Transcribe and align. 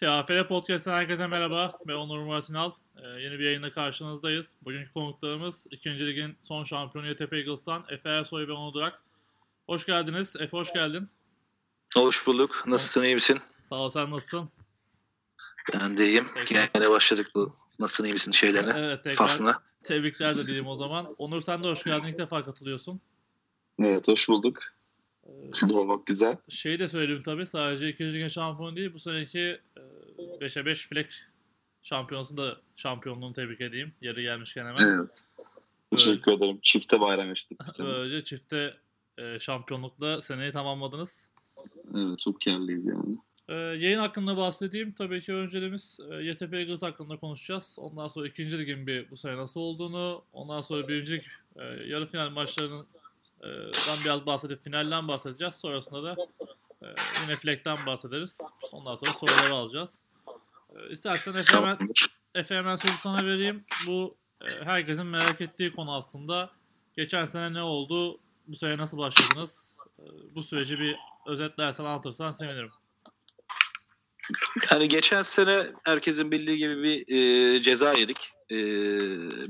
TAFL 0.00 0.46
Podcast'ten 0.48 0.92
herkese 0.92 1.26
merhaba. 1.26 1.76
Ben 1.88 1.92
Onur 1.92 2.18
Murat 2.18 2.50
İnal. 2.50 2.72
Ee, 2.96 3.06
yeni 3.20 3.38
bir 3.38 3.44
yayında 3.44 3.70
karşınızdayız. 3.70 4.56
Bugünkü 4.62 4.92
konuklarımız 4.92 5.66
2. 5.70 6.06
Ligin 6.06 6.36
son 6.42 6.64
şampiyonu 6.64 7.08
YTP 7.08 7.32
Eagles'tan 7.32 7.84
Efe 7.88 8.08
Ersoy 8.08 8.48
ve 8.48 8.52
Onur 8.52 8.74
Durak. 8.74 9.02
Hoş 9.66 9.86
geldiniz. 9.86 10.36
Efe 10.36 10.56
hoş 10.56 10.72
geldin. 10.72 11.08
Hoş 11.94 12.26
bulduk. 12.26 12.64
Nasılsın, 12.66 13.02
iyi 13.02 13.14
misin? 13.14 13.38
Sağ 13.62 13.76
ol, 13.76 13.90
sen 13.90 14.10
nasılsın? 14.10 14.48
Ben 15.74 15.98
de 15.98 16.06
iyiyim. 16.06 16.26
Yine 16.50 16.90
başladık 16.90 17.30
bu 17.34 17.56
nasılsın, 17.78 18.04
iyi 18.04 18.12
misin 18.12 18.32
şeylerine, 18.32 18.72
Evet 18.76 19.04
tekrar 19.04 19.16
faslına. 19.16 19.62
tebrikler 19.84 20.36
de 20.36 20.46
diyeyim 20.46 20.66
o 20.66 20.76
zaman. 20.76 21.14
Onur 21.18 21.40
sen 21.42 21.64
de 21.64 21.68
hoş 21.68 21.84
geldin. 21.84 22.08
İlk 22.08 22.18
defa 22.18 22.44
katılıyorsun. 22.44 23.00
Evet 23.82 24.08
hoş 24.08 24.28
bulduk. 24.28 24.58
Ee, 25.26 25.68
Doğmak 25.68 26.06
güzel. 26.06 26.36
Şeyi 26.50 26.78
de 26.78 26.88
söyleyeyim 26.88 27.22
tabii 27.22 27.46
sadece 27.46 27.88
2. 27.88 28.12
Ligin 28.12 28.28
şampiyonu 28.28 28.76
değil. 28.76 28.94
Bu 28.94 29.00
seneki 29.00 29.60
5'e 30.40 30.66
5 30.66 30.88
Fleck 30.88 31.14
şampiyonası 31.82 32.36
da 32.36 32.56
şampiyonluğunu 32.76 33.32
tebrik 33.32 33.60
edeyim. 33.60 33.92
Yeri 34.00 34.22
gelmişken 34.22 34.66
hemen. 34.66 34.98
Evet. 34.98 35.24
Teşekkür 35.90 36.32
ederim. 36.32 36.58
Çifte 36.62 37.00
bayram 37.00 37.28
yaşadık. 37.28 37.60
Böylece 37.78 38.24
çifte 38.24 38.74
e, 39.18 39.38
şampiyonlukla 39.40 40.20
seneyi 40.20 40.52
tamamladınız. 40.52 41.32
Evet 41.94 42.18
çok 42.18 42.40
kârlıyız 42.40 42.86
yani. 42.86 43.18
Ee, 43.48 43.54
yayın 43.54 43.98
hakkında 43.98 44.36
bahsedeyim. 44.36 44.92
Tabii 44.92 45.20
ki 45.20 45.34
önceliğimiz 45.34 46.00
e, 46.10 46.14
YTP 46.14 46.54
Eagles 46.54 46.82
hakkında 46.82 47.16
konuşacağız. 47.16 47.76
Ondan 47.80 48.08
sonra 48.08 48.28
ikinci 48.28 48.58
ligin 48.58 48.86
bir 48.86 49.10
bu 49.10 49.16
sene 49.16 49.36
nasıl 49.36 49.60
olduğunu, 49.60 50.24
ondan 50.32 50.60
sonra 50.60 50.88
birinci 50.88 51.12
lig 51.12 51.22
e, 51.56 51.62
yarı 51.64 52.06
final 52.06 52.30
maçlarından 52.30 52.86
biraz 54.04 54.26
bahsedip 54.26 54.64
finalden 54.64 55.08
bahsedeceğiz. 55.08 55.54
Sonrasında 55.54 56.02
da 56.02 56.16
e, 56.82 56.86
yine 57.22 57.36
Fleck'ten 57.36 57.78
bahsederiz. 57.86 58.40
Ondan 58.72 58.94
sonra 58.94 59.12
soruları 59.12 59.54
alacağız. 59.54 60.07
E, 60.76 60.92
istersen 60.92 61.34
Efe 61.34 61.56
hemen. 61.56 61.78
Efe 62.34 62.76
sözü 62.76 62.96
sana 63.00 63.26
vereyim. 63.26 63.64
Bu 63.86 64.16
e, 64.40 64.64
herkesin 64.64 65.06
merak 65.06 65.40
ettiği 65.40 65.72
konu 65.72 65.96
aslında. 65.96 66.50
Geçen 66.96 67.24
sene 67.24 67.52
ne 67.52 67.62
oldu? 67.62 68.20
Bu 68.46 68.56
sene 68.56 68.78
nasıl 68.78 68.98
başladınız? 68.98 69.78
E, 69.98 70.04
bu 70.34 70.42
süreci 70.42 70.80
bir 70.80 70.96
özetlersen 71.26 71.84
anlatırsan 71.84 72.32
sevinirim. 72.32 72.70
Yani 74.70 74.88
geçen 74.88 75.22
sene 75.22 75.66
herkesin 75.84 76.30
bildiği 76.30 76.58
gibi 76.58 76.82
bir 76.82 77.14
e, 77.16 77.60
ceza 77.60 77.92
yedik. 77.92 78.32
E, 78.50 78.56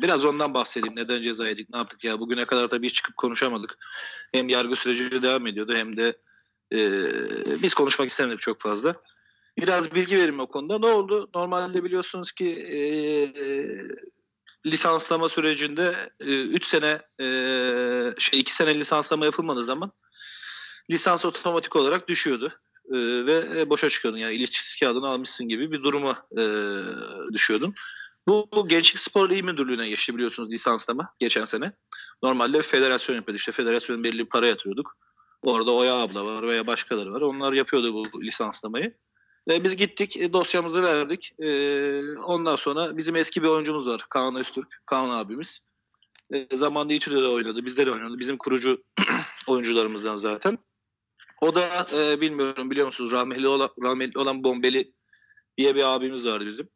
biraz 0.03 0.25
ondan 0.25 0.55
bahsedeyim. 0.55 0.97
Neden 0.97 1.23
ceza 1.23 1.49
yedik, 1.49 1.71
ne 1.71 1.79
yaptık 1.79 2.05
ya? 2.05 2.21
Bugüne 2.21 2.45
kadar 2.45 2.69
tabii 2.69 2.87
hiç 2.87 2.95
çıkıp 2.95 3.17
konuşamadık. 3.17 3.79
Hem 4.33 4.49
yargı 4.49 4.77
süreci 4.77 5.23
devam 5.23 5.47
ediyordu 5.47 5.75
hem 5.75 5.97
de 5.97 6.19
e, 6.73 6.79
biz 7.63 7.75
konuşmak 7.75 8.11
istemedik 8.11 8.41
çok 8.41 8.61
fazla. 8.61 8.95
Biraz 9.59 9.95
bilgi 9.95 10.19
verim 10.19 10.41
o 10.41 10.47
konuda. 10.47 10.79
Ne 10.79 10.87
oldu? 10.87 11.31
Normalde 11.35 11.85
biliyorsunuz 11.85 12.33
ki 12.33 12.53
e, 12.53 12.79
e, 12.79 13.67
lisanslama 14.67 15.29
sürecinde 15.29 16.11
3 16.21 16.67
sene 16.67 17.01
e, 17.21 17.25
şey 18.19 18.41
2 18.41 18.55
sene 18.55 18.75
lisanslama 18.75 19.25
yapılmadığı 19.25 19.65
zaman 19.65 19.93
lisans 20.91 21.25
otomatik 21.25 21.77
olarak 21.77 22.09
düşüyordu. 22.09 22.53
E, 22.93 22.97
ve 23.27 23.61
e, 23.61 23.71
boşa 23.71 23.89
çıkıyordun. 23.89 24.19
Yani 24.19 24.35
ilişkisiz 24.35 24.81
kağıdını 24.81 25.09
almışsın 25.09 25.49
gibi 25.49 25.73
bir 25.73 25.83
duruma 25.83 26.27
e, 26.39 26.43
düşüyordun. 27.33 27.75
Bu, 28.29 28.49
bu 28.53 28.69
Gençlik 28.69 28.99
Spor 28.99 29.31
İl 29.31 29.45
Müdürlüğü'ne 29.45 29.89
geçti 29.89 30.15
biliyorsunuz 30.15 30.53
lisanslama 30.53 31.15
geçen 31.19 31.45
sene. 31.45 31.73
Normalde 32.23 32.63
federasyon 32.63 33.17
yapıyordu. 33.17 33.37
İşte 33.37 33.53
federasyonun 33.53 34.05
belli 34.05 34.19
bir 34.19 34.29
para 34.29 34.47
yatırıyorduk. 34.47 34.97
Orada 35.43 35.71
Oya 35.71 35.95
abla 35.95 36.25
var 36.25 36.43
veya 36.43 36.67
başkaları 36.67 37.13
var. 37.13 37.21
Onlar 37.21 37.53
yapıyordu 37.53 37.95
bu 37.95 38.23
lisanslamayı. 38.23 38.95
E, 39.49 39.65
biz 39.65 39.77
gittik 39.77 40.17
e, 40.17 40.33
dosyamızı 40.33 40.83
verdik. 40.83 41.33
E, 41.41 42.19
ondan 42.19 42.57
sonra 42.57 42.97
bizim 42.97 43.17
eski 43.17 43.43
bir 43.43 43.49
oyuncumuz 43.49 43.87
var. 43.87 44.07
Kaan 44.11 44.37
Öztürk. 44.37 44.83
Kaan 44.87 45.11
abimiz. 45.11 45.61
E, 46.33 46.57
zamanında 46.57 46.93
İTÜ'de 46.93 47.23
de 47.23 47.27
oynadı. 47.27 47.65
Bizde 47.65 47.87
de 47.87 47.91
oynadı. 47.91 48.19
Bizim 48.19 48.37
kurucu 48.37 48.83
oyuncularımızdan 49.47 50.17
zaten. 50.17 50.59
O 51.41 51.55
da 51.55 51.87
e, 51.97 52.21
bilmiyorum 52.21 52.71
biliyor 52.71 52.87
musunuz 52.87 53.13
rahmetli 53.13 53.49
olan, 53.49 53.71
rahmetli 53.83 54.19
olan 54.19 54.45
Bombeli 54.45 54.93
diye 55.59 55.75
bir 55.75 55.95
abimiz 55.95 56.27
vardı 56.27 56.47
bizim. 56.47 56.69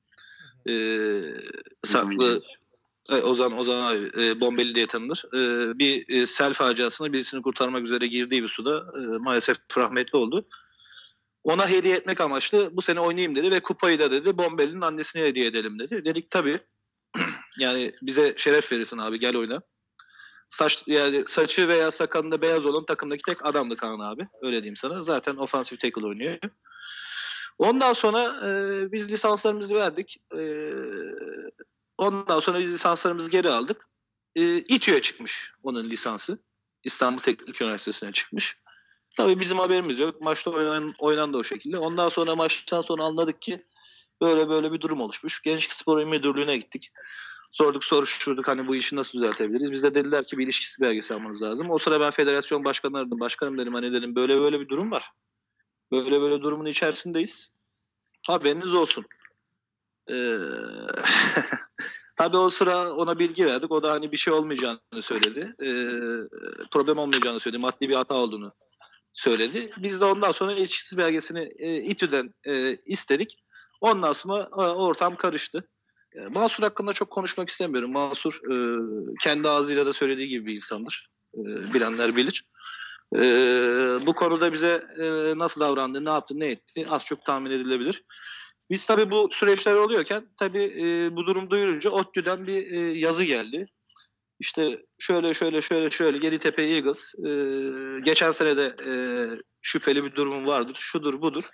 E, 0.68 0.74
saklı 1.84 2.42
e, 3.10 3.14
Ozan 3.14 3.58
Ozan 3.58 3.82
abi 3.82 4.10
e, 4.22 4.41
Bombeli 4.41 4.74
diye 4.74 4.86
tanınır. 4.86 5.24
E, 5.34 5.72
bir 5.78 6.08
e, 6.08 6.26
sel 6.26 6.52
faciasında 6.52 7.12
birisini 7.12 7.42
kurtarmak 7.42 7.82
üzere 7.82 8.06
girdiği 8.06 8.42
bir 8.42 8.48
suda 8.48 8.92
e, 8.97 9.00
maalesef 9.18 9.56
rahmetli 9.78 10.18
oldu. 10.18 10.47
Ona 11.44 11.69
hediye 11.69 11.97
etmek 11.97 12.20
amaçlı 12.20 12.76
bu 12.76 12.82
sene 12.82 13.00
oynayayım 13.00 13.36
dedi 13.36 13.50
ve 13.50 13.60
kupayı 13.60 13.98
da 13.98 14.10
dedi 14.10 14.38
Bombeli'nin 14.38 14.80
annesine 14.80 15.22
hediye 15.22 15.47
edelim 15.47 15.78
dedi. 15.78 16.04
Dedik 16.04 16.30
tabii. 16.30 16.60
yani 17.58 17.94
bize 18.03 18.34
şeref 18.36 18.72
verirsin 18.72 18.98
abi 18.98 19.19
gel 19.19 19.36
oyna. 19.36 19.62
Saç 20.48 20.84
yani 20.86 21.25
saçı 21.26 21.69
veya 21.69 21.91
sakalında 21.91 22.42
beyaz 22.42 22.66
olan 22.66 22.84
takımdaki 22.84 23.22
tek 23.22 23.47
adamdı 23.47 23.76
Kaan 23.76 24.00
abi. 24.00 24.28
Öyle 24.42 24.56
diyeyim 24.56 24.76
sana. 24.76 25.03
Zaten 25.03 25.36
ofansif 25.36 25.80
tackle 25.80 26.06
oynuyor. 26.06 26.38
Ondan 27.59 27.92
sonra 27.92 28.48
e, 28.48 28.92
biz 28.92 29.12
lisanslarımızı 29.12 29.74
verdik. 29.74 30.20
E, 30.38 30.72
ondan 31.98 32.41
sonra 32.41 32.59
biz 32.59 32.74
lisanslarımızı 32.74 33.30
geri 33.30 33.50
aldık. 33.50 33.88
E, 34.36 34.56
İTÜ'ye 34.56 35.03
çıkmış 35.03 35.53
onun 35.62 35.84
lisansı. 35.84 36.38
İstanbul 36.84 37.20
Teknik 37.20 37.62
Üniversitesi'ne 37.62 38.12
çıkmış. 38.12 38.56
Tabii 39.16 39.40
bizim 39.40 39.58
haberimiz 39.58 39.98
yok. 39.98 40.20
Maçta 40.20 40.50
oynan, 40.50 40.94
oynandı 40.98 41.36
o 41.36 41.44
şekilde. 41.44 41.78
Ondan 41.78 42.08
sonra 42.08 42.36
maçtan 42.36 42.82
sonra 42.82 43.02
anladık 43.02 43.42
ki 43.42 43.66
böyle 44.20 44.48
böyle 44.48 44.72
bir 44.72 44.80
durum 44.80 45.00
oluşmuş. 45.00 45.42
Gençlik 45.42 45.72
Spor 45.72 46.04
Müdürlüğü'ne 46.04 46.56
gittik. 46.56 46.92
Sorduk 47.50 47.84
soruşturduk 47.84 48.48
hani 48.48 48.68
bu 48.68 48.76
işi 48.76 48.96
nasıl 48.96 49.18
düzeltebiliriz. 49.18 49.72
Biz 49.72 49.82
de 49.82 49.94
dediler 49.94 50.24
ki 50.24 50.38
bir 50.38 50.44
ilişkisi 50.44 50.80
belgesi 50.80 51.14
almanız 51.14 51.42
lazım. 51.42 51.70
O 51.70 51.78
sıra 51.78 52.00
ben 52.00 52.10
federasyon 52.10 52.64
başkanı 52.64 52.98
aradım. 52.98 53.20
Başkanım 53.20 53.58
dedim 53.58 53.74
hani 53.74 53.92
dedim 53.92 54.16
böyle 54.16 54.40
böyle 54.40 54.60
bir 54.60 54.68
durum 54.68 54.90
var. 54.90 55.10
Böyle 55.92 56.20
böyle 56.20 56.42
durumun 56.42 56.66
içerisindeyiz. 56.66 57.52
Haberiniz 58.26 58.74
olsun. 58.74 59.04
Ee, 60.10 60.14
tabii 62.16 62.36
o 62.36 62.50
sıra 62.50 62.92
ona 62.92 63.18
bilgi 63.18 63.46
verdik. 63.46 63.70
O 63.70 63.82
da 63.82 63.92
hani 63.92 64.12
bir 64.12 64.16
şey 64.16 64.34
olmayacağını 64.34 64.80
söyledi. 65.00 65.54
Ee, 65.62 65.66
problem 66.70 66.98
olmayacağını 66.98 67.40
söyledi. 67.40 67.60
Maddi 67.60 67.88
bir 67.88 67.94
hata 67.94 68.14
olduğunu 68.14 68.52
söyledi. 69.12 69.70
Biz 69.78 70.00
de 70.00 70.04
ondan 70.04 70.32
sonra 70.32 70.52
ilişkisiz 70.52 70.98
belgesini 70.98 71.50
e, 71.58 71.76
İTÜ'den 71.76 72.34
e, 72.46 72.76
istedik. 72.86 73.38
Ondan 73.80 74.12
sonra 74.12 74.48
e, 74.52 74.56
ortam 74.56 75.16
karıştı. 75.16 75.68
E, 76.14 76.26
Mansur 76.26 76.62
hakkında 76.62 76.92
çok 76.92 77.10
konuşmak 77.10 77.48
istemiyorum. 77.48 77.92
Mansur 77.92 78.40
e, 78.52 78.54
kendi 79.22 79.48
ağzıyla 79.48 79.86
da 79.86 79.92
söylediği 79.92 80.28
gibi 80.28 80.46
bir 80.46 80.54
insandır. 80.54 81.10
E, 81.34 81.40
bilenler 81.74 82.16
bilir. 82.16 82.44
E, 83.16 83.20
bu 84.06 84.12
konuda 84.12 84.52
bize 84.52 84.84
e, 84.98 85.38
nasıl 85.38 85.60
davrandı, 85.60 86.04
ne 86.04 86.10
yaptı, 86.10 86.40
ne 86.40 86.46
etti 86.46 86.86
az 86.90 87.04
çok 87.04 87.24
tahmin 87.24 87.50
edilebilir. 87.50 88.04
Biz 88.70 88.86
tabii 88.86 89.10
bu 89.10 89.28
süreçler 89.32 89.74
oluyorken 89.74 90.28
tabii 90.36 90.74
e, 90.78 91.16
bu 91.16 91.26
durum 91.26 91.50
duyurunca 91.50 91.90
ODTÜ'den 91.90 92.46
bir 92.46 92.72
e, 92.72 92.78
yazı 92.78 93.24
geldi. 93.24 93.66
İşte 94.42 94.82
şöyle 94.98 95.34
şöyle 95.34 95.62
şöyle 95.62 95.91
şöyle 95.91 96.26
Yeditepe 96.26 96.62
Eagles 96.62 97.14
e, 97.14 97.30
geçen 98.00 98.32
sene 98.32 98.56
de 98.56 98.76
e, 98.86 98.92
şüpheli 99.60 100.04
bir 100.04 100.14
durum 100.14 100.47
vardır. 100.47 100.76
Şudur 100.78 101.20
budur. 101.20 101.44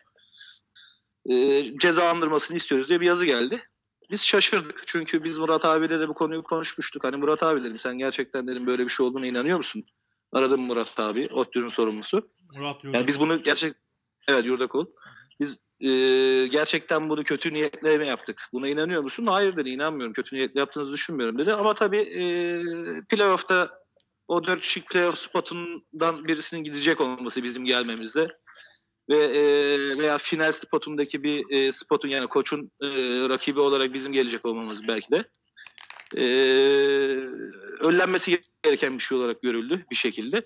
E, 1.30 1.64
cezalandırmasını 1.78 2.56
istiyoruz 2.56 2.88
diye 2.88 3.00
bir 3.00 3.06
yazı 3.06 3.24
geldi. 3.26 3.62
Biz 4.10 4.22
şaşırdık 4.22 4.82
çünkü 4.86 5.24
biz 5.24 5.38
Murat 5.38 5.64
abiyle 5.64 6.00
de 6.00 6.08
bu 6.08 6.14
konuyu 6.14 6.42
konuşmuştuk. 6.42 7.04
Hani 7.04 7.16
Murat 7.16 7.42
abi 7.42 7.64
dedim 7.64 7.78
sen 7.78 7.98
gerçekten 7.98 8.46
dedim 8.46 8.66
böyle 8.66 8.84
bir 8.84 8.90
şey 8.90 9.06
olduğuna 9.06 9.26
inanıyor 9.26 9.56
musun? 9.56 9.84
Aradım 10.32 10.60
Murat 10.60 11.00
abi, 11.00 11.28
ODTÜ'nün 11.32 11.68
sorumlusu. 11.68 12.30
Murat 12.54 12.84
Yani 12.84 13.06
biz 13.06 13.20
bunu 13.20 13.42
gerçek 13.42 13.74
evet 14.28 14.44
Yurdakul. 14.44 14.86
Biz 15.40 15.56
e, 15.80 15.90
gerçekten 16.46 17.08
bunu 17.08 17.24
kötü 17.24 17.54
niyetle 17.54 17.98
mi 17.98 18.06
yaptık? 18.06 18.48
Buna 18.52 18.68
inanıyor 18.68 19.02
musun? 19.02 19.24
Hayır 19.24 19.56
dedi. 19.56 19.70
inanmıyorum. 19.70 20.12
Kötü 20.12 20.36
niyetle 20.36 20.60
yaptığınızı 20.60 20.92
düşünmüyorum 20.92 21.38
dedi. 21.38 21.54
Ama 21.54 21.74
tabii 21.74 21.98
e, 21.98 22.22
playoff'ta 23.08 23.78
o 24.28 24.44
dört 24.44 24.60
kişilik 24.60 24.88
playoff 24.88 25.18
spotundan 25.18 26.24
birisinin 26.24 26.64
gidecek 26.64 27.00
olması 27.00 27.44
bizim 27.44 27.64
gelmemizde 27.64 28.28
ve 29.08 29.16
e, 29.16 29.42
veya 29.98 30.18
final 30.18 30.52
spotundaki 30.52 31.22
bir 31.22 31.50
e, 31.50 31.72
spotun 31.72 32.08
yani 32.08 32.26
koçun 32.26 32.70
e, 32.82 32.88
rakibi 33.28 33.60
olarak 33.60 33.94
bizim 33.94 34.12
gelecek 34.12 34.46
olmamız 34.46 34.88
belki 34.88 35.10
de 35.10 35.24
e, 36.16 36.24
önlenmesi 37.80 38.40
gereken 38.62 38.94
bir 38.94 39.02
şey 39.02 39.18
olarak 39.18 39.42
görüldü 39.42 39.84
bir 39.90 39.96
şekilde 39.96 40.44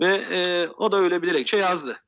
ve 0.00 0.14
e, 0.14 0.68
o 0.68 0.92
da 0.92 0.96
öyle 0.96 1.22
dilekçe 1.22 1.56
yazdı. 1.56 1.98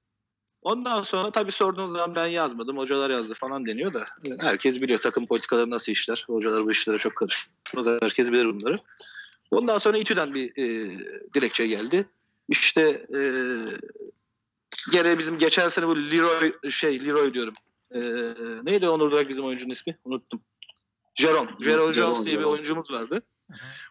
Ondan 0.65 1.03
sonra 1.03 1.31
tabii 1.31 1.53
sorduğunuz 1.53 1.93
zaman 1.93 2.15
ben 2.15 2.27
yazmadım, 2.27 2.79
hocalar 2.79 3.11
yazdı 3.11 3.35
falan 3.35 3.67
deniyor 3.67 3.93
da 3.95 4.01
e, 4.01 4.31
herkes 4.41 4.83
biliyor 4.83 4.99
takım 4.99 5.27
politikaları 5.27 5.71
nasıl 5.71 5.93
işler. 5.93 6.25
Hocalar 6.27 6.65
bu 6.65 6.71
işlere 6.71 6.99
çok 6.99 7.17
karışmaz. 7.17 7.87
Herkes 8.03 8.33
bilir 8.33 8.47
bunları. 8.47 8.77
Ondan 9.51 9.79
sonra 9.79 9.99
İTÜ'den 9.99 10.35
bir 10.35 10.51
e, 10.51 10.91
dilekçe 11.35 11.67
geldi. 11.67 12.07
İşte 12.49 13.07
e, 13.15 13.21
gene 14.93 15.19
bizim 15.19 15.39
geçen 15.39 15.69
sene 15.69 15.87
bu 15.87 15.97
Leroy 15.97 16.53
şey 16.71 17.07
Leroy 17.07 17.35
diyorum. 17.35 17.55
Ee, 17.95 18.01
neydi 18.63 18.89
Onur 18.89 19.11
Durak 19.11 19.29
bizim 19.29 19.45
oyuncunun 19.45 19.73
ismi? 19.73 19.99
Unuttum. 20.05 20.41
Jeron. 21.15 21.49
Jeron 21.61 21.93
Jones 21.93 22.25
diye 22.25 22.39
bir 22.39 22.45
oyuncumuz 22.45 22.93
vardı. 22.93 23.23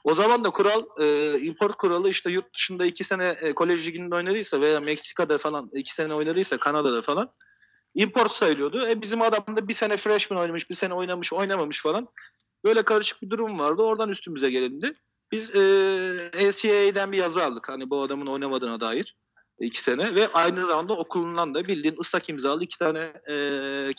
O 0.03 0.13
zaman 0.13 0.43
da 0.43 0.49
kural 0.49 0.83
e, 0.99 1.39
import 1.39 1.75
kuralı 1.75 2.09
işte 2.09 2.31
yurt 2.31 2.53
dışında 2.55 2.85
iki 2.85 3.03
sene 3.03 3.35
e, 3.41 3.53
kolej 3.53 3.87
liginde 3.87 4.15
oynadıysa 4.15 4.61
veya 4.61 4.79
Meksika'da 4.79 5.37
falan 5.37 5.69
iki 5.73 5.93
sene 5.93 6.13
oynadıysa 6.13 6.57
Kanada'da 6.57 7.01
falan 7.01 7.31
import 7.95 8.31
sayılıyordu. 8.31 8.87
E, 8.87 9.01
bizim 9.01 9.21
adam 9.21 9.43
da 9.55 9.67
bir 9.67 9.73
sene 9.73 9.97
freshman 9.97 10.39
oynamış, 10.39 10.69
bir 10.69 10.75
sene 10.75 10.93
oynamış, 10.93 11.33
oynamamış 11.33 11.81
falan. 11.81 12.07
Böyle 12.63 12.83
karışık 12.83 13.21
bir 13.21 13.29
durum 13.29 13.59
vardı. 13.59 13.81
Oradan 13.81 14.09
üstümüze 14.09 14.51
gelindi. 14.51 14.93
Biz 15.31 15.55
e, 15.55 15.59
NCAA'den 16.49 17.11
bir 17.11 17.17
yazı 17.17 17.43
aldık. 17.43 17.69
Hani 17.69 17.89
bu 17.89 18.01
adamın 18.01 18.27
oynamadığına 18.27 18.79
dair 18.79 19.15
iki 19.59 19.83
sene 19.83 20.15
ve 20.15 20.27
aynı 20.33 20.65
zamanda 20.65 20.93
okulundan 20.93 21.53
da 21.53 21.67
bildiğin 21.67 21.95
ıslak 21.99 22.29
imzalı 22.29 22.63
iki 22.63 22.79
tane 22.79 23.13
e, 23.29 23.35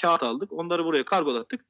kağıt 0.02 0.22
aldık. 0.22 0.52
Onları 0.52 0.84
buraya 0.84 1.04
kargolattık. 1.04 1.64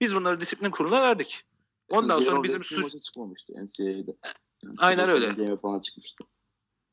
Biz 0.00 0.14
bunları 0.14 0.40
disiplin 0.40 0.70
kuruluna 0.70 1.02
verdik. 1.02 1.44
Ondan 1.90 2.16
sonra 2.16 2.30
Jeron 2.30 2.42
bizim 2.42 2.62
suç- 2.62 3.00
çıkmamıştı 3.00 3.52
NCAA'de. 3.52 4.16
Yani 4.62 4.74
Aynen 4.78 5.08
öyle. 5.08 5.56
Falan 5.56 5.80
çıkmıştı. 5.80 6.24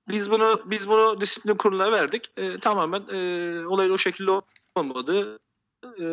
biz 0.09 0.31
bunu 0.31 0.61
biz 0.65 0.89
bunu 0.89 1.21
disiplin 1.21 1.55
kuruluna 1.55 1.91
verdik. 1.91 2.31
E, 2.37 2.57
tamamen 2.57 3.03
e, 3.13 3.67
olayın 3.67 3.91
o 3.91 3.97
şekilde 3.97 4.31
olmadığı 4.75 5.39
e, 5.99 6.05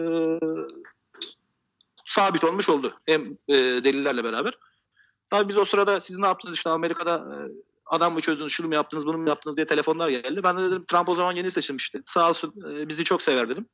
sabit 2.04 2.44
olmuş 2.44 2.68
oldu. 2.68 2.98
Hem 3.06 3.38
e, 3.48 3.54
delillerle 3.54 4.24
beraber. 4.24 4.58
Tabii 5.30 5.48
biz 5.48 5.56
o 5.56 5.64
sırada 5.64 6.00
siz 6.00 6.18
ne 6.18 6.26
yaptınız 6.26 6.56
işte 6.56 6.70
Amerika'da 6.70 7.16
e, 7.16 7.36
adam 7.86 8.14
mı 8.14 8.20
çözdünüz, 8.20 8.52
şunu 8.52 8.68
mu 8.68 8.74
yaptınız, 8.74 9.06
bunu 9.06 9.18
mu 9.18 9.28
yaptınız 9.28 9.56
diye 9.56 9.66
telefonlar 9.66 10.08
geldi. 10.08 10.40
Ben 10.44 10.58
de 10.58 10.62
dedim 10.62 10.84
Trump 10.84 11.08
o 11.08 11.14
zaman 11.14 11.32
yeni 11.32 11.50
seçilmişti. 11.50 12.02
Sağ 12.06 12.28
olsun 12.28 12.54
e, 12.70 12.88
bizi 12.88 13.04
çok 13.04 13.22
sever 13.22 13.48
dedim. 13.48 13.66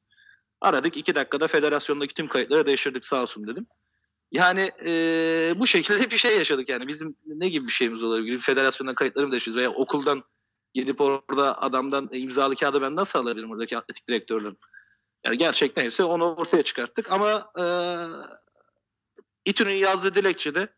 Aradık 0.61 0.97
iki 0.97 1.15
dakikada 1.15 1.47
federasyondaki 1.47 2.15
tüm 2.15 2.27
kayıtları 2.27 2.67
değiştirdik 2.67 3.05
sağ 3.05 3.23
olsun 3.23 3.47
dedim. 3.47 3.67
Yani 4.33 4.73
e, 4.85 4.93
bu 5.57 5.67
şekilde 5.67 6.11
bir 6.11 6.19
şey 6.19 6.39
yaşadık 6.39 6.69
yani. 6.69 6.89
Bizim 6.89 7.17
ne 7.27 7.49
gibi 7.49 7.67
bir 7.67 7.73
şeyimiz 7.73 8.03
olabilir? 8.03 8.39
Federasyondan 8.39 8.95
kayıtları 8.95 9.29
mı? 9.29 9.39
Veya 9.55 9.71
okuldan 9.71 10.25
gidip 10.75 11.01
orada 11.01 11.63
adamdan 11.63 12.09
imzalı 12.13 12.57
kağıdı 12.57 12.83
ben 12.83 12.97
nasıl 12.97 13.19
alabilirim 13.19 13.51
oradaki 13.51 13.79
atletik 13.79 14.09
direktörden? 14.09 14.57
Yani 15.25 15.37
gerçekten 15.37 15.85
ise 15.85 16.05
onu 16.05 16.35
ortaya 16.35 16.63
çıkarttık. 16.63 17.13
Ama 17.13 17.53
e, 17.59 17.65
İTÜ'nün 19.45 19.75
yazdığı 19.75 20.15
dilekçede 20.15 20.69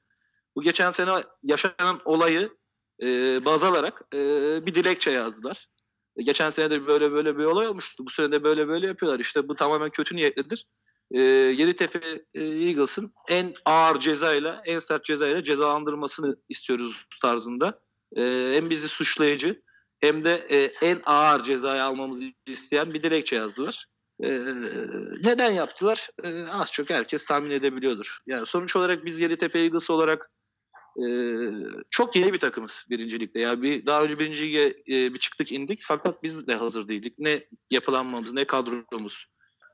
bu 0.57 0.63
geçen 0.63 0.91
sene 0.91 1.11
yaşanan 1.43 2.01
olayı 2.05 2.51
e, 3.03 3.07
baz 3.45 3.65
alarak 3.65 4.03
e, 4.15 4.19
bir 4.67 4.75
dilekçe 4.75 5.11
yazdılar. 5.11 5.69
Geçen 6.17 6.51
sene 6.51 6.71
de 6.71 6.87
böyle 6.87 7.13
böyle 7.13 7.39
bir 7.39 7.45
olay 7.45 7.69
olmuştu. 7.69 8.07
Bu 8.07 8.11
sene 8.11 8.33
de 8.33 8.45
böyle 8.45 8.69
böyle 8.69 8.87
yapıyorlar. 8.87 9.21
İşte 9.21 9.49
bu 9.49 9.55
tamamen 9.55 9.91
kötü 9.91 10.17
niyetlidir. 10.17 10.67
E, 11.13 11.21
Yeditepe 11.21 12.25
e, 12.35 12.45
Eagles'ın 12.45 13.15
en 13.29 13.55
ağır 13.65 14.01
cezayla, 14.01 14.63
en 14.65 14.79
sert 14.79 15.05
cezayla 15.05 15.43
cezalandırmasını 15.43 16.37
istiyoruz 16.49 17.07
tarzında. 17.23 17.81
E, 18.17 18.53
hem 18.55 18.71
bizi 18.71 18.89
suçlayıcı 18.89 19.63
hem 20.01 20.25
de 20.25 20.47
e, 20.51 20.73
en 20.87 21.01
ağır 21.05 21.43
cezayı 21.43 21.85
almamızı 21.85 22.25
isteyen 22.47 22.95
bir 22.95 23.03
dilekçe 23.03 23.37
yazdılar. 23.37 23.87
E, 24.23 24.29
neden 25.25 25.51
yaptılar? 25.51 26.09
E, 26.23 26.45
az 26.45 26.73
çok 26.73 26.91
herkes 26.91 27.27
tahmin 27.27 27.51
edebiliyordur. 27.51 28.19
Yani 28.27 28.47
sonuç 28.47 28.77
olarak 28.77 29.05
biz 29.05 29.21
Yeditepe 29.21 29.59
Eagles 29.59 29.91
olarak 29.91 30.31
e, 30.97 31.07
çok 31.91 32.17
yeni 32.17 32.33
bir 32.33 32.39
takımız 32.39 32.85
birincilikte. 32.91 33.41
Yani 33.41 33.63
bir 33.63 33.87
daha 33.87 34.05
önce 34.05 34.19
birinci 34.19 34.47
lige 34.47 34.83
e, 34.89 35.15
bir 35.15 35.19
çıktık 35.19 35.53
indik 35.53 35.81
fakat 35.83 36.23
biz 36.23 36.47
de 36.47 36.55
hazır 36.55 36.89
değildik. 36.89 37.15
Ne 37.19 37.45
yapılanmamız, 37.71 38.35
ne 38.35 38.45
kadromuz, 38.45 39.27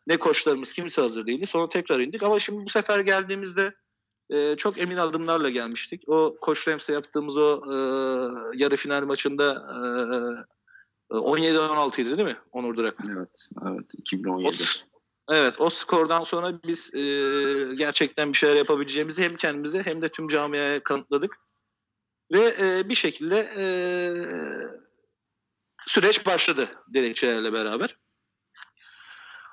ne 0.09 0.17
koçlarımız 0.17 0.73
kimse 0.73 1.03
hazır 1.03 1.27
değildi. 1.27 1.47
Sonra 1.47 1.69
tekrar 1.69 2.01
indik 2.01 2.23
ama 2.23 2.39
şimdi 2.39 2.65
bu 2.65 2.69
sefer 2.69 3.01
geldiğimizde 3.01 3.75
e, 4.31 4.57
çok 4.57 4.79
emin 4.79 4.97
adımlarla 4.97 5.51
gelmiştik. 5.51 6.09
O 6.09 6.37
Koç 6.41 6.69
Rams'e 6.69 6.93
yaptığımız 6.93 7.37
o 7.37 7.63
e, 7.67 7.77
yarı 8.59 8.77
final 8.77 9.03
maçında 9.03 9.45
e, 11.11 11.15
17-16 11.15 12.01
idi 12.03 12.17
değil 12.17 12.29
mi? 12.29 12.37
Onur 12.53 12.77
Durak. 12.77 12.97
Evet. 13.17 13.49
Evet. 13.67 13.87
2017. 13.99 14.63
O, 15.29 15.35
evet 15.35 15.61
o 15.61 15.71
skordan 15.71 16.25
sonra 16.25 16.63
biz 16.67 16.95
e, 16.95 17.01
gerçekten 17.75 18.33
bir 18.33 18.39
şeyler 18.39 18.57
yapabileceğimizi 18.57 19.25
hem 19.25 19.37
kendimize 19.37 19.83
hem 19.83 20.03
de 20.03 20.09
tüm 20.09 20.29
camiaya 20.29 20.83
kanıtladık. 20.83 21.37
Ve 22.33 22.57
e, 22.61 22.89
bir 22.89 22.95
şekilde 22.95 23.39
e, 23.39 23.65
süreç 25.87 26.27
başladı 26.27 26.69
dilekçelerle 26.95 27.53
beraber. 27.53 27.98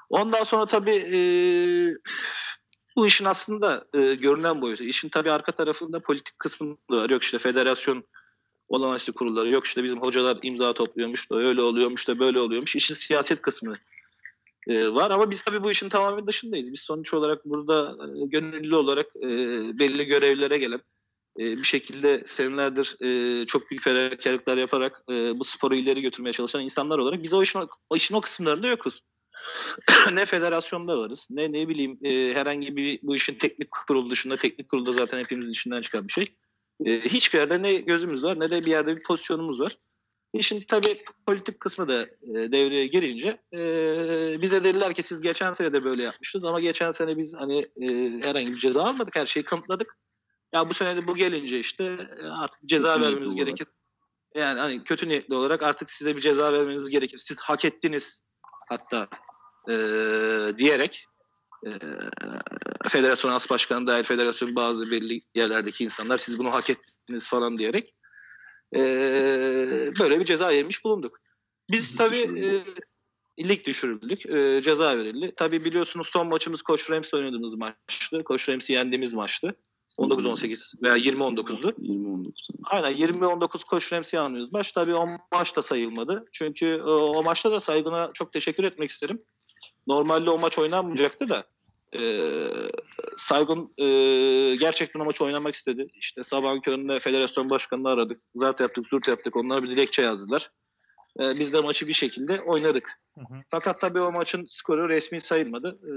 Ondan 0.10 0.44
sonra 0.44 0.66
tabii 0.66 0.96
e, 1.14 1.20
bu 2.96 3.08
işin 3.08 3.26
aslında 3.26 3.86
e, 3.94 4.16
görünen 4.16 4.62
boyutu. 4.62 4.84
İşin 4.84 5.10
tabii 5.10 5.32
arka 5.32 5.52
tarafında 5.52 6.00
politik 6.00 6.40
kısmı 6.40 6.78
da 6.92 6.98
var. 6.98 7.10
Yok 7.10 7.24
işte 7.24 7.38
federasyon 7.38 8.04
olağanüstü 8.68 9.14
kurulları, 9.14 9.50
yok 9.50 9.66
işte 9.66 9.84
bizim 9.84 10.02
hocalar 10.02 10.38
imza 10.42 10.74
topluyormuş 10.74 11.32
da 11.32 11.36
öyle 11.36 11.62
oluyormuş 11.62 12.08
da 12.08 12.20
böyle 12.20 12.40
oluyormuş. 12.40 12.76
İşin 12.76 12.94
siyaset 12.94 13.42
kısmı 13.42 13.74
e, 14.68 14.94
var 14.94 15.12
ama 15.12 15.32
biz 15.32 15.42
tabii 15.42 15.64
bu 15.64 15.72
işin 15.72 15.90
tamamen 15.90 16.28
dışındayız. 16.28 16.74
Biz 16.74 16.80
sonuç 16.80 17.14
olarak 17.14 17.46
burada 17.46 17.98
e, 18.06 18.26
gönüllü 18.26 18.76
olarak 18.76 19.08
e, 19.16 19.30
belli 19.80 20.06
görevlere 20.06 20.58
gelen 20.58 20.80
e, 21.40 21.44
bir 21.44 21.64
şekilde 21.64 22.24
senelerdir 22.26 22.96
e, 23.02 23.46
çok 23.46 23.72
büyük 23.72 23.84
fedakarlıklar 23.84 24.58
yaparak 24.58 25.02
e, 25.10 25.40
bu 25.40 25.44
sporu 25.44 25.76
ileri 25.76 26.02
götürmeye 26.02 26.34
çalışan 26.34 26.64
insanlar 26.64 26.98
olarak 26.98 27.24
biz 27.24 27.34
o 27.34 27.44
işin, 27.44 27.68
o 27.90 27.96
işin 27.96 28.16
o 28.16 28.22
kısımlarında 28.22 28.68
yokuz. 28.68 29.02
ne 30.14 30.26
federasyonda 30.26 30.98
varız 30.98 31.28
ne 31.30 31.52
ne 31.52 31.68
bileyim 31.68 32.00
e, 32.04 32.34
herhangi 32.34 32.76
bir 32.76 33.00
bu 33.04 33.16
işin 33.16 33.36
teknik 33.36 33.72
kurulu 33.72 34.10
dışında 34.10 34.38
teknik 34.38 34.70
kurulda 34.70 34.92
zaten 34.92 35.20
hepimizin 35.20 35.52
içinden 35.52 35.82
çıkan 35.82 36.08
bir 36.08 36.14
şey. 36.14 36.36
E, 36.86 37.02
hiçbir 37.02 37.40
yerde 37.40 37.62
ne 37.62 37.74
gözümüz 37.74 38.24
var 38.24 38.40
ne 38.40 38.50
de 38.50 38.66
bir 38.66 38.72
yerde 38.72 38.98
bir 38.98 39.04
pozisyonumuz 39.04 39.60
var. 39.60 39.78
İşin 40.34 40.62
tabii 40.62 41.04
politik 41.26 41.60
kısmı 41.60 41.88
da 41.88 42.02
e, 42.02 42.52
devreye 42.52 42.88
girince 42.88 43.42
e, 43.54 43.60
bize 44.42 44.64
dediler 44.64 44.94
ki 44.94 45.04
siz 45.04 45.22
geçen 45.22 45.54
sene 45.54 45.74
de 45.74 45.84
böyle 45.84 46.04
yapmıştınız 46.04 46.46
ama 46.46 46.60
geçen 46.60 46.92
sene 46.92 47.18
biz 47.18 47.36
hani 47.36 47.60
e, 47.60 47.88
herhangi 48.22 48.52
bir 48.52 48.58
ceza 48.58 48.84
almadık 48.84 49.16
her 49.16 49.26
şeyi 49.26 49.44
kanıtladık. 49.44 49.98
Ya 50.54 50.70
bu 50.70 50.74
sene 50.74 50.98
de 50.98 51.08
bu 51.08 51.16
gelince 51.16 51.60
işte 51.60 51.84
e, 52.24 52.26
artık 52.28 52.66
ceza 52.66 52.88
Kötü 52.88 53.02
niyetli 53.02 53.16
vermeniz 53.16 53.34
olarak. 53.34 53.48
gerekir. 53.48 53.68
Yani 54.36 54.60
hani 54.60 54.84
kötü 54.84 55.10
niyetli 55.10 55.36
olarak 55.36 55.64
artık 55.64 55.90
size 55.90 56.16
bir 56.16 56.22
ceza 56.22 56.54
vermeniz 56.54 56.90
gerekir. 56.90 57.18
Siz 57.18 57.40
hak 57.40 57.66
ettiniz 57.66 58.24
hatta 58.70 59.08
e, 59.70 59.78
diyerek 60.58 61.06
e, 61.66 61.70
federasyon 62.90 63.32
as 63.32 63.50
başkanı 63.50 63.88
dahil 63.88 64.04
federasyon 64.04 64.56
bazı 64.56 64.92
belli 64.92 65.22
yerlerdeki 65.36 65.84
insanlar 65.84 66.18
siz 66.18 66.40
bunu 66.40 66.54
hak 66.54 66.70
ettiniz 66.70 67.30
falan 67.30 67.58
diyerek 67.58 67.94
e, 68.76 68.80
böyle 70.00 70.20
bir 70.20 70.26
ceza 70.26 70.52
yemiş 70.52 70.84
bulunduk. 70.84 71.20
Biz 71.72 71.96
tabii 71.96 72.18
e, 73.40 73.48
lig 73.48 73.66
düşürüldük. 73.66 74.26
E, 74.26 74.62
ceza 74.62 74.98
verildi. 74.98 75.34
Tabii 75.38 75.66
biliyorsunuz 75.66 76.08
son 76.08 76.28
maçımız 76.28 76.62
Koç 76.62 76.92
Rams 76.92 77.14
oynadığımız 77.14 77.56
maçtı. 77.56 78.24
Koç 78.26 78.50
Rams'i 78.50 78.74
yendiğimiz 78.74 79.14
maçtı. 79.14 79.56
19-18 80.00 80.84
veya 80.84 80.98
20-19'du. 80.98 81.70
20-19. 81.70 82.32
Aynen 82.64 82.94
20-19 82.94 83.66
Koç 83.66 83.94
Rams'i 83.94 84.20
anlıyoruz. 84.20 84.54
Maç 84.54 84.72
tabii 84.72 84.96
o 84.96 85.08
maç 85.32 85.56
da 85.56 85.62
sayılmadı. 85.62 86.26
Çünkü 86.32 86.66
e, 86.66 86.90
o 86.90 87.24
maçta 87.24 87.52
da 87.52 87.60
saygına 87.60 88.12
çok 88.14 88.32
teşekkür 88.32 88.64
etmek 88.64 88.90
isterim. 88.90 89.22
Normalde 89.88 90.30
o 90.30 90.40
maç 90.40 90.60
oynanmayacaktı 90.60 91.30
da 91.30 91.46
e, 92.00 92.28
Saygun 93.18 93.74
e, 93.78 93.86
gerçekten 94.56 95.00
o 95.00 95.06
maç 95.06 95.22
oynamak 95.22 95.56
istedi. 95.56 95.88
İşte 95.94 96.24
sabahın 96.24 96.62
köründe 96.62 97.00
federasyon 97.00 97.50
başkanını 97.50 97.90
aradık. 97.90 98.22
Zart 98.36 98.60
yaptık, 98.60 98.88
zurt 98.88 99.08
yaptık. 99.08 99.36
Onlar 99.36 99.64
bir 99.64 99.72
dilekçe 99.72 100.02
yazdılar. 100.02 100.52
E, 101.20 101.24
biz 101.40 101.54
de 101.54 101.62
maçı 101.62 101.88
bir 101.88 101.94
şekilde 101.94 102.42
oynadık. 102.42 103.00
Hı 103.18 103.22
hı. 103.22 103.40
Fakat 103.50 103.82
tabii 103.82 104.00
o 104.00 104.12
maçın 104.12 104.46
skoru 104.48 104.90
resmi 104.90 105.22
sayılmadı. 105.22 105.76
E, 105.84 105.94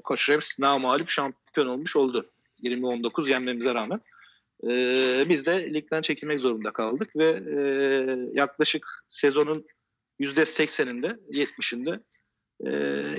Koç 0.00 0.30
Rams 0.30 0.58
namalip 0.58 1.08
şampiyon 1.10 1.66
olmuş 1.66 1.96
oldu. 1.96 2.30
20-19 2.62 3.30
yenmemize 3.30 3.74
rağmen. 3.74 4.00
E, 4.64 5.28
biz 5.28 5.46
de 5.46 5.74
ligden 5.74 6.02
çekilmek 6.02 6.40
zorunda 6.40 6.70
kaldık 6.70 7.16
ve 7.16 7.42
e, 7.56 7.60
yaklaşık 8.32 9.04
sezonun 9.08 9.66
%80'inde, 10.20 11.18
70'inde 11.30 12.00
e, 12.60 12.70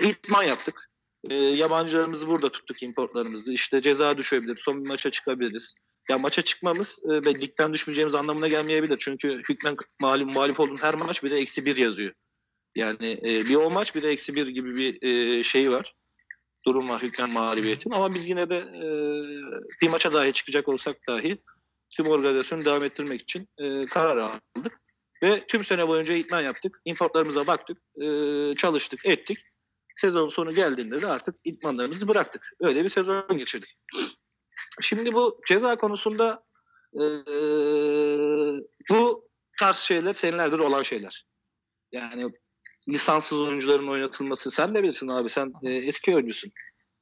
idman 0.10 0.44
yaptık. 0.44 0.90
E, 1.30 1.36
yabancılarımızı 1.36 2.28
burada 2.28 2.52
tuttuk, 2.52 2.84
importlarımızı. 2.84 3.54
İşte 3.54 3.82
ceza 3.82 4.18
düşebilir, 4.18 4.56
son 4.56 4.84
bir 4.84 4.90
maça 4.90 5.12
çıkabiliriz. 5.12 5.74
Ya 6.10 6.18
maça 6.18 6.42
çıkmamız 6.42 7.02
e, 7.06 7.10
ve 7.10 7.34
ligden 7.34 7.74
düşmeyeceğimiz 7.74 8.16
anlamına 8.16 8.48
gelmeyebilir. 8.48 8.98
Çünkü 9.00 9.42
hükmen 9.50 9.78
mağlup, 10.02 10.36
mağlup 10.36 10.60
olduğun 10.60 10.78
her 10.82 10.96
maç 10.96 11.24
bir 11.24 11.32
de 11.32 11.38
eksi 11.38 11.66
bir 11.66 11.78
yazıyor. 11.78 12.14
Yani 12.76 13.20
e, 13.24 13.46
bir 13.46 13.56
o 13.56 13.70
maç 13.70 13.96
bir 13.96 14.02
de 14.02 14.10
eksi 14.10 14.36
bir 14.36 14.48
gibi 14.48 14.76
bir 14.76 15.04
e, 15.04 15.44
şey 15.44 15.72
var. 15.72 15.94
Durum 16.66 16.90
var 16.90 17.02
hükmen 17.02 17.32
mağlubiyetin. 17.32 17.92
Ama 17.92 18.14
biz 18.14 18.30
yine 18.30 18.50
de 18.50 18.58
e, 18.58 18.88
bir 19.82 19.90
maça 19.90 20.14
dahi 20.14 20.34
çıkacak 20.34 20.68
olsak 20.68 20.98
dahi 21.08 21.42
tüm 21.90 22.08
organizasyonu 22.08 22.66
devam 22.66 22.84
ettirmek 22.84 23.22
için 23.22 23.48
e, 23.58 23.86
karar 23.86 24.18
aldık. 24.18 24.80
Ve 25.24 25.44
tüm 25.48 25.66
sene 25.66 25.88
boyunca 25.88 26.14
idman 26.14 26.42
yaptık. 26.42 26.82
Importlarımıza 26.86 27.48
baktık. 27.48 27.78
e, 28.02 28.56
çalıştık, 28.56 29.06
ettik. 29.06 29.40
Sezon 29.96 30.30
sonu 30.30 30.56
geldiğinde 30.56 31.02
de 31.02 31.08
artık 31.08 31.36
idmanlarımızı 31.44 32.08
bıraktık. 32.08 32.52
Öyle 32.60 32.84
bir 32.84 32.90
sezon 32.90 33.38
geçirdik. 33.38 33.76
Şimdi 34.82 35.14
bu 35.14 35.42
ceza 35.48 35.76
konusunda 35.76 36.44
e, 36.94 37.02
bu 38.90 39.30
tarz 39.60 39.78
şeyler 39.78 40.14
senelerdir 40.14 40.60
olan 40.60 40.84
şeyler. 40.84 41.26
Yani 41.92 42.32
lisanssız 42.90 43.40
oyuncuların 43.40 43.88
oynatılması 43.88 44.52
sen 44.52 44.76
de 44.76 44.84
bilirsin 44.84 45.08
abi 45.08 45.30
sen 45.30 45.54
e, 45.64 45.72
eski 45.72 46.16
oyuncusun. 46.16 46.52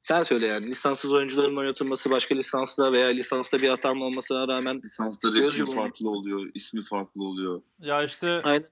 Sen 0.06 0.22
söyle 0.22 0.46
yani 0.46 0.66
lisanssız 0.66 1.12
oyuncuların 1.12 1.56
oynatılması 1.56 2.10
başka 2.10 2.34
lisansla 2.34 2.92
veya 2.92 3.08
lisansla 3.08 3.62
bir 3.62 3.68
hatanın 3.68 4.00
olmasına 4.00 4.48
rağmen 4.48 4.82
Lisansta 4.82 5.32
resmi 5.32 5.74
farklı 5.74 6.10
oluyor, 6.10 6.50
ismi 6.54 6.84
farklı 6.84 7.24
oluyor. 7.24 7.62
Ya 7.78 8.02
işte 8.04 8.42
Aynen. 8.44 8.64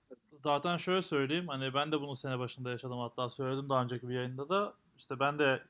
zaten 0.44 0.76
şöyle 0.76 1.02
söyleyeyim 1.02 1.48
hani 1.48 1.74
ben 1.74 1.92
de 1.92 2.00
bunu 2.00 2.16
sene 2.16 2.38
başında 2.38 2.70
yaşadım 2.70 2.98
hatta 2.98 3.30
söyledim 3.30 3.68
daha 3.68 3.82
önceki 3.82 4.08
bir 4.08 4.14
yayında 4.14 4.48
da 4.48 4.74
işte 4.98 5.20
ben 5.20 5.38
de 5.38 5.62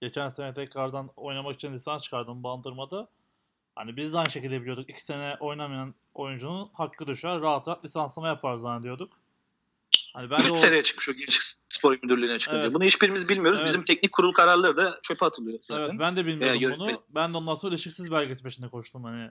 geçen 0.00 0.28
sene 0.28 0.54
tekrardan 0.54 1.10
oynamak 1.16 1.54
için 1.54 1.72
lisans 1.72 2.02
çıkardım 2.02 2.42
bandırmada. 2.42 3.08
Hani 3.74 3.96
biz 3.96 4.12
de 4.12 4.18
aynı 4.18 4.30
şekilde 4.30 4.60
biliyorduk. 4.60 4.90
iki 4.90 5.04
sene 5.04 5.36
oynamayan 5.40 5.94
oyuncunun 6.14 6.70
hakkı 6.72 7.06
düşer. 7.06 7.40
Rahat 7.40 7.68
rahat 7.68 7.84
lisanslama 7.84 8.28
yapar 8.28 8.56
zannediyorduk. 8.56 9.12
Hani 10.14 10.30
ben 10.30 10.40
de 10.40 10.46
3 10.46 10.52
o, 10.52 10.56
seneye 10.56 10.82
çıkmış 10.82 11.08
o 11.08 11.12
Gençlik 11.12 11.63
Spor 11.84 11.98
Müdürlüğü'ne 12.02 12.38
çıkınca. 12.38 12.62
Evet. 12.62 12.74
Bunu 12.74 12.84
hiçbirimiz 12.84 13.28
bilmiyoruz. 13.28 13.58
Evet. 13.58 13.68
Bizim 13.68 13.84
teknik 13.84 14.12
kurul 14.12 14.32
kararları 14.32 14.76
da 14.76 14.98
çöpe 15.02 15.26
atılıyor 15.26 15.58
zaten. 15.62 15.82
evet 15.82 15.94
ben 16.00 16.16
de 16.16 16.26
bilmiyordum 16.26 16.60
Veya 16.60 16.70
bunu. 16.70 16.84
yönetmeni. 16.84 16.98
Ben 17.14 17.34
de 17.34 17.38
ondan 17.38 17.54
sonra 17.54 17.70
ilişkisiz 17.70 18.10
belgesi 18.10 18.42
peşinde 18.42 18.68
koştum 18.68 19.04
hani. 19.04 19.30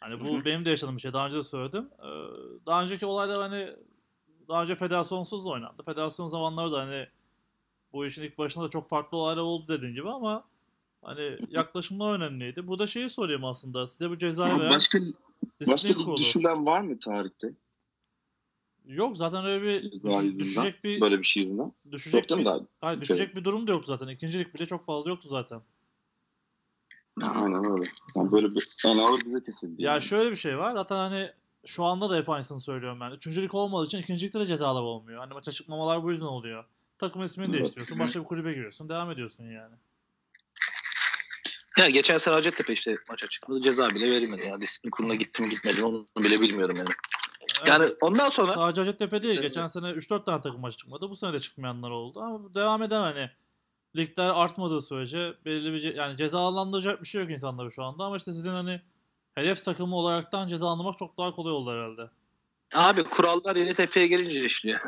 Hani 0.00 0.20
bu 0.20 0.24
Hı 0.24 0.40
hı. 0.40 0.44
benim 0.44 0.64
de 0.64 0.70
yaşadığım 0.70 0.96
bir 0.96 1.00
şey. 1.00 1.12
Daha 1.12 1.26
önce 1.26 1.38
de 1.38 1.42
söyledim. 1.42 1.88
Ee, 1.98 2.06
daha 2.66 2.82
önceki 2.82 3.06
olaylar 3.06 3.40
hani 3.40 3.70
daha 4.48 4.62
önce 4.62 4.74
federasyonsuz 4.76 5.44
da 5.44 5.48
oynandı. 5.48 5.82
Federasyon 5.82 6.26
zamanları 6.28 6.72
da 6.72 6.80
hani 6.80 7.06
bu 7.92 8.06
işin 8.06 8.22
ilk 8.22 8.38
başında 8.38 8.64
da 8.64 8.68
çok 8.68 8.88
farklı 8.88 9.18
olaylar 9.18 9.42
oldu 9.42 9.68
dediğin 9.68 9.94
gibi 9.94 10.10
ama 10.10 10.44
hani 11.02 11.38
yaklaşımlar 11.50 12.12
önemliydi. 12.14 12.66
Burada 12.66 12.86
şeyi 12.86 13.10
sorayım 13.10 13.44
aslında. 13.44 13.86
Size 13.86 14.10
bu 14.10 14.18
cezayı 14.18 14.58
veren 14.58 14.70
başka 14.70 14.98
disiplin 15.60 15.72
başka 15.72 15.94
kurulu. 15.94 16.16
düşülen 16.16 16.66
var 16.66 16.80
mı 16.80 16.98
tarihte? 16.98 17.52
Yok 18.88 19.16
zaten 19.16 19.44
öyle 19.46 19.62
bir 19.62 19.82
düş- 19.82 20.38
düşecek 20.38 20.84
bir 20.84 21.00
Böyle 21.00 21.18
bir 21.18 21.24
şey 21.24 21.42
yüzünden. 21.42 21.72
düşecek 21.90 22.30
Yok 22.30 22.40
bir, 22.40 22.44
daha? 22.44 22.60
hayır, 22.80 23.00
düşecek 23.00 23.36
bir 23.36 23.44
durum 23.44 23.66
da 23.66 23.72
yoktu 23.72 23.86
zaten. 23.92 24.08
İkincilik 24.08 24.54
bile 24.54 24.66
çok 24.66 24.86
fazla 24.86 25.10
yoktu 25.10 25.28
zaten. 25.28 25.60
Aynen 27.22 27.72
öyle. 27.72 27.84
Yani 28.16 28.32
böyle 28.32 28.50
bir 28.50 28.76
en 28.86 28.98
ağır 28.98 29.20
bize 29.24 29.42
kesildi. 29.42 29.82
Ya 29.82 29.92
yani. 29.92 30.02
şöyle 30.02 30.30
bir 30.30 30.36
şey 30.36 30.58
var. 30.58 30.74
Zaten 30.74 30.96
hani 30.96 31.30
şu 31.66 31.84
anda 31.84 32.10
da 32.10 32.16
hep 32.16 32.28
aynısını 32.28 32.60
söylüyorum 32.60 33.00
ben. 33.00 33.10
Üçüncülük 33.10 33.54
olmadığı 33.54 33.86
için 33.86 33.98
ikincilikte 33.98 34.40
de 34.40 34.46
cezalar 34.46 34.82
olmuyor. 34.82 35.18
Hani 35.20 35.34
maça 35.34 35.52
çıkmamalar 35.52 36.02
bu 36.02 36.12
yüzden 36.12 36.26
oluyor. 36.26 36.64
Takım 36.98 37.24
ismini 37.24 37.46
Evet. 37.46 37.54
değiştiriyorsun. 37.54 37.98
Başka 37.98 38.20
bir 38.20 38.24
kulübe 38.24 38.52
giriyorsun. 38.52 38.88
Devam 38.88 39.10
ediyorsun 39.10 39.44
yani. 39.44 39.74
Ya 41.78 41.88
geçen 41.90 42.18
sene 42.18 42.34
Hacettepe 42.34 42.72
işte 42.72 42.94
maça 43.08 43.28
çıkmadı. 43.28 43.62
Ceza 43.62 43.90
bile 43.90 44.10
verilmedi. 44.10 44.42
Ya 44.48 44.60
disiplin 44.60 44.90
kuruluna 44.90 45.14
gittim 45.14 45.50
gitmedim 45.50 45.84
onu 45.84 46.06
bile 46.18 46.40
bilmiyorum 46.40 46.74
yani. 46.76 46.88
Yani 47.66 47.84
Evet, 47.84 47.96
ondan 48.00 48.28
sonra 48.30 48.52
sadece 48.52 48.80
Hacettepe 48.80 49.22
değil. 49.22 49.34
Evet. 49.34 49.42
Geçen 49.42 49.66
sene 49.66 49.86
3-4 49.90 50.24
tane 50.24 50.40
takım 50.40 50.60
maçı 50.60 50.76
çıkmadı. 50.76 51.10
Bu 51.10 51.16
sene 51.16 51.32
de 51.32 51.40
çıkmayanlar 51.40 51.90
oldu. 51.90 52.20
Ama 52.20 52.54
devam 52.54 52.82
eden 52.82 53.00
hani 53.00 53.30
ligler 53.96 54.28
artmadığı 54.28 54.82
sürece 54.82 55.34
belli 55.44 55.72
bir 55.72 55.82
ce- 55.82 55.96
yani 55.96 56.16
cezalandıracak 56.16 57.02
bir 57.02 57.06
şey 57.08 57.20
yok 57.22 57.30
insanları 57.30 57.70
şu 57.70 57.84
anda. 57.84 58.04
Ama 58.04 58.16
işte 58.16 58.32
sizin 58.32 58.50
hani 58.50 58.80
hedef 59.34 59.64
takımı 59.64 59.96
olaraktan 59.96 60.48
cezalandırmak 60.48 60.98
çok 60.98 61.18
daha 61.18 61.30
kolay 61.32 61.52
oldu 61.52 61.70
herhalde. 61.70 62.10
abi 62.74 63.04
kurallar 63.04 63.56
yeni 63.56 63.74
tepeye 63.74 64.06
gelince 64.06 64.44
işliyor. 64.44 64.80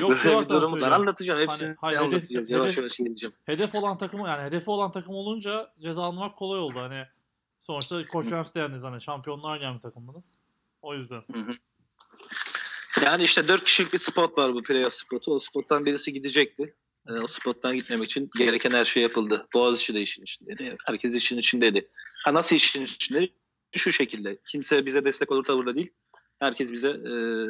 Yok 0.00 0.16
şu 0.18 0.28
bir 0.40 0.48
durumu 0.48 0.70
söylüyorum. 0.70 1.00
Anlatacağım. 1.00 1.40
Hepsini 1.40 1.66
Hani, 1.66 1.76
hayır, 1.80 1.98
hedef- 1.98 2.04
anlatacağız. 2.04 2.50
Yavaş 2.50 2.68
hedef- 2.72 2.78
yavaş 2.80 2.96
geleceğim. 2.96 3.34
hedef 3.44 3.74
olan 3.74 3.98
takımı 3.98 4.28
yani 4.28 4.42
hedefi 4.42 4.70
olan 4.70 4.90
takım 4.90 5.14
olunca 5.14 5.70
cezalandırmak 5.82 6.36
kolay 6.38 6.58
oldu. 6.60 6.78
Hani 6.80 7.06
sonuçta 7.58 8.06
Koç 8.06 8.32
Rams'te 8.32 8.60
yendiniz 8.60 8.84
hani 8.84 9.00
şampiyonlar 9.00 9.52
oynayan 9.52 9.74
bir 9.74 9.80
takımdınız. 9.80 10.38
O 10.82 10.94
yüzden. 10.94 11.22
Hı 11.32 11.38
hı. 11.38 11.52
Yani 13.04 13.24
işte 13.24 13.48
dört 13.48 13.64
kişilik 13.64 13.92
bir 13.92 13.98
spot 13.98 14.38
var 14.38 14.54
bu 14.54 14.62
playoff 14.62 14.94
spotu. 14.94 15.34
O 15.34 15.38
spottan 15.38 15.86
birisi 15.86 16.12
gidecekti. 16.12 16.74
Ee, 17.08 17.12
o 17.12 17.26
spottan 17.26 17.76
gitmemek 17.76 18.06
için 18.06 18.30
gereken 18.38 18.70
her 18.70 18.84
şey 18.84 19.02
yapıldı. 19.02 19.46
Boğaziçi 19.54 19.94
de 19.94 20.00
işin 20.00 20.22
içindeydi. 20.22 20.76
Herkes 20.86 21.14
işin 21.14 21.38
içindeydi. 21.38 21.88
Ha 22.24 22.34
nasıl 22.34 22.56
işin 22.56 22.84
içindeydi? 22.84 23.32
Şu 23.76 23.92
şekilde. 23.92 24.38
Kimse 24.50 24.86
bize 24.86 25.04
destek 25.04 25.32
olur 25.32 25.44
tavırda 25.44 25.74
değil. 25.74 25.92
Herkes 26.40 26.72
bize 26.72 26.88
eee, 26.90 27.46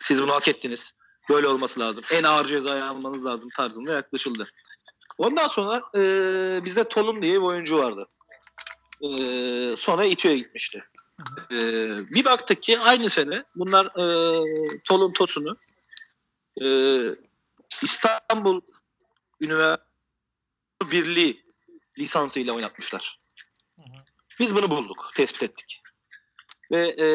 siz 0.00 0.22
bunu 0.22 0.32
hak 0.32 0.48
ettiniz. 0.48 0.92
Böyle 1.30 1.48
olması 1.48 1.80
lazım. 1.80 2.04
En 2.12 2.22
ağır 2.22 2.44
cezayı 2.46 2.84
almanız 2.84 3.24
lazım 3.24 3.48
tarzında 3.56 3.92
yaklaşıldı. 3.92 4.48
Ondan 5.18 5.48
sonra 5.48 5.82
eee 5.94 6.60
bizde 6.64 6.84
Tolun 6.88 7.22
diye 7.22 7.32
bir 7.32 7.44
oyuncu 7.46 7.78
vardı. 7.78 8.08
Eee, 9.00 9.74
sonra 9.78 10.04
İTÜ'ye 10.04 10.36
gitmişti. 10.36 10.84
Ee, 11.50 11.98
bir 12.10 12.24
baktık 12.24 12.62
ki 12.62 12.78
aynı 12.78 13.10
sene 13.10 13.44
bunlar 13.56 13.86
e, 13.86 14.80
Tolun 14.88 15.12
Tosun'u 15.12 15.56
e, 16.62 16.66
İstanbul 17.82 18.60
Üniversitesi 19.40 19.88
Birliği 20.90 21.42
lisansıyla 21.98 22.52
oynatmışlar. 22.54 23.18
Hı 23.76 23.82
hı. 23.82 24.02
Biz 24.40 24.54
bunu 24.54 24.70
bulduk, 24.70 25.10
tespit 25.14 25.42
ettik. 25.42 25.80
Ve 26.70 26.86
e, 26.88 27.06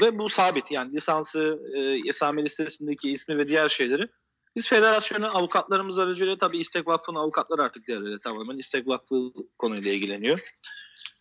ve 0.00 0.18
bu 0.18 0.28
sabit 0.28 0.70
yani 0.70 0.92
lisansı, 0.92 1.60
e, 1.74 2.08
esame 2.08 2.44
listesindeki 2.44 3.12
ismi 3.12 3.38
ve 3.38 3.48
diğer 3.48 3.68
şeyleri 3.68 4.08
biz 4.56 4.68
federasyona 4.68 5.28
avukatlarımız 5.28 5.98
aracılığıyla 5.98 6.38
tabii 6.38 6.58
İstek 6.58 6.86
Vakfı'nın 6.86 7.18
avukatları 7.18 7.62
artık 7.62 7.86
diğerleri 7.86 8.20
tamamen 8.20 8.58
İstek 8.58 8.88
Vakfı 8.88 9.32
konuyla 9.58 9.92
ilgileniyor. 9.92 10.54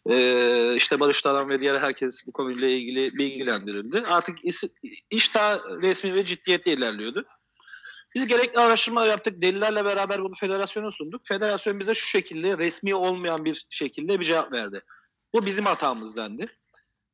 Ee, 0.09 0.75
işte 0.75 0.99
Barış 0.99 1.21
Taran 1.21 1.49
ve 1.49 1.59
diğer 1.59 1.77
herkes 1.77 2.27
bu 2.27 2.31
konuyla 2.31 2.67
ilgili 2.67 3.17
bilgilendirildi. 3.17 4.03
Artık 4.07 4.37
iş, 5.09 5.35
daha 5.35 5.59
resmi 5.81 6.13
ve 6.13 6.25
ciddiyetli 6.25 6.71
ilerliyordu. 6.71 7.25
Biz 8.15 8.27
gerekli 8.27 8.59
araştırmalar 8.59 9.07
yaptık. 9.07 9.41
Delillerle 9.41 9.85
beraber 9.85 10.23
bunu 10.23 10.35
federasyona 10.35 10.91
sunduk. 10.91 11.21
Federasyon 11.27 11.79
bize 11.79 11.93
şu 11.93 12.07
şekilde 12.07 12.57
resmi 12.57 12.95
olmayan 12.95 13.45
bir 13.45 13.65
şekilde 13.69 14.19
bir 14.19 14.25
cevap 14.25 14.51
verdi. 14.51 14.81
Bu 15.33 15.45
bizim 15.45 15.65
hatamız 15.65 16.17
dendi. 16.17 16.47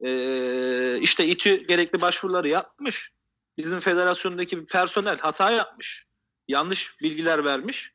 Ee, 0.05 0.97
işte 1.01 1.25
İTÜ 1.25 1.55
gerekli 1.55 2.01
başvuruları 2.01 2.47
yapmış. 2.47 3.11
Bizim 3.57 3.79
federasyondaki 3.79 4.57
bir 4.61 4.65
personel 4.65 5.17
hata 5.17 5.51
yapmış. 5.51 6.10
Yanlış 6.51 7.01
bilgiler 7.01 7.45
vermiş. 7.45 7.93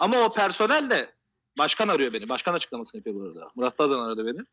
Ama 0.00 0.24
o 0.24 0.32
personel 0.32 0.90
de 0.90 1.10
Başkan 1.58 1.88
arıyor 1.88 2.12
beni. 2.12 2.28
Başkan 2.28 2.54
açıklamasını 2.54 2.98
yapıyor 2.98 3.16
burada. 3.16 3.48
Murat 3.54 3.78
Bazan 3.78 4.00
aradı 4.00 4.26
beni. 4.26 4.44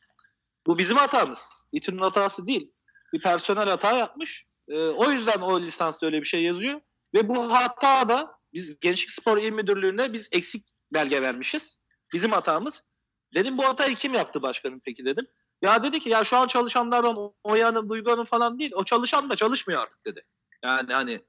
Bu 0.67 0.77
bizim 0.77 0.97
hatamız. 0.97 1.65
İTÜ'nün 1.71 1.97
hatası 1.97 2.47
değil. 2.47 2.71
Bir 3.13 3.21
personel 3.21 3.69
hata 3.69 3.93
yapmış. 3.93 4.45
Ee, 4.67 4.79
o 4.79 5.11
yüzden 5.11 5.41
o 5.41 5.61
lisansta 5.61 6.05
öyle 6.05 6.19
bir 6.19 6.25
şey 6.25 6.43
yazıyor. 6.43 6.81
Ve 7.13 7.29
bu 7.29 7.53
hata 7.53 8.09
da 8.09 8.39
biz 8.53 8.79
Gençlik 8.79 9.11
Spor 9.11 9.37
İl 9.37 9.51
Müdürlüğü'ne 9.51 10.13
biz 10.13 10.29
eksik 10.31 10.67
belge 10.93 11.21
vermişiz. 11.21 11.77
Bizim 12.13 12.31
hatamız. 12.31 12.83
Dedim 13.33 13.57
bu 13.57 13.65
hatayı 13.65 13.95
kim 13.95 14.13
yaptı 14.13 14.41
başkanım 14.41 14.81
peki 14.85 15.05
dedim. 15.05 15.27
Ya 15.61 15.83
dedi 15.83 15.99
ki 15.99 16.09
ya 16.09 16.23
şu 16.23 16.37
an 16.37 16.47
çalışanlardan 16.47 17.33
Oya'nın, 17.43 17.89
Duygu 17.89 18.11
Hanım 18.11 18.25
falan 18.25 18.59
değil. 18.59 18.71
O 18.75 18.83
çalışan 18.83 19.29
da 19.29 19.35
çalışmıyor 19.35 19.81
artık 19.81 20.05
dedi. 20.05 20.25
Yani 20.63 20.93
hani 20.93 21.21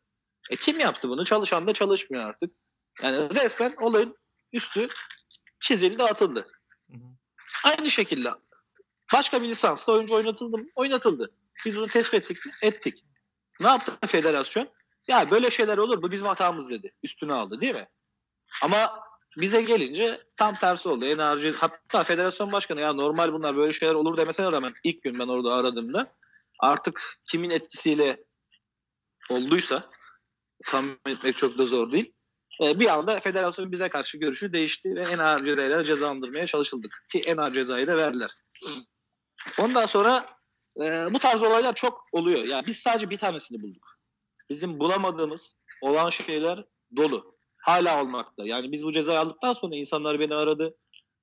e 0.50 0.57
kim 0.57 0.80
yaptı 0.80 1.09
bunu? 1.09 1.25
Çalışan 1.25 1.66
da 1.66 1.73
çalışmıyor 1.73 2.25
artık. 2.25 2.54
Yani 3.02 3.35
resmen 3.35 3.75
olayın 3.80 4.16
üstü 4.52 4.88
çizildi 5.61 6.02
atıldı. 6.02 6.47
Hı 6.90 6.97
hı. 6.97 7.00
Aynı 7.64 7.90
şekilde 7.90 8.30
başka 9.12 9.42
bir 9.42 9.49
lisansla 9.49 9.92
oyuncu 9.92 10.14
oynatıldı 10.14 10.59
mı? 10.59 10.64
Oynatıldı. 10.75 11.30
Biz 11.64 11.76
bunu 11.76 11.87
tespit 11.87 12.14
ettik 12.14 12.47
mi? 12.47 12.52
Ettik. 12.62 13.04
Ne 13.61 13.66
yaptı 13.66 13.92
federasyon? 14.07 14.69
Ya 15.09 15.30
böyle 15.30 15.50
şeyler 15.50 15.78
olur 15.78 16.02
bu 16.02 16.12
bizim 16.12 16.26
hatamız 16.26 16.71
dedi. 16.71 16.95
Üstüne 17.02 17.33
aldı 17.33 17.61
değil 17.61 17.75
mi? 17.75 17.88
Ama 18.62 19.04
bize 19.37 19.62
gelince 19.62 20.21
tam 20.37 20.54
tersi 20.54 20.88
oldu. 20.88 21.04
Enerji 21.04 21.52
hatta 21.52 22.04
federasyon 22.04 22.52
başkanı 22.52 22.80
ya 22.80 22.92
normal 22.92 23.33
bunlar 23.33 23.57
böyle 23.57 23.73
şeyler 23.73 23.95
olur 23.95 24.16
demesine 24.16 24.52
rağmen 24.52 24.73
ilk 24.85 25.02
gün 25.02 25.19
ben 25.19 25.28
orada 25.28 25.54
aradığımda 25.54 26.12
artık 26.59 27.21
kimin 27.25 27.50
etkisiyle 27.50 28.25
olduysa 29.30 29.90
tahmin 30.66 30.98
etmek 31.08 31.36
çok 31.36 31.58
da 31.58 31.64
zor 31.64 31.92
değil. 31.92 32.12
E, 32.62 32.80
bir 32.80 32.86
anda 32.86 33.20
federasyon 33.20 33.72
bize 33.72 33.88
karşı 33.88 34.18
görüşü 34.18 34.52
değişti 34.52 34.94
ve 34.94 35.00
en 35.00 35.18
ağır 35.18 35.44
cezayla 35.44 35.84
cezalandırmaya 35.84 36.46
çalışıldık. 36.46 37.04
Ki 37.12 37.22
en 37.26 37.36
ağır 37.36 37.52
cezayı 37.52 37.86
da 37.86 37.96
verdiler. 37.96 38.30
Ondan 39.58 39.86
sonra 39.86 40.26
e, 40.80 41.08
bu 41.12 41.18
tarz 41.18 41.42
olaylar 41.42 41.74
çok 41.74 42.04
oluyor. 42.12 42.44
Yani 42.44 42.66
biz 42.66 42.76
sadece 42.76 43.10
bir 43.10 43.18
tanesini 43.18 43.62
bulduk. 43.62 43.98
Bizim 44.50 44.78
bulamadığımız 44.78 45.54
olan 45.82 46.10
şeyler 46.10 46.64
dolu. 46.96 47.36
Hala 47.56 48.02
olmakta. 48.02 48.46
Yani 48.46 48.72
biz 48.72 48.84
bu 48.84 48.92
cezayı 48.92 49.20
aldıktan 49.20 49.52
sonra 49.52 49.76
insanlar 49.76 50.20
beni 50.20 50.34
aradı. 50.34 50.74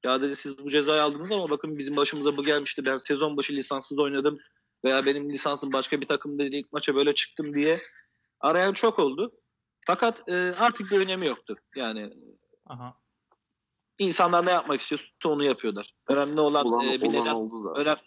Ya 0.04 0.22
dedi 0.22 0.36
siz 0.36 0.58
bu 0.58 0.70
cezayı 0.70 1.04
aldınız 1.04 1.32
ama 1.32 1.50
bakın 1.50 1.78
bizim 1.78 1.98
başımıza 1.98 2.38
bu 2.38 2.44
gelmişti. 2.44 2.86
Ben 2.86 2.98
sezon 2.98 3.38
başı 3.38 3.54
lisanssız 3.54 4.00
oynadım. 4.00 4.40
Veya 4.86 5.06
benim 5.06 5.30
lisansım 5.30 5.74
başka 5.74 6.02
bir 6.02 6.06
takımda 6.06 6.44
ilk 6.44 6.74
maça 6.74 6.96
böyle 6.96 7.16
çıktım 7.16 7.54
diye 7.54 7.80
arayan 8.40 8.74
çok 8.74 9.00
oldu. 9.00 9.32
Fakat 9.86 10.30
e, 10.30 10.34
artık 10.60 10.92
bir 10.92 11.00
önemi 11.00 11.28
yoktu. 11.28 11.56
Yani 11.76 12.14
Aha. 12.66 12.98
insanlar 14.00 14.46
ne 14.46 14.52
yapmak 14.52 14.82
istiyorsa 14.82 15.06
onu 15.26 15.44
yapıyorlar. 15.44 15.94
Önemli 16.10 16.42
olan 16.42 16.66
Ulan, 16.66 16.86
e, 16.86 17.02
bir 17.02 17.08
olan 17.08 17.46
neden 17.76 17.76
önem, 17.76 17.98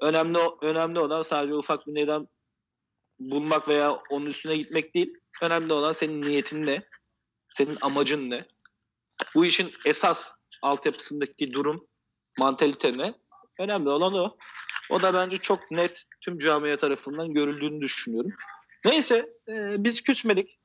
önemli 0.00 0.38
önemli 0.62 0.98
olan 0.98 1.22
sadece 1.22 1.54
ufak 1.54 1.86
bir 1.86 1.94
neden 1.94 2.28
bulmak 3.18 3.68
veya 3.68 3.92
onun 4.10 4.26
üstüne 4.26 4.56
gitmek 4.56 4.94
değil. 4.94 5.14
Önemli 5.42 5.72
olan 5.72 5.92
senin 5.92 6.22
niyetin 6.22 6.66
ne? 6.66 6.82
Senin 7.48 7.78
amacın 7.80 8.30
ne? 8.30 8.46
Bu 9.34 9.44
işin 9.44 9.72
esas 9.86 10.34
altyapısındaki 10.62 11.52
durum, 11.52 11.88
mantalite 12.38 12.98
ne? 12.98 13.14
Önemli 13.58 13.88
olan 13.88 14.14
o. 14.14 14.36
O 14.90 15.02
da 15.02 15.14
bence 15.14 15.38
çok 15.38 15.70
net 15.70 16.04
tüm 16.20 16.38
camia 16.38 16.76
tarafından 16.76 17.34
görüldüğünü 17.34 17.80
düşünüyorum. 17.80 18.32
Neyse 18.84 19.30
e, 19.48 19.84
biz 19.84 20.02
küsmedik. 20.02 20.58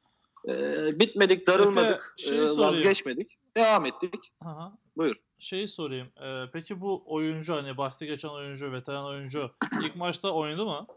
E, 0.47 0.53
bitmedik, 0.99 1.47
darılmadık, 1.47 2.15
Efe, 2.19 2.35
e, 2.35 2.57
vazgeçmedik. 2.57 3.39
Devam 3.55 3.85
ettik. 3.85 4.31
Aha. 4.45 4.77
Buyur. 4.97 5.15
Şeyi 5.39 5.67
sorayım. 5.67 6.07
Ee, 6.23 6.43
peki 6.53 6.81
bu 6.81 7.03
oyuncu 7.05 7.55
hani 7.55 7.77
bahsi 7.77 8.05
geçen 8.05 8.29
oyuncu, 8.29 8.71
veteran 8.71 9.05
oyuncu 9.05 9.51
ilk 9.83 9.95
maçta 9.95 10.31
oynadı 10.31 10.65
mı? 10.65 10.87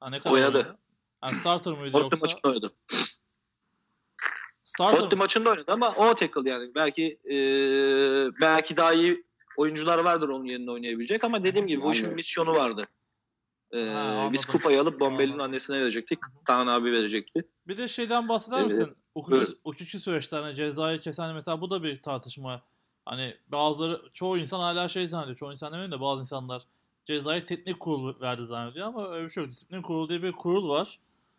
Ha, 0.00 0.10
ne 0.10 0.18
kadar 0.18 0.34
Oynadı. 0.34 0.76
Yani 1.24 1.34
starter 1.34 1.72
mıydı 1.72 1.92
Totti 1.92 2.02
yoksa? 2.02 2.26
maçında 2.26 2.48
oynadı. 2.48 2.70
Starter 4.62 5.12
mı? 5.12 5.16
maçında 5.16 5.50
oynadı 5.50 5.72
ama 5.72 5.94
o 5.96 6.14
tackle 6.14 6.50
yani. 6.50 6.74
Belki 6.74 7.18
e, 7.24 7.36
belki 8.40 8.76
daha 8.76 8.92
iyi 8.92 9.24
oyuncular 9.56 9.98
vardır 9.98 10.28
onun 10.28 10.44
yerine 10.44 10.70
oynayabilecek 10.70 11.24
ama 11.24 11.42
dediğim 11.42 11.66
gibi 11.66 11.82
bu 11.82 11.92
işin 11.92 12.14
misyonu 12.14 12.50
vardı. 12.50 12.84
E, 13.74 13.88
Ha, 13.90 14.28
biz 14.32 14.44
kupayı 14.44 14.80
alıp 14.80 15.00
Bombel'in 15.00 15.28
Anladım. 15.32 15.44
annesine 15.46 15.80
verecektik. 15.80 16.18
Kaan 16.44 16.66
abi 16.66 16.92
verecekti. 16.92 17.48
Bir 17.68 17.76
de 17.76 17.88
şeyden 17.88 18.28
bahseder 18.28 18.60
Ee, 18.60 18.64
misin? 18.64 18.96
Hukuki, 19.14 19.52
hukuki 19.64 19.98
süreçte 19.98 20.36
hani 20.36 20.56
cezayı 20.56 21.00
kesen 21.00 21.34
mesela 21.34 21.60
bu 21.60 21.70
da 21.70 21.82
bir 21.82 21.96
tartışma. 22.02 22.62
Hani 23.04 23.36
bazıları 23.48 24.02
çoğu 24.12 24.38
insan 24.38 24.60
hala 24.60 24.88
şey 24.88 25.06
zannediyor. 25.06 25.36
Çoğu 25.36 25.50
insan 25.50 25.68
demeyeyim 25.72 25.92
de 25.92 26.00
bazı 26.00 26.20
insanlar 26.20 26.62
cezayı 27.04 27.46
teknik 27.46 27.80
kurulu 27.80 28.20
verdi 28.20 28.44
zannediyor 28.44 28.86
ama 28.86 29.10
öyle 29.10 29.24
bir 29.24 29.30
şey 29.30 29.42
yok. 29.42 29.50
Disiplin 29.50 29.82
kurulu 29.82 30.08
diye 30.08 30.22
bir 30.22 30.32
kurul 30.32 30.68
var. 30.68 30.98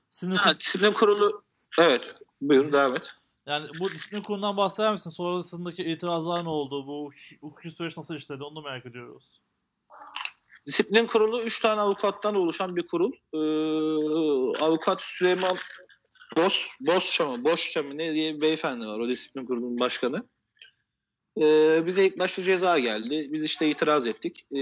Sizin 0.09 0.35
Ha, 0.35 0.53
disiplin 0.59 0.91
kurulu 0.91 1.41
evet. 1.79 2.15
Buyurun 2.41 2.73
devam 2.73 2.95
et. 2.95 3.07
Yani 3.45 3.67
bu 3.79 3.89
disiplin 3.89 4.21
kurulundan 4.21 4.57
bahseder 4.57 4.91
misin? 4.91 5.09
Sonrasındaki 5.09 5.83
itirazlar 5.83 6.43
ne 6.43 6.49
oldu? 6.49 6.87
Bu 6.87 7.11
hukuki 7.41 7.71
süreç 7.71 7.97
nasıl 7.97 8.15
işledi? 8.15 8.43
Onu 8.43 8.55
da 8.55 8.61
merak 8.61 8.85
ediyoruz. 8.85 9.41
Disiplin 10.67 11.07
kurulu 11.07 11.41
3 11.41 11.59
tane 11.59 11.81
avukattan 11.81 12.35
oluşan 12.35 12.75
bir 12.75 12.87
kurul. 12.87 13.11
Ee, 13.33 14.59
avukat 14.63 15.01
Süleyman 15.01 15.57
Bos, 16.37 16.67
Bosça 16.79 17.25
mı? 17.25 17.43
Bosça 17.43 17.83
mı? 17.83 17.97
Ne 17.97 18.13
diye 18.13 18.35
bir 18.35 18.41
beyefendi 18.41 18.87
var. 18.87 18.99
O 18.99 19.07
disiplin 19.07 19.45
kurulunun 19.45 19.79
başkanı. 19.79 20.27
Ee, 21.41 21.83
bize 21.85 22.05
ilk 22.05 22.19
başta 22.19 22.43
ceza 22.43 22.79
geldi. 22.79 23.29
Biz 23.31 23.43
işte 23.43 23.69
itiraz 23.69 24.07
ettik. 24.07 24.45
Ee, 24.55 24.59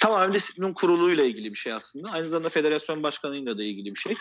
tamamen 0.00 0.34
disiplin 0.34 0.72
kuruluyla 0.72 1.24
ilgili 1.24 1.50
bir 1.50 1.58
şey 1.58 1.72
aslında. 1.72 2.10
Aynı 2.10 2.28
zamanda 2.28 2.48
federasyon 2.48 3.02
başkanıyla 3.02 3.58
da 3.58 3.62
ilgili 3.62 3.94
bir 3.94 4.00
şey. 4.00 4.14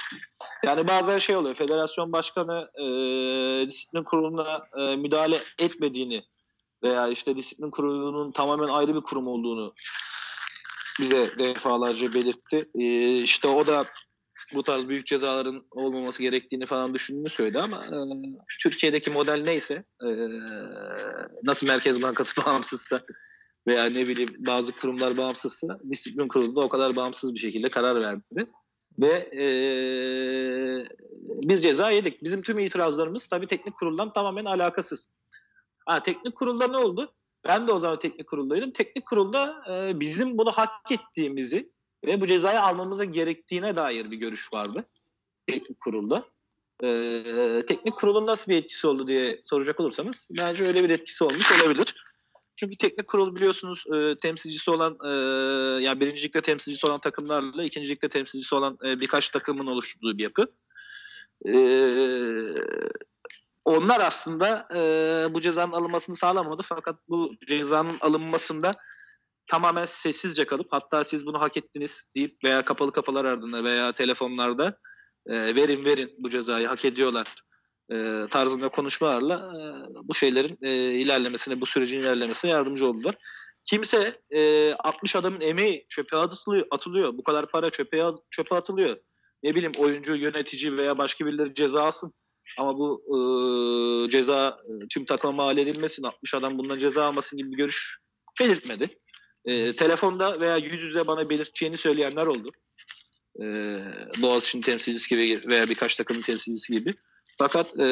Yani 0.65 0.88
bazen 0.88 1.17
şey 1.17 1.36
oluyor. 1.36 1.55
Federasyon 1.55 2.12
başkanı 2.12 2.70
e, 2.81 2.86
disiplin 3.67 4.03
kuruluna 4.03 4.67
e, 4.77 4.96
müdahale 4.96 5.38
etmediğini 5.60 6.24
veya 6.83 7.07
işte 7.07 7.35
disiplin 7.35 7.71
kurulunun 7.71 8.31
tamamen 8.31 8.67
ayrı 8.67 8.95
bir 8.95 9.01
kurum 9.01 9.27
olduğunu 9.27 9.73
bize 11.00 11.39
defalarca 11.39 12.13
belirtti. 12.13 12.69
Ee, 12.75 13.17
işte 13.17 13.47
o 13.47 13.67
da 13.67 13.85
bu 14.53 14.63
tarz 14.63 14.88
büyük 14.88 15.05
cezaların 15.05 15.65
olmaması 15.71 16.21
gerektiğini 16.21 16.65
falan 16.65 16.93
düşündüğünü 16.93 17.29
söyledi 17.29 17.59
ama 17.59 17.85
e, 17.85 17.97
Türkiye'deki 18.61 19.11
model 19.11 19.43
neyse 19.43 19.83
e, 20.03 20.09
nasıl 21.43 21.67
Merkez 21.67 22.01
Bankası 22.01 22.41
bağımsızsa 22.45 23.01
veya 23.67 23.85
ne 23.85 24.07
bileyim 24.07 24.35
bazı 24.37 24.72
kurumlar 24.72 25.17
bağımsızsa 25.17 25.79
disiplin 25.91 26.27
kurulu 26.27 26.55
da 26.55 26.61
o 26.61 26.70
kadar 26.70 26.96
bağımsız 26.96 27.33
bir 27.33 27.39
şekilde 27.39 27.70
karar 27.70 28.01
verdi. 28.01 28.51
Ve 29.00 29.11
e, 29.44 29.46
biz 31.27 31.63
ceza 31.63 31.91
yedik. 31.91 32.24
Bizim 32.24 32.41
tüm 32.41 32.59
itirazlarımız 32.59 33.27
tabii 33.27 33.48
teknik 33.48 33.77
kuruldan 33.77 34.13
tamamen 34.13 34.46
alakasız. 34.46 35.09
Ha, 35.91 36.03
teknik 36.03 36.35
kurulda 36.35 36.67
ne 36.67 36.77
oldu? 36.77 37.13
Ben 37.47 37.67
de 37.67 37.71
o 37.71 37.79
zaman 37.79 37.99
teknik 37.99 38.27
kuruldaydım. 38.27 38.71
Teknik 38.71 39.05
kurulda 39.05 39.63
e, 39.69 39.99
bizim 39.99 40.37
bunu 40.37 40.51
hak 40.51 40.91
ettiğimizi 40.91 41.71
ve 42.05 42.21
bu 42.21 42.27
cezayı 42.27 42.61
almamıza 42.61 43.05
gerektiğine 43.05 43.75
dair 43.75 44.11
bir 44.11 44.17
görüş 44.17 44.53
vardı. 44.53 44.85
Teknik 45.47 45.81
kurulda. 45.81 46.25
E, 46.83 47.63
teknik 47.67 47.95
kurulun 47.95 48.25
nasıl 48.25 48.51
bir 48.51 48.57
etkisi 48.57 48.87
oldu 48.87 49.07
diye 49.07 49.41
soracak 49.43 49.79
olursanız 49.79 50.29
bence 50.37 50.63
öyle 50.67 50.83
bir 50.83 50.89
etkisi 50.89 51.23
olmuş 51.23 51.61
olabilir. 51.61 51.95
Çünkü 52.55 52.77
teknik 52.77 53.07
kurul 53.07 53.35
biliyorsunuz 53.35 53.83
e, 53.95 54.15
temsilcisi 54.17 54.71
olan 54.71 54.97
e, 55.05 55.09
yani 55.83 55.99
birincilikte 55.99 56.41
temsilcisi 56.41 56.87
olan 56.87 56.99
takımlarla 56.99 57.63
ikincilikte 57.63 58.09
temsilcisi 58.09 58.55
olan 58.55 58.77
e, 58.85 58.99
birkaç 58.99 59.29
takımın 59.29 59.67
oluşturduğu 59.67 60.17
bir 60.17 60.23
yapı. 60.23 60.47
E, 61.45 61.53
onlar 63.65 64.00
aslında 64.00 64.67
e, 64.75 64.79
bu 65.33 65.41
cezanın 65.41 65.71
alınmasını 65.71 66.15
sağlamadı. 66.15 66.61
Fakat 66.65 66.95
bu 67.07 67.33
cezanın 67.47 67.97
alınmasında 68.01 68.74
tamamen 69.47 69.85
sessizce 69.85 70.45
kalıp 70.45 70.67
hatta 70.71 71.03
siz 71.03 71.25
bunu 71.25 71.41
hak 71.41 71.57
ettiniz 71.57 72.07
deyip 72.15 72.43
veya 72.43 72.65
kapalı 72.65 72.91
kafalar 72.91 73.25
ardında 73.25 73.63
veya 73.63 73.91
telefonlarda 73.91 74.77
e, 75.25 75.55
verin 75.55 75.85
verin 75.85 76.11
bu 76.19 76.29
cezayı 76.29 76.67
hak 76.67 76.85
ediyorlar 76.85 77.35
e, 77.91 78.25
tarzında 78.29 78.69
konuşmalarla 78.69 79.35
e, 79.35 79.61
bu 80.03 80.13
şeylerin 80.13 80.57
e, 80.61 80.74
ilerlemesine, 80.75 81.61
bu 81.61 81.65
sürecin 81.65 82.00
ilerlemesine 82.00 82.51
yardımcı 82.51 82.87
oldular. 82.87 83.15
Kimse 83.65 84.21
e, 84.29 84.74
60 84.74 85.15
adamın 85.15 85.41
emeği 85.41 85.85
çöpe 85.89 86.17
atılıyor, 86.17 86.67
atılıyor. 86.71 87.17
Bu 87.17 87.24
kadar 87.24 87.50
para 87.50 87.69
çöpe, 87.69 88.03
çöpe 88.31 88.55
atılıyor. 88.55 88.97
Ne 89.43 89.55
bileyim 89.55 89.74
oyuncu, 89.77 90.15
yönetici 90.15 90.77
veya 90.77 90.97
başka 90.97 91.25
birileri 91.25 91.53
ceza 91.53 91.83
alsın. 91.83 92.13
Ama 92.57 92.77
bu 92.77 93.01
e, 93.07 94.09
ceza 94.11 94.57
tüm 94.89 95.05
takıma 95.05 95.33
mal 95.33 95.57
edilmesin, 95.57 96.03
60 96.03 96.33
adam 96.33 96.57
bundan 96.57 96.79
ceza 96.79 97.05
almasın 97.05 97.37
gibi 97.37 97.51
bir 97.51 97.57
görüş 97.57 97.97
belirtmedi. 98.39 98.97
E, 99.45 99.73
telefonda 99.73 100.39
veya 100.39 100.57
yüz 100.57 100.81
yüze 100.81 101.07
bana 101.07 101.29
belirteceğini 101.29 101.77
söyleyenler 101.77 102.25
oldu. 102.25 102.51
E, 103.41 103.45
Boğaziçi'nin 104.21 104.61
temsilcisi 104.61 105.09
gibi 105.09 105.47
veya 105.47 105.69
birkaç 105.69 105.95
takımın 105.95 106.21
temsilcisi 106.21 106.73
gibi. 106.73 106.93
Fakat 107.37 107.79
e, 107.79 107.83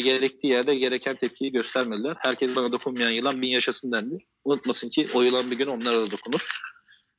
gerektiği 0.00 0.46
yerde 0.46 0.74
gereken 0.74 1.16
tepkiyi 1.16 1.52
göstermediler. 1.52 2.16
Herkes 2.18 2.56
bana 2.56 2.72
dokunmayan 2.72 3.10
yılan 3.10 3.42
bin 3.42 3.48
yaşasın 3.48 3.92
dendi. 3.92 4.18
Unutmasın 4.44 4.88
ki 4.88 5.08
o 5.14 5.22
yılan 5.22 5.50
bir 5.50 5.58
gün 5.58 5.66
onlara 5.66 5.96
da 5.96 6.10
dokunur. 6.10 6.48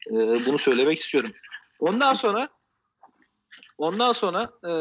E, 0.07 0.15
bunu 0.45 0.57
söylemek 0.57 0.99
istiyorum. 0.99 1.31
Ondan 1.79 2.13
sonra 2.13 2.49
ondan 3.77 4.13
sonra 4.13 4.51
e, 4.63 4.71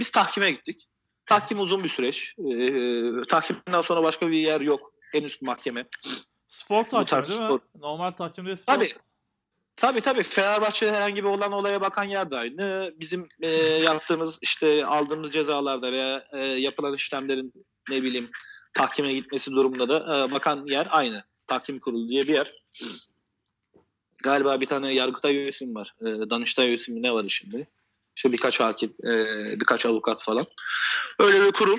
biz 0.00 0.10
tahkime 0.10 0.50
gittik. 0.50 0.89
Tahkim 1.30 1.60
uzun 1.60 1.84
bir 1.84 1.88
süreç. 1.88 2.34
E, 2.38 3.22
tahkimden 3.28 3.82
sonra 3.82 4.02
başka 4.02 4.28
bir 4.28 4.36
yer 4.38 4.60
yok. 4.60 4.92
En 5.14 5.22
üst 5.22 5.42
mahkeme. 5.42 5.84
Spor 6.48 6.84
tahkimi 6.84 7.28
değil 7.28 7.40
mi? 7.40 7.46
spor. 7.46 7.60
Normal 7.80 8.10
tahkim 8.10 8.46
değil 8.46 8.56
spor. 8.56 8.74
Tabii. 8.74 8.92
Tabii 9.76 10.00
tabii. 10.00 10.22
Fenerbahçe'de 10.22 10.92
herhangi 10.92 11.16
bir 11.16 11.28
olan 11.28 11.52
olaya 11.52 11.80
bakan 11.80 12.04
yer 12.04 12.30
de 12.30 12.36
aynı. 12.36 12.94
Bizim 12.96 13.28
e, 13.40 13.48
yaptığımız 13.84 14.38
işte 14.42 14.86
aldığımız 14.86 15.32
cezalarda 15.32 15.92
veya 15.92 16.24
e, 16.32 16.38
yapılan 16.38 16.94
işlemlerin 16.94 17.52
ne 17.90 18.02
bileyim 18.02 18.30
tahkime 18.74 19.12
gitmesi 19.12 19.50
durumunda 19.50 19.88
da 19.88 20.26
e, 20.26 20.30
bakan 20.32 20.66
yer 20.66 20.88
aynı. 20.90 21.24
Tahkim 21.46 21.78
kurulu 21.78 22.08
diye 22.08 22.22
bir 22.22 22.34
yer. 22.34 22.52
Galiba 24.18 24.60
bir 24.60 24.66
tane 24.66 24.94
Yargıtay 24.94 25.36
üyesi 25.36 25.66
mi 25.66 25.74
var? 25.74 25.94
E, 26.00 26.30
Danıştay 26.30 26.68
üyesi 26.68 26.92
mi 26.92 27.02
ne 27.02 27.14
var 27.14 27.24
şimdi? 27.28 27.68
İşte 28.16 28.32
birkaç 28.32 28.60
hakim, 28.60 28.94
e, 29.04 29.34
birkaç 29.60 29.86
avukat 29.86 30.22
falan. 30.22 30.46
Öyle 31.18 31.46
bir 31.46 31.52
kurul. 31.52 31.78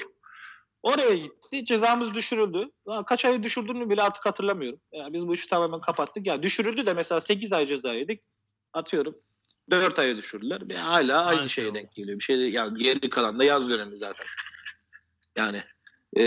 Oraya 0.83 1.15
gitti. 1.15 1.65
Cezamız 1.65 2.13
düşürüldü. 2.13 2.71
Lan 2.87 3.05
Kaç 3.05 3.25
ay 3.25 3.43
düşürdüğünü 3.43 3.89
bile 3.89 4.01
artık 4.01 4.25
hatırlamıyorum. 4.25 4.79
Yani 4.91 5.13
biz 5.13 5.27
bu 5.27 5.33
işi 5.33 5.47
tamamen 5.47 5.81
kapattık. 5.81 6.27
Ya 6.27 6.43
düşürüldü 6.43 6.85
de 6.85 6.93
mesela 6.93 7.21
8 7.21 7.53
ay 7.53 7.67
ceza 7.67 7.93
yedik. 7.93 8.23
Atıyorum. 8.73 9.15
4 9.69 9.99
aya 9.99 10.17
düşürdüler. 10.17 10.69
Ve 10.69 10.77
hala 10.77 11.25
aynı 11.25 11.39
Aynı 11.39 11.49
şey 11.49 11.63
şeye 11.63 11.69
oldu. 11.69 11.75
denk 11.77 11.93
geliyor. 11.93 12.19
Bir 12.19 12.23
şey 12.23 12.49
yani 12.49 12.83
geri 12.83 13.09
kalan 13.09 13.39
da 13.39 13.43
yaz 13.43 13.69
dönemi 13.69 13.97
zaten. 13.97 14.25
Yani 15.37 15.63
e, 16.17 16.23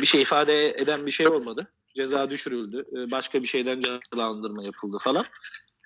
bir 0.00 0.06
şey 0.06 0.22
ifade 0.22 0.68
eden 0.68 1.06
bir 1.06 1.10
şey 1.10 1.28
olmadı. 1.28 1.72
Ceza 1.96 2.30
düşürüldü. 2.30 2.84
E, 2.96 3.10
başka 3.10 3.42
bir 3.42 3.48
şeyden 3.48 3.80
cezalandırma 3.80 4.62
yapıldı 4.64 4.98
falan. 5.00 5.24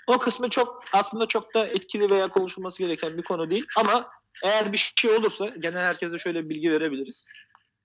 O 0.06 0.18
kısmı 0.18 0.50
çok 0.50 0.84
aslında 0.92 1.26
çok 1.26 1.54
da 1.54 1.66
etkili 1.66 2.10
veya 2.10 2.28
konuşulması 2.28 2.78
gereken 2.78 3.18
bir 3.18 3.22
konu 3.22 3.50
değil. 3.50 3.66
Ama 3.76 4.10
eğer 4.44 4.72
bir 4.72 4.92
şey 4.96 5.10
olursa 5.10 5.48
genel 5.48 5.82
herkese 5.82 6.18
şöyle 6.18 6.44
bir 6.44 6.48
bilgi 6.48 6.72
verebiliriz. 6.72 7.26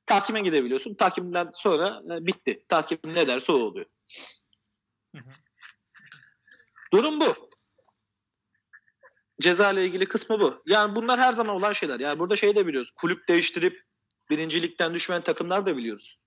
Tahkime 0.06 0.41
gidebiliyorsun. 0.41 0.93
Tahkimden 0.93 1.51
sonra 1.53 2.01
e, 2.06 2.25
bitti. 2.25 2.65
Tahkim 2.69 2.99
ne 3.03 3.27
derse 3.27 3.51
o 3.51 3.56
oluyor. 3.56 3.86
Hı 5.15 5.21
hı. 5.21 5.32
Durum 6.93 7.19
bu. 7.19 7.49
ceza 9.41 9.71
ile 9.71 9.86
ilgili 9.86 10.06
kısmı 10.06 10.39
bu. 10.39 10.63
Yani 10.65 10.95
bunlar 10.95 11.19
her 11.19 11.34
zaman 11.34 11.56
olan 11.56 11.73
şeyler. 11.73 11.99
Yani 11.99 12.19
burada 12.19 12.36
şey 12.36 12.56
de 12.56 12.67
biliyoruz. 12.67 12.91
Kulüp 12.91 13.27
değiştirip 13.27 13.84
birincilikten 14.30 14.93
düşmeyen 14.93 15.21
takımlar 15.21 15.65
da 15.65 15.77
biliyoruz. 15.77 16.19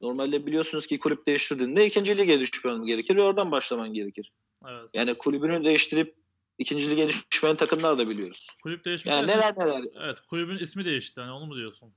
Normalde 0.00 0.46
biliyorsunuz 0.46 0.86
ki 0.86 0.98
kulüp 0.98 1.26
değiştirdiğinde 1.26 1.86
ikinci 1.86 2.18
lige 2.18 2.40
düşmen 2.40 2.84
gerekir 2.84 3.16
ve 3.16 3.22
oradan 3.22 3.50
başlaman 3.50 3.92
gerekir. 3.92 4.32
Evet. 4.68 4.90
Yani 4.94 5.14
kulübünü 5.14 5.64
değiştirip 5.64 6.14
ikinci 6.58 6.90
lige 6.90 7.08
düşmeyen 7.32 7.56
takımlar 7.56 7.98
da 7.98 8.08
biliyoruz. 8.08 8.46
Kulüp 8.62 8.84
değişmiş. 8.84 9.10
Yani 9.12 9.26
neler 9.26 9.58
neler. 9.58 9.84
Evet, 9.94 10.20
kulübün 10.20 10.58
ismi 10.58 10.84
değişti. 10.84 11.20
Hani 11.20 11.32
onu 11.32 11.46
mu 11.46 11.56
diyorsun? 11.56 11.94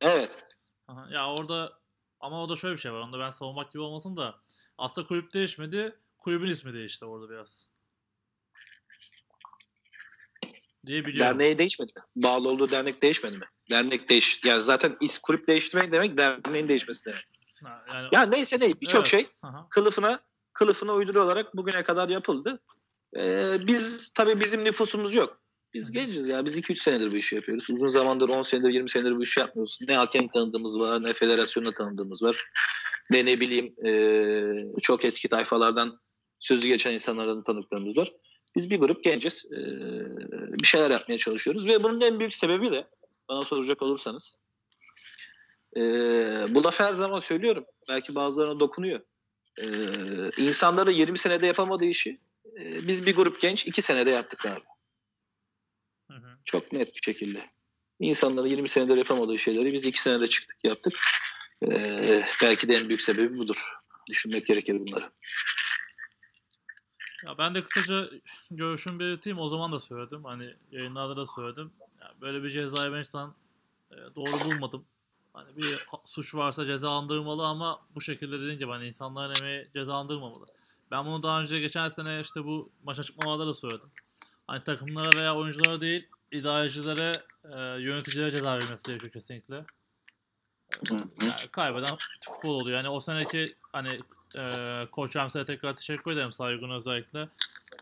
Evet. 0.00 0.44
Aha, 0.88 1.08
ya 1.10 1.34
orada 1.34 1.72
ama 2.20 2.42
orada 2.42 2.56
şöyle 2.56 2.74
bir 2.74 2.80
şey 2.80 2.92
var. 2.92 3.00
Onda 3.00 3.18
ben 3.18 3.30
savunmak 3.30 3.72
gibi 3.72 3.82
olmasın 3.82 4.16
da 4.16 4.34
aslında 4.78 5.06
kulüp 5.06 5.34
değişmedi. 5.34 5.98
Kulübün 6.18 6.48
ismi 6.48 6.72
değişti 6.72 7.04
orada 7.04 7.30
biraz. 7.30 7.68
Diye 10.86 11.06
biliyorum. 11.06 11.38
Derneği 11.38 11.58
değişmedi 11.58 11.92
mi? 11.96 12.02
Bağlı 12.24 12.48
olduğu 12.48 12.70
dernek 12.70 13.02
değişmedi 13.02 13.36
mi? 13.36 13.44
Dernek 13.70 14.08
değiş. 14.08 14.40
Yani 14.44 14.62
zaten 14.62 14.96
is 15.00 15.18
kulüp 15.18 15.46
değiştirmek 15.46 15.92
demek 15.92 16.16
derneğin 16.16 16.68
değişmesi 16.68 17.04
demek. 17.04 17.24
Ha, 17.64 17.84
yani, 17.88 18.08
Ya 18.12 18.22
neyse 18.22 18.60
değil. 18.60 18.76
Birçok 18.80 19.00
Evet. 19.00 19.06
şey 19.06 19.26
Aha. 19.42 19.66
kılıfına 19.70 20.20
kılıfına 20.58 20.94
uyduru 20.94 21.24
olarak 21.24 21.56
bugüne 21.56 21.82
kadar 21.82 22.08
yapıldı. 22.08 22.60
Ee, 23.16 23.56
biz 23.66 24.10
tabii 24.14 24.40
bizim 24.40 24.64
nüfusumuz 24.64 25.14
yok. 25.14 25.40
Biz 25.74 25.92
genciz 25.92 26.28
ya. 26.28 26.44
Biz 26.44 26.58
2-3 26.58 26.76
senedir 26.76 27.12
bu 27.12 27.16
işi 27.16 27.34
yapıyoruz. 27.34 27.70
Uzun 27.70 27.88
zamandır 27.88 28.28
10 28.28 28.42
senedir 28.42 28.68
20 28.68 28.90
senedir 28.90 29.16
bu 29.16 29.22
işi 29.22 29.40
yapmıyoruz. 29.40 29.78
Ne 29.88 29.96
hakem 29.96 30.28
tanıdığımız 30.28 30.80
var 30.80 31.02
ne 31.02 31.12
federasyonla 31.12 31.72
tanıdığımız 31.72 32.22
var. 32.22 32.44
Ne 33.10 33.24
ne 33.24 33.40
bileyim 33.40 33.86
ee, 33.86 34.80
çok 34.82 35.04
eski 35.04 35.28
tayfalardan 35.28 36.00
sözü 36.40 36.68
geçen 36.68 36.92
insanlardan 36.92 37.42
tanıklarımız 37.42 37.96
var. 37.96 38.10
Biz 38.56 38.70
bir 38.70 38.78
grup 38.78 39.04
genciz. 39.04 39.44
Ee, 39.52 39.58
bir 40.62 40.66
şeyler 40.66 40.90
yapmaya 40.90 41.18
çalışıyoruz. 41.18 41.66
Ve 41.68 41.82
bunun 41.82 42.00
en 42.00 42.18
büyük 42.18 42.34
sebebi 42.34 42.70
de 42.70 42.86
bana 43.28 43.42
soracak 43.42 43.82
olursanız 43.82 44.36
ee, 45.76 46.46
bu 46.48 46.64
lafı 46.64 46.84
her 46.84 46.92
zaman 46.92 47.20
söylüyorum. 47.20 47.64
Belki 47.88 48.14
bazılarına 48.14 48.60
dokunuyor. 48.60 49.00
Ee, 49.58 50.42
insanların 50.42 50.90
20 50.90 51.18
senede 51.18 51.46
yapamadığı 51.46 51.84
işi 51.84 52.20
e, 52.60 52.88
biz 52.88 53.06
bir 53.06 53.16
grup 53.16 53.40
genç 53.40 53.66
2 53.66 53.82
senede 53.82 54.10
yaptık 54.10 54.46
abi. 54.46 54.64
Hı 56.10 56.16
hı. 56.16 56.38
Çok 56.44 56.72
net 56.72 56.94
bir 56.94 57.00
şekilde. 57.02 57.46
İnsanların 58.00 58.48
20 58.48 58.68
senedir 58.68 58.96
yapamadığı 58.96 59.38
şeyleri 59.38 59.72
biz 59.72 59.86
2 59.86 60.00
senede 60.00 60.28
çıktık 60.28 60.64
yaptık. 60.64 60.94
Ee, 61.62 62.24
belki 62.42 62.68
de 62.68 62.74
en 62.74 62.88
büyük 62.88 63.02
sebebi 63.02 63.38
budur. 63.38 63.72
Düşünmek 64.10 64.46
gerekir 64.46 64.80
bunları. 64.80 65.10
Ya 67.26 67.38
ben 67.38 67.54
de 67.54 67.64
kısaca 67.64 68.10
görüşümü 68.50 68.98
belirteyim. 68.98 69.38
O 69.38 69.48
zaman 69.48 69.72
da 69.72 69.80
söyledim. 69.80 70.24
Hani 70.24 70.54
yayınlarda 70.70 71.16
da 71.16 71.26
söyledim. 71.26 71.72
Ya 72.00 72.14
böyle 72.20 72.42
bir 72.42 72.50
cezayı 72.50 72.92
ben 72.92 73.28
e, 73.90 74.14
doğru 74.14 74.44
bulmadım. 74.44 74.86
Hani 75.36 75.56
bir 75.56 75.86
suç 76.06 76.34
varsa 76.34 76.66
cezalandırmalı 76.66 77.46
ama 77.46 77.80
bu 77.94 78.00
şekilde 78.00 78.40
dediğin 78.40 78.58
gibi 78.58 78.70
hani 78.70 78.86
insanların 78.86 79.34
emeği 79.34 79.68
cezalandırmamalı. 79.74 80.46
Ben 80.90 81.06
bunu 81.06 81.22
daha 81.22 81.40
önce 81.40 81.58
geçen 81.58 81.88
sene 81.88 82.20
işte 82.20 82.44
bu 82.44 82.72
maç 82.84 82.98
açıklamalarda 82.98 83.46
da 83.46 83.54
söyledim. 83.54 83.90
Hani 84.46 84.64
takımlara 84.64 85.16
veya 85.16 85.36
oyunculara 85.36 85.80
değil 85.80 86.08
idarecilere, 86.32 87.12
e, 87.44 87.82
yöneticilere 87.82 88.30
ceza 88.30 88.56
verilmesi 88.56 88.82
gerekiyor 88.82 89.12
kesinlikle. 89.12 89.64
Yani 91.22 91.48
kaybeden 91.52 91.96
futbol 92.20 92.54
oluyor. 92.54 92.76
Yani 92.76 92.88
o 92.88 93.00
seneki 93.00 93.56
hani 93.72 93.88
e, 94.38 94.86
Koç 94.92 95.16
Ramsey'e 95.16 95.44
tekrar 95.44 95.76
teşekkür 95.76 96.12
ederim 96.12 96.32
Saygın 96.32 96.70
özellikle. 96.70 97.28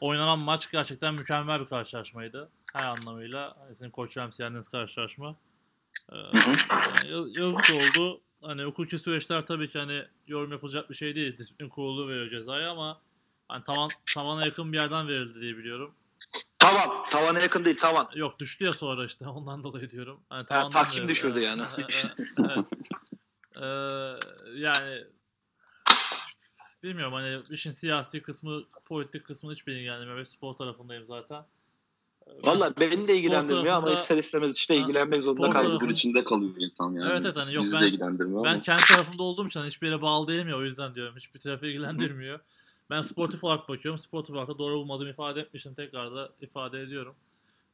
Oynanan 0.00 0.38
maç 0.38 0.70
gerçekten 0.70 1.14
mükemmel 1.14 1.60
bir 1.60 1.66
karşılaşmaydı. 1.66 2.50
Her 2.72 2.84
anlamıyla. 2.84 3.56
Hani 3.58 3.74
sizin 3.74 3.90
Koç 3.90 4.16
Ramsey 4.16 4.44
yendiğiniz 4.44 4.68
karşılaşma. 4.68 5.36
E, 6.12 6.16
yani 6.70 7.12
yaz- 7.12 7.38
yazık 7.38 7.70
oldu. 7.70 8.20
Hani 8.42 8.62
hukuki 8.62 8.98
süreçler 8.98 9.46
tabii 9.46 9.68
ki 9.70 9.78
hani 9.78 10.04
yorum 10.26 10.52
yapılacak 10.52 10.90
bir 10.90 10.94
şey 10.94 11.14
değil. 11.14 11.38
Disiplin 11.38 11.68
kurulu 11.68 12.08
veriyor 12.08 12.30
cezayı 12.30 12.68
ama 12.68 13.00
hani 13.48 13.64
tavan, 13.64 13.90
tavana 14.14 14.44
yakın 14.44 14.72
bir 14.72 14.78
yerden 14.78 15.08
verildi 15.08 15.40
diye 15.40 15.56
biliyorum. 15.56 15.94
Tavan. 16.58 17.04
Tavana 17.04 17.40
yakın 17.40 17.64
değil 17.64 17.76
tavan. 17.76 18.10
Yok 18.14 18.38
düştü 18.38 18.64
ya 18.64 18.72
sonra 18.72 19.04
işte 19.04 19.26
ondan 19.28 19.64
dolayı 19.64 19.90
diyorum. 19.90 20.20
Hani 20.28 20.38
Ha, 20.40 20.46
tavandan 20.46 20.70
tahkim 20.70 20.98
verildi. 20.98 21.12
düşürdü 21.12 21.40
yani. 21.40 21.62
evet, 21.78 22.16
evet. 22.38 22.66
Ee, 23.56 23.66
yani 24.60 25.04
bilmiyorum 26.82 27.12
hani 27.14 27.42
işin 27.50 27.70
siyasi 27.70 28.22
kısmı, 28.22 28.62
politik 28.84 29.26
kısmı 29.26 29.52
hiç 29.52 29.66
beni 29.66 29.76
ilgilendirmiyor. 29.76 30.18
Ben 30.18 30.22
spor 30.22 30.54
tarafındayım 30.54 31.06
zaten. 31.06 31.44
Valla 32.44 32.72
beni 32.80 33.08
de 33.08 33.16
ilgilendirmiyor 33.16 33.74
ama 33.74 33.90
ister 33.92 34.18
istemez 34.18 34.56
işte 34.56 34.76
ilgilenmek 34.76 35.20
zorunda 35.20 35.46
tarafı- 35.52 35.68
Kaygılar 35.68 35.88
içinde 35.92 36.24
kalıyor 36.24 36.52
insan 36.58 36.92
yani. 36.92 37.08
Evet, 37.10 37.24
evet, 37.24 37.36
hani 37.36 37.54
yok, 37.54 37.64
Bizi 37.64 37.74
ben- 37.74 37.82
de 37.82 37.88
ilgilendirmiyor 37.88 38.44
Ben 38.44 38.52
ama. 38.52 38.62
kendi 38.62 38.80
tarafımda 38.84 39.22
olduğum 39.22 39.46
için 39.46 39.60
hani 39.60 39.68
hiçbir 39.68 39.86
yere 39.86 40.02
bağlı 40.02 40.28
değilim 40.28 40.48
ya 40.48 40.56
o 40.56 40.62
yüzden 40.62 40.94
diyorum. 40.94 41.16
Hiçbir 41.16 41.40
tarafı 41.40 41.66
ilgilendirmiyor. 41.66 42.40
Ben 42.90 43.02
sportif 43.02 43.44
olarak 43.44 43.68
bakıyorum. 43.68 43.98
Sportif 43.98 44.34
olarak 44.34 44.48
da 44.48 44.58
doğru 44.58 44.74
bulmadığımı 44.74 45.10
ifade 45.10 45.40
etmiştim. 45.40 45.74
Tekrar 45.74 46.14
da 46.14 46.30
ifade 46.40 46.80
ediyorum. 46.80 47.14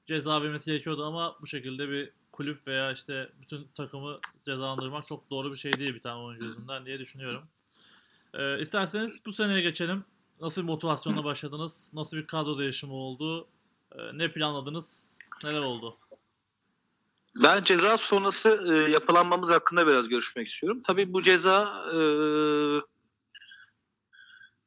Ceza 0.07 0.43
vermesi 0.43 0.71
gerekiyordu 0.71 1.05
ama 1.05 1.37
bu 1.41 1.47
şekilde 1.47 1.89
bir 1.89 2.11
kulüp 2.33 2.67
veya 2.67 2.93
işte 2.93 3.29
bütün 3.43 3.69
takımı 3.75 4.19
cezalandırmak 4.45 5.05
çok 5.05 5.31
doğru 5.31 5.53
bir 5.53 5.57
şey 5.57 5.73
değil 5.73 5.95
bir 5.95 6.01
tane 6.01 6.23
oyuncu 6.23 6.47
yüzünden 6.47 6.87
diye 6.87 6.99
düşünüyorum. 6.99 7.43
Ee, 8.35 8.61
isterseniz 8.61 9.21
bu 9.27 9.33
seneye 9.33 9.61
geçelim. 9.61 10.05
Nasıl 10.41 10.63
bir 10.63 10.67
motivasyonla 10.67 11.25
başladınız? 11.25 11.91
Nasıl 11.95 12.17
bir 12.17 12.27
kadro 12.27 12.59
değişimi 12.59 12.93
oldu? 12.93 13.47
Ee, 13.95 14.19
ne 14.19 14.33
planladınız? 14.33 15.19
Neler 15.45 15.61
oldu? 15.61 15.99
Ben 17.43 17.65
ceza 17.65 17.97
sonrası 17.97 18.65
e, 18.69 18.91
yapılanmamız 18.91 19.51
hakkında 19.51 19.87
biraz 19.87 20.09
görüşmek 20.09 20.49
istiyorum. 20.49 20.83
Tabii 20.87 21.13
bu 21.13 21.23
ceza 21.23 21.87
e, 21.95 21.99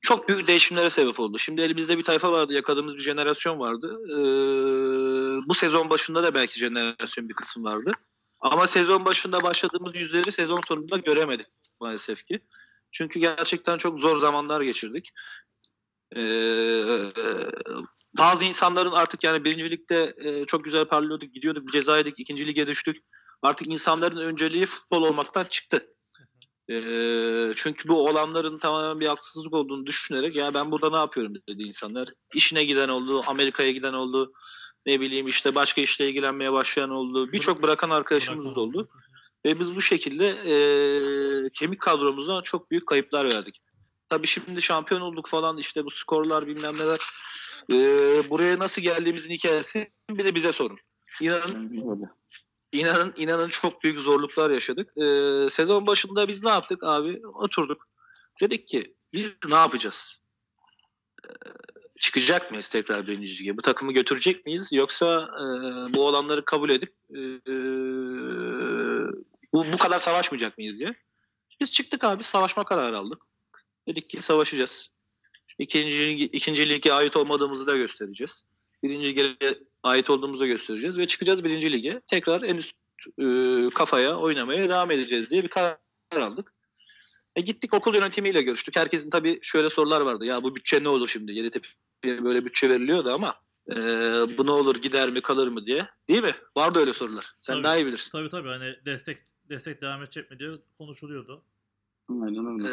çok 0.02 0.30
büyük 0.30 0.48
değişimlere 0.48 0.90
sebep 0.90 1.20
oldu. 1.20 1.40
Şimdi 1.40 1.62
elimizde 1.62 1.98
bir 1.98 2.04
tayfa 2.04 2.32
vardı, 2.32 2.54
yakaladığımız 2.54 2.96
bir 2.96 3.02
jenerasyon 3.02 3.60
vardı. 3.60 4.00
E, 4.10 4.18
bu 5.48 5.54
sezon 5.54 5.90
başında 5.90 6.24
da 6.24 6.34
belki 6.34 6.60
jenerasyon 6.60 7.30
bir 7.30 7.34
kısım 7.34 7.64
vardı. 7.64 7.92
Ama 8.40 8.68
sezon 8.68 9.06
başında 9.06 9.44
başladığımız 9.44 9.96
yüzleri 9.96 10.32
sezon 10.32 10.62
sonunda 10.68 10.98
göremedik 10.98 11.48
maalesef 11.80 12.26
ki. 12.26 12.40
Çünkü 12.92 13.20
gerçekten 13.20 13.78
çok 13.78 14.00
zor 14.00 14.18
zamanlar 14.18 14.62
geçirdik. 14.62 15.12
E, 16.16 16.22
bazı 18.18 18.46
insanların 18.46 18.92
artık 18.92 19.24
yani 19.24 19.44
birincilikte 19.44 20.14
e, 20.18 20.46
çok 20.46 20.64
güzel 20.64 20.86
parlıyorduk, 20.86 21.34
gidiyorduk, 21.34 21.68
bir 21.68 21.72
ceza 21.72 21.98
yedik, 21.98 22.20
ikinci 22.20 22.48
lige 22.48 22.68
düştük. 22.68 22.98
Artık 23.42 23.68
insanların 23.68 24.18
önceliği 24.18 24.66
futbol 24.66 25.02
olmaktan 25.02 25.44
çıktı. 25.44 25.88
E, 26.70 26.76
çünkü 27.56 27.88
bu 27.88 28.08
olanların 28.10 28.58
tamamen 28.58 29.00
bir 29.00 29.08
haksızlık 29.08 29.54
olduğunu 29.54 29.86
düşünerek 29.86 30.36
ya 30.36 30.54
ben 30.54 30.72
burada 30.72 30.90
ne 30.90 30.98
yapıyorum 30.98 31.36
dedi 31.50 31.64
insanlar. 31.64 32.10
İşine 32.34 32.64
giden 32.64 32.90
oldu, 32.90 33.22
Amerika'ya 33.28 33.72
giden 33.72 33.94
oldu, 33.94 34.34
ne 34.86 35.00
bileyim 35.02 35.28
işte 35.28 35.56
başka 35.56 35.82
işle 35.82 36.10
ilgilenmeye 36.10 36.54
başlayan 36.54 36.90
oldu. 36.90 37.32
Birçok 37.32 37.62
bırakan 37.62 37.90
arkadaşımız 37.90 38.56
da 38.56 38.60
oldu. 38.60 38.90
Ve 39.46 39.60
biz 39.60 39.76
bu 39.76 39.82
şekilde 39.82 40.28
e, 40.28 40.56
kemik 41.50 41.80
kadromuzdan 41.80 42.42
çok 42.42 42.72
büyük 42.72 42.88
kayıplar 42.88 43.26
verdik. 43.26 43.62
Tabii 44.10 44.28
şimdi 44.28 44.62
şampiyon 44.62 45.02
olduk 45.02 45.28
falan 45.28 45.58
işte 45.58 45.86
bu 45.86 45.90
skorlar 45.90 46.48
bilmem 46.48 46.76
neler. 46.76 47.00
E, 47.72 47.76
buraya 48.30 48.60
nasıl 48.60 48.82
geldiğimizin 48.82 49.34
hikayesi 49.34 49.92
bir 50.10 50.26
de 50.26 50.36
bize 50.36 50.54
sorun. 50.54 50.78
İnanın, 51.22 51.74
inanın, 52.72 53.14
inanın 53.18 53.50
çok 53.50 53.84
büyük 53.84 54.00
zorluklar 54.00 54.50
yaşadık. 54.50 54.98
E, 54.98 55.50
sezon 55.50 55.88
başında 55.88 56.28
biz 56.28 56.44
ne 56.44 56.50
yaptık 56.50 56.84
abi? 56.84 57.22
Oturduk. 57.28 57.88
Dedik 58.42 58.68
ki 58.68 58.96
biz 59.14 59.36
ne 59.48 59.56
yapacağız? 59.56 60.22
E, 61.24 61.30
çıkacak 62.00 62.52
mıyız 62.52 62.70
tekrar 62.70 63.08
birinci 63.08 63.40
lige? 63.40 63.58
Bu 63.58 63.62
takımı 63.62 63.92
götürecek 63.92 64.46
miyiz? 64.46 64.74
Yoksa 64.74 65.30
e, 65.40 65.44
bu 65.94 66.08
olanları 66.08 66.46
kabul 66.46 66.70
edip 66.70 66.96
e, 67.10 67.20
e, 67.20 67.54
bu, 69.54 69.66
bu 69.74 69.78
kadar 69.78 70.00
savaşmayacak 70.00 70.58
mıyız 70.58 70.80
diye. 70.80 70.96
Biz 71.60 71.72
çıktık 71.72 72.04
abi 72.04 72.24
savaşma 72.24 72.66
kararı 72.66 72.98
aldık. 72.98 73.22
Dedik 73.88 74.10
ki 74.10 74.22
savaşacağız. 74.22 74.93
İkinci, 75.60 76.14
ikinci 76.14 76.70
lige 76.70 76.92
ait 76.92 77.18
olmadığımızı 77.18 77.68
da 77.68 77.78
göstereceğiz. 77.78 78.44
Birinci 78.84 79.08
lige 79.08 79.36
ait 79.84 80.10
olduğumuzu 80.10 80.42
da 80.42 80.48
göstereceğiz 80.48 80.98
ve 80.98 81.08
çıkacağız 81.08 81.44
birinci 81.44 81.72
lige. 81.72 82.02
Tekrar 82.08 82.42
en 82.42 82.58
üst 82.58 82.76
e, 83.20 83.26
kafaya 83.76 84.18
oynamaya 84.18 84.70
devam 84.70 84.92
edeceğiz 84.92 85.32
diye 85.32 85.44
bir 85.44 85.48
karar 85.48 85.78
aldık. 86.18 86.54
E 87.36 87.42
gittik 87.42 87.74
okul 87.74 87.96
yönetimiyle 87.96 88.42
görüştük. 88.42 88.76
Herkesin 88.76 89.10
tabii 89.10 89.40
şöyle 89.42 89.70
sorular 89.70 90.02
vardı. 90.02 90.26
Ya 90.26 90.44
bu 90.44 90.56
bütçe 90.56 90.84
ne 90.84 90.90
olur 90.90 91.08
şimdi? 91.08 91.32
Yeditepe'ye 91.32 92.24
böyle 92.24 92.46
bütçe 92.46 92.70
veriliyordu 92.70 93.12
ama 93.12 93.36
e, 93.72 93.76
bu 94.38 94.46
ne 94.46 94.52
olur 94.52 94.76
gider 94.76 95.10
mi 95.10 95.22
kalır 95.22 95.48
mı 95.48 95.66
diye. 95.66 95.88
Değil 96.08 96.24
mi? 96.24 96.34
Vardı 96.58 96.80
öyle 96.80 96.94
sorular. 96.94 97.34
Sen 97.40 97.54
Tabii. 97.54 97.64
daha 97.64 97.78
iyi 97.78 97.86
bilirsin. 97.86 98.12
Tabii 98.12 98.30
tabii 98.30 98.48
hani 98.48 98.76
destek 98.86 99.18
destek 99.50 99.82
devam 99.82 100.04
edecek 100.04 100.32
mi 100.32 100.40
diye 100.40 100.50
konuşuluyordu. 100.78 101.46
Aynen 102.10 102.46
öyle. 102.46 102.68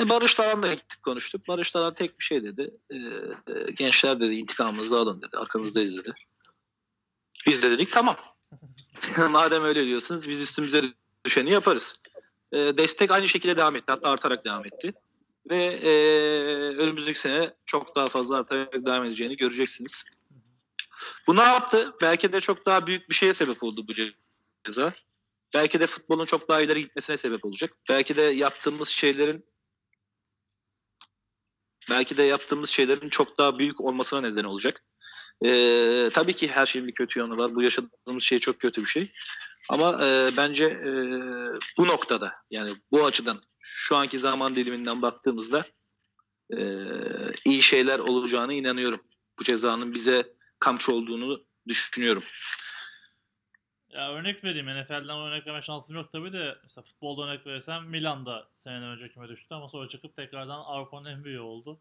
Ee, 0.00 0.08
Barış 0.08 0.34
Taran'la 0.34 0.74
gittik 0.74 1.02
konuştuk. 1.02 1.48
Barış 1.48 1.70
Taran 1.70 1.94
tek 1.94 2.18
bir 2.20 2.24
şey 2.24 2.44
dedi. 2.44 2.74
Ee, 2.90 2.96
e, 2.96 3.72
gençler 3.72 4.20
dedi 4.20 4.34
intikamınızı 4.34 4.98
alın 4.98 5.22
dedi. 5.22 5.36
Arkanızdayız 5.36 5.96
dedi. 5.96 6.14
Biz 7.46 7.62
de 7.62 7.70
dedik 7.70 7.92
tamam. 7.92 8.16
Madem 9.30 9.64
öyle 9.64 9.86
diyorsunuz 9.86 10.28
biz 10.28 10.40
üstümüze 10.40 10.82
düşeni 11.24 11.50
yaparız. 11.50 11.94
Ee, 12.52 12.58
destek 12.58 13.10
aynı 13.10 13.28
şekilde 13.28 13.56
devam 13.56 13.76
etti. 13.76 13.92
Hatta 13.92 14.10
artarak 14.10 14.44
devam 14.44 14.66
etti. 14.66 14.94
Ve 15.50 15.64
e, 15.64 15.92
önümüzdeki 16.76 17.18
sene 17.18 17.54
çok 17.66 17.96
daha 17.96 18.08
fazla 18.08 18.36
artarak 18.36 18.72
devam 18.72 19.04
edeceğini 19.04 19.36
göreceksiniz. 19.36 20.04
Bu 21.26 21.36
ne 21.36 21.42
yaptı? 21.42 21.94
Belki 22.02 22.32
de 22.32 22.40
çok 22.40 22.66
daha 22.66 22.86
büyük 22.86 23.10
bir 23.10 23.14
şeye 23.14 23.34
sebep 23.34 23.62
oldu 23.62 23.88
bu 23.88 23.92
ceza. 24.64 24.92
Belki 25.54 25.80
de 25.80 25.86
futbolun 25.86 26.26
çok 26.26 26.48
daha 26.48 26.60
ileri 26.60 26.82
gitmesine 26.82 27.16
sebep 27.16 27.44
olacak. 27.44 27.72
Belki 27.88 28.16
de 28.16 28.22
yaptığımız 28.22 28.88
şeylerin 28.88 29.44
belki 31.90 32.16
de 32.16 32.22
yaptığımız 32.22 32.70
şeylerin 32.70 33.08
çok 33.08 33.38
daha 33.38 33.58
büyük 33.58 33.80
olmasına 33.80 34.20
neden 34.20 34.44
olacak. 34.44 34.84
Ee, 35.44 36.10
tabii 36.12 36.32
ki 36.32 36.48
her 36.48 36.66
şeyin 36.66 36.88
bir 36.88 36.94
kötü 36.94 37.20
yanı 37.20 37.36
var. 37.36 37.54
Bu 37.54 37.62
yaşadığımız 37.62 38.22
şey 38.22 38.38
çok 38.38 38.60
kötü 38.60 38.82
bir 38.82 38.86
şey. 38.86 39.12
Ama 39.70 40.06
e, 40.06 40.30
bence 40.36 40.64
e, 40.64 40.90
bu 41.78 41.86
noktada 41.86 42.32
yani 42.50 42.72
bu 42.92 43.04
açıdan 43.04 43.42
şu 43.58 43.96
anki 43.96 44.18
zaman 44.18 44.56
diliminden 44.56 45.02
baktığımızda 45.02 45.66
e, 46.56 46.58
iyi 47.44 47.62
şeyler 47.62 47.98
olacağına 47.98 48.52
inanıyorum. 48.52 49.00
Bu 49.38 49.44
cezanın 49.44 49.94
bize 49.94 50.34
kamçı 50.58 50.92
olduğunu 50.92 51.44
düşünüyorum. 51.68 52.22
Ya 53.94 54.12
örnek 54.12 54.44
vereyim. 54.44 54.66
NFL'den 54.66 55.08
örnek 55.26 55.46
verme 55.46 55.62
şansım 55.62 55.96
yok 55.96 56.12
tabii 56.12 56.32
de. 56.32 56.58
Mesela 56.62 56.82
futbolda 56.84 57.22
örnek 57.26 57.46
verirsem 57.46 57.84
Milan'da 57.86 58.48
seneden 58.54 58.88
önce 58.88 59.08
küme 59.08 59.28
düştü 59.28 59.54
ama 59.54 59.68
sonra 59.68 59.88
çıkıp 59.88 60.16
tekrardan 60.16 60.60
Avrupa'nın 60.60 61.08
en 61.10 61.24
büyüğü 61.24 61.40
oldu. 61.40 61.78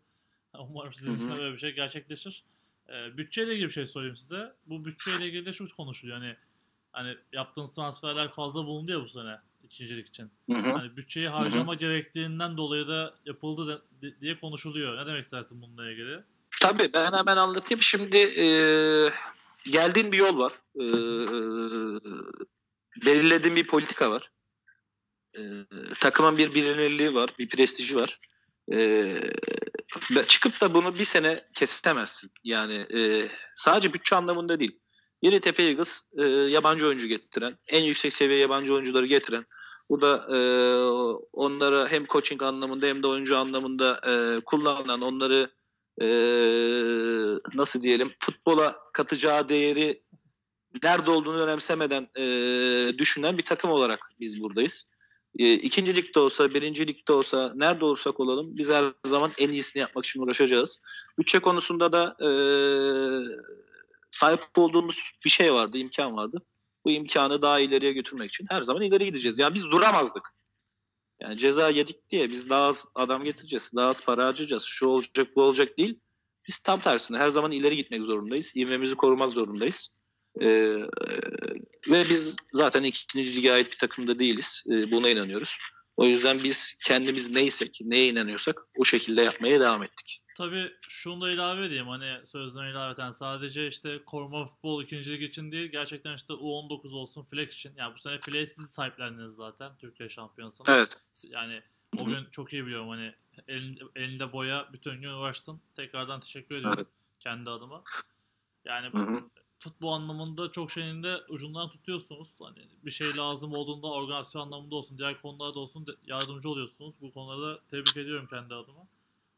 Umarım 0.60 0.94
sizin 0.94 1.16
için 1.16 1.28
de 1.28 1.32
Hı 1.32 1.36
hı. 1.36 1.40
böyle 1.40 1.54
bir 1.54 1.58
şey 1.60 1.72
gerçekleşir. 1.72 2.44
Ee, 2.90 3.18
bütçeyle 3.18 3.54
ilgili 3.54 3.68
bir 3.68 3.74
şey 3.74 3.88
sorayım 3.88 4.18
size. 4.18 4.54
Bu 4.66 4.86
bütçeyle 4.86 5.26
ilgili 5.28 5.46
de 5.46 5.54
şu 5.54 5.76
konuşuluyor. 5.76 6.18
Hani 6.20 6.36
hani 6.92 7.18
yaptığınız 7.34 7.72
transferler 7.76 8.32
fazla 8.32 8.66
bulundu 8.66 8.92
ya 8.92 9.02
bu 9.02 9.10
sene 9.10 9.38
ikincilik 9.64 10.08
için. 10.08 10.32
Hı 10.52 10.58
hı. 10.58 10.72
Hani 10.72 10.98
bütçeyi 10.98 11.28
harcama 11.28 11.76
gerektiğinden 11.76 12.58
dolayı 12.58 12.88
da 12.88 13.14
yapıldı 13.26 13.82
di- 14.02 14.22
diye 14.22 14.40
konuşuluyor. 14.40 14.98
Ne 14.98 15.06
demek 15.06 15.24
istersin 15.24 15.62
bununla 15.62 15.92
ilgili? 15.92 16.20
Tabii 16.62 16.90
ben 16.94 17.12
hemen 17.12 17.38
anlatayım. 17.38 17.82
Şimdi 17.82 18.18
e, 18.18 18.46
geldiğin 19.72 20.12
bir 20.12 20.18
yol 20.18 20.38
var. 20.38 20.54
E, 20.76 20.86
belirlediğin 23.06 23.56
bir 23.56 23.68
politika 23.68 24.12
var. 24.12 24.32
E, 25.38 25.42
takımın 26.00 26.38
bir 26.38 26.54
bilinirliği 26.54 27.14
var, 27.14 27.30
bir 27.40 27.50
prestiji 27.50 27.96
var. 27.96 28.20
E, 28.74 29.14
çıkıp 30.28 30.62
da 30.62 30.74
bunu 30.74 30.96
bir 30.96 31.06
sene 31.06 31.46
kesemezsin. 31.56 32.32
Yani 32.44 32.86
e, 32.96 33.28
sadece 33.56 33.94
bütçe 33.94 34.16
anlamında 34.16 34.60
değil. 34.60 34.80
Yeditepe 35.22 35.64
Eagles 35.64 36.04
e, 36.18 36.24
yabancı 36.26 36.88
oyuncu 36.88 37.08
getiren, 37.08 37.58
en 37.68 37.84
yüksek 37.84 38.14
seviye 38.14 38.40
yabancı 38.40 38.74
oyuncuları 38.74 39.06
getiren, 39.06 39.46
burada 39.90 40.38
e, 40.38 40.40
onlara 41.34 41.92
hem 41.92 42.06
coaching 42.06 42.44
anlamında 42.44 42.86
hem 42.86 43.04
de 43.04 43.08
oyuncu 43.08 43.38
anlamında 43.38 44.02
e, 44.08 44.40
kullanılan, 44.40 45.02
onları 45.02 45.50
e, 46.02 46.08
nasıl 47.54 47.82
diyelim 47.82 48.12
futbola 48.20 48.76
katacağı 48.94 49.50
değeri 49.50 50.04
nerede 50.84 51.12
olduğunu 51.12 51.42
önemsemeden 51.42 52.08
e, 52.18 52.98
düşünen 52.98 53.38
bir 53.38 53.46
takım 53.46 53.72
olarak 53.72 54.12
biz 54.20 54.42
buradayız. 54.42 54.86
E, 55.40 55.54
ikinci 55.54 55.96
ligde 55.96 56.20
olsa, 56.20 56.54
birinci 56.54 56.88
ligde 56.88 57.14
olsa, 57.14 57.52
nerede 57.56 57.86
olursak 57.86 58.20
olalım 58.20 58.58
biz 58.58 58.70
her 58.70 58.86
zaman 59.06 59.32
en 59.38 59.50
iyisini 59.50 59.82
yapmak 59.82 60.06
için 60.06 60.22
uğraşacağız. 60.22 60.82
Bütçe 61.20 61.40
konusunda 61.40 61.92
da 61.92 62.16
e, 62.22 62.30
sahip 64.12 64.40
olduğumuz 64.58 65.12
bir 65.26 65.30
şey 65.30 65.54
vardı, 65.54 65.78
imkan 65.78 66.18
vardı. 66.18 66.42
Bu 66.86 66.92
imkanı 66.92 67.42
daha 67.42 67.60
ileriye 67.60 67.94
götürmek 67.94 68.32
için 68.32 68.48
her 68.50 68.62
zaman 68.62 68.84
ileri 68.84 69.06
gideceğiz. 69.06 69.40
Yani 69.40 69.56
biz 69.56 69.64
duramazdık. 69.64 70.24
Yani 71.24 71.38
ceza 71.38 71.70
yedik 71.70 72.10
diye 72.10 72.32
biz 72.32 72.50
daha 72.50 72.68
az 72.68 72.86
adam 72.96 73.24
getireceğiz, 73.24 73.72
daha 73.76 73.90
az 73.90 74.02
para 74.02 74.26
harcayacağız, 74.28 74.64
şu 74.64 74.88
olacak 74.88 75.28
bu 75.36 75.42
olacak 75.42 75.78
değil. 75.78 76.00
Biz 76.48 76.60
tam 76.60 76.80
tersine 76.80 77.18
her 77.18 77.30
zaman 77.30 77.52
ileri 77.52 77.76
gitmek 77.76 78.02
zorundayız. 78.02 78.52
İvmemizi 78.56 78.96
korumak 78.96 79.34
zorundayız. 79.34 79.90
Ee, 80.42 80.48
ve 81.90 82.06
biz 82.10 82.36
zaten 82.52 82.84
ikinci 82.84 83.36
lige 83.36 83.52
ait 83.52 83.72
bir 83.72 83.78
takımda 83.78 84.20
değiliz. 84.20 84.64
Ee, 84.72 84.92
buna 84.92 85.10
inanıyoruz. 85.10 85.58
O 85.98 86.06
yüzden 86.06 86.44
biz 86.44 86.76
kendimiz 86.86 87.30
neysek, 87.30 87.80
neye 87.82 88.08
inanıyorsak 88.08 88.62
o 88.78 88.86
şekilde 88.86 89.22
yapmaya 89.22 89.60
devam 89.60 89.84
ettik. 89.84 90.23
Tabii 90.36 90.74
şunu 90.82 91.22
da 91.22 91.32
ilave 91.32 91.66
edeyim 91.66 91.88
hani 91.88 92.28
sözden 92.28 92.68
ilaveten 92.68 93.12
sadece 93.12 93.68
işte 93.68 94.04
koruma 94.06 94.46
futbol 94.46 94.84
ikincilik 94.84 95.22
için 95.22 95.52
değil 95.52 95.72
gerçekten 95.72 96.16
işte 96.16 96.34
U19 96.34 96.94
olsun 96.94 97.24
Flex 97.24 97.56
için. 97.56 97.74
Yani 97.78 97.96
bu 97.96 98.00
sene 98.00 98.20
Flex 98.20 98.52
siz 98.52 98.70
sahiplendiniz 98.70 99.34
zaten 99.34 99.72
Türkiye 99.78 100.10
şampiyonasını. 100.10 100.66
Evet. 100.70 100.98
Yani 101.30 101.62
o 101.98 102.02
Hı 102.02 102.06
hı. 102.06 102.10
gün 102.10 102.26
çok 102.32 102.54
iyi 102.54 102.66
biliyorum 102.66 102.90
hani 102.90 103.14
elinde, 103.48 103.84
elinde 103.96 104.34
boya 104.34 104.70
bütün 104.74 105.02
gün 105.02 105.10
uğraştın. 105.10 105.62
Tekrardan 105.76 106.20
teşekkür 106.20 106.56
ediyorum 106.56 106.80
Evet. 106.80 106.88
kendi 107.20 107.50
adıma. 107.50 107.84
Yani 108.66 108.88
Hı 108.88 108.98
hı. 108.98 109.20
futbol 109.60 109.94
anlamında 109.94 110.52
çok 110.52 110.72
şeyin 110.72 111.04
de 111.04 111.18
ucundan 111.30 111.70
tutuyorsunuz. 111.70 112.30
Hani 112.40 112.68
bir 112.84 112.92
şey 112.92 113.18
lazım 113.18 113.54
olduğunda 113.54 113.88
organizasyon 113.88 114.42
anlamında 114.42 114.76
olsun, 114.76 114.98
diğer 114.98 115.22
konularda 115.22 115.60
olsun 115.60 115.86
yardımcı 116.06 116.50
oluyorsunuz. 116.50 116.96
Bu 117.02 117.12
konuda 117.12 117.60
tebrik 117.72 117.98
ediyorum 117.98 118.28
kendi 118.30 118.56
adıma. 118.56 118.88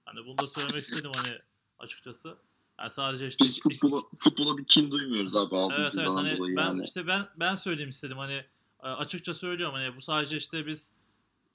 Hani 0.05 0.25
bunu 0.25 0.37
da 0.37 0.47
söylemek 0.47 0.83
istedim 0.83 1.11
hani 1.15 1.37
açıkçası. 1.79 2.37
Yani 2.79 2.91
sadece 2.91 3.27
işte 3.27 3.45
Biz 3.45 3.61
futbola, 3.63 4.01
futbola 4.17 4.57
bir 4.57 4.65
kin 4.65 4.91
duymuyoruz 4.91 5.35
abi. 5.35 5.55
aldığımız 5.55 5.79
Evet 5.79 5.93
evet 5.95 6.07
hani 6.07 6.55
ben 6.57 6.65
yani. 6.65 6.85
işte 6.85 7.07
ben 7.07 7.27
ben 7.35 7.55
söyleyeyim 7.55 7.89
istedim 7.89 8.17
hani 8.17 8.45
e, 8.83 8.87
açıkça 8.87 9.33
söylüyorum 9.33 9.75
hani 9.75 9.95
bu 9.95 10.01
sadece 10.01 10.37
işte 10.37 10.65
biz 10.67 10.93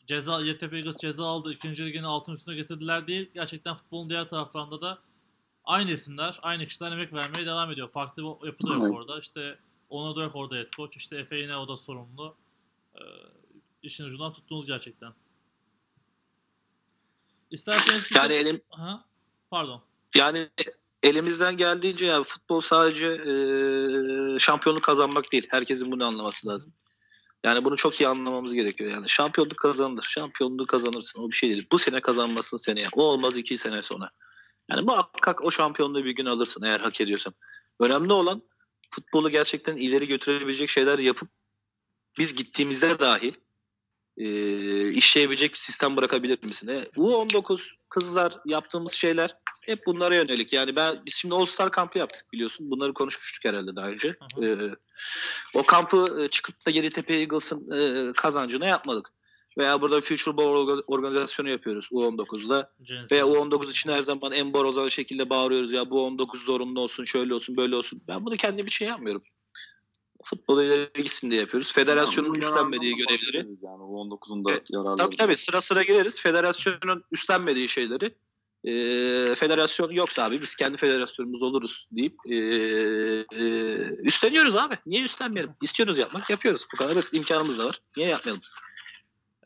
ceza 0.06 0.40
YTP 0.40 0.72
Eagles 0.74 0.96
ceza 0.96 1.26
aldı 1.26 1.52
ikinci 1.52 1.86
ligin 1.86 2.02
altın 2.02 2.32
üstüne 2.32 2.54
getirdiler 2.54 3.06
değil 3.06 3.30
gerçekten 3.34 3.76
futbolun 3.76 4.08
diğer 4.10 4.28
taraflarında 4.28 4.80
da 4.80 4.98
aynı 5.64 5.90
isimler 5.90 6.38
aynı 6.42 6.66
kişiler 6.66 6.92
emek 6.92 7.12
vermeye 7.12 7.46
devam 7.46 7.70
ediyor 7.70 7.88
farklı 7.88 8.22
bir 8.22 8.46
yapı 8.46 8.66
da 8.66 8.72
yok 8.74 8.82
Evet. 8.84 8.94
orada 8.94 9.20
işte 9.20 9.58
Onur 9.90 10.16
Dörk 10.16 10.36
orada 10.36 10.54
head 10.56 10.70
coach 10.76 10.96
işte 10.96 11.16
Efe 11.16 11.36
yine 11.36 11.56
o 11.56 11.68
da 11.68 11.76
sorumlu 11.76 12.36
e, 12.94 13.02
işin 13.82 14.04
ucundan 14.04 14.32
tuttunuz 14.32 14.66
gerçekten 14.66 15.12
İsterseniz 17.50 18.10
bir 18.10 18.16
Yani 18.16 18.32
elim, 18.32 18.60
Aha, 18.70 19.04
pardon 19.50 19.82
yani 20.14 20.48
elimizden 21.02 21.56
geldiğince 21.56 22.06
ya 22.06 22.22
futbol 22.22 22.60
sadece 22.60 23.06
e, 23.06 24.38
şampiyonluk 24.38 24.82
kazanmak 24.82 25.32
değil. 25.32 25.46
Herkesin 25.50 25.92
bunu 25.92 26.04
anlaması 26.04 26.48
lazım. 26.48 26.72
Yani 27.44 27.64
bunu 27.64 27.76
çok 27.76 28.00
iyi 28.00 28.08
anlamamız 28.08 28.54
gerekiyor. 28.54 28.90
Yani 28.90 29.08
şampiyonluk 29.08 29.58
kazanılır. 29.58 30.02
Şampiyonluğu 30.02 30.66
kazanırsın. 30.66 31.22
O 31.22 31.30
bir 31.30 31.36
şey 31.36 31.50
değil. 31.50 31.66
Bu 31.72 31.78
sene 31.78 32.00
kazanmasın 32.00 32.56
seneye. 32.56 32.86
O 32.92 33.02
olmaz 33.02 33.36
iki 33.36 33.58
sene 33.58 33.82
sonra. 33.82 34.10
Yani 34.70 34.82
muhakkak 34.82 35.44
o 35.44 35.50
şampiyonluğu 35.50 36.04
bir 36.04 36.14
gün 36.14 36.26
alırsın 36.26 36.62
eğer 36.62 36.80
hak 36.80 37.00
ediyorsan. 37.00 37.34
Önemli 37.80 38.12
olan 38.12 38.42
futbolu 38.90 39.30
gerçekten 39.30 39.76
ileri 39.76 40.06
götürebilecek 40.06 40.68
şeyler 40.68 40.98
yapıp 40.98 41.28
biz 42.18 42.34
gittiğimizde 42.34 42.98
dahi 42.98 43.34
e, 44.20 44.90
işleyebilecek 44.90 45.52
bir 45.52 45.58
sistem 45.58 45.96
bırakabilir 45.96 46.44
misin? 46.44 46.68
E, 46.68 46.82
U19 46.96 47.60
kızlar 47.88 48.34
yaptığımız 48.46 48.92
şeyler 48.92 49.36
hep 49.60 49.86
bunlara 49.86 50.14
yönelik. 50.14 50.52
Yani 50.52 50.76
ben 50.76 51.02
biz 51.06 51.14
şimdi 51.14 51.34
All 51.34 51.46
Star 51.46 51.70
kampı 51.70 51.98
yaptık 51.98 52.32
biliyorsun. 52.32 52.70
Bunları 52.70 52.94
konuşmuştuk 52.94 53.44
herhalde 53.44 53.76
daha 53.76 53.88
önce. 53.88 54.08
Hı 54.08 54.40
hı. 54.40 54.46
Ee, 54.46 54.74
o 55.58 55.62
kampı 55.62 56.22
e, 56.22 56.28
çıkıp 56.28 56.66
da 56.66 56.70
Yeditepe 56.70 57.14
Eagles'ın 57.14 57.70
e, 57.70 58.12
kazancına 58.12 58.66
yapmadık. 58.66 59.12
Veya 59.58 59.80
burada 59.80 60.00
Future 60.00 60.36
Bowl 60.36 60.72
orga- 60.72 60.82
organizasyonu 60.86 61.50
yapıyoruz 61.50 61.88
U19'da. 61.92 62.72
Cennet 62.82 63.12
Veya 63.12 63.26
olsun. 63.26 63.50
U19 63.50 63.70
için 63.70 63.92
her 63.92 64.02
zaman 64.02 64.32
en 64.32 64.52
borazan 64.52 64.88
şekilde 64.88 65.30
bağırıyoruz 65.30 65.72
ya 65.72 65.90
bu 65.90 66.06
19 66.06 66.42
zorunlu 66.42 66.80
olsun, 66.80 67.04
şöyle 67.04 67.34
olsun, 67.34 67.56
böyle 67.56 67.76
olsun. 67.76 68.02
Ben 68.08 68.26
bunu 68.26 68.36
kendim 68.36 68.66
için 68.66 68.86
yapmıyorum. 68.86 69.22
Futbol 70.24 70.62
ileri 70.62 71.02
gitsin 71.02 71.30
diye 71.30 71.40
yapıyoruz. 71.40 71.72
Federasyonun 71.72 72.34
Yani 72.34 72.38
üstlenmediği 72.38 72.96
görevleri. 72.96 73.36
Yani 73.62 73.82
o 73.82 74.04
19'un 74.04 74.44
da 74.44 74.52
Evet, 74.52 74.70
yararları. 74.70 74.96
Tabii 74.96 75.16
tabii 75.16 75.36
sıra 75.36 75.60
sıra 75.60 75.82
gireriz. 75.82 76.20
Federasyonun 76.20 77.04
üstlenmediği 77.12 77.68
şeyleri 77.68 78.14
e, 78.64 79.34
federasyon 79.34 79.90
yoksa 79.90 80.24
abi 80.24 80.42
biz 80.42 80.54
kendi 80.54 80.76
federasyonumuz 80.76 81.42
oluruz 81.42 81.88
deyip 81.92 82.14
e, 82.26 82.34
e, 82.34 83.44
üstleniyoruz 84.02 84.56
abi. 84.56 84.78
Niye 84.86 85.02
üstlenmeyelim? 85.02 85.52
İstiyoruz 85.62 85.98
yapmak 85.98 86.30
yapıyoruz. 86.30 86.66
Bu 86.72 86.76
kadar 86.76 86.96
basit 86.96 87.14
imkanımız 87.14 87.58
da 87.58 87.64
var. 87.64 87.80
Niye 87.96 88.08
yapmayalım? 88.08 88.42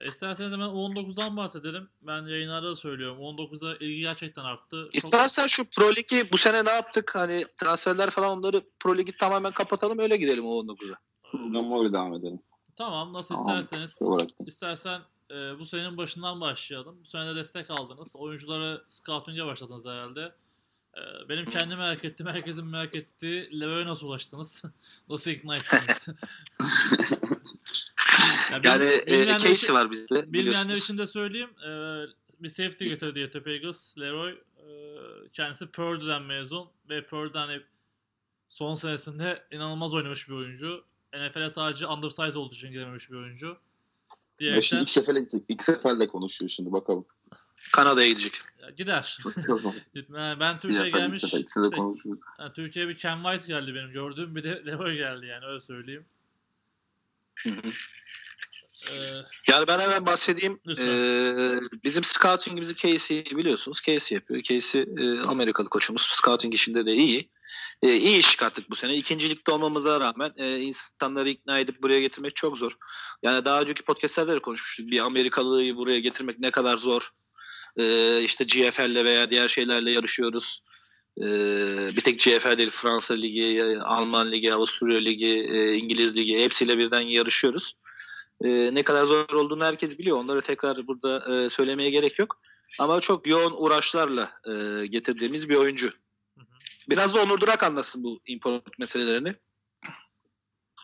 E, 0.01 0.09
İsterseniz 0.09 0.53
hemen 0.53 0.69
U19'dan 0.69 1.37
bahsedelim. 1.37 1.89
Ben 2.03 2.23
yayınlarda 2.27 2.71
da 2.71 2.77
söylüyorum. 2.77 3.19
U19'a 3.19 3.75
ilgi 3.77 4.01
gerçekten 4.01 4.45
arttı. 4.45 4.83
Çok- 4.85 4.95
İstersen 4.95 5.47
şu 5.47 5.71
Pro 5.71 5.95
Ligi 5.97 6.29
bu 6.33 6.39
sene 6.39 6.65
ne 6.65 6.71
yaptık? 6.71 7.15
Hani 7.15 7.45
transferler 7.57 8.11
falan 8.11 8.39
onları 8.39 8.63
Pro 8.81 8.97
Ligi 8.99 9.17
tamamen 9.17 9.53
kapatalım 9.53 9.99
öyle 9.99 10.17
gidelim 10.17 10.47
o 10.47 10.51
19'a. 10.63 10.97
Programı 11.31 11.79
öyle 11.79 11.93
devam 11.93 12.15
edelim. 12.15 12.41
Tamam 12.77 13.13
nasıl 13.13 13.35
Tamam. 13.37 13.61
isterseniz. 13.61 13.99
İstersen 14.47 15.01
e, 15.31 15.59
bu 15.59 15.67
senenin 15.67 15.97
başından 15.97 16.41
başlayalım. 16.41 16.99
Bu 17.05 17.07
sene 17.09 17.27
de 17.27 17.35
destek 17.35 17.71
aldınız. 17.71 18.17
Oyuncuları 18.17 18.85
scouting'e 18.89 19.47
başladınız 19.47 19.87
herhalde. 19.87 20.33
E, 20.97 21.29
benim 21.29 21.51
kendi 21.51 21.77
merak 21.77 22.05
ettiğim, 22.05 22.31
herkesin 22.31 22.67
merak 22.67 22.97
ettiği 22.97 23.61
Leroy'a 23.61 23.87
nasıl 23.87 24.07
ulaştınız? 24.07 24.65
nasıl 25.09 25.31
ikna 25.31 25.57
ettiniz? 25.57 26.07
Ya 28.65 28.73
Yani 28.73 28.85
e, 28.85 29.07
bilmeyenler 29.07 29.37
için- 29.37 29.49
Casey 29.49 29.75
var 29.75 29.91
bizde. 29.91 30.33
Bilmeyenler 30.33 30.77
için 30.77 30.99
de 30.99 31.07
söyleyeyim. 31.07 31.51
E, 31.67 31.71
bir 32.41 32.49
safety 32.49 32.89
getirdi 32.89 33.19
Yete 33.19 33.43
Eagles. 33.47 33.99
Leroy 33.99 34.31
e, 34.33 34.67
kendisi 35.33 35.67
Purdue'den 35.67 36.23
mezun 36.23 36.69
ve 36.89 37.07
Purdue'den 37.07 37.47
hani 37.47 37.63
son 38.49 38.75
senesinde 38.75 39.47
inanılmaz 39.51 39.95
oynamış 39.95 40.29
bir 40.29 40.35
oyuncu. 40.35 40.85
NFL'e 41.15 41.51
sadece 41.51 41.87
undersize 41.87 42.39
olduğu 42.39 42.55
için 42.55 42.71
girememiş 42.71 43.11
bir 43.11 43.17
oyuncu. 43.17 43.47
Şimdi 43.47 43.59
Diyerekten 44.39 44.79
ilk 44.81 44.91
seferle 44.91 45.21
gidecek. 45.21 45.43
İlk 45.49 45.63
seferle 45.63 46.09
konuşuyor 46.09 46.49
şimdi 46.49 46.73
bakalım. 46.73 47.07
Kanada'ya 47.73 48.09
gidecek. 48.09 48.33
ya 48.63 48.71
gider. 48.71 49.19
Yani 49.95 50.41
ben 50.41 50.59
Türkiye'ye 50.59 50.91
gelmiş. 50.91 51.21
sefer, 51.21 51.39
ikisi 51.39 51.61
de 51.63 51.69
şey, 51.69 51.79
konuşuyor. 51.79 52.19
yani 52.39 52.53
Türkiye'ye 52.53 52.89
bir 52.89 52.99
Ken 52.99 53.23
White 53.23 53.47
geldi 53.47 53.75
benim 53.75 53.91
gördüğüm 53.91 54.37
bir 54.37 54.45
de 54.45 54.63
Leroy 54.67 54.97
geldi 54.97 55.27
yani 55.27 55.45
öyle 55.47 55.61
söyleyeyim. 55.61 56.05
Hı 57.35 57.51
hı. 57.51 57.71
Ee, 58.91 58.95
Yani 59.49 59.67
ben 59.67 59.79
hemen 59.79 60.07
bahsedeyim. 60.07 60.61
Lütfen. 60.67 60.87
Ee, 60.87 61.61
bizim 61.85 62.05
scouting'imizi 62.05 62.75
Casey 62.75 63.25
biliyorsunuz. 63.25 63.83
Casey 63.83 64.17
yapıyor. 64.17 64.43
Casey 64.43 64.83
e, 64.83 65.21
Amerikalı 65.21 65.69
koçumuz. 65.69 66.03
Scouting 66.03 66.55
işinde 66.55 66.87
de 66.87 66.93
iyi. 66.93 67.31
E, 67.83 67.97
iyi 67.97 68.19
iş 68.19 68.31
çıkarttık 68.31 68.71
bu 68.71 68.77
sene. 68.77 68.95
İkincilikte 68.97 69.53
olmamıza 69.53 70.01
rağmen 70.01 70.33
e, 70.37 70.61
insanları 70.61 71.29
ikna 71.29 71.59
edip 71.59 71.83
buraya 71.83 72.01
getirmek 72.01 72.37
çok 72.37 72.59
zor. 72.59 72.73
Yani 73.23 73.45
daha 73.45 73.61
önceki 73.61 73.83
podcastlerde 73.83 74.33
de 74.33 74.39
konuşmuştuk. 74.39 74.91
Bir 74.91 74.99
Amerikalıyı 74.99 75.77
buraya 75.77 76.01
getirmek 76.01 76.39
ne 76.39 76.51
kadar 76.51 76.77
zor. 76.77 77.11
E, 77.77 78.23
işte 78.23 78.45
GFL'le 78.45 79.05
veya 79.05 79.31
diğer 79.31 79.49
şeylerle 79.49 79.91
yarışıyoruz. 79.93 80.61
E, 81.19 81.27
bir 81.97 82.01
tek 82.01 82.19
GFL 82.21 82.59
değil 82.59 82.71
Fransa 82.71 83.15
Ligi, 83.15 83.79
Alman 83.83 84.33
Ligi, 84.33 84.55
Avusturya 84.55 85.01
Ligi, 85.01 85.47
e, 85.51 85.75
İngiliz 85.75 86.17
Ligi 86.17 86.39
hepsiyle 86.39 86.79
birden 86.79 87.01
yarışıyoruz. 87.01 87.75
E, 88.45 88.75
ne 88.75 88.83
kadar 88.83 89.05
zor 89.05 89.31
olduğunu 89.35 89.65
herkes 89.65 89.99
biliyor. 89.99 90.17
Onları 90.19 90.41
tekrar 90.41 90.87
burada 90.87 91.35
e, 91.45 91.49
söylemeye 91.51 91.91
gerek 91.91 92.19
yok. 92.19 92.41
Ama 92.79 93.01
çok 93.01 93.27
yoğun 93.27 93.55
uğraşlarla 93.57 94.31
e, 94.49 94.87
getirdiğimiz 94.87 95.49
bir 95.49 95.57
oyuncu. 95.57 95.87
hı 95.89 96.41
hı. 96.41 96.45
Biraz 96.91 97.15
da 97.15 97.23
Onur 97.23 97.41
Durak 97.41 97.63
anlasın 97.63 98.05
bu 98.05 98.21
import 98.27 98.79
meselelerini. 98.79 99.35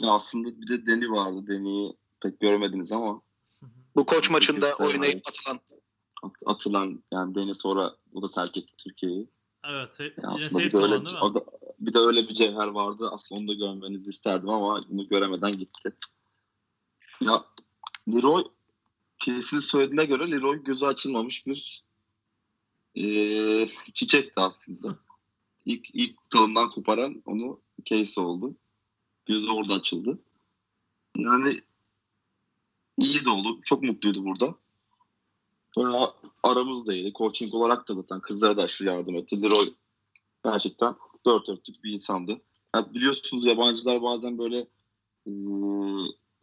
Ya 0.01 0.11
aslında 0.11 0.49
bir 0.61 0.69
de 0.69 0.87
Deni 0.87 1.11
vardı. 1.11 1.47
Deni'yi 1.47 1.93
pek 2.23 2.41
görmediniz 2.41 2.93
ama 2.93 3.21
Hı 3.61 3.67
hı. 3.67 3.71
Bu 3.97 4.07
koç 4.07 4.31
maçında 4.31 4.75
oynayıp 4.75 5.23
atılan. 5.29 5.61
at- 6.23 6.43
atılan 6.47 7.03
yani 7.13 7.35
Deni 7.35 7.55
sonra 7.55 7.91
o 8.15 8.23
da 8.23 8.31
terk 8.31 8.57
etti 8.57 8.77
Türkiye'yi. 8.79 9.29
Evet. 9.65 10.01
yine 10.01 10.27
aslında 10.27 10.59
bir 10.65 10.73
de 10.73 10.77
öyle 10.77 10.87
olan 10.87 11.01
bir, 11.01 11.07
değil 11.07 11.17
mi? 11.17 11.23
o 11.25 11.35
da- 11.35 11.45
bir 11.81 11.95
de 11.95 11.99
öyle 11.99 12.29
bir 12.29 12.35
cevher 12.35 12.67
vardı. 12.67 13.09
Aslında 13.13 13.41
onu 13.41 13.49
da 13.49 13.55
görmenizi 13.55 14.11
isterdim 14.11 14.49
ama 14.51 14.81
bunu 14.89 15.09
göremeden 15.09 15.53
gitti. 15.53 15.93
Ya 17.21 17.45
Leroy 18.09 18.45
Casey'nin 19.19 19.61
söylediğine 19.61 20.05
göre 20.05 20.31
Leroy 20.31 20.65
gözü 20.65 20.85
açılmamış 20.85 21.47
bir 21.47 21.85
eee 22.95 23.69
çiçekti 23.95 24.41
aslında. 24.41 24.99
İlk, 25.67 25.95
ilk 25.95 26.33
dalından 26.33 26.71
koparan 26.71 27.23
onu 27.27 27.61
Casey 27.85 28.25
oldu. 28.25 28.55
Gözü 29.27 29.51
orada 29.51 29.75
açıldı. 29.75 30.19
Yani 31.17 31.61
iyi 32.99 33.25
de 33.25 33.31
oldu. 33.31 33.61
Çok 33.63 33.83
mutluydu 33.83 34.25
burada. 34.25 34.55
Bayağı 35.77 36.15
aramızdaydı. 36.43 37.13
Coaching 37.13 37.55
olarak 37.55 37.89
da 37.89 37.95
zaten 37.95 38.21
kızlara 38.21 38.57
da 38.57 38.63
aşırı 38.63 38.89
yardım 38.89 39.15
etti. 39.15 39.43
Leroy 39.43 39.75
gerçekten 40.45 40.95
dört 41.27 41.47
dörtlük 41.47 41.85
bir 41.85 41.93
insandı. 41.93 42.41
Yani 42.75 42.95
biliyorsunuz 42.95 43.47
yabancılar 43.47 44.03
bazen 44.03 44.39
böyle 44.39 44.59
e, 45.27 45.31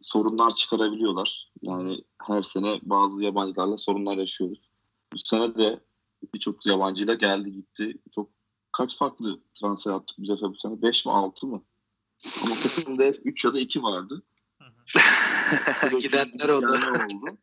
sorunlar 0.00 0.54
çıkarabiliyorlar. 0.54 1.52
Yani 1.62 2.04
her 2.22 2.42
sene 2.42 2.80
bazı 2.82 3.22
yabancılarla 3.22 3.76
sorunlar 3.76 4.16
yaşıyoruz. 4.16 4.70
Bu 5.12 5.18
sene 5.18 5.54
de 5.54 5.80
birçok 6.34 6.66
yabancıyla 6.66 7.14
geldi 7.14 7.52
gitti. 7.52 7.98
Çok 8.14 8.30
kaç 8.72 8.98
farklı 8.98 9.40
transfer 9.54 9.92
yaptık 9.92 10.16
biz 10.18 10.28
bu 10.28 10.54
sene? 10.54 10.82
5 10.82 11.06
mi 11.06 11.12
6 11.12 11.46
mı? 11.46 11.62
Ama 12.44 12.54
takımda 12.54 13.04
hep 13.04 13.16
3 13.24 13.44
ya 13.44 13.52
da 13.54 13.58
2 13.60 13.82
vardı. 13.82 14.22
Gidenler 16.00 16.48
oldu. 16.48 16.66
oldu. 16.66 17.38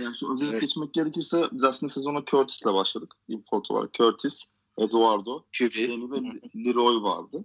Yani 0.00 0.16
şu 0.16 0.32
özellikle 0.32 0.52
Evet. 0.52 0.60
geçmek 0.60 0.94
gerekirse 0.94 1.48
biz 1.52 1.64
aslında 1.64 1.92
sezona 1.92 2.24
Curtis'le 2.24 2.66
başladık. 2.74 3.14
Import 3.28 3.70
olarak 3.70 3.94
Curtis, 3.94 4.44
Eduardo. 4.78 5.44
Danny 5.60 6.10
ve 6.10 6.40
Leroy 6.64 7.02
vardı. 7.02 7.44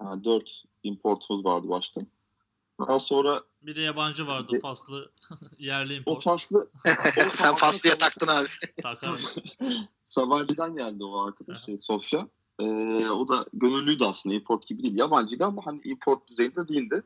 Yani 0.00 0.24
dört 0.24 0.64
importumuz 0.82 1.44
vardı 1.44 1.68
başta. 1.68 2.00
Daha 2.80 3.00
sonra 3.00 3.42
Bir 3.62 3.76
de 3.76 3.80
yabancı 3.80 4.26
vardı 4.26 4.52
Bir- 4.52 4.60
faslı 4.60 5.10
yerli 5.58 5.92
o 5.94 5.96
import. 5.96 6.22
faslı 6.22 6.70
Sen 7.34 7.54
Faslı'ya 7.54 7.98
taktın 7.98 8.26
abi. 8.26 8.48
Takarım. 8.82 9.18
Sabancı'dan 10.06 10.76
geldi 10.76 11.04
o 11.04 11.18
arkadaş 11.26 11.64
şey, 11.64 11.78
Sofya. 11.78 12.28
Ee, 12.60 12.64
o 13.08 13.28
da 13.28 13.46
gönüllüydü 13.52 14.04
aslında 14.04 14.34
import 14.34 14.66
gibi 14.66 14.82
değil. 14.82 14.96
Yabancıydı 14.98 15.44
ama 15.44 15.66
hani 15.66 15.80
import 15.84 16.28
düzeyinde 16.28 16.68
değildi. 16.68 17.02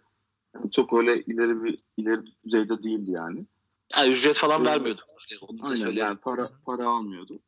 Yani 0.54 0.70
çok 0.70 0.92
öyle 0.92 1.22
ileri 1.22 1.64
bir 1.64 1.78
ileri 1.96 2.20
düzeyde 2.46 2.82
değildi 2.82 3.10
yani. 3.10 3.46
Yani 3.96 4.08
ücret 4.12 4.36
falan 4.36 4.62
Ee, 4.62 4.64
vermiyordu. 4.64 5.00
Onu 5.40 5.58
da 5.58 5.62
Aynen 5.64 5.76
söyleyeyim. 5.76 6.06
yani 6.08 6.18
para 6.18 6.50
para 6.66 6.88
almıyordu. 6.88 7.38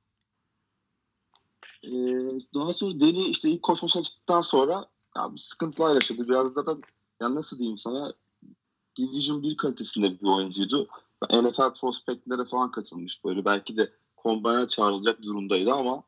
Ee, 1.85 1.91
daha 2.55 2.73
sonra 2.73 3.01
Deni 3.01 3.25
işte 3.25 3.49
ilk 3.51 3.63
koşmasına 3.63 4.03
çıktıktan 4.03 4.43
sonra 4.43 4.87
ya 5.17 5.35
bir 5.35 5.39
sıkıntılar 5.41 5.95
yaşadı. 5.95 6.29
Biraz 6.29 6.57
da 6.57 6.67
ya 7.21 7.35
nasıl 7.35 7.59
diyeyim 7.59 7.79
sana 7.79 8.15
Division 8.99 9.43
1 9.43 9.57
kalitesinde 9.57 10.21
bir 10.21 10.27
oyuncuydu. 10.27 10.89
NFL 11.33 11.75
prospektlere 11.81 12.45
falan 12.45 12.71
katılmış 12.71 13.25
böyle. 13.25 13.45
Belki 13.45 13.77
de 13.77 13.93
kombine 14.17 14.69
çağrılacak 14.69 15.23
durumdaydı 15.23 15.73
ama 15.73 16.03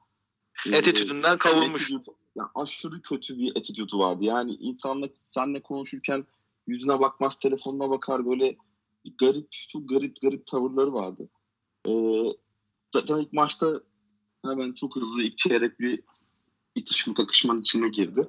e, 0.73 0.79
Attitude'ünden 0.79 1.39
kavulmuş. 1.39 1.91
attitude- 1.91 2.15
ya 2.37 2.51
aşırı 2.55 3.03
kötü 3.03 3.39
bir 3.39 3.57
attitude'u 3.57 3.99
vardı. 3.99 4.25
Yani 4.25 4.55
insanla 4.55 5.09
senle 5.29 5.61
konuşurken 5.63 6.27
yüzüne 6.67 7.01
bakmaz, 7.01 7.39
telefonuna 7.39 7.91
bakar 7.91 8.27
böyle 8.27 8.57
garip, 9.19 9.53
çok 9.53 9.89
garip 9.89 10.21
garip 10.23 10.47
tavırları 10.47 10.93
vardı. 10.93 11.29
Ee, 11.89 12.25
zaten 12.95 13.17
ilk 13.17 13.33
maçta 13.33 13.81
hemen 14.45 14.73
çok 14.73 14.97
hızlı 14.97 15.23
ilk 15.23 15.39
çeyrek 15.39 15.81
bir 15.81 16.03
itişme 16.75 17.15
kakışmanın 17.15 17.61
içine 17.61 17.89
girdi. 17.89 18.29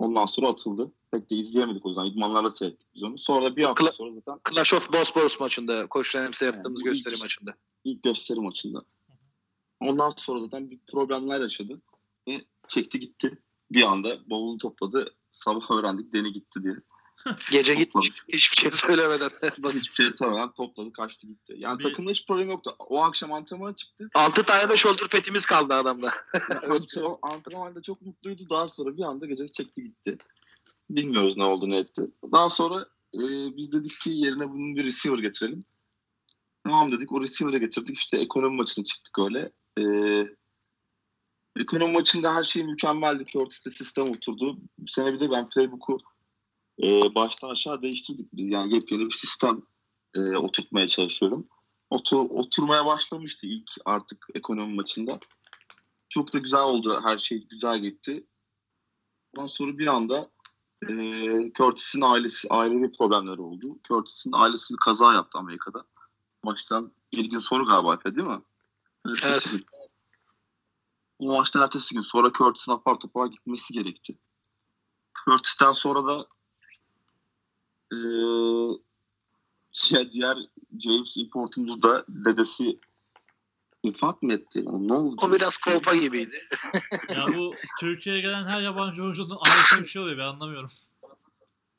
Ondan 0.00 0.26
sonra 0.26 0.48
atıldı. 0.48 0.92
Pek 1.10 1.30
de 1.30 1.36
izleyemedik 1.36 1.86
o 1.86 1.92
zaman. 1.92 2.10
İdmanlarla 2.10 2.50
seyrettik 2.50 2.88
biz 2.94 3.02
onu. 3.02 3.18
Sonra 3.18 3.44
da 3.44 3.56
bir 3.56 3.64
hafta 3.64 3.84
Kla- 3.84 3.92
sonra 3.92 4.14
zaten 4.14 4.40
Clash 4.54 4.74
of 4.74 4.92
Bosporus 4.92 5.40
maçında 5.40 5.86
Koç 5.86 6.16
Rams'e 6.16 6.46
yaptığımız 6.46 6.82
Yani 6.84 6.92
gösteri 6.92 7.14
ilk- 7.14 7.22
maçında. 7.22 7.54
ilk 7.84 8.02
gösteri 8.02 8.40
maçında. 8.40 8.82
Ondan 9.80 10.14
sonra 10.16 10.40
zaten 10.40 10.70
bir 10.70 10.78
problemler 10.92 11.40
yaşadı. 11.40 11.82
Ve 12.28 12.44
çekti 12.68 13.00
gitti. 13.00 13.42
Bir 13.70 13.82
anda 13.82 14.30
bavulunu 14.30 14.58
topladı. 14.58 15.14
Sabah 15.30 15.70
öğrendik 15.70 16.12
Deni 16.12 16.32
gitti 16.32 16.62
diye. 16.62 16.74
Gece 17.52 17.74
gitmiş. 17.74 18.10
Hiçbir 18.28 18.56
şey 18.56 18.70
söylemeden. 18.70 19.30
Basit. 19.58 19.80
Hiçbir 19.82 19.94
şey 19.94 20.10
sormadan 20.10 20.52
topladı 20.52 20.92
kaçtı 20.92 21.26
gitti. 21.26 21.54
Yani 21.56 21.78
Bir- 21.78 21.84
takımda 21.84 22.10
hiç 22.10 22.26
problem 22.26 22.50
yoktu. 22.50 22.76
O 22.78 23.02
akşam 23.02 23.32
antrenmana 23.32 23.74
çıktı. 23.74 24.08
6 24.14 24.42
tane 24.42 24.68
de 24.68 24.76
shoulder 24.76 25.08
petimiz 25.08 25.46
kaldı 25.46 25.74
adamda. 25.74 26.12
Yani 26.62 26.84
o 27.02 27.18
antrenmanda 27.22 27.82
çok 27.82 28.02
mutluydu. 28.02 28.42
Daha 28.50 28.68
sonra 28.68 28.96
bir 28.96 29.02
anda 29.02 29.26
gece 29.26 29.48
çekti 29.48 29.82
gitti. 29.82 30.18
Bilmiyoruz 30.90 31.36
ne 31.36 31.44
oldu 31.44 31.70
ne 31.70 31.76
etti. 31.78 32.02
Daha 32.32 32.50
sonra 32.50 32.86
e, 33.14 33.20
biz 33.56 33.72
dedik 33.72 34.00
ki 34.00 34.12
yerine 34.12 34.50
bunun 34.50 34.76
bir 34.76 34.84
receiver 34.84 35.18
getirelim. 35.18 35.64
Tamam 36.64 36.92
dedik. 36.92 37.12
O 37.12 37.22
receiver'ı 37.22 37.58
getirdik. 37.58 37.98
İşte 37.98 38.16
ekonomi 38.16 38.56
maçına 38.56 38.84
çıktık 38.84 39.18
öyle. 39.18 39.52
E, 39.78 39.82
ekonomi 41.60 41.92
maçında 41.92 42.34
her 42.34 42.44
şey 42.44 42.64
mükemmeldi. 42.64 43.24
Curtis'te 43.24 43.70
sistem 43.70 44.10
oturdu. 44.10 44.58
Bu 44.78 44.88
sene 44.88 45.12
bir 45.14 45.20
de 45.20 45.30
ben 45.30 45.48
playbook'u 45.48 45.98
e, 46.82 47.14
baştan 47.14 47.50
aşağı 47.50 47.82
değiştirdik 47.82 48.32
biz. 48.32 48.50
Yani 48.50 48.74
yepyeni 48.74 49.06
bir 49.06 49.14
sistem 49.14 49.62
e, 50.14 50.20
oturtmaya 50.20 50.88
çalışıyorum. 50.88 51.44
Otur, 51.90 52.30
oturmaya 52.30 52.86
başlamıştı 52.86 53.46
ilk 53.46 53.70
artık 53.84 54.26
ekonomi 54.34 54.74
maçında. 54.74 55.18
Çok 56.08 56.32
da 56.32 56.38
güzel 56.38 56.62
oldu. 56.62 57.00
Her 57.04 57.18
şey 57.18 57.46
güzel 57.48 57.80
gitti. 57.80 58.26
Ondan 59.36 59.46
sonra 59.46 59.78
bir 59.78 59.86
anda 59.86 60.30
e, 60.88 60.92
Curtis'in 61.52 62.00
ailesi, 62.00 62.48
ailevi 62.48 62.92
problemleri 62.92 63.40
oldu. 63.40 63.78
Curtis'in 63.88 64.32
ailesi 64.32 64.74
bir 64.74 64.78
kaza 64.78 65.14
yaptı 65.14 65.38
Amerika'da. 65.38 65.84
Maçtan 66.44 66.92
bir 67.12 67.30
gün 67.30 67.38
sonra 67.38 67.64
galiba 67.64 68.04
değil 68.04 68.28
mi? 68.28 68.42
Evet. 69.24 69.50
O 71.18 71.36
maçtan 71.38 71.62
ertesi 71.62 71.94
gün 71.94 72.02
sonra 72.02 72.32
Curtis'in 72.32 72.72
apar 72.72 73.00
topar 73.00 73.26
gitmesi 73.26 73.72
gerekti. 73.72 74.18
Curtis'ten 75.24 75.72
sonra 75.72 76.06
da 76.06 76.26
e, 77.92 77.96
ya 79.90 80.12
diğer 80.12 80.38
James 80.78 81.16
importumuz 81.16 81.82
da 81.82 82.04
dedesi 82.08 82.78
vefat 83.84 84.22
mı 84.22 84.32
etti? 84.32 84.62
Yani 84.66 84.88
ne 84.88 84.94
oldu? 84.94 85.16
O 85.22 85.32
biraz 85.32 85.56
kolpa 85.56 85.94
gibiydi. 85.94 86.42
Ya 87.16 87.26
bu 87.36 87.54
Türkiye'ye 87.80 88.20
gelen 88.20 88.44
her 88.44 88.60
yabancı 88.60 89.02
oyuncunun 89.02 89.38
ailesine 89.40 89.80
bir 89.80 89.86
şey 89.86 90.02
oluyor 90.02 90.18
ben 90.18 90.24
anlamıyorum. 90.24 90.70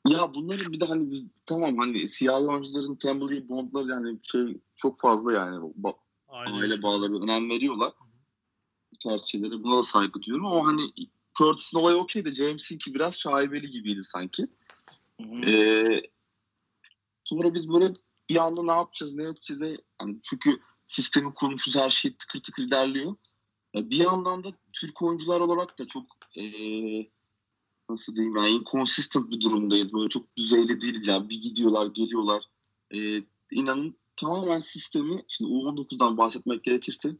Ya 0.08 0.34
bunların 0.34 0.72
bir 0.72 0.80
de 0.80 0.84
hani 0.84 1.10
biz 1.10 1.26
tamam 1.46 1.76
hani 1.78 2.08
siyahlı 2.08 2.48
oyuncuların 2.48 2.98
family 3.02 3.48
bondları 3.48 3.88
yani 3.88 4.18
şey 4.22 4.58
çok 4.76 5.00
fazla 5.00 5.32
yani 5.32 5.56
ba- 5.82 5.96
Aile, 6.28 6.54
aile 6.54 6.82
bağları 6.82 7.22
önem 7.22 7.50
veriyorlar. 7.50 7.92
Bu 8.92 8.98
tarz 8.98 9.22
şeylere 9.22 9.62
buna 9.62 9.78
da 9.78 9.82
saygı 9.82 10.22
duyuyorum 10.22 10.46
ama 10.46 10.68
hani 10.68 10.92
Curtis'in 11.38 11.78
olayı 11.78 11.96
okey 11.96 12.24
de 12.24 12.32
James'inki 12.34 12.94
biraz 12.94 13.18
şaibeli 13.18 13.70
gibiydi 13.70 14.04
sanki. 14.04 14.46
Ee, 15.46 16.02
sonra 17.24 17.54
biz 17.54 17.68
böyle 17.68 17.92
bir 18.28 18.36
anda 18.36 18.62
ne 18.62 18.72
yapacağız 18.72 19.14
ne 19.14 19.22
edeceğiz 19.22 19.62
yani 20.00 20.20
çünkü 20.22 20.60
sistemi 20.88 21.34
kurmuşuz 21.34 21.76
her 21.76 21.90
şey 21.90 22.16
tıkır 22.16 22.42
tıkır 22.42 22.62
ilerliyor. 22.62 23.16
Ya 23.74 23.90
bir 23.90 23.96
yandan 23.96 24.44
da 24.44 24.52
Türk 24.72 25.02
oyuncular 25.02 25.40
olarak 25.40 25.78
da 25.78 25.86
çok 25.86 26.06
ee, 26.36 26.42
nasıl 27.88 28.16
diyeyim 28.16 28.36
yani 28.36 28.48
inconsistent 28.48 29.30
bir 29.30 29.40
durumdayız. 29.40 29.92
Böyle 29.92 30.08
çok 30.08 30.36
düzeyli 30.36 30.80
değiliz 30.80 31.06
yani 31.06 31.28
bir 31.28 31.42
gidiyorlar 31.42 31.86
geliyorlar. 31.86 32.44
Ee, 32.94 33.22
inanın 33.50 33.96
tamamen 34.16 34.60
sistemi 34.60 35.16
şimdi 35.28 35.50
U19'dan 35.50 36.16
bahsetmek 36.16 36.64
gerekirse 36.64 37.16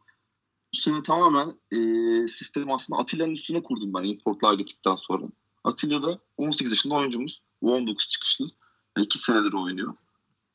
bu 0.75 0.79
sene 0.79 1.03
tamamen 1.03 1.61
ee, 1.73 2.29
sistemi 2.29 2.75
aslında 2.75 3.01
Atilla'nın 3.01 3.35
üstüne 3.35 3.63
kurdum 3.63 3.95
ben 3.95 4.05
importlar 4.05 4.55
gittikten 4.55 4.97
sonra. 4.97 5.27
Atilla 5.65 6.03
da 6.03 6.19
18 6.37 6.71
yaşında 6.73 6.95
oyuncumuz. 6.95 7.43
U19 7.63 8.09
çıkışlı. 8.09 8.51
Yani 8.97 9.05
iki 9.05 9.19
senedir 9.19 9.53
oynuyor. 9.53 9.95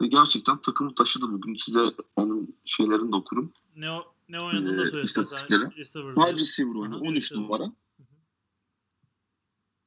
Ve 0.01 0.07
gerçekten 0.07 0.61
takımı 0.61 0.95
taşıdı 0.95 1.31
bugün. 1.31 1.55
Size 1.55 1.79
onun 2.15 2.57
şeylerini 2.65 3.11
de 3.11 3.15
okurum. 3.15 3.53
Ne, 3.75 3.91
o- 3.91 4.13
ne 4.29 4.39
oynadığını 4.41 4.77
da 4.77 4.87
Ee, 4.87 4.91
söylesene 4.91 5.03
istatistikleri. 5.23 5.77
Receiver 5.77 6.15
Wide 6.15 6.39
receiver 6.41 6.75
oynuyor. 6.75 7.01
Aha, 7.01 7.09
13 7.09 7.23
receiver. 7.31 7.43
numara. 7.43 7.63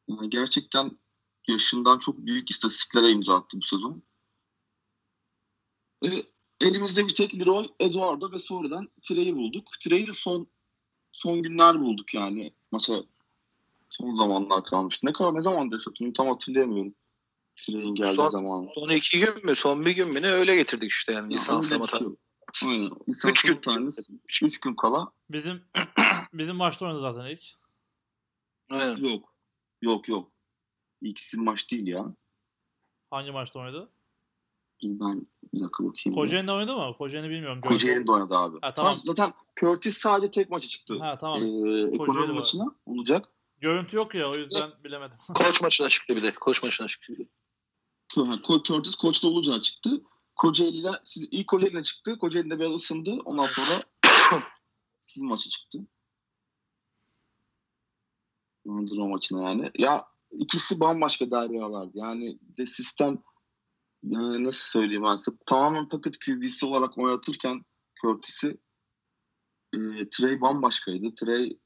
Yani 0.09 0.31
gerçekten 0.31 0.99
yaşından 1.49 1.99
çok 1.99 2.19
büyük 2.19 2.51
istatistiklere 2.51 3.11
imza 3.11 3.35
attı 3.37 3.57
bu 3.61 3.67
sezon. 3.67 4.03
E, 6.05 6.09
elimizde 6.61 7.07
bir 7.09 7.15
tek 7.15 7.41
Leroy, 7.41 7.67
Eduardo 7.79 8.33
ve 8.33 8.39
sonradan 8.39 8.89
Trey'i 9.03 9.37
bulduk. 9.37 9.69
Trey'i 9.81 10.07
de 10.07 10.13
son 10.13 10.47
son 11.13 11.43
günler 11.43 11.81
bulduk 11.81 12.15
yani. 12.15 12.53
Maça 12.73 13.03
son 13.91 14.15
zamanlar 14.15 14.65
kalmış. 14.65 15.03
Ne 15.03 15.13
kadar 15.13 15.35
ne 15.35 15.43
zaman 15.43 15.71
yaşadım 15.73 16.13
tam 16.13 16.27
hatırlayamıyorum. 16.27 16.93
Trey'in 17.67 17.95
geldiği 17.95 18.17
Son- 18.17 18.31
zamanı. 18.31 18.69
Son 18.75 18.89
iki 18.89 19.19
gün 19.21 19.45
mü? 19.47 19.55
Son 19.55 19.87
bir 19.87 19.91
gün 19.97 20.09
mü 20.13 20.23
ne 20.23 20.29
öyle 20.31 20.57
getirdik 20.57 20.91
işte 20.91 21.13
yani 21.13 21.35
lisanslama 21.35 21.87
tarzı. 21.87 22.17
şey. 22.53 22.69
Aynen. 22.71 22.91
Üç 23.07 23.09
Lisanslama 23.09 23.55
gün. 23.55 23.61
tanesi 23.61 24.13
3 24.43 24.61
gün 24.61 24.75
kala 24.75 25.13
Bizim 25.31 25.65
bizim 26.33 26.57
maçta 26.57 26.87
oynadı 26.87 27.01
zaten 27.01 27.31
ilk. 27.31 27.43
Aynen. 28.71 28.97
yok. 28.97 29.35
Yok 29.83 30.09
yok. 30.09 30.33
İkisi 31.03 31.37
maç 31.37 31.71
değil 31.71 31.87
ya. 31.87 32.15
Hangi 33.11 33.31
maçta 33.33 33.59
oynadı? 33.59 33.91
Dur 34.83 34.89
Ben 35.01 35.27
bir 35.55 35.61
dakika 35.61 35.85
bakayım. 35.85 36.15
Kocaeli'nde 36.15 36.53
oynadı 36.53 36.77
mı? 36.77 36.95
Kocaeli'ni 36.99 37.31
bilmiyorum. 37.31 37.61
Kocaeli'de 37.61 38.13
oynadı 38.13 38.37
abi. 38.37 38.59
Ha, 38.63 38.75
tamam. 38.75 39.01
Zaten 39.07 39.33
Curtis 39.61 39.99
sadece 39.99 40.31
tek 40.31 40.51
maçı 40.51 40.69
çıktı. 40.69 40.99
Ha 40.99 41.19
tamam. 41.19 41.43
Ee, 41.43 41.81
ekonomi 41.95 42.33
maçına 42.33 42.65
olacak. 42.87 43.29
Görüntü 43.61 43.97
yok 43.97 44.15
ya 44.15 44.31
o 44.31 44.35
yüzden 44.35 44.71
bilemedim. 44.85 45.19
Koç 45.35 45.63
maçına 45.63 45.89
çıktı 45.89 46.17
bir 46.17 46.23
de. 46.23 46.35
Koç 46.35 46.63
maçına 46.63 46.87
çıktı. 46.89 47.13
bir 47.13 47.19
de. 47.19 47.29
Curtis 48.65 48.95
koçta 48.95 49.29
olacağı 49.29 49.61
çıktı. 49.61 50.03
Kocaeli'de 50.37 50.91
siz 51.05 51.29
ilk 51.31 51.49
Kocaeli'ne 51.49 51.83
çıktı. 51.83 52.19
Kocaeli'de 52.19 52.59
biraz 52.59 52.75
ısındı. 52.75 53.19
Ondan 53.25 53.47
sonra 53.47 53.83
sizin 55.01 55.29
maça 55.29 55.51
çıktı. 55.51 55.79
Londra 58.67 59.09
maçına 59.09 59.43
yani. 59.43 59.71
Ya 59.79 60.07
ikisi 60.31 60.81
bambaşka 60.81 61.31
deryalardı. 61.31 61.91
Yani 61.95 62.39
de 62.43 62.67
sistem 62.67 63.23
yani 64.03 64.45
nasıl 64.45 64.71
söyleyeyim 64.71 65.03
ben 65.03 65.17
size 65.17 65.37
tamamen 65.47 65.89
paket 65.89 66.19
QB'si 66.19 66.67
olarak 66.67 66.99
oynatırken 66.99 67.65
Curtis'i 68.03 68.59
e, 69.73 69.79
Trey 70.11 70.41
bambaşkaydı. 70.41 71.15
Trey 71.15 71.59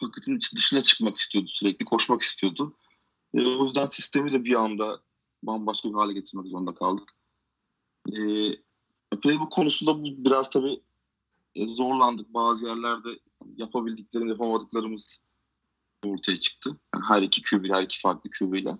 paketin 0.00 0.40
dışına 0.56 0.80
çıkmak 0.80 1.18
istiyordu 1.18 1.48
sürekli. 1.52 1.84
Koşmak 1.84 2.22
istiyordu. 2.22 2.76
E, 3.34 3.46
o 3.46 3.64
yüzden 3.64 3.86
sistemi 3.86 4.32
de 4.32 4.44
bir 4.44 4.54
anda 4.54 5.05
bambaşka 5.46 5.88
bir 5.88 5.94
hale 5.94 6.12
getirmek 6.12 6.46
zorunda 6.46 6.74
kaldık. 6.74 7.14
E, 8.12 8.20
playbook 9.22 9.52
konusunda 9.52 9.98
bu 9.98 10.04
biraz 10.04 10.50
tabii 10.50 10.82
e, 11.54 11.66
zorlandık. 11.66 12.34
Bazı 12.34 12.66
yerlerde 12.66 13.08
yapabildiklerimiz, 13.56 14.30
yapamadıklarımız 14.30 15.20
ortaya 16.04 16.36
çıktı. 16.40 16.76
Yani 16.94 17.04
her 17.08 17.22
iki 17.22 17.42
QB, 17.42 17.70
her 17.70 17.82
iki 17.82 18.00
farklı 18.00 18.30
QB'yle. 18.30 18.76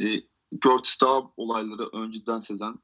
E, 0.00 0.22
Curtis 0.60 1.00
daha 1.00 1.30
olayları 1.36 1.88
önceden 1.92 2.40
sezen, 2.40 2.74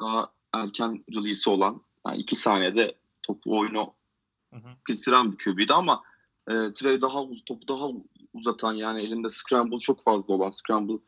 daha 0.00 0.32
erken 0.52 1.04
release 1.14 1.50
olan, 1.50 1.82
yani 2.06 2.18
iki 2.18 2.36
saniyede 2.36 2.98
topu 3.22 3.58
oyunu 3.58 3.94
getiren 4.88 5.32
bir 5.32 5.38
QB'ydi 5.38 5.74
ama 5.74 6.02
e, 6.48 6.52
Trey 6.52 7.00
daha 7.00 7.22
topu 7.46 7.68
daha 7.68 7.88
uzatan 8.34 8.74
yani 8.74 9.00
elinde 9.00 9.30
scramble 9.30 9.78
çok 9.78 10.04
fazla 10.04 10.34
olan 10.34 10.50
scramble 10.50 10.98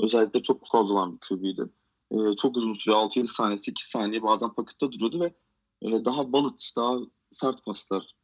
özellikle 0.00 0.42
çok 0.42 0.66
fazla 0.66 0.94
olan 0.94 1.12
bir 1.12 1.18
QB'ydi. 1.18 1.70
E, 2.10 2.36
çok 2.36 2.56
uzun 2.56 2.72
süre 2.72 2.94
6-7 2.94 3.26
saniye 3.26 3.58
8 3.58 3.86
saniye 3.86 4.22
bazen 4.22 4.54
pakette 4.54 4.92
duruyordu 4.92 5.20
ve 5.20 5.34
e, 5.82 6.04
daha 6.04 6.32
balıt 6.32 6.72
daha 6.76 6.98
sert 7.30 7.64
paslar 7.64 8.14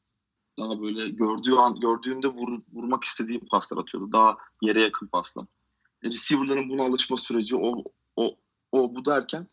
daha 0.58 0.82
böyle 0.82 1.08
gördüğü 1.08 1.54
an 1.54 1.80
gördüğünde 1.80 2.28
vur, 2.28 2.60
vurmak 2.72 3.04
istediği 3.04 3.40
paslar 3.40 3.78
atıyordu. 3.78 4.12
Daha 4.12 4.36
yere 4.62 4.82
yakın 4.82 5.06
paslar. 5.06 5.46
E, 6.02 6.08
receiver'ların 6.08 6.68
buna 6.68 6.82
alışma 6.82 7.16
süreci 7.16 7.56
o 7.56 7.84
o 8.16 8.36
o 8.72 8.94
bu 8.94 9.04
derken 9.04 9.46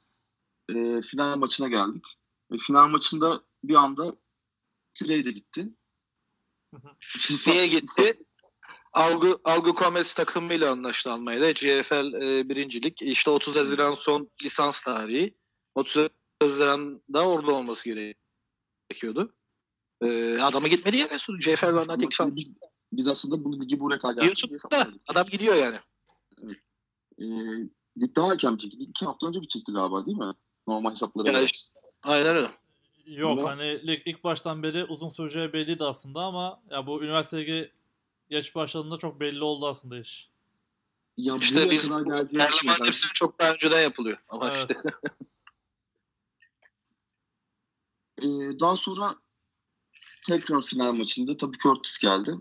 e, 0.70 1.01
final 1.01 1.38
maçına 1.38 1.68
geldik. 1.68 2.05
Ve 2.51 2.57
final 2.57 2.88
maçında 2.88 3.41
bir 3.63 3.76
anda 3.76 4.16
Trey 4.93 5.26
de 5.26 5.32
gitti. 5.32 5.70
Niye 7.47 7.68
gitti? 7.68 8.24
Algı, 8.96 9.38
Algı 9.43 9.70
Gomez 9.70 10.14
takımıyla 10.14 10.72
anlaştı 10.72 11.12
Almanya'da. 11.12 11.54
CFL 11.54 12.14
e, 12.14 12.50
birincilik. 12.50 13.02
İşte 13.02 13.30
30 13.30 13.56
Haziran 13.56 13.96
son 13.96 14.30
lisans 14.43 14.82
tarihi. 14.82 15.36
30 15.76 16.08
Haziran'da 16.41 17.28
orada 17.28 17.52
olması 17.52 17.89
gerekiyordu. 17.89 19.36
E, 20.02 20.38
adamı 20.41 20.68
gitmedi 20.68 20.98
ya 20.98 21.08
Mesut. 21.12 21.41
CFL 21.41 21.98
teklif 22.00 22.22
almış. 22.22 22.36
biz, 22.36 22.48
biz 22.93 23.08
aslında 23.08 23.43
bu 23.43 23.62
ligi 23.62 23.80
buraya 23.80 24.00
kadar 24.00 24.24
Diyorsun 24.24 24.60
da 24.72 24.88
adam 25.08 25.28
gidiyor 25.28 25.56
yani. 25.56 25.78
E, 27.20 27.26
lig 28.02 28.16
daha 28.16 28.34
erken 28.34 28.54
bitecekti. 28.54 28.84
İki 28.84 29.06
hafta 29.06 29.28
önce 29.28 29.41
bitecekti 29.41 29.72
galiba 29.72 30.06
değil 30.06 30.18
mi? 30.18 30.34
Normal 30.68 30.91
hesaplara 30.91 31.32
Yani 31.32 31.46
işte, 31.46 31.80
aynen 32.04 32.36
öyle. 32.36 32.50
Yok 33.06 33.39
Ama- 33.39 33.50
hani 33.50 33.88
lig 33.88 34.02
ilk 34.06 34.24
baştan 34.24 34.64
beri 34.64 34.86
uzun 34.86 35.10
süreceği 35.10 35.54
belliydi 35.54 35.84
aslında 35.84 36.22
ama 36.22 36.62
ya 36.72 36.88
bu 36.88 37.04
üniversiteye 37.04 37.72
geç 38.30 38.56
başladığında 38.56 38.98
çok 38.98 39.20
belli 39.20 39.44
oldu 39.44 39.68
aslında 39.68 40.00
iş. 40.00 40.30
Ya 41.18 41.36
İşte 41.42 41.72
biz 41.72 41.88
kadar 41.90 42.06
bu 42.06 42.10
geldiğini 42.10 42.42
Erleman 42.42 42.54
düşünüyorum. 42.54 42.86
hepsi 42.86 43.08
çok 43.14 43.40
daha 43.40 43.54
önceden 43.54 43.82
yapılıyor. 43.82 44.18
Ama 44.30 44.48
Evet. 44.48 44.58
işte 44.58 44.76
Ee, 48.22 48.60
daha 48.60 48.78
sonra 48.78 49.16
tekrar 50.28 50.62
final 50.62 50.94
maçında 50.94 51.38
tabii 51.38 51.58
Curtis 51.58 51.98
geldi. 51.98 52.36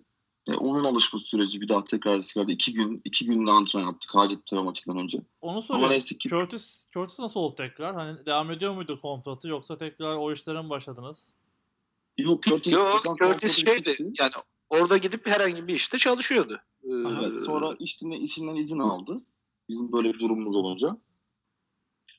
Ee, 0.47 0.55
onun 0.55 0.85
alışma 0.85 1.18
süreci 1.20 1.61
bir 1.61 1.68
daha 1.68 1.85
tekrar 1.85 2.20
sırada 2.22 2.53
iki 2.53 2.72
gün 2.74 3.01
iki 3.05 3.26
günde 3.26 3.51
antrenman 3.51 3.87
yaptık 3.89 4.14
Hacettepe 4.14 4.62
maçından 4.62 4.99
önce. 4.99 5.18
Onu 5.41 5.53
Ama 5.53 5.62
soruyorum. 5.62 5.91
neyse 5.93 6.18
ki 6.18 6.28
Curtis, 6.28 6.87
Curtis 6.93 7.18
nasıl 7.18 7.41
oldu 7.41 7.55
tekrar? 7.55 7.95
Hani 7.95 8.26
devam 8.26 8.51
ediyor 8.51 8.74
muydu 8.74 8.99
kontratı 9.01 9.49
yoksa 9.49 9.76
tekrar 9.78 10.16
o 10.16 10.32
işlere 10.32 10.62
mi 10.62 10.70
başladınız? 10.70 11.35
yok 12.18 12.43
Curtis, 12.43 12.72
Yok, 12.72 13.05
Curtis 13.22 13.57
şeydi. 13.64 13.97
Yani 14.20 14.32
orada 14.70 14.96
gidip 14.96 15.26
herhangi 15.26 15.68
bir 15.68 15.74
işte 15.74 15.98
çalışıyordu. 15.98 16.60
Ee, 16.84 16.88
Evet, 16.90 17.38
sonra 17.38 17.76
işinden, 17.78 18.20
işinden 18.20 18.56
izin 18.56 18.78
aldı. 18.78 19.22
Bizim 19.68 19.92
böyle 19.92 20.14
bir 20.14 20.18
durumumuz 20.18 20.56
olunca. 20.56 20.96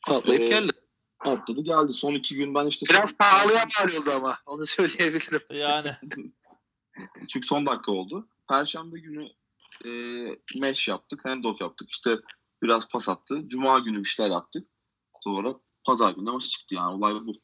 patlayıp 0.07 0.41
Ee, 0.41 0.47
geldi. 0.47 0.71
Atladı 1.19 1.61
geldi. 1.61 1.93
Son 1.93 2.13
iki 2.13 2.35
gün 2.35 2.55
ben 2.55 2.67
işte... 2.67 2.85
Biraz 2.89 3.17
pahalıya 3.17 3.67
mal 3.79 4.01
oldu 4.01 4.11
ama. 4.15 4.37
Onu 4.45 4.65
söyleyebilirim. 4.65 5.41
Yani 5.53 5.91
Çünkü 7.29 7.47
son 7.47 7.65
dakika 7.65 7.91
oldu. 7.91 8.27
Perşembe 8.49 8.99
günü 8.99 9.29
e, 9.85 9.89
mesh 10.59 10.87
yaptık, 10.87 11.25
handoff 11.25 11.61
yaptık. 11.61 11.89
İşte 11.91 12.19
biraz 12.63 12.89
pas 12.89 13.09
attı. 13.09 13.41
Cuma 13.47 13.79
günü 13.79 13.99
bir 13.99 14.09
şeyler 14.09 14.31
yaptık. 14.31 14.67
Sonra 15.23 15.53
pazar 15.83 16.13
günü 16.13 16.31
maça 16.31 16.47
çıktı 16.47 16.75
yani. 16.75 16.95
Olay 16.95 17.13
bu. 17.13 17.35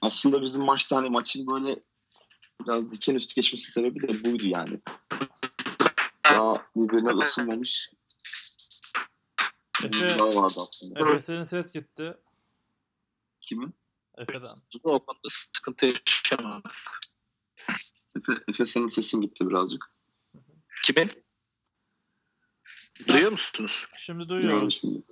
Aslında 0.00 0.42
bizim 0.42 0.64
maçta 0.64 0.96
hani 0.96 1.10
maçın 1.10 1.46
böyle 1.50 1.82
biraz 2.60 2.92
diken 2.92 3.14
üstü 3.14 3.34
geçmesi 3.34 3.72
sebebi 3.72 4.00
de 4.00 4.24
buydu 4.24 4.42
yani. 4.46 4.80
Daha 6.24 6.66
birbirine 6.76 7.10
ısınmamış 7.10 7.90
Efe, 9.84 9.98
oyuncular 9.98 10.42
vardı 10.42 10.54
aslında. 10.56 11.00
Efe 11.00 11.20
senin 11.20 11.44
ses 11.44 11.72
gitti. 11.72 12.16
Kimin? 13.40 13.74
Efe'den. 14.18 14.56
O 14.82 14.98
konuda 14.98 15.28
sıkıntı 15.28 15.86
yaşamadık. 15.86 16.72
Efe, 18.16 18.32
Efe 18.48 18.66
senin 18.66 18.88
sesin 18.88 19.20
gitti 19.20 19.48
birazcık. 19.48 19.84
Kimin? 20.84 21.10
Duyuyor 23.08 23.30
musunuz? 23.30 23.86
Şimdi 23.98 24.28
duyuyoruz. 24.28 24.80
şimdi. 24.80 25.02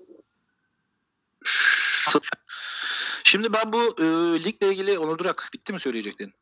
Şimdi 3.25 3.53
ben 3.53 3.73
bu 3.73 4.03
e, 4.03 4.05
ligle 4.45 4.73
ilgili 4.73 4.99
Onur 4.99 5.19
Durak 5.19 5.51
bitti 5.55 5.73
mi 5.73 5.81
söyleyecektin? 5.81 6.35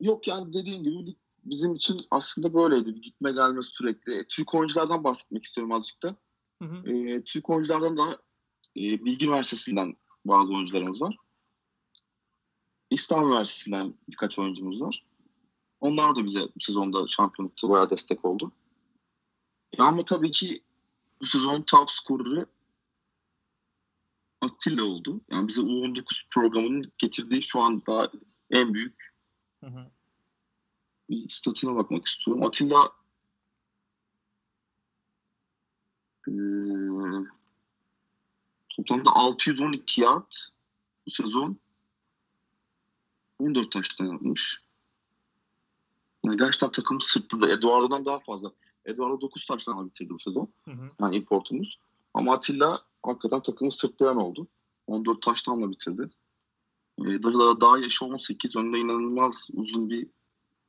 Yok 0.00 0.28
yani 0.28 0.52
dediğim 0.52 0.82
gibi 0.82 1.16
bizim 1.44 1.74
için 1.74 2.00
aslında 2.10 2.54
böyleydi. 2.54 2.94
Bir 2.94 3.02
gitme 3.02 3.32
gelme 3.32 3.62
sürekli. 3.62 4.14
E, 4.14 4.26
Türk 4.28 4.54
oyunculardan 4.54 5.04
bahsetmek 5.04 5.44
istiyorum 5.44 5.72
azıcık 5.72 6.02
da. 6.02 6.16
Hı 6.62 6.68
hı. 6.68 6.90
E, 6.90 7.24
Türk 7.24 7.50
oyunculardan 7.50 7.96
da 7.96 8.12
e, 8.76 9.04
Bilgi 9.04 9.26
Üniversitesi'nden 9.26 9.96
bazı 10.24 10.52
oyuncularımız 10.52 11.00
var. 11.00 11.16
İstanbul 12.90 13.28
Üniversitesi'nden 13.28 13.94
birkaç 14.08 14.38
oyuncumuz 14.38 14.80
var. 14.80 15.06
Onlar 15.80 16.16
da 16.16 16.24
bize 16.24 16.40
bu 16.40 16.60
sezonda 16.60 17.08
şampiyonlukta 17.08 17.68
bayağı 17.68 17.90
destek 17.90 18.24
oldu. 18.24 18.52
E, 19.78 19.82
ama 19.82 20.04
tabii 20.04 20.30
ki 20.30 20.62
bu 21.20 21.26
sezon 21.26 21.62
top 21.62 21.90
skoreri 21.90 22.46
Atilla 24.40 24.84
oldu. 24.84 25.20
Yani 25.30 25.48
bize 25.48 25.60
U19 25.60 26.02
programının 26.30 26.92
getirdiği 26.98 27.42
şu 27.42 27.60
an 27.60 27.82
daha 27.86 28.10
en 28.50 28.74
büyük 28.74 29.09
Hı 29.60 29.66
hı. 29.66 29.90
bir 31.10 31.28
statüne 31.28 31.74
bakmak 31.74 32.06
istiyorum. 32.06 32.44
Atilla 32.46 32.92
toplamda 38.68 39.10
612 39.14 40.00
yard 40.00 40.32
bu 41.06 41.10
sezon 41.10 41.56
14 43.38 43.72
taştan 43.72 44.06
yapmış. 44.06 44.62
Yani 46.24 46.36
gerçekten 46.36 46.70
takım 46.70 47.00
sırtladı. 47.00 47.50
Eduardo'dan 47.50 48.04
daha 48.04 48.18
fazla. 48.18 48.52
Eduardo 48.84 49.20
9 49.20 49.46
taştan 49.46 49.86
bitirdi 49.86 50.10
bu 50.10 50.20
sezon. 50.20 50.48
Hı 50.64 50.70
hı. 50.70 50.90
Yani 51.00 51.16
importumuz. 51.16 51.78
Ama 52.14 52.32
Atilla 52.32 52.80
hakikaten 53.02 53.42
takımı 53.42 53.72
sırtlayan 53.72 54.16
oldu. 54.16 54.48
14 54.86 55.22
taştanla 55.22 55.70
bitirdi. 55.70 56.10
Ee, 57.00 57.22
daha, 57.22 57.60
daha 57.60 57.78
yaşı 57.78 58.04
18. 58.04 58.56
Önünde 58.56 58.78
inanılmaz 58.78 59.48
uzun 59.52 59.90
bir 59.90 60.06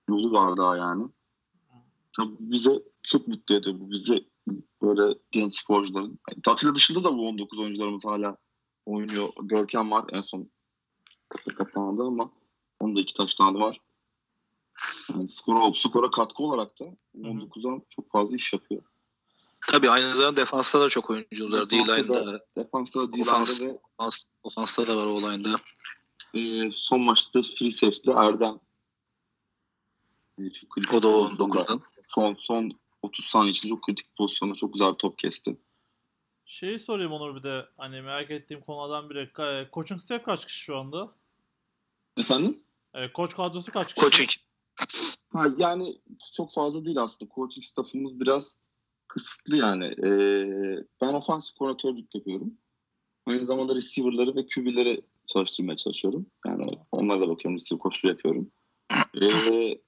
yolu 0.09 0.32
var 0.32 0.57
daha 0.57 0.77
yani. 0.77 1.07
Tabii 2.17 2.36
bize 2.39 2.84
çok 3.03 3.27
mutlu 3.27 3.55
ediyor 3.55 3.75
bu. 3.79 3.91
Bize 3.91 4.25
böyle 4.82 5.17
genç 5.32 5.59
sporcuların. 5.59 6.19
Yani 6.29 6.41
Atilla 6.47 6.75
dışında 6.75 7.03
da 7.03 7.17
bu 7.17 7.27
19 7.27 7.59
oyuncularımız 7.59 8.05
hala 8.05 8.38
oynuyor. 8.86 9.29
Görkem 9.41 9.91
var 9.91 10.05
en 10.11 10.21
son 10.21 10.49
kapı 11.29 11.55
kapandı 11.55 12.03
ama 12.03 12.32
onun 12.79 12.95
da 12.95 12.99
iki 12.99 13.13
taş 13.13 13.36
tane 13.36 13.59
var. 13.59 13.82
Yani 15.09 15.29
skora, 15.29 15.73
skora 15.73 16.11
katkı 16.11 16.43
olarak 16.43 16.79
da 16.79 16.86
19'dan 17.17 17.82
çok 17.89 18.11
fazla 18.11 18.36
iş 18.36 18.53
yapıyor. 18.53 18.82
Tabii 19.67 19.89
aynı 19.89 20.15
zamanda 20.15 20.41
defansta 20.41 20.82
da 20.82 20.89
çok 20.89 21.09
oyuncumuz 21.09 21.53
var. 21.53 21.69
Defansta 21.69 21.97
D-line'da, 21.97 22.45
Defansta, 22.57 23.13
D-line'da 23.13 23.32
Ofans. 23.32 23.63
ve 23.63 23.79
ofansta 24.43 24.88
da 24.88 24.97
var 24.97 25.05
o 25.05 25.09
olayında. 25.09 25.49
E, 26.34 26.71
son 26.71 27.01
maçta 27.01 27.41
free 27.41 27.71
safe'de 27.71 28.11
Erdem. 28.11 28.59
E, 30.39 30.49
çok 30.49 30.69
kritik 30.69 30.93
O 30.93 31.03
da 31.03 31.07
o 31.07 31.23
pozisyonda 31.23 31.59
19'dan. 31.59 31.82
Son, 32.07 32.36
son 32.39 32.71
30 33.01 33.25
saniye 33.25 33.51
için 33.51 33.69
çok 33.69 33.84
kritik 33.84 34.15
pozisyonda 34.17 34.55
çok 34.55 34.73
güzel 34.73 34.91
bir 34.91 34.97
top 34.97 35.17
kesti. 35.17 35.57
Şeyi 36.45 36.79
sorayım 36.79 37.11
Onur 37.11 37.36
bir 37.36 37.43
de 37.43 37.65
hani 37.77 38.01
merak 38.01 38.32
ettiğim 38.32 38.61
konulardan 38.61 39.09
biri. 39.09 39.23
Ka- 39.23 39.93
e, 39.95 39.97
staff 39.97 40.25
kaç 40.25 40.45
kişi 40.45 40.59
şu 40.59 40.77
anda? 40.77 41.15
Efendim? 42.17 42.63
E, 42.93 43.13
koç 43.13 43.36
kadrosu 43.36 43.71
kaç 43.71 43.93
kişi? 43.93 44.01
Coaching. 44.01 44.29
Ha, 45.34 45.47
yani 45.57 46.01
çok 46.36 46.53
fazla 46.53 46.86
değil 46.86 46.97
aslında. 46.99 47.32
Coaching 47.36 47.65
staffımız 47.65 48.19
biraz 48.19 48.57
kısıtlı 49.07 49.57
yani. 49.57 49.86
Ee, 49.86 50.86
ben 51.01 51.13
ofansif 51.13 51.55
koordinatörlük 51.55 52.15
yapıyorum. 52.15 52.57
Aynı 53.25 53.45
zamanda 53.45 53.75
receiver'ları 53.75 54.36
ve 54.36 54.45
QB'leri 54.45 55.01
çalıştırmaya 55.34 55.77
çalışıyorum. 55.77 56.25
Yani 56.47 56.65
onlarla 56.91 57.29
bakıyorum, 57.29 57.59
receiver 57.59 57.79
koçluğu 57.79 58.09
yapıyorum. 58.09 58.51
Ee, 59.21 59.82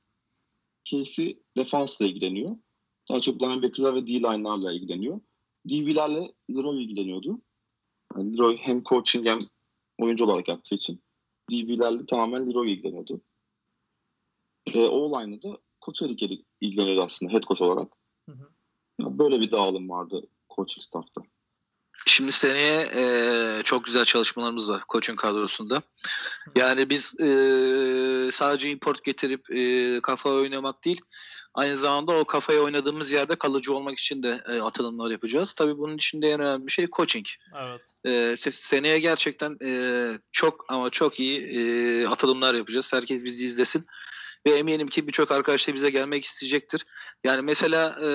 Casey 0.86 1.40
defansla 1.58 2.06
ilgileniyor. 2.06 2.56
Daha 3.10 3.20
çok 3.20 3.44
linebacker'lar 3.44 3.96
ve 3.96 4.08
D-line'larla 4.08 4.74
ilgileniyor. 4.74 5.22
DB'lerle 5.70 6.34
Leroy 6.50 6.84
ilgileniyordu. 6.84 7.42
Yani 8.18 8.34
Leroy 8.34 8.58
hem 8.58 8.84
coaching 8.84 9.28
hem 9.28 9.40
oyuncu 9.98 10.26
olarak 10.26 10.48
yaptığı 10.48 10.76
için 10.76 11.04
DB'lerle 11.52 12.06
tamamen 12.06 12.50
Leroy 12.50 12.74
ilgileniyordu. 12.74 13.22
E, 14.74 14.80
O-line'ı 14.80 15.44
da 15.44 15.58
Koç 15.82 16.02
Erik 16.02 16.46
ilgileniyordu 16.62 17.02
aslında 17.04 17.34
head 17.34 17.44
coach 17.44 17.62
olarak. 17.62 17.92
Hı 18.30 18.36
hı. 18.36 18.50
Ya 19.00 19.20
böyle 19.20 19.42
bir 19.42 19.52
dağılım 19.52 19.90
vardı 19.90 20.28
coaching 20.56 20.84
staff'ta. 20.84 21.22
Şimdi 22.06 22.32
seneye 22.32 22.92
e, 22.96 23.64
çok 23.64 23.86
güzel 23.86 24.06
çalışmalarımız 24.06 24.70
var 24.70 24.82
coaching 24.90 25.20
kadrosunda. 25.20 25.82
Yani 26.56 26.90
biz 26.90 27.22
e, 27.22 27.28
sadece 28.32 28.70
import 28.70 29.04
getirip 29.04 29.52
e, 29.52 30.00
kafa 30.02 30.30
oynamak 30.30 30.86
değil, 30.86 31.02
aynı 31.54 31.78
zamanda 31.78 32.14
o 32.20 32.26
kafaya 32.26 32.62
oynadığımız 32.62 33.12
yerde 33.12 33.36
kalıcı 33.36 33.74
olmak 33.74 34.00
için 34.00 34.24
de 34.24 34.42
e, 34.50 34.62
atılımlar 34.62 35.12
yapacağız. 35.12 35.54
Tabii 35.54 35.78
bunun 35.78 35.96
içinde 35.96 36.32
en 36.32 36.42
önemli 36.42 36.68
bir 36.68 36.72
şey 36.72 36.88
coaching. 36.88 37.26
Evet. 37.62 37.82
E, 38.06 38.10
se- 38.12 38.52
seneye 38.52 39.00
gerçekten 39.00 39.58
e, 39.66 39.72
çok 40.32 40.66
ama 40.68 40.90
çok 40.90 41.20
iyi 41.20 41.40
e, 41.42 42.08
atılımlar 42.08 42.54
yapacağız. 42.54 42.94
Herkes 42.94 43.24
bizi 43.24 43.46
izlesin. 43.46 43.86
Ve 44.46 44.52
eminim 44.52 44.88
ki 44.88 45.08
birçok 45.08 45.32
arkadaş 45.32 45.68
da 45.68 45.74
bize 45.74 45.90
gelmek 45.90 46.26
isteyecektir. 46.26 46.86
Yani 47.24 47.42
mesela 47.42 47.96
e, 48.02 48.08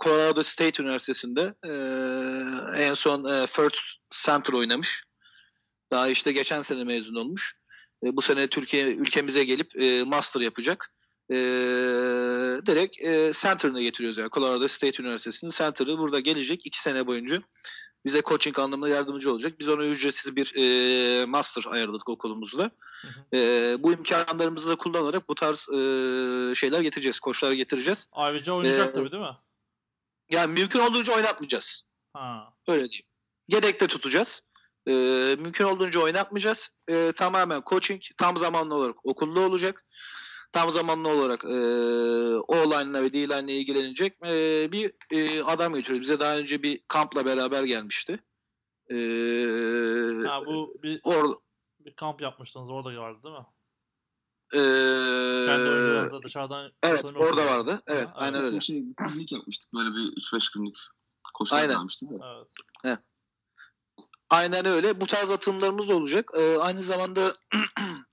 Colorado 0.00 0.42
State 0.42 0.82
Üniversitesi'nde 0.82 1.54
e, 1.64 1.72
en 2.84 2.94
son 2.94 3.24
e, 3.24 3.46
First 3.46 3.76
Center 4.10 4.52
oynamış. 4.52 5.04
Daha 5.90 6.08
işte 6.08 6.32
geçen 6.32 6.62
sene 6.62 6.84
mezun 6.84 7.14
olmuş. 7.14 7.56
E, 8.04 8.16
bu 8.16 8.22
sene 8.22 8.46
Türkiye 8.46 8.94
ülkemize 8.94 9.44
gelip 9.44 9.76
e, 9.76 10.04
master 10.04 10.40
yapacak. 10.40 10.94
E, 11.30 11.36
direkt 12.66 13.00
e, 13.00 13.32
center'ını 13.34 13.82
getiriyoruz 13.82 14.18
yani. 14.18 14.30
Colorado 14.30 14.68
State 14.68 15.02
Üniversitesi'nin 15.02 15.50
center'ı 15.50 15.98
burada 15.98 16.20
gelecek 16.20 16.66
iki 16.66 16.82
sene 16.82 17.06
boyunca 17.06 17.42
bize 18.04 18.22
coaching 18.22 18.58
anlamında 18.58 18.88
yardımcı 18.88 19.32
olacak. 19.32 19.60
Biz 19.60 19.68
ona 19.68 19.84
ücretsiz 19.84 20.36
bir 20.36 20.52
e, 20.56 21.24
master 21.26 21.64
ayarladık 21.68 22.08
okulumuzda. 22.08 22.70
Hı 23.00 23.08
hı. 23.08 23.36
E, 23.36 23.76
bu 23.82 23.92
imkanlarımızı 23.92 24.68
da 24.68 24.76
kullanarak 24.76 25.28
bu 25.28 25.34
tarz 25.34 25.68
e, 25.68 25.74
şeyler 26.54 26.80
getireceğiz, 26.80 27.20
koçlar 27.20 27.52
getireceğiz. 27.52 28.08
Ayrıca 28.12 28.52
oynayacak 28.52 28.88
Ee, 28.88 28.92
tabii 28.92 29.12
değil 29.12 29.22
mi? 29.22 29.36
Yani 30.30 30.52
mümkün 30.52 30.78
olduğunca 30.78 31.14
oynatmayacağız. 31.14 31.82
Ha. 32.12 32.52
Öyle 32.68 32.90
diyeyim. 32.90 33.06
Yedekte 33.48 33.86
tutacağız. 33.86 34.42
E, 34.86 34.92
mümkün 35.40 35.64
olduğunca 35.64 36.00
oynatmayacağız. 36.00 36.70
E, 36.88 37.12
tamamen 37.16 37.62
coaching 37.66 38.02
tam 38.16 38.36
zamanlı 38.36 38.74
olarak 38.74 39.06
okulda 39.06 39.40
olacak. 39.40 39.84
Tam 40.52 40.70
zamanlı 40.70 41.08
olarak 41.08 41.44
e, 41.44 41.48
O-line'la 42.48 43.02
ve 43.02 43.12
D-line'la 43.12 43.50
ilgilenecek 43.52 44.14
e, 44.26 44.68
bir 44.72 44.92
e, 45.10 45.42
adam 45.42 45.74
getiriyoruz. 45.74 46.00
Bize 46.02 46.20
daha 46.20 46.38
önce 46.38 46.62
bir 46.62 46.80
kampla 46.88 47.24
beraber 47.26 47.64
gelmişti. 47.64 48.12
E, 48.90 48.94
Ha 50.26 50.46
bu 50.46 50.74
bir, 50.82 51.00
or, 51.04 51.34
bir 51.80 51.92
kamp 51.96 52.20
yapmıştınız 52.20 52.70
orada 52.70 53.00
vardı 53.00 53.18
değil 53.24 53.34
mi? 53.34 53.46
e, 54.52 54.60
Kendi 55.46 55.68
oyuncularınızla 55.70 56.22
dışarıdan 56.22 56.72
Evet 56.82 57.04
orada 57.04 57.18
yapıyordunuz. 57.18 57.46
vardı. 57.50 57.82
Evet 57.86 58.08
Ha, 58.08 58.14
aynen 58.14 58.44
öyle. 58.44 58.56
Bir 58.56 58.60
şey, 58.60 58.82
bir 59.16 59.30
yapmıştık 59.36 59.74
böyle 59.74 59.90
bir 59.90 60.16
3-5 60.16 60.52
günlük 60.54 60.76
koşular 61.34 61.60
Aynen. 61.60 61.76
vermiştik 61.76 62.10
de. 62.10 62.14
Evet. 62.84 62.98
Aynen 64.30 64.66
öyle. 64.66 65.00
Bu 65.00 65.06
tarz 65.06 65.30
atımlarımız 65.30 65.90
olacak. 65.90 66.30
Ee, 66.34 66.56
aynı 66.58 66.82
zamanda 66.82 67.32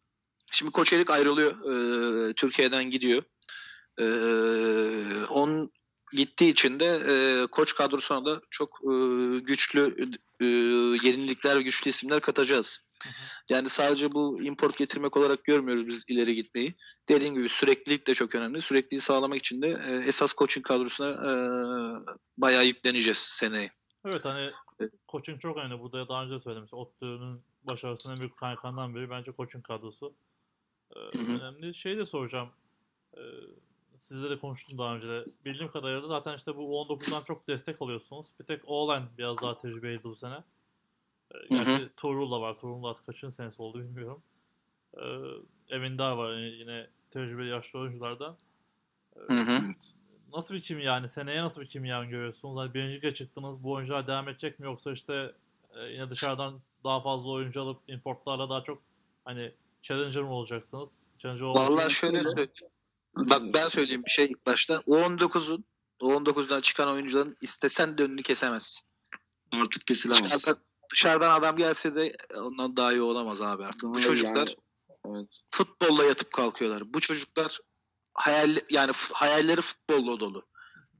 şimdi 0.58 0.72
Koç 0.72 0.94
Erik 0.94 1.10
ayrılıyor. 1.10 1.52
Ee, 1.52 2.34
Türkiye'den 2.34 2.90
gidiyor. 2.90 3.24
Ee, 4.00 5.26
onun 5.30 5.72
gittiği 6.14 6.52
için 6.52 6.80
de 6.80 7.02
e, 7.08 7.48
koç 7.48 7.76
kadrosuna 7.76 8.26
da 8.26 8.42
çok 8.50 8.80
e, 8.84 8.94
güçlü 9.40 9.96
e, 10.40 10.46
yenilikler 11.08 11.58
ve 11.58 11.62
güçlü 11.62 11.90
isimler 11.90 12.22
katacağız. 12.22 12.80
Hı 13.04 13.10
hı. 13.10 13.14
Yani 13.50 13.70
sadece 13.70 14.12
bu 14.12 14.42
import 14.42 14.78
getirmek 14.78 15.18
olarak 15.18 15.44
görmüyoruz 15.44 15.88
biz 15.88 16.04
ileri 16.08 16.34
gitmeyi. 16.34 16.76
Dediğim 17.10 17.36
gibi 17.36 17.50
süreklilik 17.50 18.08
de 18.08 18.14
çok 18.14 18.36
önemli. 18.36 18.62
Sürekliliği 18.62 19.02
sağlamak 19.02 19.38
için 19.38 19.62
de 19.62 19.68
e, 19.88 20.08
esas 20.08 20.36
coaching 20.36 20.66
kadrosuna 20.66 21.10
e, 21.10 21.32
bayağı 22.38 22.66
yükleneceğiz 22.66 23.18
seneye. 23.18 23.72
Evet 24.06 24.26
hani 24.26 24.52
coaching 25.12 25.42
çok 25.42 25.58
önemli. 25.58 25.80
Burada 25.80 26.10
daha 26.10 26.24
önce 26.24 26.40
söylemiş. 26.40 26.74
ODTÜ'nün 26.74 27.44
başarısının 27.64 28.20
büyük 28.20 28.38
kaynaklarından 28.38 28.96
biri 28.96 29.10
bence 29.10 29.34
coaching 29.34 29.66
kadrosu. 29.66 30.16
Ee, 30.96 31.18
hı. 31.18 31.32
önemli. 31.32 31.74
Şey 31.74 31.98
de 31.98 32.06
soracağım. 32.06 32.50
Ee, 33.18 33.22
sizle 34.00 34.30
de 34.30 34.38
konuştum 34.38 34.78
daha 34.78 34.96
önce 34.96 35.08
de. 35.08 35.26
Bildiğim 35.46 35.72
kadarıyla 35.72 36.04
da 36.04 36.08
zaten 36.08 36.36
işte 36.36 36.56
bu 36.56 36.62
U19'dan 36.62 37.24
çok 37.24 37.48
destek 37.48 37.82
alıyorsunuz. 37.82 38.28
Bir 38.40 38.46
tek 38.46 38.62
Oğlan 38.66 39.04
biraz 39.18 39.42
daha 39.42 39.58
tecrübeliydi 39.58 40.04
bu 40.04 40.16
sene. 40.16 40.44
Ee. 41.32 41.38
Gerçi 41.50 41.96
Tuğrul 41.96 42.32
da 42.32 42.42
var. 42.42 42.60
Tuğrul'un 42.60 42.84
da 42.84 42.88
artık 42.88 43.06
kaçıncı 43.06 43.36
senesi 43.36 43.62
oldu 43.62 43.80
bilmiyorum. 43.80 44.24
Ee, 44.98 45.04
Emin 45.70 45.98
daha 45.98 46.18
var 46.18 46.34
yine, 46.38 46.56
yine 46.56 46.88
tecrübeli 47.12 47.50
yaşlı 47.50 47.80
oyunculardan. 47.80 48.38
Ee, 49.16 49.34
Hı 49.34 49.42
hı. 49.42 49.62
Nasıl 50.34 50.56
bir 50.56 50.62
kimya 50.62 50.86
yani? 50.86 51.10
Seneye 51.10 51.42
nasıl 51.44 51.62
bir 51.62 51.68
kimya 51.68 52.04
görüyorsunuz? 52.04 52.60
Hani 52.60 52.74
birinci 52.74 52.96
lige 52.96 53.14
çıktınız. 53.14 53.64
Bu 53.64 53.72
oyuncular 53.72 54.08
devam 54.08 54.30
edecek 54.30 54.60
mi? 54.60 54.66
Yoksa 54.66 54.92
işte 54.92 55.36
e, 55.76 55.86
yine 55.86 56.10
dışarıdan 56.10 56.62
daha 56.84 57.02
fazla 57.02 57.30
oyuncu 57.30 57.62
alıp 57.62 57.82
importlarla 57.88 58.50
daha 58.50 58.64
çok 58.64 58.82
hani 59.26 59.54
challenger 59.82 60.24
mı 60.24 60.34
olacaksınız? 60.34 61.02
Challenger 61.20 61.42
olmak 61.42 61.70
Vallahi 61.70 61.86
için- 61.86 61.96
şöyle 61.96 62.24
söyleyeyim. 62.24 62.52
Bak 63.16 63.42
ben 63.54 63.68
söyleyeyim 63.68 64.04
bir 64.06 64.10
şey 64.12 64.26
ilk 64.26 64.46
başta. 64.46 64.76
U19'un 64.88 65.66
U19'dan 66.02 66.62
çıkan 66.62 66.90
oyuncuların 66.90 67.38
istesen 67.42 67.98
de 67.98 68.04
önünü 68.04 68.24
kesemezsin. 68.24 68.88
Artık 69.52 69.88
kesilemez. 69.88 70.24
Dışarıdan, 70.24 70.58
dışarıdan 70.92 71.40
adam 71.40 71.58
gelse 71.58 71.96
de 71.96 72.18
ondan 72.36 72.78
daha 72.78 72.92
iyi 72.94 73.02
olamaz 73.02 73.42
abi 73.42 73.64
artık. 73.66 73.84
Bu 73.84 74.02
çocuklar 74.02 74.48
yani- 74.48 75.18
evet. 75.18 75.28
futbolla 75.52 76.04
yatıp 76.04 76.34
kalkıyorlar. 76.34 76.94
Bu 76.94 77.00
çocuklar 77.00 77.60
hayal 78.14 78.58
yani 78.70 78.94
f- 78.94 79.14
hayalleri 79.14 79.62
futbolla 79.62 80.20
dolu. 80.20 80.46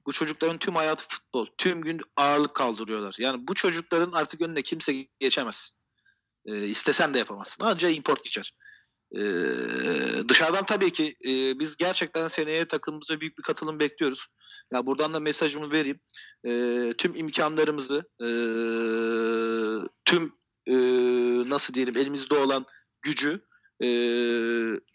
Bu 0.06 0.12
çocukların 0.12 0.58
tüm 0.58 0.76
hayatı 0.76 1.06
futbol. 1.08 1.46
Tüm 1.58 1.82
gün 1.82 2.02
ağırlık 2.18 2.54
kaldırıyorlar. 2.54 3.16
Yani 3.20 3.48
bu 3.48 3.54
çocukların 3.54 4.12
artık 4.12 4.42
önüne 4.42 4.62
kimse 4.62 5.08
geçemez. 5.20 5.74
Ee, 6.46 6.68
istesen 6.68 7.14
de 7.14 7.18
yapamazsın. 7.20 7.66
Ancak 7.66 7.96
import 7.96 8.24
geçer. 8.24 8.54
Ee, 9.16 9.20
dışarıdan 10.30 10.66
tabii 10.66 10.92
ki 10.92 11.16
e, 11.26 11.60
biz 11.60 11.78
gerçekten 11.78 12.28
seneye 12.28 12.66
takımımıza 12.66 13.20
büyük 13.20 13.38
bir 13.38 13.44
katılım 13.44 13.80
bekliyoruz. 13.80 14.28
Ya 14.74 14.86
buradan 14.86 15.14
da 15.14 15.20
mesajımı 15.20 15.72
vereyim. 15.72 16.00
Ee, 16.48 16.94
tüm 16.98 17.16
imkanlarımızı, 17.16 18.04
e, 18.22 18.30
tüm 20.06 20.34
e, 20.68 20.76
nasıl 21.50 21.74
diyelim 21.74 21.98
elimizde 21.98 22.36
olan 22.36 22.66
gücü 23.02 23.42
e, 23.82 23.88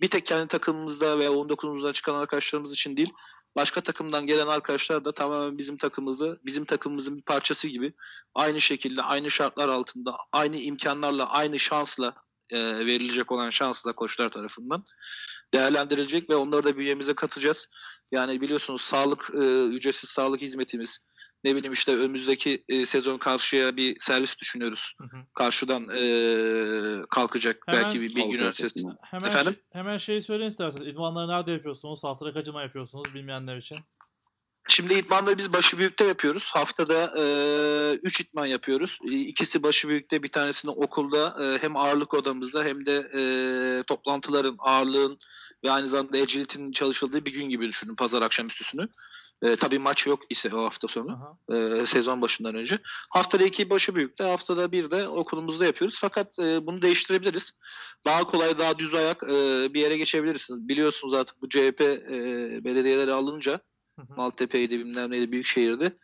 bir 0.01 0.09
tek 0.11 0.27
kendi 0.27 0.49
takımımızda 0.49 1.19
veya 1.19 1.31
19'umuzdan 1.31 1.93
çıkan 1.93 2.15
arkadaşlarımız 2.15 2.73
için 2.73 2.97
değil, 2.97 3.13
başka 3.57 3.81
takımdan 3.81 4.27
gelen 4.27 4.47
arkadaşlar 4.47 5.05
da 5.05 5.13
tamamen 5.13 5.59
bizim 5.59 5.77
takımımızı, 5.77 6.41
bizim 6.45 6.65
takımımızın 6.65 7.17
bir 7.17 7.23
parçası 7.23 7.69
gibi 7.69 7.93
aynı 8.35 8.61
şekilde, 8.61 9.03
aynı 9.03 9.31
şartlar 9.31 9.69
altında, 9.69 10.17
aynı 10.33 10.57
imkanlarla, 10.57 11.31
aynı 11.31 11.59
şansla 11.59 12.15
e, 12.53 12.87
verilecek 12.87 13.33
olan 13.33 13.51
şansla 13.51 13.93
koçlar 13.93 14.29
tarafından 14.29 14.85
değerlendirilecek 15.55 16.31
ve 16.31 16.35
onları 16.35 16.65
da 16.65 16.77
bünyemize 16.79 17.15
katacağız. 17.15 17.67
Yani 18.13 18.41
biliyorsunuz 18.41 18.83
sağlık, 18.83 19.31
e, 19.35 19.65
ücretsiz 19.65 20.11
sağlık 20.11 20.41
hizmetimiz, 20.41 20.99
ne 21.45 21.57
bileyim 21.57 21.73
işte 21.73 21.97
önümüzdeki 21.97 22.65
e, 22.69 22.87
sezon 22.87 23.19
karşıya 23.19 23.77
bir 23.77 23.97
servis 24.01 24.39
düşünüyoruz. 24.39 24.95
Hı 24.99 25.05
hı. 25.05 25.23
Karşıdan 25.35 25.89
e, 25.97 26.03
kalkacak 27.11 27.61
Hemen- 27.67 27.83
belki 27.85 28.01
bir 28.01 28.09
Bilgi 28.09 28.37
Üniversitesi. 28.37 28.81
Hemen 29.11 29.29
Efendim? 29.29 29.53
şey- 29.53 29.63
hemen 29.73 29.99
şeyi 29.99 30.23
söyleyin 30.23 30.51
isterseniz. 30.51 30.87
İdmanları 30.87 31.29
nerede 31.29 31.53
yapıyorsunuz? 31.53 32.05
Haftada 32.05 32.33
kaç 32.33 32.49
idman 32.49 32.63
yapıyorsunuz 32.63 33.15
bilmeyenler 33.15 33.57
için? 33.57 33.79
Şimdi 34.69 34.95
idmanları 34.95 35.39
biz 35.39 35.53
başı 35.53 35.79
büyükte 35.79 36.05
yapıyoruz. 36.05 36.51
Haftada 36.53 37.15
3 38.03 38.21
idman 38.21 38.47
yapıyoruz. 38.47 38.99
E, 39.09 39.13
İkisi 39.13 39.63
başı 39.63 39.89
büyükte, 39.89 40.23
bir 40.23 40.29
tanesini 40.29 40.71
okulda 40.71 41.37
e, 41.45 41.59
hem 41.63 41.77
ağırlık 41.77 42.15
odamızda 42.15 42.65
hem 42.65 42.87
de 42.87 43.11
e, 43.15 43.23
toplantıların, 43.83 44.57
ağırlığın 44.59 45.19
ve 45.65 45.71
aynı 45.71 45.89
zamanda 45.89 46.17
agility'nin 46.17 46.73
çalışıldığı 46.73 47.25
bir 47.25 47.33
gün 47.33 47.49
gibi 47.49 47.69
düşünün 47.69 47.95
pazar 47.95 48.23
akşamüstüsünü. 48.23 48.89
E, 49.43 49.57
tabii 49.57 49.79
maç 49.79 50.07
yok 50.07 50.23
ise 50.31 50.55
o 50.55 50.65
hafta 50.65 50.89
sonu 50.89 51.37
Aha. 51.49 51.57
e, 51.57 51.87
sezon 51.87 52.23
başından 52.23 52.55
önce. 52.55 52.79
Haftada 53.11 53.45
iki 53.45 53.71
başı 53.71 53.95
büyükte, 53.95 54.25
haftada 54.25 54.73
bir 54.73 54.91
de 54.91 55.09
okulumuzda 55.09 55.67
yapıyoruz. 55.67 55.99
Fakat 56.01 56.39
e, 56.39 56.67
bunu 56.67 56.83
değiştirebiliriz. 56.83 57.53
Daha 58.05 58.25
kolay, 58.25 58.59
daha 58.59 58.79
düz 58.79 58.95
ayak 58.95 59.23
e, 59.23 59.29
bir 59.75 59.81
yere 59.81 59.97
geçebilirsiniz. 59.97 60.69
Biliyorsunuz 60.69 61.15
artık 61.15 61.43
bu 61.43 61.49
CHP 61.49 61.81
e, 61.81 62.11
belediyeleri 62.65 63.13
alınca. 63.13 63.61
Maltepe'ydi 64.09 64.79
bilmem 64.79 65.11
neydi 65.11 65.33
büyük 65.33 65.47
şehirdi. 65.47 65.99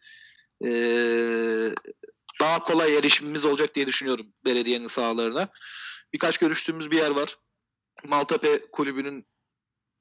Ee, 0.65 1.75
daha 2.41 2.63
kolay 2.65 2.97
erişimimiz 2.97 3.45
olacak 3.45 3.75
diye 3.75 3.87
düşünüyorum 3.87 4.27
belediyenin 4.45 4.87
sahalarına. 4.89 5.49
Birkaç 6.13 6.39
görüştüğümüz 6.39 6.91
bir 6.91 6.97
yer 6.97 7.11
var. 7.11 7.37
Maltepe 8.05 8.67
kulübünün 8.73 9.27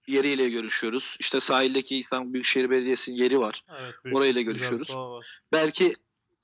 yeriyle 0.07 0.49
görüşüyoruz. 0.49 1.17
İşte 1.19 1.39
sahildeki 1.39 1.97
İstanbul 1.97 2.33
Büyükşehir 2.33 2.69
Belediyesi'nin 2.69 3.15
yeri 3.15 3.39
var. 3.39 3.65
Evet. 3.79 3.95
büyük- 4.05 4.17
Orayla 4.17 4.41
görüşüyoruz. 4.41 4.95
Belki 5.51 5.93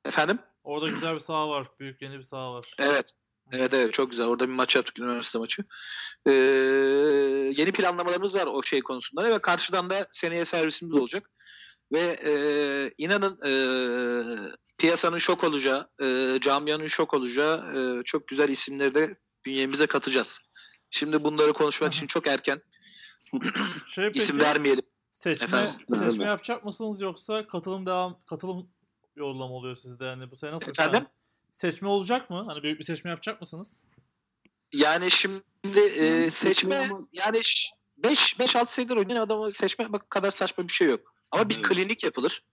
efendim? 0.05 0.39
Orada 0.63 0.87
güzel 0.89 1.15
bir 1.15 1.19
saha 1.19 1.49
var. 1.49 1.67
Büyük 1.79 2.01
yeni 2.01 2.17
bir 2.17 2.23
saha 2.23 2.53
var. 2.53 2.73
Evet. 2.79 3.13
Evet 3.51 3.73
evet 3.73 3.93
çok 3.93 4.09
güzel. 4.11 4.25
Orada 4.25 4.47
bir 4.49 4.53
maç 4.53 4.75
yaptık 4.75 4.99
üniversite 4.99 5.39
maçı. 5.39 5.63
Ee, 6.27 6.31
yeni 7.57 7.71
planlamalarımız 7.71 8.35
var 8.35 8.47
o 8.47 8.63
şey 8.63 8.81
konusunda 8.81 9.29
ve 9.29 9.39
karşıdan 9.39 9.89
da 9.89 10.07
seneye 10.11 10.45
servisimiz 10.45 10.95
olacak. 10.95 11.31
Ve 11.93 12.17
e, 12.25 12.33
inanın 12.97 13.39
e, 13.45 13.53
piyasanın 14.77 15.17
şok 15.17 15.43
olacağı, 15.43 15.89
e, 16.01 16.37
camianın 16.41 16.87
şok 16.87 17.13
olacağı 17.13 17.75
e, 17.77 18.03
çok 18.03 18.27
güzel 18.27 18.49
isimleri 18.49 18.95
de 18.95 19.17
bünyemize 19.45 19.87
katacağız. 19.87 20.39
Şimdi 20.89 21.23
bunları 21.23 21.53
konuşmak 21.53 21.93
için 21.93 22.07
çok 22.07 22.27
erken. 22.27 22.61
Şey 23.87 24.07
peki, 24.07 24.19
İsim 24.19 24.39
vermeyelim. 24.39 24.83
seçme, 25.11 25.45
Efendim? 25.45 25.85
seçme 25.89 26.25
yapacak 26.25 26.65
mısınız 26.65 27.01
yoksa 27.01 27.47
katılım 27.47 27.85
devam 27.85 28.19
katılım 28.25 28.69
yollama 29.15 29.53
oluyor 29.53 29.75
sizde 29.75 30.05
yani 30.05 30.31
bu 30.31 30.35
sene 30.35 30.51
nasıl? 30.51 30.69
Efendim? 30.69 30.93
Yani 30.93 31.07
seçme 31.51 31.87
olacak 31.87 32.29
mı? 32.29 32.43
Hani 32.47 32.63
büyük 32.63 32.79
bir 32.79 32.83
seçme 32.85 33.09
yapacak 33.09 33.41
mısınız? 33.41 33.85
Yani 34.73 35.11
şimdi 35.11 35.79
e, 35.79 36.31
seçme 36.31 36.89
yani 37.11 37.41
5 37.97 38.39
5 38.39 38.55
6 38.55 38.73
senedir 38.73 38.95
oynayan 38.95 39.21
adamı 39.21 39.51
seçme 39.51 39.93
bak 39.93 40.09
kadar 40.09 40.31
saçma 40.31 40.67
bir 40.67 40.73
şey 40.73 40.87
yok. 40.87 41.12
Ama 41.33 41.49
bir 41.49 41.63
klinik 41.63 42.03
yapılır. 42.03 42.43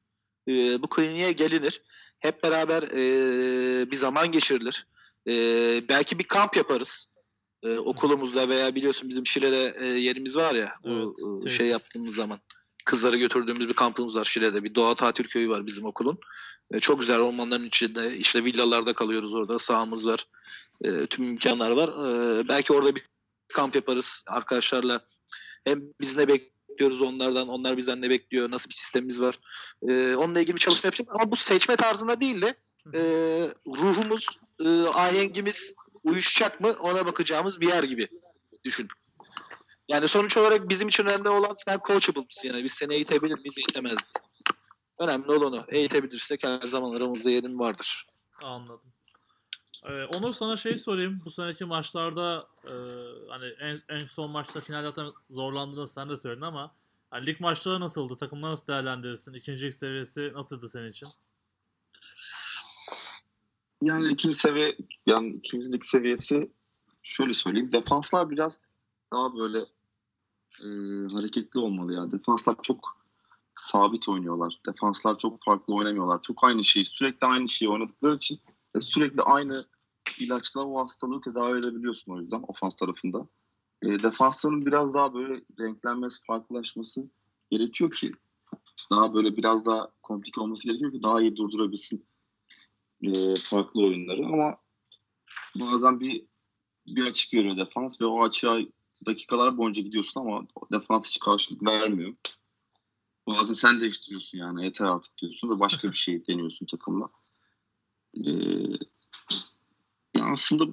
E, 0.49 0.83
bu 0.83 0.89
kliniğe 0.89 1.33
gelinir. 1.33 1.83
Hep 2.18 2.43
beraber 2.43 2.83
e, 2.83 3.91
bir 3.91 3.97
zaman 3.97 4.31
geçirilir. 4.31 4.87
E, 5.28 5.33
belki 5.89 6.18
bir 6.18 6.24
kamp 6.24 6.57
yaparız. 6.57 7.07
E, 7.62 7.78
okulumuzda 7.78 8.49
veya 8.49 8.74
biliyorsun 8.74 9.09
bizim 9.09 9.26
Şile'de 9.26 9.74
e, 9.78 9.87
yerimiz 9.87 10.37
var 10.37 10.55
ya 10.55 10.74
Evet, 10.85 11.07
e, 11.18 11.45
tesis. 11.45 11.59
şey 11.59 11.66
yaptığımız 11.66 12.14
zaman 12.14 12.39
kızları 12.85 13.16
götürdüğümüz 13.16 13.68
bir 13.68 13.74
kampımız 13.74 14.16
var 14.16 14.24
Şile'de. 14.24 14.64
Bir 14.64 14.74
doğa 14.74 14.95
tatil 14.95 15.24
köyü 15.24 15.49
var 15.49 15.66
bizim 15.66 15.85
okulun. 15.85 16.18
E, 16.72 16.81
çok 16.81 17.01
güzel 17.01 17.20
ormanların 17.20 17.66
içinde 17.66 18.16
işte 18.16 18.45
villalarda 18.45 18.93
kalıyoruz 18.93 19.35
orada 19.35 19.59
sahamız 19.59 20.07
var. 20.07 20.26
E, 20.85 21.07
tüm 21.07 21.24
imkanlar 21.24 21.70
var. 21.70 21.89
E, 21.89 22.49
belki 22.49 22.72
orada 22.72 22.97
bir 22.97 23.03
kamp 23.49 23.74
yaparız 23.74 24.22
arkadaşlarla. 24.26 25.01
Hem 25.64 25.83
biz 26.01 26.16
ne 26.16 26.28
bekliyoruz 26.28 26.59
onlardan, 26.81 27.49
onlar 27.49 27.76
bizden 27.76 28.03
ne 28.03 28.11
bekliyor, 28.11 28.51
nasıl 28.51 28.70
bir 28.70 28.74
sistemimiz 28.74 29.20
var. 29.20 29.39
E, 29.89 30.14
onunla 30.14 30.41
ilgili 30.41 30.55
bir 30.55 30.61
çalışma 30.61 30.87
yapacağım. 30.87 31.11
Ama 31.11 31.31
bu 31.31 31.37
seçme 31.37 31.76
tarzında 31.76 32.20
değil 32.20 32.43
de 32.43 32.55
e, 32.95 33.01
ruhumuz, 33.66 34.26
e, 34.64 34.68
ahengimiz 34.83 35.74
uyuşacak 36.05 36.61
mı 36.61 36.76
ona 36.81 37.07
bakacağımız 37.07 37.61
bir 37.61 37.68
yer 37.68 37.83
gibi 37.83 38.09
düşün. 38.64 38.89
Yani 39.89 40.09
sonuç 40.09 40.37
olarak 40.37 40.68
bizim 40.68 40.89
için 40.89 41.07
önemli 41.07 41.28
olan 41.28 41.55
sen 41.66 41.78
coachable 41.87 42.20
mısın? 42.20 42.49
Yani 42.49 42.64
biz 42.64 42.72
seni 42.72 42.95
eğitebilir 42.95 43.39
miyiz, 43.39 43.59
eğitemez 43.59 43.93
miyiz? 43.93 44.12
Önemli 44.99 45.33
olan 45.33 45.53
o. 45.53 45.64
Eğitebilirsek 45.68 46.45
her 46.45 46.68
zaman 46.68 46.95
aramızda 46.95 47.31
yerin 47.31 47.59
vardır. 47.59 48.07
Anladım. 48.43 48.93
Ee, 49.85 50.05
Onur 50.05 50.35
sana 50.35 50.57
şey 50.57 50.78
sorayım. 50.78 51.22
Bu 51.24 51.31
seneki 51.31 51.64
maçlarda 51.64 52.49
e, 52.64 52.72
hani 53.28 53.47
en, 53.47 53.83
en 53.89 54.07
son 54.07 54.31
maçta 54.31 54.61
final 54.61 54.83
zaten 54.83 55.07
zorlandığını 55.31 55.89
sen 55.89 56.09
de 56.09 56.16
söyledin 56.16 56.43
ama 56.43 56.74
hani 57.11 57.26
lig 57.26 57.41
maçları 57.41 57.81
nasıldı? 57.81 58.16
Takımları 58.16 58.53
nasıl 58.53 58.66
değerlendirirsin? 58.66 59.35
İkincilik 59.35 59.74
seviyesi 59.74 60.33
nasıldı 60.35 60.68
senin 60.68 60.91
için? 60.91 61.09
Yani 63.83 64.09
ikinci 64.09 64.37
seviye 64.37 64.76
yani 65.07 65.31
ikincilik 65.31 65.87
seviyesi 65.87 66.53
şöyle 67.03 67.35
söyleyeyim. 67.35 67.72
Defanslar 67.72 68.31
biraz 68.31 68.59
daha 69.12 69.37
böyle 69.37 69.59
e, 70.61 70.68
hareketli 71.12 71.61
olmalı 71.61 71.95
ya. 71.95 72.11
Defanslar 72.11 72.57
çok 72.62 73.01
sabit 73.55 74.09
oynuyorlar. 74.09 74.61
Defanslar 74.66 75.18
çok 75.18 75.45
farklı 75.45 75.74
oynamıyorlar. 75.74 76.22
Çok 76.22 76.45
aynı 76.45 76.64
şeyi 76.64 76.85
sürekli 76.85 77.26
aynı 77.26 77.49
şeyi 77.49 77.68
oynadıkları 77.68 78.16
için 78.16 78.41
sürekli 78.80 79.22
aynı 79.22 79.64
ilaçla 80.20 80.64
o 80.64 80.82
hastalığı 80.82 81.20
tedavi 81.20 81.58
edebiliyorsun 81.58 82.12
o 82.12 82.20
yüzden 82.20 82.44
ofans 82.48 82.76
tarafında. 82.76 83.28
E, 83.82 84.02
defansların 84.02 84.66
biraz 84.66 84.94
daha 84.94 85.14
böyle 85.14 85.44
renklenmesi, 85.60 86.24
farklılaşması 86.26 87.10
gerekiyor 87.50 87.90
ki 87.90 88.12
daha 88.90 89.14
böyle 89.14 89.36
biraz 89.36 89.66
daha 89.66 89.90
komplike 90.02 90.40
olması 90.40 90.64
gerekiyor 90.64 90.92
ki 90.92 91.02
daha 91.02 91.20
iyi 91.20 91.36
durdurabilsin 91.36 92.06
e, 93.02 93.34
farklı 93.36 93.84
oyunları 93.84 94.26
ama 94.26 94.56
bazen 95.60 96.00
bir 96.00 96.24
bir 96.86 97.06
açık 97.06 97.34
veriyor 97.34 97.56
defans 97.56 98.00
ve 98.00 98.06
o 98.06 98.22
açığa 98.22 98.58
dakikalar 99.06 99.58
boyunca 99.58 99.82
gidiyorsun 99.82 100.20
ama 100.20 100.46
defans 100.72 101.08
hiç 101.08 101.18
karşılık 101.18 101.70
vermiyor. 101.70 102.14
Bazen 103.26 103.54
sen 103.54 103.80
değiştiriyorsun 103.80 104.38
yani 104.38 104.64
yeter 104.64 104.86
artık 104.86 105.18
diyorsun 105.18 105.50
ve 105.50 105.60
başka 105.60 105.90
bir 105.90 105.96
şey 105.96 106.26
deniyorsun 106.26 106.66
takımla. 106.66 107.08
Ee, 108.16 108.30
yani 110.14 110.32
aslında 110.32 110.72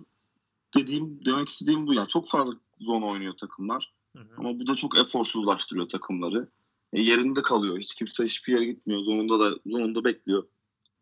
dediğim 0.76 1.26
demek 1.26 1.50
istediğim 1.50 1.88
bu 1.88 1.94
yani 1.94 2.08
çok 2.08 2.30
fazla 2.30 2.54
zone 2.80 3.06
oynuyor 3.06 3.34
takımlar 3.38 3.94
Hı 4.16 4.20
hı. 4.24 4.34
ama 4.38 4.60
bu 4.60 4.68
da 4.68 4.76
çok 4.76 4.98
eforsuzlaştırıyor 4.98 5.90
takımları. 5.90 6.50
E, 6.94 7.02
yerinde 7.02 7.42
kalıyor. 7.42 7.80
Hiç 7.80 7.96
kimse 7.96 8.26
hiçbir 8.26 8.54
yere 8.54 8.66
gitmiyor. 8.66 9.02
Zonunda 9.02 9.40
da 9.40 9.60
zonunda 9.66 10.04
bekliyor. 10.04 10.48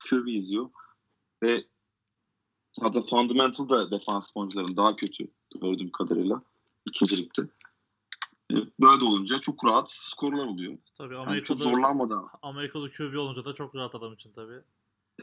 QB 0.10 0.28
izliyor 0.28 0.70
ve 1.44 1.66
zaten 2.74 3.02
fundamental 3.02 3.70
da 3.70 3.92
defans 3.92 4.32
oyuncuların 4.36 4.78
daha 4.78 4.96
kötü 4.96 5.28
gördüğüm 5.62 5.92
kadarıyla 5.92 6.42
ikincilikte. 6.86 7.44
E, 8.52 8.56
böyle 8.80 9.02
de 9.02 9.06
olunca 9.06 9.40
çok 9.40 9.66
rahat 9.66 9.92
skorlar 9.92 10.46
oluyor. 10.46 10.78
Tabii 10.98 11.14
Yani 11.14 11.20
çok 11.24 11.28
Amerika'da 11.28 11.64
zorlanmadan 11.64 12.28
Amerikalı 12.42 12.92
QB 12.92 13.18
olunca 13.18 13.46
da 13.46 13.54
çok 13.54 13.76
rahat 13.76 13.96
adam 13.96 14.14
için 14.14 14.32
tabii. 14.32 14.62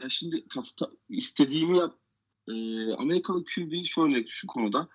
Ya 0.01 0.09
şimdi 0.09 0.47
kafta, 0.47 0.89
istediğimi 1.09 1.77
yap 1.77 1.95
e, 2.47 2.53
Amerikalı 2.93 3.43
QB 3.43 3.85
şöyle 3.85 4.27
şu 4.27 4.47
konuda 4.47 4.87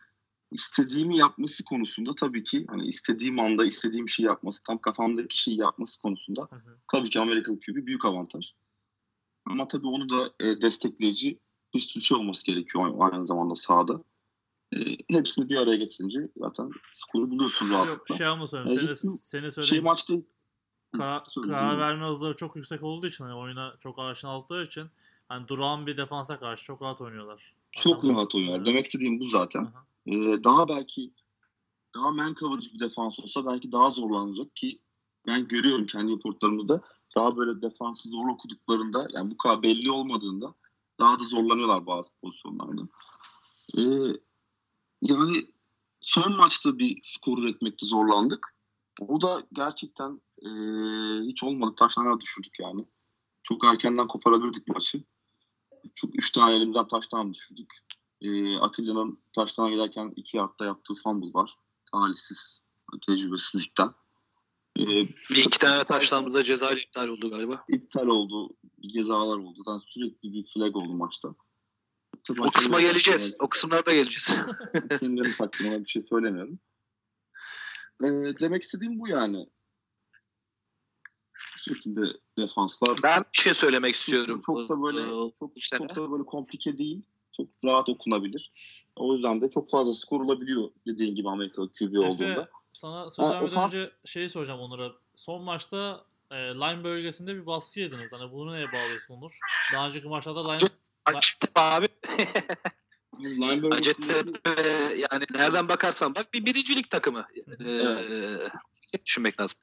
istediğimi 0.53 1.19
yapması 1.19 1.65
konusunda 1.65 2.15
tabii 2.15 2.45
ki 2.45 2.67
hani 2.69 2.87
istediğim 2.87 3.39
anda 3.41 3.65
istediğim 3.65 4.09
şeyi 4.09 4.27
yapması 4.27 4.63
tam 4.63 4.79
kafamdaki 4.79 5.39
şeyi 5.43 5.61
yapması 5.61 5.99
konusunda 5.99 6.49
Hı 6.51 6.57
hı. 6.57 6.79
tabii 6.93 7.11
ki 7.11 7.21
Amerikalı 7.21 7.61
QB 7.61 7.87
büyük 7.87 8.05
avantaj. 8.05 8.53
Ama 9.47 9.69
tabii 9.69 9.87
onu 9.87 10.09
da 10.09 10.35
e, 10.41 10.63
destekleyici 10.63 11.39
bir 11.75 11.81
sürü 11.81 12.03
şey 12.05 12.17
olması 12.17 12.45
gerekiyor 12.45 12.95
aynı 12.99 13.27
zamanda 13.27 13.55
sahada. 13.55 14.05
E, 14.77 14.79
hepsini 15.11 15.49
bir 15.49 15.57
araya 15.57 15.77
getirince 15.77 16.29
zaten 16.37 16.71
skoru 16.93 17.31
buluyorsun 17.31 17.67
Yok 17.67 17.75
rahatlıkla. 17.75 18.15
şey 18.17 18.27
ama 18.27 18.47
söyleyeyim. 18.47 18.81
E, 18.91 18.95
Seni, 18.95 19.17
seni 19.17 19.43
şey 19.43 19.51
söyleyeyim. 19.51 19.85
maçta 19.85 20.15
Söyle, 20.97 21.49
karar 21.49 21.79
verme 21.79 22.07
hızları 22.07 22.37
çok 22.37 22.57
yüksek 22.57 22.83
olduğu 22.83 23.07
için 23.07 23.25
hani 23.25 23.35
oyuna 23.35 23.73
çok 23.81 23.99
aşina 23.99 24.37
oldukları 24.37 24.63
için 24.65 24.91
hani 25.29 25.49
duran 25.49 25.87
bir 25.87 25.97
defansa 25.97 26.39
karşı 26.39 26.65
çok 26.65 26.83
rahat 26.83 27.01
oynuyorlar. 27.01 27.55
çok 27.73 28.05
Adam- 28.05 28.17
rahat 28.17 28.35
oynuyor. 28.35 28.57
Evet. 28.57 28.67
Demek 28.67 28.87
istediğim 28.87 29.21
bu 29.21 29.27
zaten. 29.27 29.65
Aha. 29.65 29.87
Ee, 30.07 30.45
daha 30.45 30.69
belki 30.69 31.13
daha 31.95 32.11
man 32.11 32.35
coverage 32.35 32.67
bir 32.75 32.81
defans 32.81 33.21
olsa 33.21 33.47
belki 33.47 33.73
daha 33.73 33.91
zorlanacak 33.91 34.57
ki 34.57 34.79
ben 35.27 35.49
görüyorum 35.49 35.87
kendi 35.87 36.13
reportlarımda 36.13 36.83
daha 37.17 37.37
böyle 37.37 37.63
defansı 37.63 38.09
zor 38.09 38.29
okuduklarında 38.29 39.09
yani 39.11 39.31
bu 39.31 39.37
kadar 39.37 39.63
belli 39.63 39.91
olmadığında 39.91 40.55
daha 41.01 41.21
da 41.21 41.25
zorlanıyorlar 41.25 41.87
bazı 41.87 42.09
pozisyonlarda. 42.23 42.83
Ee, 43.79 44.17
yani 45.03 45.47
son 46.01 46.37
maçta 46.37 46.79
bir 46.79 47.01
skor 47.03 47.39
üretmekte 47.39 47.87
zorlandık. 47.87 48.55
O 49.01 49.21
da 49.21 49.43
gerçekten 49.53 50.21
ee, 50.43 51.27
hiç 51.27 51.43
olmadı 51.43 51.75
taşlarına 51.77 52.21
düşürdük 52.21 52.61
yani. 52.61 52.85
Çok 53.43 53.65
erkenden 53.65 54.07
koparabilirdik 54.07 54.69
maçı. 54.69 55.03
Çok 55.95 56.19
üç 56.19 56.33
tane 56.33 56.55
elimden 56.55 56.89
taştan 56.89 57.35
düşürdük. 57.35 57.75
Ee, 58.21 58.57
Atilla'nın 58.57 59.19
taştan 59.33 59.71
giderken 59.71 60.13
iki 60.17 60.37
yardta 60.37 60.65
yaptığı 60.65 60.95
fumble 60.95 61.35
var. 61.35 61.55
Talihsiz, 61.93 62.61
tecrübesizlikten. 63.07 63.91
Ee, 64.79 64.87
Bir 65.31 65.37
iki 65.37 65.59
tane 65.59 65.85
taştan 65.85 66.25
burada 66.25 66.43
ceza 66.43 66.71
iptal 66.71 67.09
oldu 67.09 67.31
galiba. 67.31 67.65
iptal 67.69 68.07
oldu, 68.07 68.57
cezalar 68.95 69.39
oldu. 69.39 69.63
Zaten 69.65 69.87
sürekli 69.87 70.33
bir 70.33 70.47
flag 70.55 70.77
oldu 70.77 70.95
maçta. 70.95 71.35
Tabii 72.25 72.41
O 72.43 72.51
kısma 72.51 72.81
geleceğiz. 72.81 73.37
O 73.41 73.49
kısımlara 73.49 73.87
da 73.87 73.93
geleceğiz. 73.93 74.41
Kendilerini 75.01 75.35
takdimine 75.35 75.81
bir 75.81 75.89
şey 75.89 76.03
söylemiyorum. 76.03 76.59
Ee, 78.05 78.07
demek 78.41 78.63
istediğim 78.63 79.01
bu 79.01 79.09
yani. 79.09 79.47
Şekilde 81.75 82.01
defanslar 82.39 82.99
ben 83.03 83.21
bir 83.21 83.39
şey 83.39 83.55
söylemek 83.55 83.95
istiyorum. 83.95 84.41
Çok 84.47 84.69
da 84.69 84.83
böyle 84.83 85.01
Ee, 85.01 85.33
çok, 85.39 85.57
işte 85.57 85.79
çok 85.79 85.97
da 85.97 86.13
böyle 86.13 86.25
komplike 86.25 86.79
değil. 86.79 87.03
Çok 87.37 87.47
rahat 87.65 87.89
okunabilir. 87.89 88.53
O 88.97 89.15
yüzden 89.15 89.41
de 89.41 89.51
çok 89.51 89.71
fazla 89.71 89.95
skor 89.95 90.21
olabiliyor 90.21 90.71
dediğin 90.87 91.15
gibi 91.15 91.29
Amerikalı 91.29 91.73
QB 91.73 91.97
olduğunda. 91.97 92.43
Efe 92.43 92.49
sana 92.73 93.11
söz 93.11 93.27
vermeden 93.27 93.57
ofans- 93.57 93.67
önce 93.67 93.91
şeyi 94.05 94.31
soracağım 94.31 94.61
Onur'a. 94.61 94.93
Son 95.17 95.43
maçta 95.43 96.05
e, 96.31 96.37
line 96.37 96.85
bölgesinde 96.85 97.37
bir 97.37 97.47
baskı 97.47 97.81
yediniz. 97.81 98.13
Hani 98.13 98.33
bunu 98.33 98.53
neye 98.53 98.67
bağlıyorsun 98.67 99.15
Onur? 99.15 99.39
Daha 99.73 99.89
önceki 99.89 100.09
maçlarda 100.09 100.53
line 100.53 100.69
Hacettepe 101.05 101.61
abi. 101.61 101.89
Hacettepe 103.71 104.63
yani 104.97 105.25
nereden 105.35 105.69
bakarsan 105.69 106.15
bak 106.15 106.35
bir 106.35 106.47
birincilik 106.47 106.91
takımı. 106.91 107.27
Ee, 107.61 108.39
düşünmek 109.05 109.41
lazım. 109.41 109.59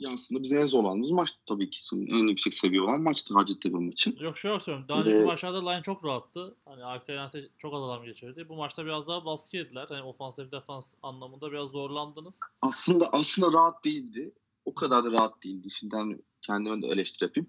Ya 0.00 0.10
aslında 0.14 0.42
bizim 0.42 0.58
en 0.58 0.66
zorlandığımız 0.66 1.10
maç 1.10 1.30
tabii 1.46 1.70
ki 1.70 1.80
en 1.92 2.28
yüksek 2.28 2.54
seviye 2.54 2.82
olan 2.82 3.02
maçtı 3.02 3.34
Hacettepe 3.34 3.78
maçı. 3.78 4.14
Yok 4.20 4.38
şu 4.38 4.48
yok 4.48 4.62
söylüyorum. 4.62 4.88
Daha 4.88 5.00
önceki 5.00 5.16
Ee, 5.16 5.24
maçlarda 5.24 5.70
line 5.70 5.82
çok 5.82 6.04
rahattı. 6.04 6.56
Hani 6.64 6.84
arkaya 6.84 7.12
yani 7.12 7.48
çok 7.58 7.74
az 7.74 7.82
adam 7.82 8.04
geçirdi. 8.04 8.48
Bu 8.48 8.56
maçta 8.56 8.84
biraz 8.84 9.08
daha 9.08 9.24
baskı 9.24 9.56
yediler. 9.56 9.86
Hani 9.88 10.02
ofansif 10.02 10.52
defans 10.52 10.94
anlamında 11.02 11.52
biraz 11.52 11.70
zorlandınız. 11.70 12.40
Aslında 12.62 13.08
aslında 13.12 13.52
rahat 13.52 13.84
değildi. 13.84 14.34
O 14.64 14.74
kadar 14.74 15.04
da 15.04 15.12
rahat 15.12 15.42
değildi. 15.44 15.68
Şimdi 15.70 15.96
hani 15.96 16.18
kendime 16.42 16.82
de 16.82 16.86
eleştiri 16.86 17.24
yapayım. 17.24 17.48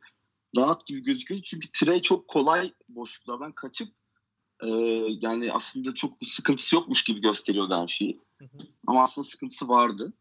Rahat 0.57 0.85
gibi 0.85 1.01
gözüküyor 1.03 1.41
çünkü 1.41 1.71
Trey 1.71 2.01
çok 2.01 2.27
kolay 2.27 2.73
boşluklardan 2.89 3.51
kaçıp 3.51 3.87
e, 4.63 4.67
yani 5.21 5.53
aslında 5.53 5.95
çok 5.95 6.21
bir 6.21 6.25
sıkıntısı 6.25 6.75
yokmuş 6.75 7.03
gibi 7.03 7.21
gösteriyordu 7.21 7.75
her 7.75 7.87
şeyi. 7.87 8.19
Hı 8.37 8.45
hı. 8.45 8.57
Ama 8.87 9.03
aslında 9.03 9.27
sıkıntısı 9.27 9.69
vardı. 9.69 10.13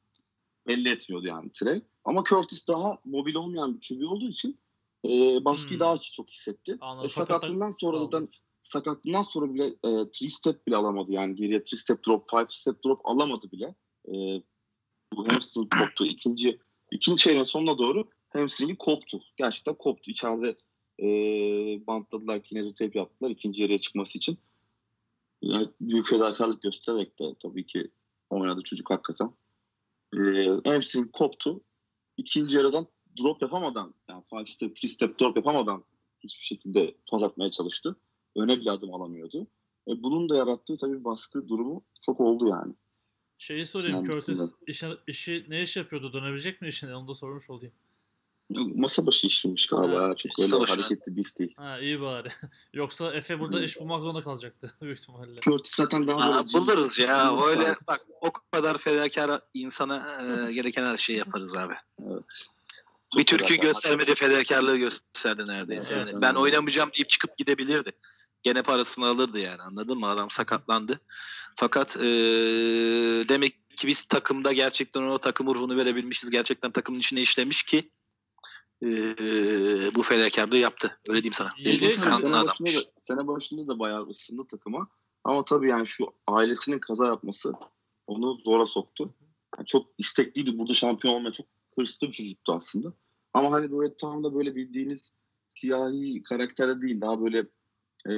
Belli 0.71 0.89
etmiyordu 0.89 1.27
yani 1.27 1.53
Trey. 1.53 1.83
Ama 2.05 2.25
Curtis 2.29 2.69
daha 2.69 2.99
mobil 3.05 3.35
olmayan 3.35 3.75
bir 3.75 3.89
QB 3.89 4.13
olduğu 4.13 4.29
için 4.29 4.59
e, 5.05 5.09
baskıyı 5.45 5.81
Hmm. 5.81 5.81
daha 5.81 5.99
çok 5.99 6.31
hissetti. 6.31 6.79
Anladım. 6.81 7.07
E, 7.07 7.09
sakatlığından 7.09 7.71
sonra 7.71 7.99
zaten 7.99 8.29
sakatlığından 8.61 9.23
sonra 9.23 9.55
bile 9.55 9.67
e, 9.67 10.11
three 10.11 10.29
step 10.29 10.67
bile 10.67 10.77
alamadı. 10.77 11.13
Yani 11.13 11.35
geriye 11.35 11.63
three 11.63 11.79
step 11.79 12.07
drop, 12.07 12.31
five 12.31 12.47
step 12.49 12.85
drop 12.85 13.01
alamadı 13.05 13.53
bile. 13.53 13.75
E, 14.09 14.13
bu 15.13 15.29
hamstring 15.33 15.73
koptu. 15.79 16.07
İkinci, 16.07 16.59
ikinci 16.91 17.23
çeyreğin 17.23 17.45
sonuna 17.45 17.79
doğru 17.79 18.09
hamstringi 18.29 18.77
koptu. 18.77 19.21
Gerçekten 19.37 19.75
koptu. 19.75 20.11
İçeride 20.11 20.57
e, 21.03 21.07
bantladılar, 21.87 22.43
kinezotape 22.43 22.99
yaptılar 22.99 23.31
ikinci 23.31 23.63
yarıya 23.63 23.79
çıkması 23.79 24.19
için. 24.19 24.39
Yani 25.43 25.69
büyük 25.81 26.07
fedakarlık 26.07 26.63
göstererek 26.63 27.19
de 27.19 27.25
tabii 27.43 27.67
ki 27.67 27.91
oynadı 28.31 28.63
çocuk 28.65 28.91
hakikaten. 28.91 29.33
E, 30.15 30.71
hamstring 30.71 31.13
koptu. 31.13 31.61
İkinci 32.17 32.57
yarıdan 32.57 32.87
drop 33.19 33.43
yapamadan 33.43 33.95
yani 34.09 34.23
five 34.31 34.47
step, 34.47 34.77
three 34.77 34.89
step 34.91 35.21
drop 35.21 35.37
yapamadan 35.37 35.85
hiçbir 36.21 36.45
şekilde 36.45 36.95
toz 37.07 37.23
atmaya 37.23 37.51
çalıştı. 37.51 37.97
Öne 38.37 38.61
bile 38.61 38.71
adım 38.71 38.95
alamıyordu. 38.95 39.47
E, 39.89 40.03
bunun 40.03 40.29
da 40.29 40.37
yarattığı 40.37 40.77
tabii 40.77 41.05
baskı 41.05 41.49
durumu 41.49 41.85
çok 42.07 42.21
oldu 42.21 42.49
yani. 42.49 42.75
Şeyi 43.39 43.67
sorayım. 43.67 43.97
Yani 43.97 44.07
Curtis 44.07 44.55
işi, 44.67 44.87
işi 45.07 45.47
ne 45.49 45.63
iş 45.63 45.77
yapıyordu? 45.77 46.13
Dönebilecek 46.13 46.63
mi 46.63 46.69
işine? 46.69 46.95
Onu 46.95 47.09
da 47.09 47.15
sormuş 47.15 47.51
olayım. 47.51 47.73
Masa 48.51 49.07
başı 49.07 49.27
işlemiş 49.27 49.67
galiba. 49.67 50.07
Evet. 50.07 50.19
Çok 50.19 50.41
öyle 50.41 50.61
başı. 50.61 50.73
hareketli 50.73 51.17
bir 51.17 51.25
iş 51.25 51.39
değil. 51.39 51.55
Ha 51.57 51.79
iyi 51.79 52.01
bari. 52.01 52.29
Yoksa 52.75 53.13
Efe 53.13 53.41
burada 53.41 53.65
iş 53.65 53.81
bulmak 53.81 54.03
zorunda 54.03 54.23
kalacaktı 54.23 54.75
büyük 54.83 54.99
ihtimalle. 54.99 55.41
Curtis 55.41 55.75
zaten 55.75 56.07
daha 56.07 56.21
Aa, 56.21 56.35
böyle... 56.35 56.53
buluruz 56.53 56.99
ya. 56.99 57.47
Öyle 57.47 57.77
bak 57.87 58.01
o 58.21 58.33
kadar 58.53 58.79
fedakar 58.79 59.41
insana 59.55 60.23
e, 60.49 60.53
gereken 60.53 60.85
her 60.85 60.97
şeyi 60.97 61.19
yaparız 61.19 61.57
abi. 61.57 61.75
Evet. 62.07 62.25
Bir 63.17 63.25
Çok 63.25 63.39
Türk'ün 63.39 63.47
fedakar. 63.55 63.69
göstermediği 63.69 64.15
fedakarlığı 64.15 64.77
gösterdi 64.77 65.45
neredeyse. 65.47 65.95
Evet, 65.95 66.01
yani 66.01 66.11
evet. 66.13 66.23
ben 66.23 66.35
oynamayacağım 66.35 66.91
deyip 66.93 67.09
çıkıp 67.09 67.37
gidebilirdi. 67.37 67.93
Gene 68.43 68.63
parasını 68.63 69.07
alırdı 69.07 69.39
yani 69.39 69.63
anladın 69.63 69.99
mı? 69.99 70.07
Adam 70.07 70.31
sakatlandı. 70.31 71.01
Fakat 71.57 71.97
e, 71.97 72.03
demek 73.29 73.77
ki 73.77 73.87
biz 73.87 74.05
takımda 74.05 74.53
gerçekten 74.53 75.03
o 75.03 75.19
takım 75.19 75.47
ruhunu 75.47 75.77
verebilmişiz. 75.77 76.31
Gerçekten 76.31 76.71
takımın 76.71 76.99
içine 76.99 77.21
işlemiş 77.21 77.63
ki 77.63 77.91
e, 78.83 78.89
bu 79.95 80.03
fedakarlığı 80.03 80.57
yaptı. 80.57 80.99
Öyle 81.09 81.23
diyeyim 81.23 81.33
sana. 81.33 81.49
Mi? 81.59 81.95
kanlı 82.01 82.21
sene, 82.21 82.33
başında 82.33 82.39
adammış. 82.39 82.77
da, 82.77 82.81
sene 83.01 83.27
başında 83.27 83.69
da 83.69 83.79
bayağı 83.79 84.09
ısındı 84.09 84.47
takıma. 84.51 84.89
Ama 85.25 85.45
tabii 85.45 85.69
yani 85.69 85.87
şu 85.87 86.07
ailesinin 86.27 86.79
kaza 86.79 87.07
yapması 87.07 87.53
onu 88.07 88.39
zora 88.45 88.67
soktu. 88.67 89.15
Yani 89.59 89.67
çok 89.67 89.87
istekliydi. 89.99 90.59
Burada 90.59 90.75
şampiyon 90.75 91.15
olmaya 91.15 91.33
çok 91.33 91.47
hırslı 91.75 92.09
bir 92.09 92.13
çocuktu 92.13 92.53
aslında. 92.53 92.93
Ama 93.35 93.53
hani 93.53 93.73
böyle 93.73 93.97
tam 93.97 94.25
da 94.25 94.35
böyle 94.35 94.55
bildiğiniz 94.57 95.13
siyahi 95.61 96.23
karakterde 96.23 96.83
değil. 96.83 97.01
Daha 97.01 97.23
böyle 97.25 97.39
e, 98.07 98.13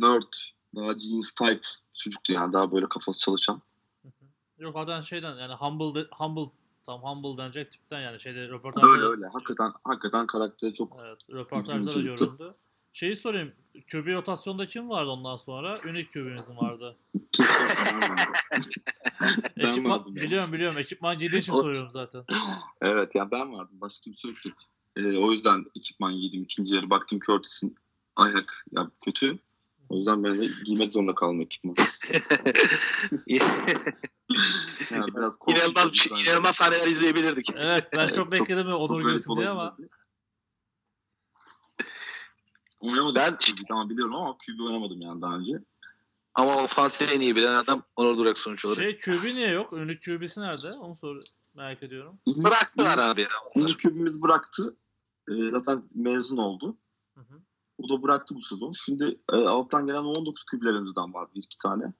nerd, 0.00 0.32
daha 0.74 0.92
genius 0.92 1.34
type 1.34 1.60
çocuktu 1.94 2.32
yani. 2.32 2.52
Daha 2.52 2.72
böyle 2.72 2.88
kafası 2.88 3.20
çalışan. 3.20 3.62
Hı 4.02 4.08
hı. 4.08 4.24
Yok 4.58 4.76
adam 4.76 5.04
şeyden 5.04 5.36
yani 5.36 5.54
humble 5.54 6.00
de- 6.00 6.08
humble 6.12 6.50
tam 6.84 7.02
humble 7.02 7.42
denecek 7.42 7.70
tipten 7.70 8.00
yani 8.00 8.20
şeyde 8.20 8.48
röportajda 8.48 8.88
Öyle 8.88 9.04
öyle. 9.04 9.26
Hakikaten 9.26 9.72
hakikaten 9.84 10.26
karakteri 10.26 10.74
çok 10.74 10.96
Evet, 11.04 11.18
röportajda 11.30 11.86
da 11.86 11.90
çocuktu. 11.90 12.26
göründü. 12.26 12.54
Şeyi 12.92 13.16
sorayım. 13.16 13.52
QB 13.92 14.06
rotasyonda 14.06 14.66
kim 14.66 14.88
vardı 14.88 15.10
ondan 15.10 15.36
sonra? 15.36 15.74
Unique 15.90 16.04
QB'mizin 16.04 16.56
vardı. 16.56 16.96
ben 19.58 19.68
Ekipman, 19.68 19.98
vardım. 19.98 20.16
Biliyorum 20.16 20.52
biliyorum. 20.52 20.78
Ekipman 20.78 21.18
giydiği 21.18 21.40
için 21.40 21.52
soruyorum 21.52 21.90
zaten. 21.92 22.24
Evet 22.82 23.14
yani 23.14 23.30
ben 23.30 23.52
vardım. 23.52 23.80
Başka 23.80 24.00
kimse 24.00 24.28
yoktu. 24.28 24.50
Ee, 24.96 25.16
o 25.16 25.32
yüzden 25.32 25.64
ekipman 25.76 26.14
giydim. 26.14 26.42
İkinci 26.42 26.74
yarı 26.74 26.90
baktım 26.90 27.18
Curtis'in 27.26 27.76
ayak 28.16 28.64
ya 28.72 28.90
kötü. 29.04 29.38
O 29.88 29.96
yüzden 29.96 30.24
ben 30.24 30.42
de 30.42 30.48
giymek 30.64 30.92
zorunda 30.92 31.14
kaldım 31.14 31.40
ekipman. 31.40 31.74
Yani 34.90 35.14
biraz 35.16 35.36
inanılmaz 35.46 35.92
bir 35.92 35.96
şey, 35.96 36.22
inanılmaz 36.22 36.56
sahneler 36.56 36.86
izleyebilirdik. 36.86 37.50
Evet 37.56 37.88
ben 37.92 38.06
çok 38.06 38.14
çok- 38.14 38.32
bekledim 38.32 38.66
Çok 38.66 38.90
Onur 38.90 39.10
girsin 39.12 39.36
diye 39.36 39.48
ama. 39.48 39.76
Oynamadım. 42.80 43.14
Ben- 43.14 43.32
Ben 43.32 43.64
tamam 43.68 43.90
biliyorum 43.90 44.14
ama 44.14 44.36
QB 44.38 44.60
oynamadım 44.60 45.00
yani 45.00 45.22
daha 45.22 45.34
önce. 45.36 45.52
Ama 46.34 46.62
ofansif 46.62 47.12
en 47.12 47.20
iyi 47.20 47.36
bilen 47.36 47.54
adam 47.54 47.82
Onur 47.96 48.18
Durak 48.18 48.38
sonuç 48.38 48.64
olarak. 48.64 48.80
Şey 48.82 48.98
QB 49.00 49.24
niye 49.24 49.50
yok? 49.50 49.72
Ünlü 49.72 50.00
QB'si 50.00 50.40
nerede? 50.40 50.72
Onu 50.72 50.96
sor 50.96 51.20
merak 51.54 51.82
ediyorum. 51.82 52.18
Bıraktılar 52.26 52.98
abi 52.98 53.20
ya. 53.20 53.28
İlk 53.54 53.82
QB'miz 53.82 54.22
bıraktı. 54.22 54.76
Ee, 55.30 55.50
zaten 55.50 55.82
mezun 55.94 56.36
oldu. 56.36 56.76
Hı 57.14 57.20
hı. 57.20 57.40
O 57.78 57.88
da 57.88 58.02
bıraktı 58.02 58.34
bu 58.34 58.42
sezon. 58.42 58.72
Şimdi 58.72 59.20
e, 59.32 59.36
alttan 59.36 59.86
gelen 59.86 60.04
19 60.04 60.44
küblerimizden 60.44 61.14
var 61.14 61.28
bir 61.34 61.42
iki 61.42 61.58
tane. 61.58 61.92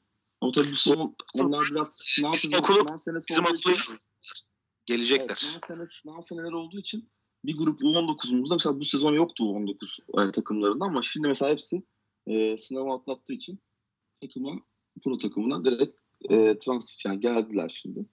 Ama 0.44 0.52
tabii 0.52 0.70
bu 0.70 0.76
sezon 0.76 1.16
onlar 1.34 1.64
biraz 1.70 1.96
sınav, 2.02 2.32
Bizim 2.32 2.52
okulu- 2.52 2.78
sınav 2.78 2.98
senesi 2.98 3.26
Bizim 3.28 3.44
olduğu 3.44 3.54
okulu 3.54 3.72
için- 3.72 3.92
Evet, 3.92 4.46
gelecekler. 4.86 5.34
sınav, 5.34 5.60
senesi, 5.68 5.98
sınav 6.00 6.20
seneleri 6.22 6.54
olduğu 6.54 6.78
için 6.78 7.10
bir 7.44 7.56
grup 7.56 7.80
U19'umuzda 7.82 8.54
mesela 8.54 8.80
bu 8.80 8.84
sezon 8.84 9.12
yoktu 9.14 9.44
U19 9.44 10.28
e, 10.28 10.32
takımlarında 10.32 10.84
ama 10.84 11.02
şimdi 11.02 11.28
mesela 11.28 11.50
hepsi 11.50 11.82
e, 12.26 12.58
sınavı 12.58 12.92
atlattığı 12.92 13.32
için 13.32 13.60
takıma, 14.22 14.60
pro 15.04 15.18
takımına 15.18 15.64
direkt 15.64 15.98
e, 16.30 16.58
transfer 16.58 17.10
yani 17.10 17.20
geldiler 17.20 17.68
şimdi. 17.82 18.06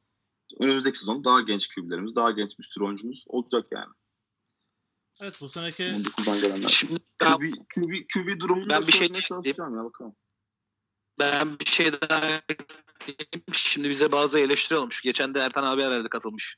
Önümüzdeki 0.60 1.00
sezon 1.00 1.24
daha 1.24 1.42
genç 1.42 1.68
küblerimiz, 1.68 2.16
daha 2.16 2.32
genç 2.32 2.60
bir 2.60 2.64
sürü 2.64 2.84
oyuncumuz 2.84 3.24
olacak 3.28 3.68
yani. 3.72 3.94
Evet 5.22 5.38
bu 5.42 5.50
seneki 5.50 5.84
19'dan 5.84 6.42
gelenler. 6.42 6.68
Şimdi 6.68 7.00
ben, 7.22 7.38
QB, 7.38 7.54
QB, 7.76 7.94
QB 8.14 8.40
durumunu 8.40 8.70
Ben 8.70 8.88
bir 8.88 8.92
şey 8.92 9.08
çalışacağım 9.08 9.76
ya 9.78 9.84
bakalım. 9.84 10.16
Ben 11.22 11.60
bir 11.60 11.66
şey 11.66 11.94
daha. 11.94 12.42
Şimdi 13.54 13.90
bize 13.90 14.12
bazı 14.12 14.40
eleştiri 14.40 14.80
olmuş. 14.80 15.02
Geçen 15.02 15.34
de 15.34 15.40
Ertan 15.40 15.64
abi 15.64 15.84
herhalde 15.84 16.10
katılmış 16.10 16.58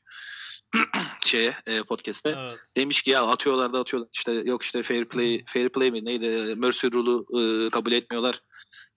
şeye 1.24 1.56
e, 1.66 1.84
podcast'te. 1.84 2.30
evet. 2.38 2.60
Demiş 2.76 3.02
ki 3.02 3.12
ya 3.12 3.24
atıyorlar 3.28 3.74
da 3.74 3.80
atıyorlar. 3.80 4.10
İşte 4.14 4.32
yok 4.32 4.64
işte 4.64 4.84
fair 4.84 5.06
play 5.06 5.44
fair 5.48 5.70
play 5.70 5.92
mi 5.92 6.06
neydi? 6.06 6.56
Mercy 6.56 6.88
rule'u 6.88 7.26
e, 7.42 7.70
kabul 7.70 7.92
etmiyorlar. 7.92 8.42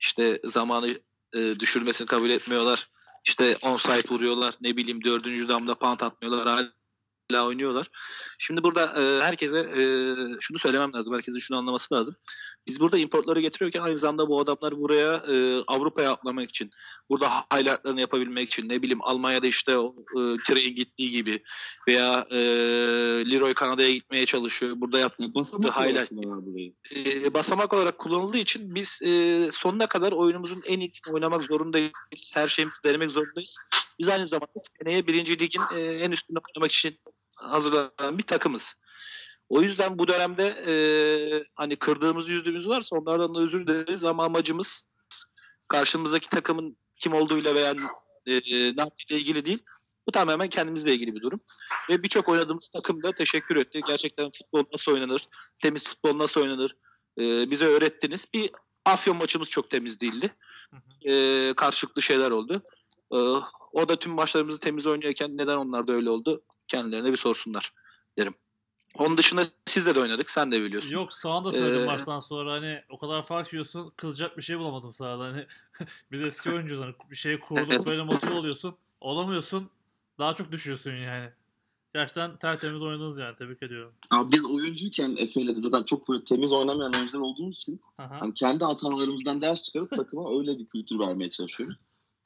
İşte 0.00 0.40
zamanı 0.44 0.90
e, 1.34 1.60
düşürmesini 1.60 2.06
kabul 2.06 2.30
etmiyorlar. 2.30 2.88
İşte 3.24 3.56
onside 3.62 4.02
vuruyorlar. 4.10 4.54
Ne 4.60 4.76
bileyim 4.76 5.04
dördüncü 5.04 5.48
damda 5.48 5.74
punt 5.74 6.02
atmıyorlar. 6.02 6.72
Hala 7.30 7.46
oynuyorlar. 7.46 7.90
Şimdi 8.38 8.62
burada 8.62 9.02
e, 9.02 9.22
herkese 9.22 9.58
e, 9.58 9.82
şunu 10.40 10.58
söylemem 10.58 10.92
lazım. 10.92 11.14
Herkesin 11.14 11.38
şunu 11.38 11.58
anlaması 11.58 11.94
lazım. 11.94 12.14
Biz 12.66 12.80
burada 12.80 12.98
importları 12.98 13.40
getiriyorken 13.40 13.80
aynı 13.80 13.96
zamanda 13.96 14.28
bu 14.28 14.40
adamlar 14.40 14.78
buraya 14.80 15.14
e, 15.14 15.62
Avrupa'ya 15.66 16.12
atlamak 16.12 16.50
için, 16.50 16.70
burada 17.10 17.28
highlightlarını 17.30 18.00
yapabilmek 18.00 18.52
için, 18.52 18.68
ne 18.68 18.82
bileyim 18.82 19.02
Almanya'da 19.02 19.46
işte 19.46 19.78
o 19.78 19.94
e, 20.16 20.20
Train 20.46 20.74
gittiği 20.74 21.10
gibi 21.10 21.42
veya 21.88 22.26
e, 22.30 22.38
Leroy 23.30 23.54
Kanada'ya 23.54 23.90
gitmeye 23.90 24.26
çalışıyor. 24.26 24.72
Burada 24.76 24.98
yap, 24.98 25.14
Ya 25.18 25.34
basamak 25.34 25.76
highlight. 25.76 26.12
e, 26.96 27.34
basamak 27.34 27.72
olarak 27.72 27.98
kullanıldığı 27.98 28.38
için 28.38 28.74
biz 28.74 29.02
e, 29.02 29.48
sonuna 29.52 29.86
kadar 29.86 30.12
oyunumuzun 30.12 30.62
en 30.66 30.80
iyisini 30.80 31.14
oynamak 31.14 31.44
zorundayız. 31.44 31.92
Her 32.34 32.48
şeyimizi 32.48 32.78
denemek 32.84 33.10
zorundayız. 33.10 33.56
Biz 33.98 34.08
aynı 34.08 34.26
zamanda 34.26 34.52
seneye 34.78 35.06
birinci 35.06 35.38
ligin 35.38 35.62
e, 35.74 35.80
en 35.80 36.10
üstünde 36.10 36.38
oynamak 36.48 36.72
için 36.72 36.98
hazırlanan 37.36 38.18
bir 38.18 38.22
takımız. 38.22 38.74
O 39.48 39.62
yüzden 39.62 39.98
bu 39.98 40.08
dönemde 40.08 40.46
e, 40.66 40.74
hani 41.54 41.76
kırdığımız 41.76 42.28
yüzdüğümüz 42.28 42.68
varsa 42.68 42.96
onlardan 42.96 43.34
da 43.34 43.40
özür 43.40 43.66
dileriz 43.66 44.04
ama 44.04 44.24
amacımız 44.24 44.86
karşımızdaki 45.68 46.28
takımın 46.28 46.76
kim 46.94 47.12
olduğuyla 47.12 47.54
veya 47.54 47.74
e, 48.26 48.32
ne 48.76 48.80
yaptığıyla 48.80 49.20
ilgili 49.20 49.44
değil. 49.44 49.62
Bu 50.06 50.12
tamamen 50.12 50.48
kendimizle 50.48 50.94
ilgili 50.94 51.14
bir 51.14 51.20
durum. 51.20 51.40
Ve 51.90 52.02
birçok 52.02 52.28
oynadığımız 52.28 52.68
takım 52.68 53.02
da 53.02 53.12
teşekkür 53.12 53.56
etti. 53.56 53.80
Gerçekten 53.86 54.30
futbol 54.30 54.64
nasıl 54.72 54.92
oynanır, 54.92 55.28
temiz 55.62 55.88
futbol 55.88 56.18
nasıl 56.18 56.40
oynanır 56.40 56.76
e, 57.18 57.50
bize 57.50 57.66
öğrettiniz. 57.66 58.26
Bir 58.34 58.50
Afyon 58.84 59.16
maçımız 59.16 59.48
çok 59.48 59.70
temiz 59.70 60.00
değildi. 60.00 60.34
E, 61.04 61.52
karşılıklı 61.56 62.02
şeyler 62.02 62.30
oldu. 62.30 62.62
E, 63.12 63.16
o 63.72 63.88
da 63.88 63.98
tüm 63.98 64.12
maçlarımızı 64.12 64.60
temiz 64.60 64.86
oynuyorken 64.86 65.36
neden 65.36 65.56
onlar 65.56 65.86
da 65.86 65.92
öyle 65.92 66.10
oldu? 66.10 66.42
Kendilerine 66.68 67.12
bir 67.12 67.16
sorsunlar 67.16 67.72
derim. 68.18 68.34
Onun 68.98 69.18
dışında 69.18 69.44
sizle 69.66 69.94
de 69.94 70.00
oynadık. 70.00 70.30
Sen 70.30 70.52
de 70.52 70.62
biliyorsun. 70.62 70.90
Yok 70.90 71.12
sağında 71.12 71.52
söyledim 71.52 71.82
Ee, 71.82 71.86
maçtan 71.86 72.20
sonra 72.20 72.52
hani 72.52 72.82
o 72.90 72.98
kadar 72.98 73.26
fark 73.26 73.52
yiyorsun 73.52 73.92
kızacak 73.96 74.36
bir 74.36 74.42
şey 74.42 74.58
bulamadım 74.58 74.94
sahada 74.94 75.24
hani 75.24 75.46
biz 76.12 76.22
eski 76.22 76.50
oyuncuyuz 76.50 76.82
hani 76.82 76.94
bir 77.10 77.16
şey 77.16 77.38
kurduk 77.38 77.86
böyle 77.86 78.02
motive 78.02 78.34
oluyorsun 78.34 78.76
olamıyorsun 79.00 79.70
daha 80.18 80.34
çok 80.34 80.52
düşüyorsun 80.52 80.90
yani. 80.90 81.30
Gerçekten 81.94 82.36
tertemiz 82.36 82.82
oynadınız 82.82 83.18
yani 83.18 83.36
tebrik 83.36 83.62
ediyorum. 83.62 83.94
Abi 84.10 84.32
biz 84.32 84.44
oyuncuyken 84.44 85.16
Efe'yle 85.16 85.56
de 85.56 85.60
zaten 85.60 85.82
çok 85.82 86.08
böyle 86.08 86.24
temiz 86.24 86.52
oynamayan 86.52 86.92
oyuncular 86.92 87.20
olduğumuz 87.20 87.56
için 87.56 87.80
hani 87.96 88.34
kendi 88.34 88.64
hatalarımızdan 88.64 89.40
ders 89.40 89.62
çıkarıp 89.62 89.90
takıma 89.96 90.38
öyle 90.38 90.58
bir 90.58 90.66
kültür 90.66 90.98
vermeye 90.98 91.30
çalışıyoruz. 91.30 91.76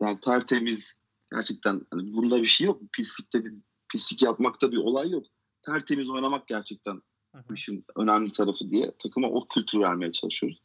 Yani 0.03 0.20
tertemiz 0.20 1.01
gerçekten 1.32 1.86
hani 1.91 2.12
bunda 2.12 2.43
bir 2.43 2.47
şey 2.47 2.66
yok. 2.66 2.80
Pislikte 2.93 3.45
bir 3.45 3.55
pislik 3.93 4.22
yapmakta 4.22 4.72
bir 4.72 4.76
olay 4.76 5.11
yok. 5.11 5.26
Tertemiz 5.62 6.11
oynamak 6.11 6.49
gerçekten 6.49 7.03
bu 7.49 7.55
işin 7.55 7.84
önemli 7.97 8.32
tarafı 8.32 8.70
diye 8.70 8.97
takıma 8.99 9.28
o 9.28 9.49
kültürü 9.49 9.82
vermeye 9.82 10.12
çalışıyoruz. 10.12 10.62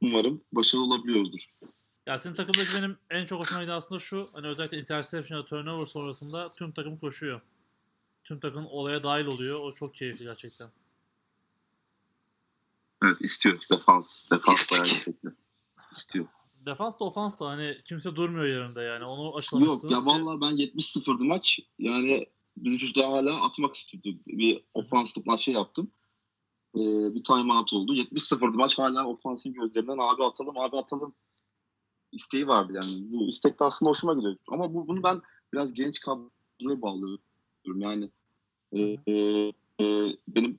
Umarım 0.00 0.44
başarılı 0.52 0.84
olabiliyoruzdur. 0.84 1.40
Ya 2.06 2.18
senin 2.18 2.34
takımdaki 2.34 2.68
benim 2.76 2.98
en 3.10 3.26
çok 3.26 3.40
hoşuma 3.40 3.62
giden 3.62 3.76
aslında 3.76 3.98
şu 3.98 4.28
hani 4.32 4.46
özellikle 4.46 4.80
interception 4.80 5.44
turnover 5.44 5.84
sonrasında 5.84 6.52
tüm 6.52 6.72
takım 6.72 6.98
koşuyor. 6.98 7.40
Tüm 8.24 8.40
takım 8.40 8.66
olaya 8.66 9.02
dahil 9.02 9.26
oluyor. 9.26 9.60
O 9.60 9.74
çok 9.74 9.94
keyifli 9.94 10.24
gerçekten. 10.24 10.70
Evet 13.04 13.16
istiyor 13.20 13.60
defans. 13.70 14.30
Defans 14.30 14.72
bayağı 14.72 14.86
istekli. 14.86 15.28
İstiyor. 15.92 16.26
Defans 16.66 17.00
da 17.00 17.04
ofans 17.04 17.40
da 17.40 17.46
hani 17.46 17.80
kimse 17.84 18.16
durmuyor 18.16 18.46
yerinde 18.46 18.82
yani. 18.82 19.04
Onu 19.04 19.24
Yok 19.24 19.38
aşılamışsınız. 19.38 19.92
ya 19.94 20.06
vallahi 20.06 20.40
ben 20.40 20.56
70-0'dı 20.56 21.24
maç. 21.24 21.60
Yani 21.78 22.26
bizim 22.56 22.78
çocuklar 22.78 23.06
hala 23.06 23.44
atmak 23.44 23.74
istiyordu. 23.74 24.20
Bir 24.26 24.64
ofanslık 24.74 25.26
maçı 25.26 25.50
yaptım. 25.50 25.90
Ee, 26.76 27.14
bir 27.14 27.24
time 27.24 27.52
out 27.52 27.72
oldu. 27.72 27.94
70-0'dı 27.94 28.56
maç 28.56 28.78
hala 28.78 29.06
ofansın 29.06 29.52
gözlerinden 29.52 29.98
abi 29.98 30.24
atalım 30.24 30.58
abi 30.58 30.76
atalım 30.76 31.14
isteği 32.12 32.48
vardı 32.48 32.72
yani. 32.74 33.12
Bu 33.12 33.28
istek 33.28 33.60
de 33.60 33.64
aslında 33.64 33.90
hoşuma 33.90 34.14
gidiyor. 34.14 34.36
Ama 34.48 34.74
bu, 34.74 34.88
bunu 34.88 35.02
ben 35.02 35.22
biraz 35.52 35.72
genç 35.72 36.00
kadroya 36.00 36.82
bağlıyorum. 36.82 37.20
Yani 37.74 38.10
e, 38.72 38.80
e, 38.80 39.12
e, 39.80 40.16
benim 40.28 40.58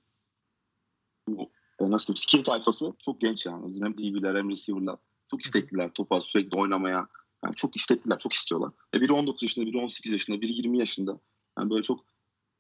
e, 1.80 1.92
nasıl 1.92 2.08
diyeyim 2.08 2.18
skill 2.18 2.44
tayfası 2.44 2.94
çok 3.06 3.22
genç 3.22 3.46
yani. 3.46 3.84
Hem 3.84 3.98
DB'ler 3.98 4.36
hem 4.36 4.50
receiver'lar 4.50 4.98
çok 5.28 5.42
istekliler 5.42 5.94
topa 5.94 6.22
sürekli 6.22 6.60
oynamaya. 6.60 7.08
Yani 7.44 7.56
çok 7.56 7.76
istekliler, 7.76 8.20
çok 8.20 8.34
istiyorlar. 8.34 8.72
E 8.94 9.02
biri 9.02 9.14
19 9.14 9.44
yaşında, 9.44 9.66
biri 9.66 9.78
18 9.78 10.12
yaşında, 10.12 10.42
biri 10.42 10.54
20 10.54 10.80
yaşında. 10.80 11.20
Yani 11.60 11.70
böyle 11.70 11.84
çok 11.84 12.06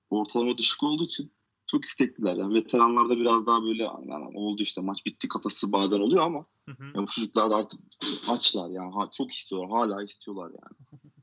ortalama 0.10 0.58
düşük 0.58 0.84
olduğu 0.84 1.04
için 1.04 1.32
çok 1.68 1.86
istekliler. 1.86 2.36
Yani 2.36 2.54
veteranlarda 2.54 3.18
biraz 3.18 3.46
daha 3.46 3.64
böyle 3.64 3.84
yani 3.84 4.38
oldu 4.38 4.64
işte 4.64 4.82
maç 4.82 5.06
bitti 5.06 5.28
kafası 5.28 5.72
bazen 5.72 6.00
oluyor 6.00 6.22
ama 6.22 6.46
Hı 6.70 6.72
hı. 6.72 6.84
ya 6.84 7.02
bu 7.02 7.06
çocuklar 7.06 7.52
da 7.52 7.56
artık 7.56 7.80
açlar 8.28 8.70
yani 8.70 8.94
ha, 8.94 9.10
çok 9.12 9.32
istiyorlar. 9.32 9.70
Hala 9.70 10.04
istiyorlar 10.04 10.52
yani. 10.52 11.02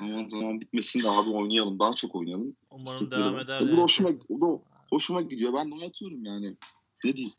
Aman 0.00 0.26
zaman 0.26 0.60
bitmesin 0.60 1.02
de 1.02 1.10
abi 1.10 1.30
oynayalım. 1.30 1.78
Daha 1.78 1.92
çok 1.92 2.14
oynayalım. 2.14 2.56
Umarım 2.70 3.02
İstekleri 3.02 3.20
devam 3.20 3.34
var. 3.34 3.44
eder. 3.44 3.60
Bu 3.60 3.66
da 3.66 3.70
yani. 3.70 3.80
hoşuma, 3.80 4.08
o 4.28 4.40
da 4.40 4.62
hoşuma 4.90 5.20
gidiyor. 5.20 5.54
Ben 5.58 5.70
de 5.70 5.74
oynatıyorum 5.74 6.24
yani. 6.24 6.56
Ne 7.04 7.16
diyeyim. 7.16 7.34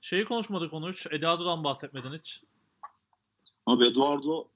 Şeyi 0.00 0.24
konuşmadık 0.24 0.72
onu 0.74 0.92
hiç. 0.92 1.06
Eduardo'dan 1.10 1.64
bahsetmedin 1.64 2.12
hiç. 2.12 2.42
Abi 3.66 3.86
Eduardo 3.86 4.48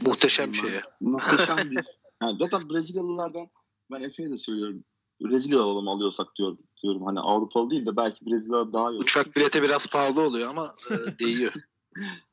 Muhteşem 0.00 0.52
bir 0.52 0.56
şey. 0.56 0.80
Muhteşem 1.00 1.70
bir. 1.70 1.86
Yani 2.22 2.38
zaten 2.38 2.70
Brezilyalılardan 2.70 3.48
ben 3.92 4.02
Efe'ye 4.02 4.30
de 4.30 4.36
söylüyorum. 4.36 4.84
Brezilyalı 5.20 5.62
alalım 5.62 5.88
alıyorsak 5.88 6.36
diyorum. 6.36 6.58
diyorum. 6.82 7.06
Hani 7.06 7.20
Avrupalı 7.20 7.70
değil 7.70 7.86
de 7.86 7.96
belki 7.96 8.26
Brezilya 8.26 8.72
daha 8.72 8.90
iyi 8.90 8.96
olur. 8.96 9.02
Uçak 9.02 9.36
bileti 9.36 9.62
biraz 9.62 9.86
pahalı 9.86 10.20
oluyor 10.20 10.48
ama 10.48 10.74
e, 10.90 11.18
değiyor. 11.18 11.52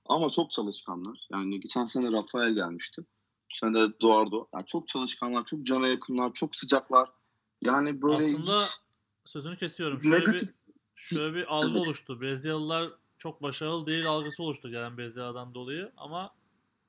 Ama 0.05 0.30
çok 0.30 0.51
çalışkanlar. 0.51 1.28
Yani 1.32 1.60
geçen 1.60 1.86
sene 1.86 2.12
Rafael 2.12 2.53
gelmişti. 2.53 3.01
Bu 3.51 3.57
sene 3.57 3.74
de 3.74 3.80
Eduardo. 3.80 4.47
Yani 4.53 4.66
çok 4.66 4.88
çalışkanlar, 4.88 5.45
çok 5.45 5.64
cana 5.64 5.88
yakınlar, 5.88 6.34
çok 6.34 6.55
sıcaklar. 6.55 7.10
Yani 7.62 8.01
böyle 8.01 8.26
Aslında 8.26 8.62
hiç 8.64 8.70
sözünü 9.26 9.57
kesiyorum. 9.57 10.01
Şöyle 10.01 10.20
negatif 10.20 10.49
bir 10.49 10.55
şöyle 10.95 11.36
bir 11.36 11.55
algı 11.55 11.80
oluştu. 11.80 12.22
Brezilyalılar 12.22 12.89
çok 13.18 13.43
başarılı 13.43 13.88
değil 13.88 14.07
algısı 14.07 14.43
oluştu 14.43 14.70
gelen 14.70 14.97
Brezilya'dan 14.97 15.53
dolayı 15.53 15.91
ama 15.97 16.34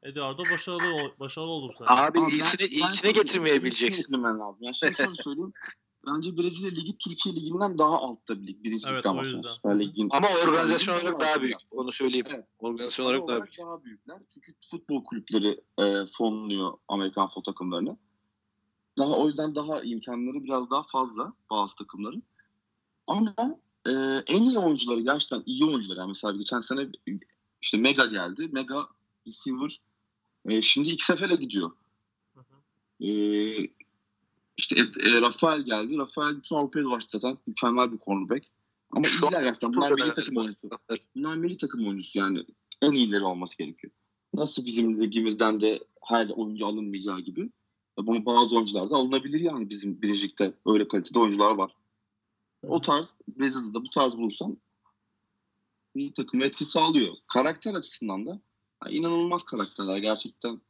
Eduardo 0.02 0.42
başarılı 0.52 1.12
başarılı 1.20 1.50
oldu 1.50 1.72
bu 1.74 1.78
sene. 1.78 1.88
Abi 1.88 2.18
ben- 2.18 2.28
iyisini, 2.28 2.60
ben 2.60 2.66
iyisini 2.66 2.96
şöyle- 2.96 3.12
getirmeyebileceksin. 3.12 4.22
lazım. 4.22 4.56
Yani 4.60 4.74
şimdi 4.74 4.94
şöyle 4.94 5.14
söyleyeyim. 5.14 5.52
Bence 6.06 6.36
Brezilya 6.36 6.70
Ligi 6.70 6.98
Türkiye 6.98 7.34
Ligi'nden 7.34 7.78
daha 7.78 7.98
altta 7.98 8.42
bir 8.42 8.46
lig. 8.46 8.64
Birinci 8.64 8.86
Evet, 8.88 8.98
ligden 8.98 9.16
bahsediyoruz. 9.16 9.54
Süper 9.54 9.80
Lig'in. 9.80 10.08
Ama 10.12 10.28
organizasyon 10.44 11.00
olarak 11.00 11.20
daha 11.20 11.42
büyük. 11.42 11.56
Onu 11.70 11.92
söyleyeyim. 11.92 12.26
Evet. 12.30 12.46
Organizasyon 12.58 13.06
olarak 13.06 13.28
daha 13.28 13.42
büyük. 13.42 13.58
daha 13.58 13.84
büyükler. 13.84 14.18
Çünkü 14.34 14.54
futbol 14.70 15.04
kulüpleri 15.04 15.60
e, 15.78 16.06
fonluyor 16.06 16.72
Amerikan 16.88 17.26
futbol 17.26 17.42
takımlarını. 17.42 17.96
Daha 18.98 19.10
o 19.10 19.28
yüzden 19.28 19.54
daha 19.54 19.82
imkanları 19.82 20.44
biraz 20.44 20.70
daha 20.70 20.82
fazla 20.82 21.32
bazı 21.50 21.74
takımların. 21.74 22.22
Ama 23.06 23.34
e, 23.86 23.90
en 24.26 24.42
iyi 24.42 24.58
oyuncuları 24.58 25.00
gerçekten 25.00 25.42
iyi 25.46 25.64
oyuncular. 25.64 25.96
Yani 25.96 26.08
mesela 26.08 26.32
geçen 26.32 26.60
sene 26.60 26.88
işte 27.62 27.78
Mega 27.78 28.06
geldi. 28.06 28.48
Mega 28.52 28.88
receiver 29.26 29.80
e, 30.48 30.62
şimdi 30.62 30.96
sefere 30.98 31.34
gidiyor. 31.34 31.70
Hı 32.34 32.40
hı. 32.40 33.06
E, 33.06 33.10
işte 34.56 34.76
e, 34.80 35.08
e, 35.08 35.20
Rafael 35.20 35.62
geldi. 35.62 35.98
Rafael 35.98 36.36
bütün 36.36 36.56
Avrupa'ya 36.56 36.84
dolaştı 36.84 37.08
zaten. 37.12 37.38
Mükemmel 37.46 37.92
bir 37.92 37.98
cornerback. 37.98 38.46
Ama 38.90 39.04
Şu 39.04 39.26
iyiler 39.26 39.42
gerçekten. 39.42 39.72
Bunlar 39.76 39.92
milli 39.92 40.14
takım 40.14 40.36
oyuncusu. 40.36 40.70
Bunlar 41.16 41.36
milli 41.36 41.56
takım 41.56 41.86
oyuncusu 41.86 42.18
yani. 42.18 42.44
En 42.82 42.92
iyileri 42.92 43.24
olması 43.24 43.58
gerekiyor. 43.58 43.92
Nasıl 44.34 44.64
bizim 44.66 45.00
ligimizden 45.00 45.60
de 45.60 45.84
her 46.08 46.28
oyuncu 46.28 46.66
alınmayacağı 46.66 47.20
gibi. 47.20 47.40
e, 48.00 48.06
Bunu 48.06 48.26
bazı 48.26 48.56
oyuncular 48.56 48.90
da 48.90 48.94
alınabilir 48.94 49.40
yani 49.40 49.70
bizim 49.70 50.02
biricikte 50.02 50.52
öyle 50.66 50.88
kalitede 50.88 51.18
oyuncular 51.18 51.54
var. 51.56 51.72
O 52.62 52.80
tarz 52.80 53.16
Brezilya'da 53.28 53.82
bu 53.84 53.90
tarz 53.90 54.16
bulursan 54.16 54.56
milli 55.94 56.12
takım 56.12 56.42
etki 56.42 56.64
sağlıyor. 56.64 57.14
Karakter 57.26 57.74
açısından 57.74 58.26
da 58.26 58.40
inanılmaz 58.88 59.44
karakterler 59.44 59.98
gerçekten 59.98 60.60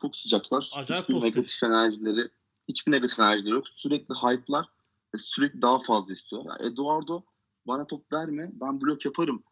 çok 0.00 0.16
sıcaklar. 0.16 0.70
Acayip 0.74 1.04
hiçbir 1.04 1.14
pozitif. 1.14 1.36
negatif 1.36 1.62
enerjileri 1.62 2.28
hiçbir 2.68 2.92
negatif 2.92 3.20
enerjileri 3.20 3.54
yok. 3.54 3.68
Sürekli 3.76 4.14
hype'lar 4.14 4.68
ve 5.14 5.18
sürekli 5.18 5.62
daha 5.62 5.80
fazla 5.80 6.12
istiyor. 6.12 6.44
Ya 6.44 6.66
Eduardo 6.66 7.22
bana 7.66 7.86
top 7.86 8.12
verme 8.12 8.50
ben 8.52 8.80
blok 8.80 9.04
yaparım 9.04 9.42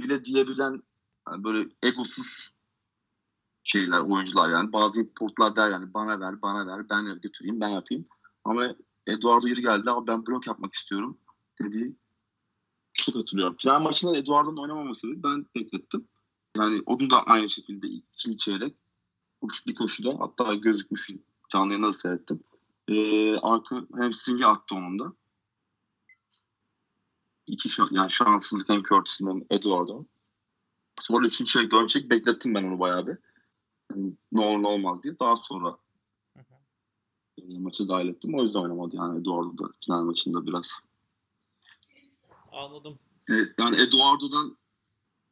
bile 0.00 0.24
diyebilen 0.24 0.82
yani 1.28 1.44
böyle 1.44 1.68
egosuz 1.82 2.50
şeyler 3.64 3.98
oyuncular 3.98 4.50
yani. 4.50 4.72
Bazı 4.72 5.00
importlar 5.00 5.56
der 5.56 5.70
yani 5.70 5.94
bana 5.94 6.20
ver 6.20 6.42
bana 6.42 6.66
ver 6.66 6.88
ben 6.88 7.20
götüreyim 7.20 7.60
ben 7.60 7.68
yapayım. 7.68 8.06
Ama 8.44 8.74
Eduardo 9.06 9.48
yeri 9.48 9.62
geldi 9.62 9.90
abi 9.90 10.06
ben 10.06 10.26
blok 10.26 10.46
yapmak 10.46 10.74
istiyorum 10.74 11.18
dediği 11.62 11.96
çok 12.92 13.14
hatırlıyorum. 13.14 13.56
Final 13.58 13.80
maçında 13.80 14.16
Eduardo'nun 14.16 14.62
oynamamasını 14.62 15.22
ben 15.22 15.46
beklettim. 15.56 16.08
Yani 16.56 16.82
onun 16.86 17.10
da 17.10 17.22
aynı 17.22 17.48
şekilde 17.48 17.86
ikinci 17.86 18.36
çeyrek 18.36 18.76
bir 19.66 19.74
koşuda 19.74 20.10
hatta 20.18 20.54
gözükmüş 20.54 21.10
canlı 21.48 21.72
yayında 21.72 21.88
da 21.88 21.92
seyrettim. 21.92 22.44
Ee, 22.88 23.36
arka 23.36 23.86
hamstring'i 23.92 24.46
attı 24.46 24.74
onun 24.74 24.98
da. 24.98 25.12
İki 27.46 27.68
şan, 27.68 27.88
yani 27.90 28.10
şanssızlık 28.10 28.68
hem 28.68 28.82
Curtis'in 28.82 29.26
hem 29.26 29.44
Eduardo. 29.50 30.04
Sonra 31.00 31.26
üçüncü 31.26 31.52
çeyrek 31.52 31.88
çeyrek 31.88 32.10
beklettim 32.10 32.54
ben 32.54 32.64
onu 32.64 32.80
bayağı 32.80 33.06
bir. 33.06 33.18
Yani 33.90 34.12
ne 34.32 34.44
olur 34.46 34.62
ne 34.62 34.66
olmaz 34.66 35.02
diye. 35.02 35.18
Daha 35.18 35.36
sonra 35.36 35.78
Hı 36.36 36.40
hı. 36.40 36.54
e, 37.38 37.58
maçı 37.58 37.88
dahil 37.88 38.08
ettim. 38.08 38.34
O 38.34 38.42
yüzden 38.42 38.60
oynamadı 38.60 38.96
yani 38.96 39.20
Eduardo 39.20 39.58
da 39.58 39.72
final 39.84 40.02
maçında 40.02 40.46
biraz. 40.46 40.70
Anladım. 42.52 42.98
Evet, 43.28 43.54
yani 43.58 43.76
Eduardo'dan 43.76 44.56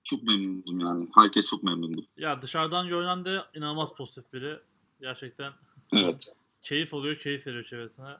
çok 0.05 0.23
memnundum 0.23 0.81
yani. 0.81 1.09
Herkes 1.15 1.45
çok 1.45 1.63
memnundu. 1.63 2.01
Ya 2.17 2.43
dışarıdan 2.43 2.89
görünen 2.89 3.25
de 3.25 3.43
inanılmaz 3.55 3.95
pozitif 3.95 4.33
biri. 4.33 4.61
Gerçekten 5.01 5.53
Evet. 5.93 6.33
keyif 6.63 6.95
alıyor, 6.95 7.17
keyif 7.17 7.47
veriyor 7.47 7.65
çevresine. 7.65 8.17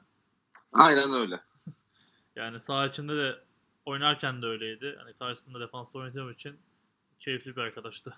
Aynen 0.73 1.13
öyle. 1.13 1.39
Yani 2.35 2.61
saha 2.61 2.87
içinde 2.87 3.17
de 3.17 3.43
oynarken 3.85 4.41
de 4.41 4.45
öyleydi. 4.45 4.95
Hani 4.99 5.13
karşısında 5.13 5.59
defansta 5.59 5.99
oynadığım 5.99 6.31
için 6.31 6.59
keyifli 7.19 7.55
bir 7.55 7.61
arkadaştı. 7.61 8.13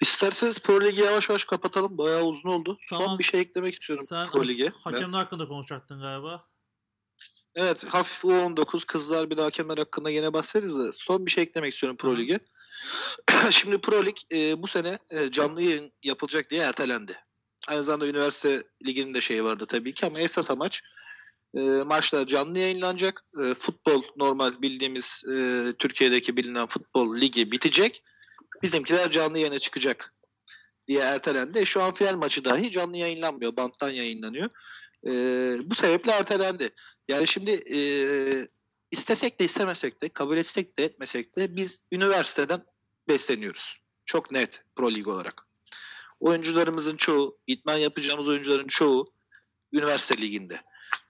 İsterseniz 0.00 0.62
Pro 0.62 0.80
Ligi 0.80 1.00
yavaş 1.02 1.28
yavaş 1.28 1.44
kapatalım. 1.44 1.98
Bayağı 1.98 2.22
uzun 2.22 2.48
oldu. 2.48 2.78
Tamam. 2.90 3.06
Son 3.06 3.18
bir 3.18 3.24
şey 3.24 3.40
eklemek 3.40 3.72
istiyorum 3.74 4.04
Sen 4.08 4.30
Pro 4.30 4.44
Lig'e. 4.44 4.72
hakemler 4.84 5.18
hakkında 5.18 5.44
konuşacaktın 5.44 6.00
galiba. 6.00 6.44
Evet 7.60 7.84
hafif 7.84 8.24
U19 8.24 8.86
kızlar 8.86 9.30
bir 9.30 9.36
de 9.36 9.42
hakemler 9.42 9.78
hakkında 9.78 10.10
yine 10.10 10.32
bahsederiz 10.32 10.78
de 10.78 10.92
son 10.92 11.26
bir 11.26 11.30
şey 11.30 11.44
eklemek 11.44 11.72
istiyorum 11.72 11.96
Pro. 11.96 12.18
Lig'e. 12.18 12.40
Şimdi 13.50 13.78
Pro 13.78 14.06
Lig 14.06 14.16
e, 14.32 14.62
bu 14.62 14.66
sene 14.66 14.98
e, 15.10 15.30
canlı 15.30 15.62
yayın 15.62 15.92
yapılacak 16.02 16.50
diye 16.50 16.62
ertelendi. 16.62 17.18
Aynı 17.68 17.82
zamanda 17.82 18.06
üniversite 18.06 18.64
liginin 18.86 19.14
de 19.14 19.20
şeyi 19.20 19.44
vardı 19.44 19.66
tabii 19.66 19.94
ki 19.94 20.06
ama 20.06 20.20
esas 20.20 20.50
amaç 20.50 20.82
e, 21.54 21.60
maçlar 21.60 22.26
canlı 22.26 22.58
yayınlanacak. 22.58 23.24
E, 23.44 23.54
futbol 23.54 24.02
normal 24.16 24.62
bildiğimiz 24.62 25.22
e, 25.32 25.64
Türkiye'deki 25.78 26.36
bilinen 26.36 26.66
futbol 26.66 27.16
ligi 27.16 27.52
bitecek. 27.52 28.02
Bizimkiler 28.62 29.10
canlı 29.10 29.38
yayına 29.38 29.58
çıkacak 29.58 30.14
diye 30.86 31.00
ertelendi. 31.00 31.58
E, 31.58 31.64
Şu 31.64 31.82
an 31.82 31.94
final 31.94 32.16
maçı 32.16 32.44
dahi 32.44 32.70
canlı 32.70 32.96
yayınlanmıyor. 32.96 33.56
Banttan 33.56 33.90
yayınlanıyor. 33.90 34.50
E, 35.08 35.12
bu 35.64 35.74
sebeple 35.74 36.12
ertelendi. 36.12 36.70
Yani 37.08 37.26
şimdi 37.26 37.50
e, 37.50 37.78
istesek 38.90 39.40
de 39.40 39.44
istemesek 39.44 40.02
de 40.02 40.08
kabul 40.08 40.36
etsek 40.36 40.78
de 40.78 40.84
etmesek 40.84 41.36
de 41.36 41.56
biz 41.56 41.82
üniversiteden 41.92 42.64
besleniyoruz. 43.08 43.80
Çok 44.06 44.30
net 44.32 44.62
Pro 44.76 44.90
Lig 44.90 45.08
olarak. 45.08 45.46
Oyuncularımızın 46.20 46.96
çoğu, 46.96 47.38
idman 47.46 47.76
yapacağımız 47.76 48.28
oyuncuların 48.28 48.66
çoğu 48.66 49.06
üniversite 49.72 50.22
liginde. 50.22 50.62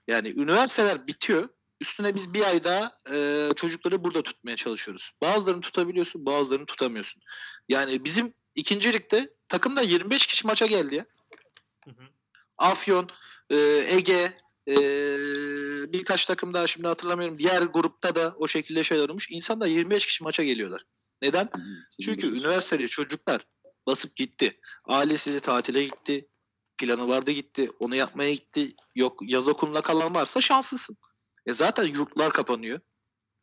Yani 0.08 0.28
üniversiteler 0.28 1.06
bitiyor. 1.06 1.48
Üstüne 1.80 2.14
biz 2.14 2.34
bir 2.34 2.44
ay 2.44 2.64
daha 2.64 2.98
e, 3.12 3.48
çocukları 3.56 4.04
burada 4.04 4.22
tutmaya 4.22 4.56
çalışıyoruz. 4.56 5.12
Bazılarını 5.22 5.60
tutabiliyorsun, 5.60 6.26
bazılarını 6.26 6.66
tutamıyorsun. 6.66 7.22
Yani 7.68 8.04
bizim 8.04 8.34
ikinci 8.54 8.92
ligde 8.92 9.34
takımda 9.48 9.82
25 9.82 10.26
kişi 10.26 10.46
maça 10.46 10.66
geldi 10.66 10.94
ya. 10.94 11.06
Hı 11.84 11.90
hı. 11.90 12.04
Afyon, 12.58 13.10
e, 13.50 13.56
Ege, 13.96 14.36
e, 14.68 14.76
birkaç 15.92 16.24
takım 16.26 16.54
daha 16.54 16.66
şimdi 16.66 16.88
hatırlamıyorum. 16.88 17.38
Diğer 17.38 17.62
grupta 17.62 18.14
da 18.14 18.34
o 18.38 18.48
şekilde 18.48 18.84
şeyler 18.84 19.08
olmuş. 19.08 19.30
İnsanlar 19.30 19.66
25 19.66 20.06
kişi 20.06 20.24
maça 20.24 20.44
geliyorlar. 20.44 20.82
Neden? 21.22 21.48
Çünkü 22.04 22.26
üniversiteli 22.38 22.88
çocuklar 22.88 23.46
basıp 23.86 24.16
gitti. 24.16 24.60
Ailesiyle 24.84 25.40
tatile 25.40 25.84
gitti. 25.84 26.26
Planı 26.78 27.08
vardı 27.08 27.30
gitti. 27.30 27.70
Onu 27.80 27.94
yapmaya 27.94 28.32
gitti. 28.34 28.72
Yok 28.94 29.18
yaz 29.22 29.48
okulunda 29.48 29.80
kalan 29.80 30.14
varsa 30.14 30.40
şanslısın. 30.40 30.96
E 31.46 31.52
zaten 31.52 31.84
yurtlar 31.84 32.32
kapanıyor. 32.32 32.80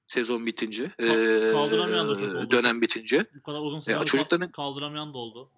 Sezon 0.07 0.45
bitince. 0.45 0.83
Ka- 0.85 1.49
e, 1.49 1.51
kaldıramayan 1.51 2.07
da 2.09 2.19
çok 2.19 2.23
oldu. 2.35 2.51
Dönem 2.51 2.81
bitince. 2.81 3.25
Bu 3.35 3.43
kadar 3.43 3.59
uzun 3.59 3.79
sezonu 3.79 4.05
çocukların- 4.05 4.47
ka- 4.47 4.51
kaldıramayan 4.51 5.13
da 5.13 5.17
oldu. 5.17 5.51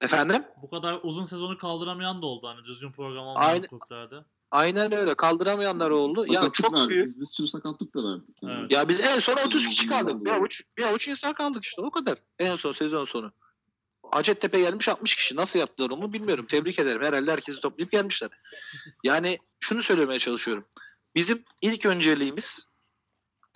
Efendim? 0.00 0.44
Bu 0.62 0.70
kadar 0.70 1.00
uzun 1.02 1.24
sezonu 1.24 1.58
kaldıramayan 1.58 2.22
da 2.22 2.26
oldu. 2.26 2.46
Hani 2.46 2.64
düzgün 2.64 2.92
program 2.92 3.26
olmayan 3.26 3.48
Aynen. 3.48 3.66
kulüplerde. 3.68 4.24
Aynen 4.50 4.92
öyle. 4.92 5.14
Kaldıramayanlar 5.14 5.90
oldu. 5.90 6.24
Ya 6.26 6.34
Sakatlık 6.34 6.54
çok 6.54 6.74
verdik. 6.74 6.90
büyük. 6.90 7.06
Biz 7.06 7.20
bir 7.20 7.26
sürü 7.26 7.46
sakatlık 7.46 7.94
da 7.94 8.04
verdik. 8.04 8.42
Yani. 8.42 8.54
Evet. 8.60 8.70
Ya 8.72 8.88
biz 8.88 9.00
en 9.00 9.18
son 9.18 9.36
30 9.36 9.66
kişi 9.68 9.88
kaldık. 9.88 10.24
Bir 10.24 10.30
avuç, 10.30 10.62
bir 10.76 10.82
avuç 10.82 11.08
insan 11.08 11.32
kaldık 11.32 11.64
işte 11.64 11.82
o 11.82 11.90
kadar. 11.90 12.18
En 12.38 12.54
son 12.54 12.72
sezon 12.72 13.04
sonu. 13.04 13.32
Hacettepe 14.10 14.60
gelmiş 14.60 14.88
60 14.88 15.14
kişi. 15.14 15.36
Nasıl 15.36 15.58
yaptılar 15.58 15.90
onu 15.90 16.12
bilmiyorum. 16.12 16.46
Tebrik 16.46 16.78
ederim. 16.78 17.02
Herhalde 17.02 17.32
herkesi 17.32 17.60
toplayıp 17.60 17.90
gelmişler. 17.92 18.30
Yani 19.04 19.38
şunu 19.60 19.82
söylemeye 19.82 20.18
çalışıyorum. 20.18 20.64
Bizim 21.14 21.44
ilk 21.62 21.86
önceliğimiz 21.86 22.66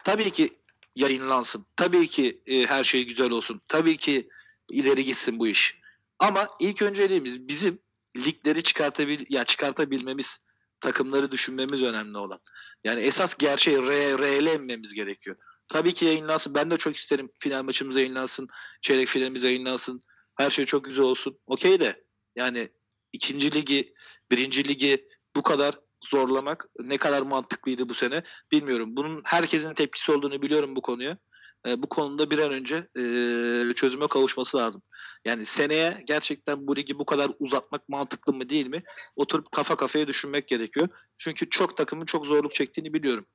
tabii 0.05 0.30
ki 0.30 0.59
yayınlansın. 0.97 1.66
Tabii 1.76 2.07
ki 2.07 2.41
e, 2.47 2.66
her 2.66 2.84
şey 2.84 3.07
güzel 3.07 3.30
olsun. 3.30 3.61
Tabii 3.68 3.97
ki 3.97 4.28
ileri 4.70 5.05
gitsin 5.05 5.38
bu 5.38 5.49
iş. 5.49 5.80
Ama 6.21 6.49
ilk 6.61 6.83
önceliğimiz 6.83 7.49
bizim 7.49 7.79
ligleri 8.16 8.62
çıkartabil 8.62 9.25
ya 9.29 9.45
çıkartabilmemiz, 9.45 10.39
takımları 10.81 11.33
düşünmemiz 11.33 11.83
önemli 11.83 12.18
olan. 12.18 12.41
Yani 12.85 13.01
esas 13.01 13.35
gerçeği 13.35 13.79
re, 13.79 14.18
reele 14.18 14.55
inmemiz 14.55 14.93
gerekiyor. 14.93 15.37
Tabii 15.68 15.95
ki 15.95 16.05
yayınlansın. 16.05 16.55
Ben 16.55 16.71
de 16.71 16.77
çok 16.77 16.97
isterim 16.97 17.31
final 17.39 17.62
maçımız 17.62 17.97
yayınlansın. 17.97 18.49
Çeyrek 18.83 19.09
finalimiz 19.09 19.43
yayınlansın. 19.43 20.03
Her 20.37 20.51
şey 20.51 20.64
çok 20.64 20.85
güzel 20.85 21.05
olsun. 21.05 21.39
Okey 21.47 21.81
de 21.81 22.05
yani 22.37 22.71
ikinci 23.12 23.55
ligi, 23.55 23.95
birinci 24.31 24.68
ligi 24.68 25.09
bu 25.37 25.43
kadar 25.43 25.75
zorlamak 26.05 26.66
ne 26.79 26.99
kadar 26.99 27.23
mantıklıydı 27.23 27.89
bu 27.89 27.95
sene 27.95 28.23
bilmiyorum. 28.53 28.97
Bunun 28.97 29.23
herkesin 29.25 29.75
tepkisi 29.75 30.12
olduğunu 30.12 30.43
biliyorum 30.43 30.77
bu 30.77 30.83
konuya. 30.83 31.18
Ee, 31.67 31.83
bu 31.83 31.89
konuda 31.89 32.31
bir 32.31 32.39
an 32.39 32.53
önce 32.53 32.77
e, 32.77 33.75
çözüme 33.75 34.07
kavuşması 34.07 34.57
lazım. 34.57 34.83
Yani 35.25 35.45
seneye 35.45 36.03
gerçekten 36.07 36.67
bu 36.67 36.77
ligi 36.77 36.99
bu 36.99 37.05
kadar 37.05 37.31
uzatmak 37.39 37.89
mantıklı 37.89 38.33
mı 38.33 38.49
değil 38.49 38.67
mi? 38.67 38.83
Oturup 39.17 39.53
kafa 39.53 39.77
kafaya 39.77 40.07
düşünmek 40.09 40.49
gerekiyor. 40.49 40.89
Çünkü 41.17 41.51
çok 41.51 41.77
takımın 41.77 42.07
çok 42.07 42.27
zorluk 42.27 42.55
çektiğini 42.55 42.93
biliyorum. 42.93 43.27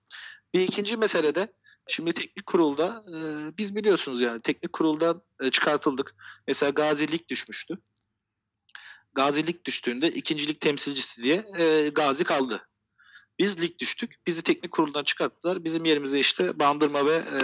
Bir 0.54 0.62
ikinci 0.62 0.98
mesele 0.98 1.36
de 1.36 1.54
Şimdi 1.88 2.14
teknik 2.14 2.46
kurulda 2.46 3.04
e, 3.16 3.18
biz 3.58 3.76
biliyorsunuz 3.76 4.22
yani 4.22 4.42
teknik 4.42 4.74
kuruldan 4.74 5.22
e, 5.42 5.52
çıkartıldık. 5.52 6.16
Mesela 6.48 6.70
Gazilik 6.70 7.30
düşmüştü. 7.30 7.78
Gazilik 9.14 9.66
düştüğünde 9.66 10.12
ikincilik 10.12 10.62
temsilcisi 10.62 11.24
diye 11.24 11.46
e, 11.58 11.90
Gazi 11.90 12.24
kaldı. 12.24 12.68
Biz 13.40 13.62
lig 13.62 13.80
düştük. 13.80 14.16
Bizi 14.28 14.42
teknik 14.42 14.72
kuruldan 14.72 15.04
çıkarttılar. 15.04 15.64
Bizim 15.64 15.86
yerimize 15.86 16.20
işte 16.20 16.60
Bandırma 16.60 17.06
ve 17.06 17.16
e, 17.16 17.40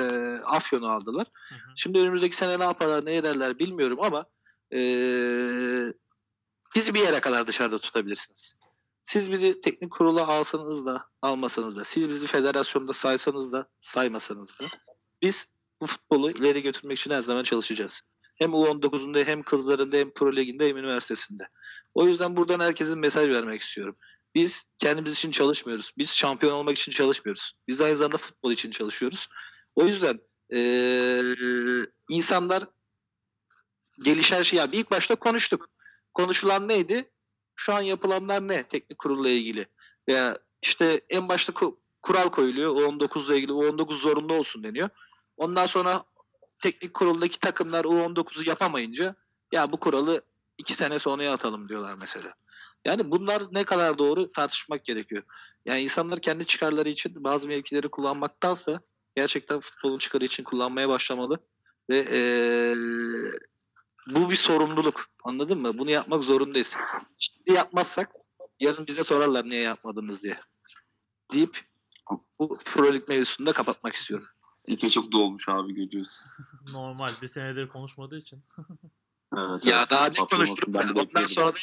Afyon'u 0.46 0.88
aldılar. 0.88 1.28
Hı 1.50 1.56
hı. 1.56 1.60
Şimdi 1.76 2.00
önümüzdeki 2.00 2.36
sene 2.36 2.60
ne 2.60 2.64
yaparlar 2.64 3.06
ne 3.06 3.16
ederler 3.16 3.60
bilmiyorum 3.60 3.98
ama 4.02 4.26
e, 4.74 4.80
bizi 6.76 6.94
bir 6.94 7.00
yere 7.00 7.20
kadar 7.20 7.48
dışarıda 7.48 7.78
tutabilirsiniz. 7.78 8.56
Siz 9.04 9.32
bizi 9.32 9.62
teknik 9.62 9.92
kurula 9.92 10.28
alsanız 10.28 10.86
da 10.86 11.06
almasanız 11.22 11.76
da 11.76 11.84
siz 11.84 12.10
bizi 12.10 12.28
federasyonda 12.28 12.94
saysanız 12.94 13.52
da 13.52 13.68
saymasanız 13.80 14.60
da 14.60 14.66
biz 15.22 15.48
bu 15.82 15.86
futbolu 15.86 16.32
ileri 16.32 16.62
götürmek 16.62 17.00
için 17.00 17.12
her 17.12 17.22
zaman 17.22 17.44
çalışacağız. 17.44 18.02
Hem 18.36 18.52
U19'unda 18.52 19.24
hem 19.24 19.44
kızlarında 19.44 19.98
hem 19.98 20.14
Pro 20.14 20.36
Ligi'nde 20.36 20.70
hem 20.70 20.78
üniversitesinde. 20.78 21.48
O 21.94 22.08
yüzden 22.08 22.38
buradan 22.38 22.60
herkesin 22.60 23.00
mesaj 23.00 23.30
vermek 23.30 23.62
istiyorum. 23.62 23.96
Biz 24.36 24.66
kendimiz 24.80 25.14
için 25.14 25.32
çalışmıyoruz. 25.32 25.92
Biz 25.98 26.12
şampiyon 26.16 26.54
olmak 26.54 26.78
için 26.78 26.92
çalışmıyoruz. 26.92 27.54
Biz 27.68 27.82
aynı 27.82 27.96
zamanda 27.96 28.18
futbol 28.18 28.52
için 28.52 28.72
çalışıyoruz. 28.72 29.30
O 29.76 29.86
yüzden 29.86 30.20
eee, 30.50 31.86
insanlar 32.10 32.64
gelişen 34.00 34.42
şey 34.42 34.60
yani 34.60 34.76
ilk 34.76 34.92
başta 34.92 35.16
konuştuk. 35.16 35.70
Konuşulan 36.14 36.68
neydi? 36.68 37.12
Şu 37.56 37.74
an 37.74 37.82
yapılanlar 37.82 38.48
ne 38.48 38.64
teknik 38.64 39.00
kurulla 39.00 39.30
ilgili? 39.30 39.68
Veya 40.08 40.40
işte 40.62 41.02
en 41.10 41.28
başta 41.30 41.54
ku- 41.54 41.76
kural 42.02 42.30
koyuluyor. 42.30 42.76
U19 42.76 43.28
ile 43.28 43.38
ilgili 43.38 43.52
U19 43.52 43.94
zorunlu 43.94 44.34
olsun 44.34 44.64
deniyor. 44.64 44.90
Ondan 45.38 45.66
sonra 45.66 46.04
teknik 46.60 46.94
kuruldaki 46.94 47.40
takımlar 47.40 47.86
U19'u 47.86 48.50
yapamayınca 48.50 49.16
ya 49.52 49.72
bu 49.72 49.78
kuralı 49.78 50.22
iki 50.58 50.74
sene 50.74 51.00
sonraya 51.00 51.34
atalım 51.34 51.70
diyorlar 51.70 51.94
mesela. 51.94 52.34
Yani 52.86 53.12
bunlar 53.12 53.44
ne 53.52 53.64
kadar 53.64 53.98
doğru 53.98 54.32
tartışmak 54.32 54.86
gerekiyor. 54.86 55.24
Yani 55.66 55.82
insanlar 55.82 56.20
kendi 56.20 56.46
çıkarları 56.46 56.90
için 56.90 57.24
bazı 57.24 57.48
mevkileri 57.48 57.90
kullanmaktansa 57.90 58.82
gerçekten 59.16 59.60
futbolun 59.60 59.98
çıkarı 59.98 60.26
için 60.26 60.44
kullanmaya 60.44 60.90
başlamalı. 60.90 61.38
Ve 61.90 62.06
eee, 62.06 62.76
bu 64.16 64.30
bir 64.30 64.36
sorumluluk. 64.36 65.06
Anladın 65.24 65.60
mı? 65.62 65.78
Bunu 65.78 65.92
yapmak 65.92 66.24
zorundayız. 66.24 66.76
Şimdi 67.20 67.52
yapmazsak 67.52 68.12
yarın 68.60 68.88
bize 68.88 69.04
sorarlar 69.04 69.46
niye 69.50 69.62
yapmadınız 69.62 70.24
diye. 70.24 70.40
Deyip 71.34 71.62
bu 72.40 72.58
Pro 72.66 72.94
Lig 72.94 73.08
mevzusunu 73.08 73.48
da 73.48 73.54
kapatmak 73.54 73.96
istiyorum. 73.96 74.28
İpe 74.68 74.90
çok 74.90 75.12
dolmuş 75.12 75.50
abi 75.50 75.74
görüyorsun. 75.74 76.24
Normal. 76.72 77.12
Bir 77.22 77.28
senedir 77.28 77.68
konuşmadığı 77.68 78.18
için. 78.18 78.44
Evet, 79.38 79.66
Ya 79.66 79.78
evet. 79.80 79.90
daha 79.90 80.08
ne 80.08 80.14
konuştuk? 80.14 80.68
Ondan 80.68 81.26
sonra 81.26 81.54
da 81.54 81.60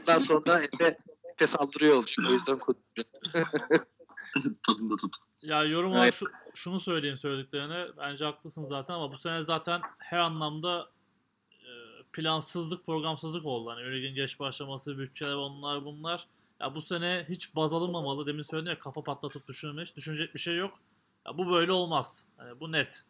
ondan 0.00 0.18
sonra 0.18 0.46
da 0.46 0.62
Efe, 0.62 0.98
Efe 1.34 1.46
saldırıyor 1.46 1.96
olacak. 1.96 2.26
O 2.30 2.32
yüzden 2.32 2.58
konuşacağım. 2.58 3.08
Tadında 4.66 4.96
tut. 4.96 5.16
Ya 5.42 5.64
yorum 5.64 5.92
olarak 5.92 6.04
Evet. 6.04 6.14
şu, 6.14 6.26
şunu 6.54 6.80
söyleyeyim 6.80 7.18
söylediklerine. 7.18 7.86
Bence 7.98 8.24
haklısın 8.24 8.64
zaten 8.64 8.94
ama 8.94 9.12
bu 9.12 9.18
sene 9.18 9.42
zaten 9.42 9.80
her 9.98 10.18
anlamda 10.18 10.90
e, 11.50 11.70
plansızlık, 12.12 12.86
programsızlık 12.86 13.46
oldu. 13.46 13.70
Hani 13.70 13.92
ligin 13.92 14.14
geç 14.14 14.40
başlaması, 14.40 14.98
bütçeler 14.98 15.34
onlar 15.34 15.84
bunlar. 15.84 16.26
Ya 16.60 16.74
bu 16.74 16.82
sene 16.82 17.26
hiç 17.28 17.56
baz 17.56 17.72
alınmamalı. 17.72 18.26
Demin 18.26 18.42
söyledim 18.42 18.70
ya 18.70 18.78
kafa 18.78 19.02
patlatıp 19.04 19.48
düşünülmüş. 19.48 19.96
Düşünecek 19.96 20.34
bir 20.34 20.40
şey 20.40 20.56
yok. 20.56 20.78
Ya 21.26 21.38
bu 21.38 21.50
böyle 21.50 21.72
olmaz. 21.72 22.26
Yani 22.38 22.60
bu 22.60 22.72
net. 22.72 23.04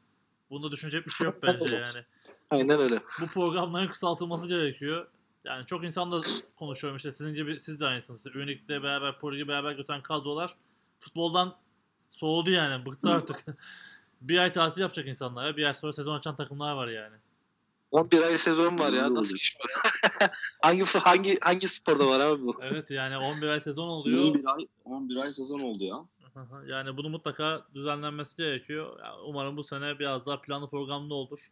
Bunda 0.51 0.71
düşünecek 0.71 1.07
bir 1.07 1.11
şey 1.13 1.25
yok 1.25 1.43
bence 1.43 1.75
yani. 1.75 2.05
Aynen 2.53 2.81
öyle. 2.81 3.01
Bu 3.21 3.27
programların 3.27 3.89
kısaltılması 3.89 4.49
gerekiyor. 4.49 5.07
Yani 5.45 5.67
çok 5.67 5.85
insanla 5.85 6.23
konuşuyorum 6.57 6.97
işte 6.97 7.13
sizin 7.13 7.35
gibi 7.35 7.59
siz 7.59 7.81
de 7.81 7.87
aynısınız. 7.87 8.27
İşte 8.27 8.39
Unique'le 8.39 8.83
beraber, 8.83 9.19
Poli 9.19 9.49
beraber 9.49 9.73
götüren 9.73 10.03
kadrolar 10.03 10.57
futboldan 11.01 11.57
soğudu 12.09 12.51
yani. 12.51 12.87
Bıktı 12.87 13.11
artık. 13.11 13.45
bir 14.21 14.39
ay 14.39 14.53
tatil 14.53 14.81
yapacak 14.81 15.07
insanlar 15.07 15.47
ya. 15.47 15.57
Bir 15.57 15.67
ay 15.67 15.75
sonra 15.75 15.93
sezon 15.93 16.19
açan 16.19 16.37
takımlar 16.37 16.75
var 16.75 16.89
yani. 16.89 17.17
11 17.91 18.23
ay 18.23 18.39
sezon 18.39 18.79
var 18.79 18.93
ya. 18.93 19.15
Nasıl 19.15 19.37
iş 19.37 19.57
bu? 19.59 19.69
hangi 20.63 20.85
hangi 20.85 21.39
hangi 21.41 21.69
sporda 21.69 22.07
var 22.07 22.21
abi 22.21 22.43
bu? 22.43 22.57
Evet 22.63 22.91
yani 22.91 23.17
11 23.19 23.49
ay 23.49 23.61
sezon 23.61 23.89
11 23.89 24.19
oluyor. 24.19 24.45
ay, 24.57 24.67
11 24.85 25.17
ay 25.17 25.33
sezon 25.33 25.61
oldu 25.61 25.85
ya. 25.85 26.05
yani 26.67 26.97
bunu 26.97 27.09
mutlaka 27.09 27.67
düzenlenmesi 27.75 28.37
gerekiyor. 28.37 28.99
Umarım 29.27 29.57
bu 29.57 29.65
sene 29.65 29.99
biraz 29.99 30.27
daha 30.27 30.41
planlı 30.41 30.71
programlı 30.71 31.15
olur. 31.15 31.51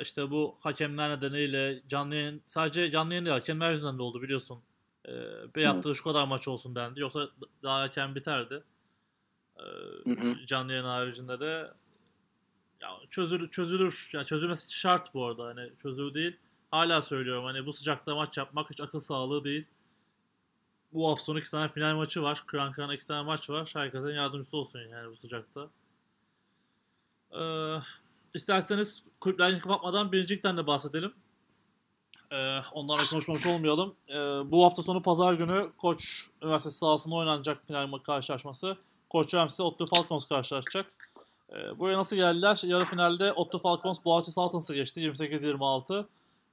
İşte 0.00 0.30
bu 0.30 0.56
hakemler 0.60 1.10
nedeniyle 1.10 1.82
canlı 1.88 2.14
yayın, 2.14 2.42
sadece 2.46 2.90
canlı 2.90 3.12
yayın 3.12 3.26
değil 3.26 3.36
hakemler 3.36 3.72
yüzünden 3.72 3.98
de 3.98 4.02
oldu 4.02 4.22
biliyorsun. 4.22 4.62
Ee, 5.08 5.12
bir 5.54 5.64
haftada 5.64 5.94
şu 5.94 6.04
kadar 6.04 6.26
maç 6.26 6.48
olsun 6.48 6.74
dendi. 6.74 7.00
Yoksa 7.00 7.28
daha 7.62 7.84
erken 7.84 8.14
biterdi. 8.14 8.64
Ee, 9.56 10.46
canlı 10.46 10.72
yayın 10.72 10.84
haricinde 10.84 11.40
de 11.40 11.70
ya 12.80 12.90
çözülür, 13.10 13.50
çözülür. 13.50 14.10
Yani 14.14 14.26
çözülmesi 14.26 14.72
şart 14.72 15.14
bu 15.14 15.26
arada. 15.26 15.44
Hani 15.44 15.72
çözülür 15.82 16.14
değil. 16.14 16.36
Hala 16.70 17.02
söylüyorum 17.02 17.44
hani 17.44 17.66
bu 17.66 17.72
sıcakta 17.72 18.14
maç 18.14 18.38
yapmak 18.38 18.70
hiç 18.70 18.80
akıl 18.80 18.98
sağlığı 18.98 19.44
değil. 19.44 19.66
Bu 20.92 21.10
hafta 21.10 21.24
sonu 21.24 21.38
iki 21.38 21.50
tane 21.50 21.68
final 21.68 21.96
maçı 21.96 22.22
var. 22.22 22.42
Krankan'ın 22.46 22.92
iki 22.92 23.06
tane 23.06 23.22
maç 23.26 23.50
var. 23.50 23.70
Herkesin 23.74 24.08
yardımcısı 24.08 24.56
olsun 24.56 24.80
yani 24.80 25.10
bu 25.10 25.16
sıcakta. 25.16 25.68
Ee, 27.32 27.76
isterseniz 28.34 29.02
kulüplerini 29.20 29.60
kapatmadan 29.60 30.12
birincilikten 30.12 30.56
de 30.56 30.66
bahsedelim. 30.66 31.14
Ee, 32.32 32.58
onlarla 32.72 33.04
konuşmamış 33.10 33.46
olmayalım. 33.46 33.94
Ee, 34.08 34.14
bu 34.50 34.64
hafta 34.64 34.82
sonu 34.82 35.02
pazar 35.02 35.34
günü 35.34 35.72
Koç 35.78 36.26
Üniversitesi 36.42 36.78
sahasında 36.78 37.14
oynanacak 37.14 37.66
final 37.66 37.84
ma- 37.88 38.02
karşılaşması. 38.02 38.76
Koç 39.10 39.34
Üniversitesi 39.34 39.62
Otlu 39.62 39.86
Falcons 39.86 40.26
karşılaşacak. 40.28 40.86
Ee, 41.52 41.78
buraya 41.78 41.98
nasıl 41.98 42.16
geldiler? 42.16 42.60
Yarı 42.62 42.84
finalde 42.84 43.32
Otlu 43.32 43.58
Falcons 43.58 44.04
Boğaziçi 44.04 44.32
Saltans'ı 44.32 44.74
geçti 44.74 45.00
28-26. 45.00 46.06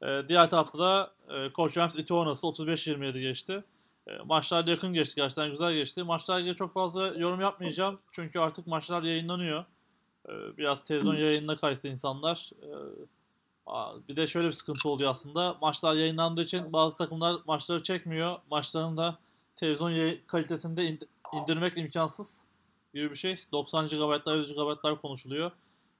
Ee, 0.04 0.22
diğer 0.30 0.50
tarafta 0.50 0.80
da 0.80 1.12
e, 1.30 1.52
Koç 1.54 1.78
Üniversitesi 1.78 2.04
İTÜONAS'ı 2.04 2.48
35-27 2.48 3.20
geçti. 3.20 3.64
E, 4.08 4.18
maçlar 4.26 4.66
yakın 4.68 4.94
geçti. 4.94 5.16
Gerçekten 5.16 5.52
güzel 5.52 5.74
geçti. 5.74 6.04
Maçlarla 6.04 6.42
ilgili 6.42 6.56
çok 6.56 6.74
fazla 6.74 7.08
yorum 7.08 7.42
yapmayacağım. 7.42 8.00
Çünkü 8.12 8.40
artık 8.40 8.68
maçlar 8.68 9.04
yayınlanıyor. 9.04 9.66
E, 10.30 10.58
biraz 10.58 10.84
televizyon 10.84 11.16
yayınına 11.16 11.56
kaysa 11.56 11.88
insanlar. 11.88 12.52
E, 12.62 12.70
bir 14.08 14.16
de 14.16 14.28
şöyle 14.28 14.48
bir 14.48 14.54
sıkıntı 14.54 14.90
oluyor 14.90 15.12
aslında. 15.12 15.58
Maçlar 15.62 15.94
yayınlandığı 15.94 16.44
için 16.44 16.74
bazı 16.74 16.98
takımlar 16.98 17.36
maçları 17.46 17.84
çekmiyor. 17.84 18.38
Maçların 18.52 18.98
da 18.98 19.18
televizyon 19.56 20.18
kalitesinde 20.28 20.86
ind- 20.86 21.08
indirmek 21.34 21.78
imkansız 21.78 22.46
gibi 22.94 23.10
bir 23.12 23.16
şey. 23.16 23.40
90 23.52 23.88
GB'lar 23.88 24.36
100 24.36 24.54
GB'lar 24.54 25.02
konuşuluyor. 25.02 25.52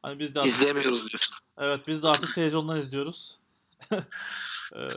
Hani 0.02 0.20
biz 0.20 0.36
de 0.36 0.40
artık, 0.40 0.54
İzleyemiyoruz 0.54 1.10
diyorsun. 1.10 1.36
evet 1.58 1.88
biz 1.88 2.04
de 2.04 2.08
artık 2.08 2.36
televizyondan 2.36 2.78
izliyoruz. 2.80 3.40
Ee, 4.76 4.88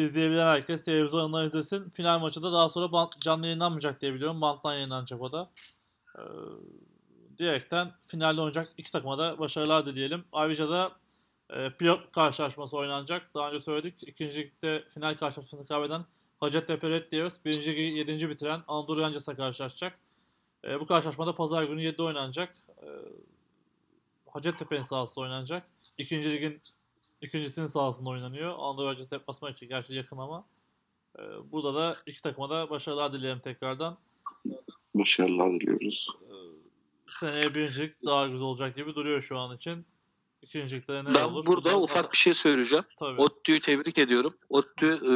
izleyebilen 0.00 0.46
herkes 0.46 0.84
televizyondan 0.84 1.46
izlesin. 1.46 1.90
Final 1.90 2.18
maçı 2.18 2.42
da 2.42 2.52
daha 2.52 2.68
sonra 2.68 3.08
canlı 3.20 3.46
yayınlanmayacak 3.46 4.00
diye 4.00 4.14
biliyorum. 4.14 4.40
Banttan 4.40 4.74
yayınlanacak 4.74 5.20
o 5.20 5.32
da. 5.32 5.50
Ee, 6.18 6.22
diyerekten 7.38 7.92
finalde 8.06 8.40
oynayacak 8.40 8.72
iki 8.76 8.92
takıma 8.92 9.18
da 9.18 9.38
başarılar 9.38 9.86
dileyelim. 9.86 10.24
Ayrıca 10.32 10.70
da 10.70 10.92
e, 11.50 11.70
pilot 11.70 12.12
karşılaşması 12.12 12.76
oynanacak. 12.76 13.34
Daha 13.34 13.48
önce 13.48 13.60
söyledik. 13.60 14.02
İkinci 14.02 14.38
ligde 14.38 14.84
final 14.94 15.14
karşılaşmasını 15.14 15.66
kaybeden 15.66 16.04
Hacettepe 16.40 16.90
Red 16.90 17.12
Devils 17.12 17.44
birinci 17.44 17.70
ligi 17.70 17.80
7. 17.80 18.28
bitiren 18.28 18.62
Anadolu 18.68 19.00
Yancas'la 19.00 19.36
karşılaşacak. 19.36 19.98
E, 20.64 20.80
bu 20.80 20.86
karşılaşmada 20.86 21.34
pazar 21.34 21.64
günü 21.64 21.82
7'de 21.82 22.02
oynanacak. 22.02 22.56
E, 22.82 22.86
Hacettepe'nin 24.26 24.82
sahasında 24.82 25.24
oynanacak. 25.24 25.66
İkinci 25.98 26.32
ligin 26.32 26.60
ikincisinin 27.20 27.66
sahasında 27.66 28.10
oynanıyor. 28.10 28.54
Anadolu 28.58 28.86
Yancası 28.86 29.10
deplasman 29.10 29.52
için 29.52 29.68
gerçi 29.68 29.94
yakın 29.94 30.18
ama. 30.18 30.46
E, 31.18 31.22
burada 31.52 31.74
da 31.74 31.96
iki 32.06 32.22
takıma 32.22 32.50
da 32.50 32.70
başarılar 32.70 33.12
dileyelim 33.12 33.40
tekrardan. 33.40 33.98
Başarılar 34.94 35.52
diliyoruz. 35.52 36.08
Seneye 37.10 37.54
birincilik 37.54 37.94
daha 38.06 38.26
güzel 38.26 38.40
olacak 38.46 38.76
gibi 38.76 38.94
duruyor 38.94 39.20
şu 39.20 39.38
an 39.38 39.56
için. 39.56 39.86
İkincilikte 40.42 41.04
ne 41.04 41.14
Ben 41.14 41.22
olur? 41.24 41.46
burada 41.46 41.64
Bunlar- 41.72 41.82
ufak 41.82 42.12
bir 42.12 42.16
şey 42.16 42.34
söyleyeceğim. 42.34 42.84
Tabii. 42.98 43.20
ODTÜ'yü 43.20 43.60
tebrik 43.60 43.98
ediyorum. 43.98 44.34
ODTÜ 44.48 44.86
e, 44.88 45.12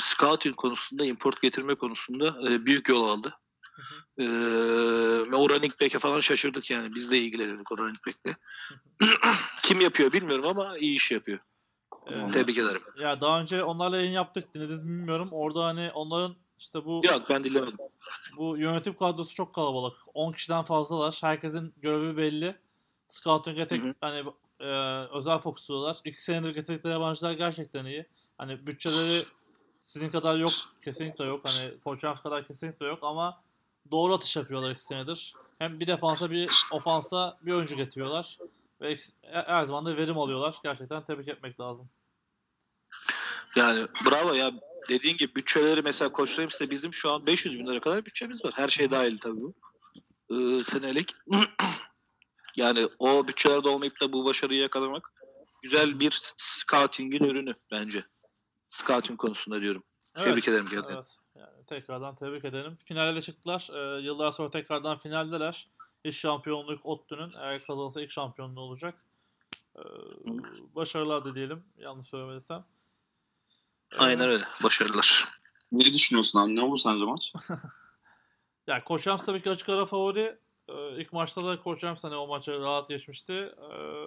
scouting 0.00 0.56
konusunda, 0.56 1.04
import 1.04 1.42
getirme 1.42 1.74
konusunda 1.74 2.38
e, 2.52 2.66
büyük 2.66 2.88
yol 2.88 3.08
aldı. 3.08 3.34
Hı 3.74 3.82
E, 4.18 4.26
ve 5.30 5.36
Oranik 5.36 5.80
Bek'e 5.80 5.98
falan 5.98 6.20
şaşırdık 6.20 6.70
yani. 6.70 6.94
Biz 6.94 7.10
de 7.10 7.18
ilgileniyorduk 7.18 7.72
Oranik 7.72 8.06
Bek'le. 8.06 8.36
Kim 9.62 9.80
yapıyor 9.80 10.12
bilmiyorum 10.12 10.46
ama 10.46 10.78
iyi 10.78 10.96
iş 10.96 11.10
yapıyor. 11.12 11.38
E, 12.06 12.30
Tebrik 12.30 12.58
ederim. 12.58 12.82
Ya 13.00 13.20
daha 13.20 13.40
önce 13.40 13.64
onlarla 13.64 13.96
yayın 13.96 14.10
yaptık 14.12 14.54
dinlediniz 14.54 14.82
mi 14.82 14.88
bilmiyorum. 14.98 15.28
Orada 15.32 15.64
hani 15.64 15.90
onların 15.94 16.36
işte 16.58 16.84
bu 16.84 17.02
Yok 17.04 17.22
ben 17.30 17.44
dinlemedim. 17.44 17.78
bu 18.36 18.56
yönetim 18.58 18.94
kadrosu 18.96 19.34
çok 19.34 19.54
kalabalık. 19.54 19.96
10 20.14 20.32
kişiden 20.32 20.62
fazlalar. 20.62 21.18
Herkesin 21.22 21.74
görevi 21.82 22.16
belli. 22.16 22.56
Scouting'e 23.08 23.66
tek 23.66 23.82
Hı 23.82 23.86
hı. 23.88 23.94
hani 24.00 24.24
e, 24.60 24.66
özel 25.12 25.38
fokusluyorlar. 25.38 25.96
İki 26.04 26.22
senedir 26.22 26.54
getirdikleri 26.54 26.92
yabancılar 26.92 27.32
gerçekten 27.32 27.84
iyi. 27.84 28.06
Hani 28.38 28.66
bütçeleri 28.66 29.22
sizin 29.82 30.10
kadar 30.10 30.36
yok. 30.36 30.52
Kesinlikle 30.84 31.24
yok. 31.24 31.40
Hani 31.44 31.78
Koçanf 31.80 32.22
kadar 32.22 32.46
kesinlikle 32.46 32.86
yok 32.86 32.98
ama 33.02 33.42
doğru 33.90 34.14
atış 34.14 34.36
yapıyorlar 34.36 34.70
iki 34.70 34.84
senedir. 34.84 35.32
Hem 35.58 35.80
bir 35.80 35.86
defansa 35.86 36.30
bir 36.30 36.50
ofansa 36.72 37.38
bir 37.42 37.52
oyuncu 37.52 37.76
getiriyorlar. 37.76 38.38
Ve 38.80 38.92
ikisi- 38.92 39.12
her 39.22 39.64
zaman 39.64 39.86
da 39.86 39.96
verim 39.96 40.18
alıyorlar. 40.18 40.56
Gerçekten 40.62 41.04
tebrik 41.04 41.28
etmek 41.28 41.60
lazım. 41.60 41.88
Yani 43.56 43.86
bravo 44.06 44.32
ya. 44.32 44.52
Dediğin 44.88 45.16
gibi 45.16 45.34
bütçeleri 45.34 45.82
mesela 45.82 46.12
koçlarım 46.12 46.50
size 46.50 46.70
bizim 46.70 46.94
şu 46.94 47.12
an 47.12 47.26
500 47.26 47.58
bin 47.58 47.66
lira 47.66 47.80
kadar 47.80 48.06
bütçemiz 48.06 48.44
var. 48.44 48.52
Her 48.56 48.68
şey 48.68 48.90
dahil 48.90 49.18
tabii 49.18 49.40
bu. 49.40 49.54
Ee, 50.30 50.64
senelik. 50.64 51.12
yani 52.56 52.88
o 52.98 53.28
bütçelerde 53.28 53.68
olmayıp 53.68 54.00
da 54.00 54.12
bu 54.12 54.24
başarıyı 54.24 54.60
yakalamak 54.60 55.12
güzel 55.62 56.00
bir 56.00 56.18
scouting'in 56.36 57.24
ürünü 57.24 57.54
bence. 57.70 58.04
Scouting 58.68 59.18
konusunda 59.18 59.60
diyorum. 59.60 59.82
Tebrik 60.18 60.48
ederim 60.48 60.66
gerçekten. 60.70 60.94
Evet. 60.94 61.18
Yani 61.36 61.64
tekrardan 61.66 62.14
tebrik 62.14 62.44
ederim. 62.44 62.78
Finale 62.84 63.16
de 63.16 63.22
çıktılar. 63.22 63.68
Ee, 63.72 64.02
yıllar 64.02 64.32
sonra 64.32 64.50
tekrardan 64.50 64.98
finaldeler. 64.98 65.68
İlk 66.04 66.14
şampiyonluk 66.14 66.86
ODTÜ'nün. 66.86 67.32
Eğer 67.40 67.64
kazanırsa 67.64 68.02
ilk 68.02 68.10
şampiyonluğu 68.10 68.60
olacak. 68.60 69.04
Ee, 69.76 69.80
başarılar 70.74 71.24
da 71.24 71.34
diyelim. 71.34 71.64
Yanlış 71.78 72.08
söylemediysem. 72.08 72.64
Ee, 73.92 73.96
Aynen 73.98 74.28
öyle. 74.28 74.44
Başarılar. 74.62 75.28
Ne 75.72 75.84
düşünüyorsun 75.84 76.38
abi? 76.38 76.56
Ne 76.56 76.62
olur 76.62 76.78
sence 76.78 77.04
maç? 77.04 77.32
Ya 78.66 78.84
Koç 78.84 79.06
Rams 79.06 79.24
tabii 79.24 79.42
ki 79.42 79.50
açık 79.50 79.68
ara 79.68 79.86
favori. 79.86 80.38
Ee, 80.68 81.00
ilk 81.00 81.12
maçta 81.12 81.44
da 81.44 81.60
Koç 81.60 81.84
Rams 81.84 82.04
hani 82.04 82.16
o 82.16 82.26
maçı 82.26 82.60
rahat 82.60 82.88
geçmişti. 82.88 83.32
Ee, 83.32 84.06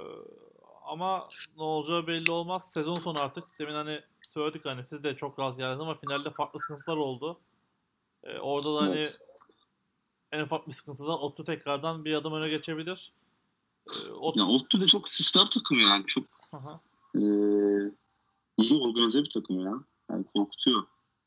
ama 0.85 1.29
ne 1.57 1.63
olacağı 1.63 2.07
belli 2.07 2.31
olmaz. 2.31 2.71
Sezon 2.71 2.95
sonu 2.95 3.21
artık. 3.21 3.43
Demin 3.59 3.73
hani 3.73 4.01
söyledik 4.21 4.65
hani 4.65 4.83
siz 4.83 5.03
de 5.03 5.15
çok 5.15 5.39
rahat 5.39 5.57
geldiniz 5.57 5.81
ama 5.81 5.93
finalde 5.93 6.31
farklı 6.31 6.59
sıkıntılar 6.59 6.97
oldu. 6.97 7.39
Ee, 8.23 8.37
orada 8.39 8.75
da 8.75 8.81
hani 8.81 8.97
Evet. 8.97 9.19
en 10.31 10.41
ufak 10.43 10.67
bir 10.67 10.73
sıkıntıdan 10.73 11.19
Ottu 11.23 11.43
tekrardan 11.43 12.05
bir 12.05 12.13
adım 12.15 12.33
öne 12.33 12.49
geçebilir. 12.49 13.11
Ee, 13.89 14.09
Ot- 14.11 14.37
Ya 14.37 14.45
Ottu 14.45 14.81
da 14.81 14.85
çok 14.87 15.09
sistem 15.09 15.47
takımı 15.49 15.81
yani. 15.81 16.05
Çok 16.05 16.23
Aha. 16.53 16.79
eee 17.15 17.91
iyi 18.57 18.81
organize 18.81 19.19
bir 19.23 19.29
takım 19.29 19.59
ya. 19.65 19.73
Yani 20.11 20.25
korkutuyor 20.33 20.83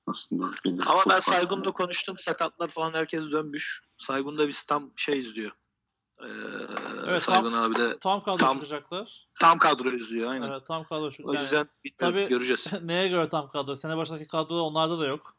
aslında. 0.07 0.51
beni. 0.65 0.83
Ama 0.83 1.03
ben. 1.09 1.19
Saygun'da 1.21 1.71
konuştum. 1.71 2.17
Sakatlar 2.19 2.69
falan 2.69 2.95
herkes 2.95 3.31
dönmüş. 3.31 3.83
Saygun'da 3.99 4.49
biz 4.49 4.63
tam 4.63 4.91
şey 4.97 5.21
izliyor. 5.21 5.51
Ee, 6.23 6.27
Evet, 7.07 7.23
Saygun 7.23 7.53
abi 7.53 7.75
de 7.75 7.99
Tam 7.99 8.21
kadro 8.23 8.37
Tam- 8.37 8.55
çıkacaklar. 8.55 9.27
tam 9.41 9.59
kadro 9.59 9.91
izliyor 9.91 10.31
aynen. 10.31 10.51
Evet, 10.51 10.67
tam 10.67 10.85
kadro 10.85 11.11
çık- 11.11 11.27
O 11.29 11.33
yani 11.33 11.43
yüzden 11.43 11.69
bilmiyorum, 11.85 12.19
tabii- 12.21 12.29
göreceğiz. 12.29 12.67
neye 12.83 13.09
göre 13.09 13.29
tam 13.29 13.49
kadro? 13.49 13.75
Sene 13.77 13.97
başındaki 13.97 14.27
kadro 14.27 14.55
onlarda 14.55 15.01
da 15.01 15.07
yok. 15.07 15.35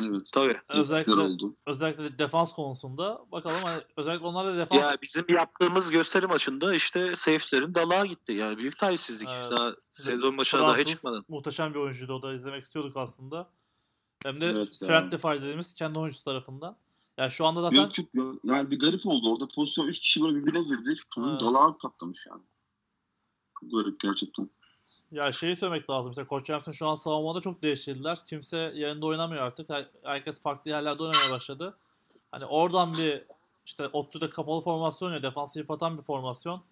Evet. 0.00 0.26
Tabii. 0.32 0.60
Özellikle 0.68 1.12
oldu. 1.12 1.54
özellikle 1.66 2.18
defans 2.18 2.52
konusunda 2.52 3.20
bakalım 3.32 3.60
hani 3.64 3.82
özellikle 3.96 4.26
onlarda 4.26 4.56
defans 4.56 4.80
Ya 4.80 4.96
bizim 5.02 5.24
yaptığımız 5.28 5.90
gösteri 5.90 6.26
maçında 6.26 6.74
işte 6.74 7.16
safe'lerin 7.16 7.74
dalağa 7.74 8.06
gitti. 8.06 8.32
Yani 8.32 8.58
büyük 8.58 8.78
talihsizlik. 8.78 9.28
Evet. 9.36 9.50
Daha 9.58 9.72
sezon 9.90 10.38
dahi 10.38 10.44
Fransız 10.44 10.84
çıkmadan. 10.86 11.24
muhteşem 11.28 11.74
bir 11.74 11.78
oyuncuydu 11.78 12.12
o 12.12 12.22
da 12.22 12.32
izlemek 12.34 12.64
istiyorduk 12.64 12.96
aslında. 12.96 13.50
Hem 14.22 14.40
de 14.40 14.46
Evet 14.46 14.82
ya. 14.82 14.88
friendly 14.88 15.18
fire 15.18 15.42
dediğimiz 15.42 15.74
kendi 15.74 15.98
oyuncusu 15.98 16.24
tarafından. 16.24 16.76
Yani 17.18 17.30
şu 17.30 17.46
anda 17.46 17.60
zaten 17.62 17.76
Yok. 17.76 18.36
Yani 18.44 18.70
bir 18.70 18.78
garip 18.78 19.06
oldu. 19.06 19.32
Orada 19.32 19.48
pozisyon 19.54 19.86
3 19.86 20.00
kişi 20.00 20.22
böyle 20.22 20.36
birbirine 20.36 20.62
girdi. 20.62 20.96
Şutunun 20.96 21.30
Evet. 21.30 21.40
dalağı 21.40 21.78
patlamış 21.78 22.26
yani. 22.26 22.42
Garip 23.62 24.00
gerçekten. 24.00 24.50
Ya 25.12 25.32
şeyi 25.32 25.56
söylemek 25.56 25.90
lazım. 25.90 26.12
İşte 26.12 26.24
Koç 26.24 26.46
James'in 26.46 26.72
şu 26.72 26.86
an 26.88 26.94
savunmada 26.94 27.40
çok 27.40 27.62
değiştirdiler. 27.62 28.18
Kimse 28.26 28.56
yerinde 28.56 29.06
oynamıyor 29.06 29.42
artık. 29.42 29.70
Her- 29.70 29.88
herkes 30.04 30.42
farklı 30.42 30.70
yerlerde 30.70 31.02
oynamaya 31.02 31.30
başladı. 31.30 31.76
Hani 32.32 32.44
oradan 32.44 32.94
bir 32.94 33.22
işte 33.66 33.88
Ottu'da 33.88 34.30
kapalı 34.30 34.60
formasyon 34.60 35.12
ya 35.12 35.22
defansı 35.22 35.58
yıpratan 35.58 35.98
bir 35.98 36.02
formasyon. 36.02 36.62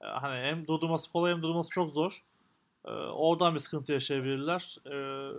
Ee, 0.00 0.06
Hani 0.06 0.46
hem 0.46 0.66
durdurması 0.66 1.12
kolay 1.12 1.32
hem 1.32 1.42
durdurması 1.42 1.68
çok 1.70 1.90
zor. 1.92 2.24
Ee, 2.84 2.90
oradan 2.90 3.54
bir 3.54 3.60
sıkıntı 3.60 3.92
yaşayabilirler. 3.92 4.76
Ee, 4.86 5.32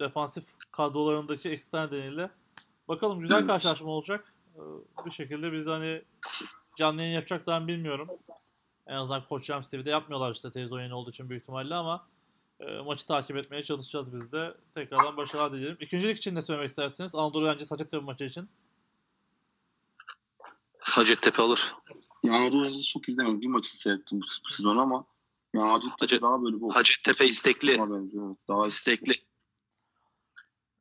defansif 0.00 0.44
kadrolarındaki 0.72 1.50
eksikler 1.50 1.86
nedeniyle. 1.86 2.30
Bakalım 2.88 3.20
güzel 3.20 3.46
karşılaşma 3.46 3.90
olacak. 3.90 4.34
Bir 5.06 5.10
şekilde 5.10 5.52
biz 5.52 5.66
hani 5.66 6.02
canlı 6.76 7.00
yayın 7.02 7.14
yapacaklarını 7.14 7.68
bilmiyorum. 7.68 8.08
En 8.86 8.94
azından 8.94 9.24
Koç 9.24 9.44
James 9.44 9.70
TV'de 9.70 9.90
yapmıyorlar 9.90 10.32
işte 10.34 10.50
televizyon 10.50 10.78
yayını 10.78 10.96
olduğu 10.96 11.10
için 11.10 11.30
büyük 11.30 11.42
ihtimalle 11.42 11.74
ama 11.74 12.08
e, 12.60 12.78
maçı 12.80 13.06
takip 13.06 13.36
etmeye 13.36 13.62
çalışacağız 13.62 14.14
biz 14.14 14.32
de. 14.32 14.54
Tekrardan 14.74 15.16
başarılar 15.16 15.52
dilerim. 15.52 15.76
İkincilik 15.80 16.16
için 16.18 16.34
ne 16.34 16.42
söylemek 16.42 16.70
istersiniz? 16.70 17.14
Anadolu 17.14 17.46
Öğrenci 17.46 17.64
Hacettepe 17.70 17.98
maçı 17.98 18.24
için. 18.24 18.48
Hacettepe 20.78 21.42
alır. 21.42 21.74
Yani 22.22 22.36
Anadolu 22.36 22.66
Aziz 22.66 22.88
çok 22.88 23.08
izlemedim. 23.08 23.40
Bir 23.40 23.46
maçı 23.46 23.76
seyrettim 23.78 24.20
bu 24.20 24.24
bu 24.48 24.54
sezon 24.54 24.76
ama 24.76 25.06
yani 25.54 25.70
Hacettepe 25.70 26.04
Hacet- 26.04 26.22
daha 26.22 26.42
böyle 26.42 26.56
bir 26.56 26.70
Hacettepe 26.74 27.26
istekli. 27.26 27.78
Daha 28.48 28.66
İstekli. 28.66 29.14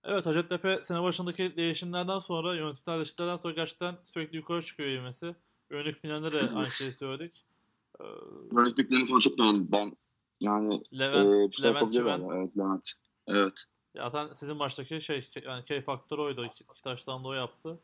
Evet 0.03 0.25
Hacettepe 0.25 0.79
sene 0.83 1.03
başındaki 1.03 1.57
değişimlerden 1.57 2.19
sonra 2.19 2.55
yönetimler 2.55 2.97
değişikliklerden 2.97 3.35
sonra 3.35 3.53
gerçekten 3.53 3.97
sürekli 4.05 4.35
yukarı 4.37 4.61
çıkıyor 4.61 4.89
ivmesi. 4.89 5.35
Önlük 5.69 6.01
finalde 6.01 6.31
de 6.31 6.49
aynı 6.55 6.65
şeyi 6.65 6.91
söyledik. 7.01 7.45
Ee, 7.99 8.03
Örnekliklerini 8.57 9.05
falan 9.05 9.19
çok 9.19 9.37
beğendim. 9.39 9.67
Ben 9.71 9.97
yani 10.39 10.83
Levent, 10.99 11.51
bir 11.51 11.55
şey 11.55 11.69
Levent 11.69 11.93
Çimen. 11.93 12.19
ya. 12.19 12.27
Evet 12.35 12.57
Levent. 12.57 12.91
Evet. 13.27 13.53
Zaten 13.95 14.33
sizin 14.33 14.57
maçtaki 14.57 15.01
şey 15.01 15.29
yani 15.45 15.63
K 15.63 15.81
faktörü 15.81 16.21
oydu. 16.21 16.45
İki, 16.45 16.63
iki 16.63 16.83
taştan 16.83 17.23
da 17.23 17.27
o 17.27 17.33
yaptı. 17.33 17.79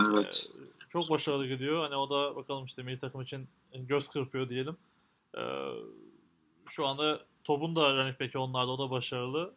Evet. 0.00 0.46
Ee, 0.54 0.58
çok 0.88 1.10
başarılı 1.10 1.46
gidiyor. 1.46 1.82
Hani 1.82 1.96
o 1.96 2.10
da 2.10 2.36
bakalım 2.36 2.64
işte 2.64 2.82
milli 2.82 2.98
takım 2.98 3.20
için 3.20 3.48
göz 3.74 4.08
kırpıyor 4.08 4.48
diyelim. 4.48 4.76
Ee, 5.38 5.40
şu 6.66 6.86
anda 6.86 7.20
Top'un 7.44 7.76
da 7.76 7.94
running 7.96 8.20
back'i 8.20 8.38
onlarda 8.38 8.72
o 8.72 8.78
da 8.78 8.90
başarılı. 8.90 9.54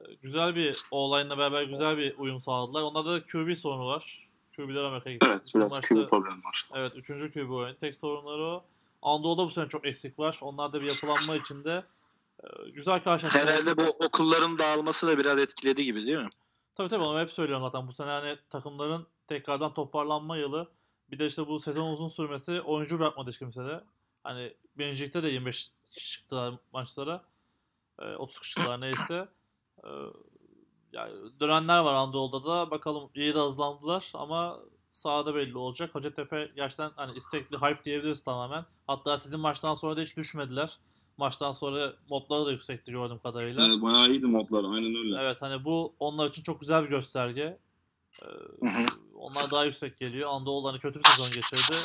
Ee, 0.00 0.04
güzel 0.22 0.54
bir 0.54 0.76
olayla 0.90 1.38
beraber 1.38 1.62
güzel 1.62 1.96
bir 1.96 2.18
uyum 2.18 2.40
sağladılar. 2.40 2.82
Onlarda 2.82 3.12
da 3.12 3.24
QB 3.24 3.54
sorunu 3.56 3.86
var. 3.86 4.28
QB'ler 4.56 4.82
Amerika'ya 4.84 5.14
gitti. 5.14 5.26
Evet 5.30 5.42
biraz 5.54 5.72
maçta- 5.72 5.80
kötü 5.88 6.02
bir 6.02 6.08
problem 6.08 6.44
var. 6.44 6.68
Evet 6.74 6.92
3. 6.96 7.08
QB 7.34 7.50
oyunu. 7.50 7.76
Tek 7.78 7.96
sorunları 7.96 8.42
o. 8.42 8.64
Anadolu'da 9.06 9.44
bu 9.44 9.50
sene 9.50 9.68
çok 9.68 9.86
eksik 9.86 10.18
var. 10.18 10.38
Onlarda 10.42 10.80
bir 10.80 10.86
yapılanma 10.86 11.36
içinde. 11.36 11.84
Ee, 12.44 12.70
güzel 12.70 13.02
karşılaşma. 13.02 13.40
Herhalde 13.40 13.76
bu 13.76 13.82
okulların 13.82 14.58
dağılması 14.58 15.06
da 15.06 15.18
biraz 15.18 15.38
etkiledi 15.38 15.84
gibi 15.84 16.06
değil 16.06 16.18
mi? 16.18 16.28
Tabii 16.74 16.88
tabii 16.88 17.04
onu 17.04 17.20
hep 17.20 17.30
söylüyorum 17.30 17.64
zaten. 17.64 17.88
Bu 17.88 17.92
sene 17.92 18.10
hani 18.10 18.38
takımların 18.50 19.06
tekrardan 19.26 19.74
toparlanma 19.74 20.36
yılı. 20.36 20.70
Bir 21.10 21.18
de 21.18 21.26
işte 21.26 21.46
bu 21.46 21.60
sezon 21.60 21.92
uzun 21.92 22.08
sürmesi 22.08 22.60
oyuncu 22.60 22.98
bırakmadı 22.98 23.30
hiç 23.30 23.38
kimse 23.38 23.64
de. 23.64 23.84
Hani 24.24 24.54
birincilikte 24.78 25.22
de 25.22 25.28
25 25.28 25.70
kişi 25.90 26.12
çıktılar 26.12 26.54
maçlara. 26.72 27.24
Ee, 27.98 28.16
30 28.16 28.38
kişi 28.38 28.54
çıktılar 28.54 28.80
neyse. 28.80 29.28
Ee, 29.84 29.88
yani 30.92 31.12
dönenler 31.40 31.78
var 31.78 31.94
Anadolu'da 31.94 32.46
da. 32.46 32.70
Bakalım 32.70 33.10
iyi 33.14 33.34
de 33.34 33.38
hızlandılar 33.38 34.10
ama 34.14 34.60
sahada 34.96 35.34
belli 35.34 35.58
olacak. 35.58 35.94
Hacettepe 35.94 36.50
gerçekten 36.56 36.90
hani 36.96 37.12
istekli 37.16 37.56
hype 37.56 37.84
diyebiliriz 37.84 38.22
tamamen. 38.22 38.64
Hatta 38.86 39.18
sizin 39.18 39.40
maçtan 39.40 39.74
sonra 39.74 39.96
da 39.96 40.00
hiç 40.00 40.16
düşmediler. 40.16 40.78
Maçtan 41.16 41.52
sonra 41.52 41.92
modları 42.10 42.46
da 42.46 42.52
yüksekti 42.52 42.92
gördüğüm 42.92 43.18
kadarıyla. 43.18 43.66
Evet, 43.66 43.82
bayağı 43.82 44.08
iyiydi 44.08 44.26
modlar. 44.26 44.64
Aynen 44.64 44.94
öyle. 44.94 45.22
Evet 45.22 45.42
hani 45.42 45.64
bu 45.64 45.94
onlar 45.98 46.28
için 46.28 46.42
çok 46.42 46.60
güzel 46.60 46.84
bir 46.84 46.88
gösterge. 46.88 47.58
Ee, 48.22 48.26
onlar 49.14 49.50
daha 49.50 49.64
yüksek 49.64 49.98
geliyor. 49.98 50.30
Anadolu 50.30 50.68
hani 50.68 50.78
kötü 50.78 50.98
bir 50.98 51.08
sezon 51.08 51.30
geçirdi. 51.30 51.76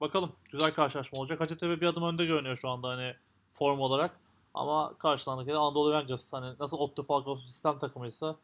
Bakalım 0.00 0.32
güzel 0.52 0.72
karşılaşma 0.72 1.18
olacak. 1.18 1.40
Hacettepe 1.40 1.80
bir 1.80 1.86
adım 1.86 2.02
önde 2.02 2.26
görünüyor 2.26 2.56
şu 2.56 2.68
anda 2.68 2.88
hani 2.88 3.14
form 3.52 3.80
olarak. 3.80 4.20
Ama 4.54 4.98
karşılarındaki 4.98 5.54
Anadolu 5.54 5.92
Rangers 5.92 6.32
hani 6.32 6.54
nasıl 6.60 6.78
Otto 6.78 7.02
Falcos 7.02 7.44
sistem 7.44 7.78
takımıysa 7.78 8.36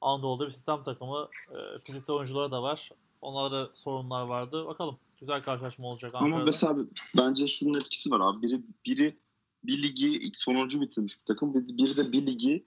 Anadolu'da 0.00 0.46
bir 0.46 0.50
sistem 0.50 0.82
takımı. 0.82 1.28
E, 1.50 1.78
fiziksel 1.84 2.16
oyuncuları 2.16 2.50
da 2.50 2.62
var. 2.62 2.90
Onlarda 3.20 3.68
da 3.68 3.70
sorunlar 3.74 4.22
vardı. 4.22 4.66
Bakalım 4.66 4.98
güzel 5.20 5.42
karşılaşma 5.42 5.86
olacak 5.88 6.14
Ama 6.14 6.24
Ankara'da. 6.26 6.44
mesela 6.44 6.76
bence 7.16 7.46
şunun 7.46 7.80
etkisi 7.80 8.10
var 8.10 8.20
abi. 8.20 8.42
Biri 8.42 8.60
biri 8.86 9.16
bir 9.64 9.82
ligi 9.82 10.08
ilk 10.08 10.36
sonuncu 10.36 10.80
bitirmiş 10.80 11.18
bir 11.20 11.24
takım. 11.34 11.54
bir- 11.54 11.76
Biri 11.78 11.96
de 11.96 12.12
bir 12.12 12.26
ligi 12.26 12.64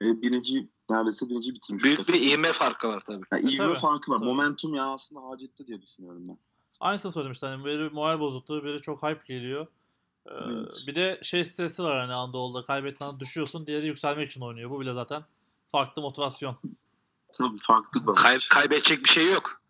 e, 0.00 0.22
birinci 0.22 0.68
neredeyse 0.90 1.28
birinci 1.28 1.54
bitirmiş. 1.54 1.84
Büyük 1.84 2.08
bir 2.08 2.22
ivme 2.32 2.52
farkı 2.52 2.88
var 2.88 3.02
tabii. 3.06 3.24
Yani 3.32 3.50
ivme 3.52 3.64
Tabii, 3.66 3.78
farkı 3.78 4.10
var. 4.12 4.18
tabii. 4.18 4.26
Momentum 4.28 4.74
ya 4.74 4.84
aslında 4.84 5.20
Hacet'te 5.28 5.66
diye 5.66 5.82
düşünüyorum 5.82 6.28
ben. 6.28 6.38
Aynısını 6.80 7.12
söylemişti. 7.12 7.46
Hani 7.46 7.64
biri 7.64 7.90
moral 7.90 8.20
bozukluğu, 8.20 8.64
biri 8.64 8.80
çok 8.82 9.02
hype 9.02 9.22
geliyor. 9.34 9.66
Ee, 10.26 10.30
Evet. 10.30 10.84
Bir 10.86 10.94
de 10.94 11.20
şey 11.22 11.44
stresi 11.44 11.82
var 11.82 11.98
hani 11.98 12.12
Anadolu'da. 12.12 12.62
Kaybettiğinde 12.62 13.20
düşüyorsun. 13.20 13.66
Diğeri 13.66 13.86
yükselmek 13.86 14.30
için 14.30 14.40
oynuyor. 14.40 14.70
Bu 14.70 14.80
bile 14.80 14.92
zaten 14.92 15.22
farklı 15.68 16.02
motivasyon. 16.02 16.56
Tabii 17.32 17.58
farklı. 17.62 18.14
Kay- 18.14 18.38
kaybedecek 18.50 19.04
bir 19.04 19.08
şey 19.08 19.32
yok. 19.32 19.60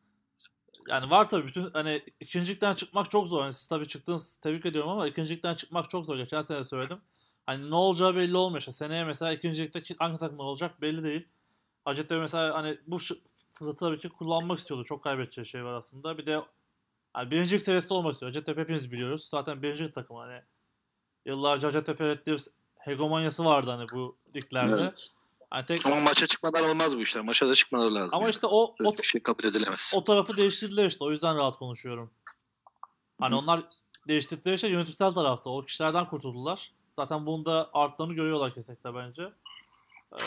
Yani 0.88 1.10
var 1.10 1.28
tabii 1.28 1.46
bütün 1.46 1.70
hani 1.70 2.02
ikincilikten 2.20 2.74
çıkmak 2.74 3.10
çok 3.10 3.28
zor. 3.28 3.42
Yani 3.42 3.52
siz 3.52 3.68
tabii 3.68 3.88
çıktınız 3.88 4.36
tebrik 4.36 4.66
ediyorum 4.66 4.90
ama 4.90 5.06
ikincilikten 5.06 5.54
çıkmak 5.54 5.90
çok 5.90 6.06
zor. 6.06 6.16
Geçen 6.16 6.42
sene 6.42 6.64
söyledim. 6.64 6.98
Hani 7.46 7.70
ne 7.70 7.74
olacağı 7.74 8.16
belli 8.16 8.36
olmuyor. 8.36 8.60
İşte 8.60 8.72
seneye 8.72 9.04
mesela 9.04 9.32
ikincilikte 9.32 9.82
ki- 9.82 9.96
hangi 9.98 10.18
takımlar 10.18 10.44
olacak 10.44 10.80
belli 10.80 11.04
değil. 11.04 11.28
Hacettepe 11.84 12.20
mesela 12.20 12.54
hani 12.54 12.78
bu 12.86 12.98
fırsatı 13.52 13.76
tabii 13.76 13.98
ki 13.98 14.08
kullanmak 14.08 14.58
istiyordu. 14.58 14.84
Çok 14.84 15.02
kaybedeceği 15.04 15.46
şey 15.46 15.64
var 15.64 15.74
aslında. 15.74 16.18
Bir 16.18 16.26
de 16.26 16.30
yani 17.16 17.30
birincilik 17.30 17.62
seviyesinde 17.62 17.94
olmak 17.94 18.12
istiyor. 18.12 18.30
Hacettepe 18.30 18.60
hepimiz 18.60 18.92
biliyoruz. 18.92 19.28
Zaten 19.30 19.62
birincilik 19.62 19.94
takım 19.94 20.16
hani. 20.16 20.42
Yıllarca 21.26 21.68
Hacettepe 21.68 22.06
Red 22.06 22.26
Devils 22.26 22.48
hegemonyası 22.80 23.44
vardı 23.44 23.70
hani 23.70 23.86
bu 23.94 24.16
liglerde. 24.34 24.82
Evet. 24.82 25.10
Hani 25.50 25.66
tek, 25.66 25.86
Ama 25.86 26.00
maça 26.00 26.26
çıkmadan 26.26 26.64
olmaz 26.64 26.96
bu 26.96 27.00
işler. 27.00 27.24
Maça 27.24 27.48
da 27.48 27.54
çıkmaları 27.54 27.94
lazım. 27.94 28.16
ama 28.16 28.22
yani. 28.22 28.30
işte 28.30 28.46
o, 28.46 28.74
o, 28.84 29.02
şey 29.02 29.22
kabul 29.22 29.44
edilemez. 29.44 29.92
o 29.96 30.04
tarafı 30.04 30.36
değiştirdiler 30.36 30.86
işte. 30.86 31.04
O 31.04 31.10
yüzden 31.10 31.36
rahat 31.36 31.56
konuşuyorum. 31.56 32.10
Hani 33.20 33.34
Hı. 33.34 33.38
onlar 33.38 33.62
değiştirdikleri 34.08 34.58
şey 34.58 34.70
yönetimsel 34.70 35.12
tarafta. 35.12 35.50
O 35.50 35.62
kişilerden 35.62 36.06
kurtuldular. 36.06 36.72
Zaten 36.96 37.26
bunun 37.26 37.44
da 37.44 37.70
artlarını 37.72 38.14
görüyorlar 38.14 38.54
kesinlikle 38.54 38.94
bence. 38.94 39.32
Ee, 40.12 40.18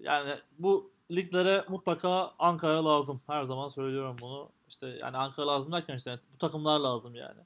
yani 0.00 0.34
bu 0.58 0.90
liglere 1.10 1.64
mutlaka 1.68 2.32
Ankara 2.38 2.84
lazım. 2.84 3.20
Her 3.26 3.44
zaman 3.44 3.68
söylüyorum 3.68 4.16
bunu. 4.20 4.48
İşte 4.68 4.86
yani 4.86 5.16
Ankara 5.16 5.46
lazım 5.46 5.72
derken 5.72 5.96
işte 5.96 6.20
bu 6.34 6.38
takımlar 6.38 6.80
lazım 6.80 7.14
yani. 7.14 7.40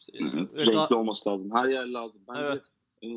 İşte, 0.00 0.18
ga- 0.18 0.66
Renkli 0.66 0.96
olması 0.96 1.30
lazım. 1.30 1.50
Her 1.54 1.68
yer 1.68 1.86
lazım. 1.86 2.20
Bence 2.28 2.40
evet. 2.40 2.66
E, 3.02 3.08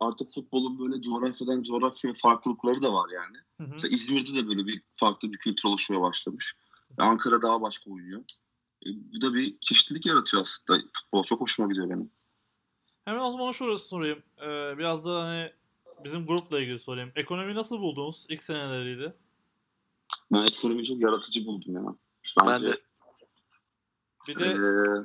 artık 0.00 0.30
futbolun 0.30 0.78
böyle 0.78 1.02
coğrafyadan 1.02 1.62
coğrafyaya 1.62 2.14
farklılıkları 2.14 2.82
da 2.82 2.92
var 2.92 3.10
yani. 3.14 3.36
Hı 3.56 3.64
hı. 3.64 3.68
Mesela 3.72 3.94
İzmir'de 3.94 4.34
de 4.34 4.48
böyle 4.48 4.66
bir 4.66 4.82
farklı 4.96 5.32
bir 5.32 5.38
kültür 5.38 5.68
oluşmaya 5.68 6.00
başlamış. 6.00 6.56
Ankara 6.98 7.42
daha 7.42 7.62
başka 7.62 7.90
oynuyor. 7.90 8.24
E, 8.86 8.88
bu 8.88 9.20
da 9.20 9.34
bir 9.34 9.58
çeşitlilik 9.60 10.06
yaratıyor 10.06 10.42
aslında 10.42 10.80
futbol. 10.92 11.24
Çok 11.24 11.40
hoşuma 11.40 11.68
gidiyor 11.68 11.90
benim. 11.90 12.10
Hemen 13.04 13.20
o 13.20 13.30
zaman 13.30 13.52
şurası 13.52 13.88
sorayım. 13.88 14.22
Ee, 14.42 14.78
biraz 14.78 15.06
da 15.06 15.22
hani 15.22 15.52
bizim 16.04 16.26
grupla 16.26 16.60
ilgili 16.60 16.78
sorayım. 16.78 17.12
Ekonomiyi 17.14 17.56
nasıl 17.56 17.80
buldunuz? 17.80 18.26
İlk 18.28 18.42
seneleriydi. 18.42 19.14
Ben 20.32 20.46
ekonomiyi 20.46 20.86
çok 20.86 21.00
yaratıcı 21.00 21.46
buldum 21.46 21.74
ya. 21.74 21.82
Ben 22.40 22.46
Bence, 22.46 22.66
de. 22.66 22.76
Bir 24.28 24.38
de 24.38 24.56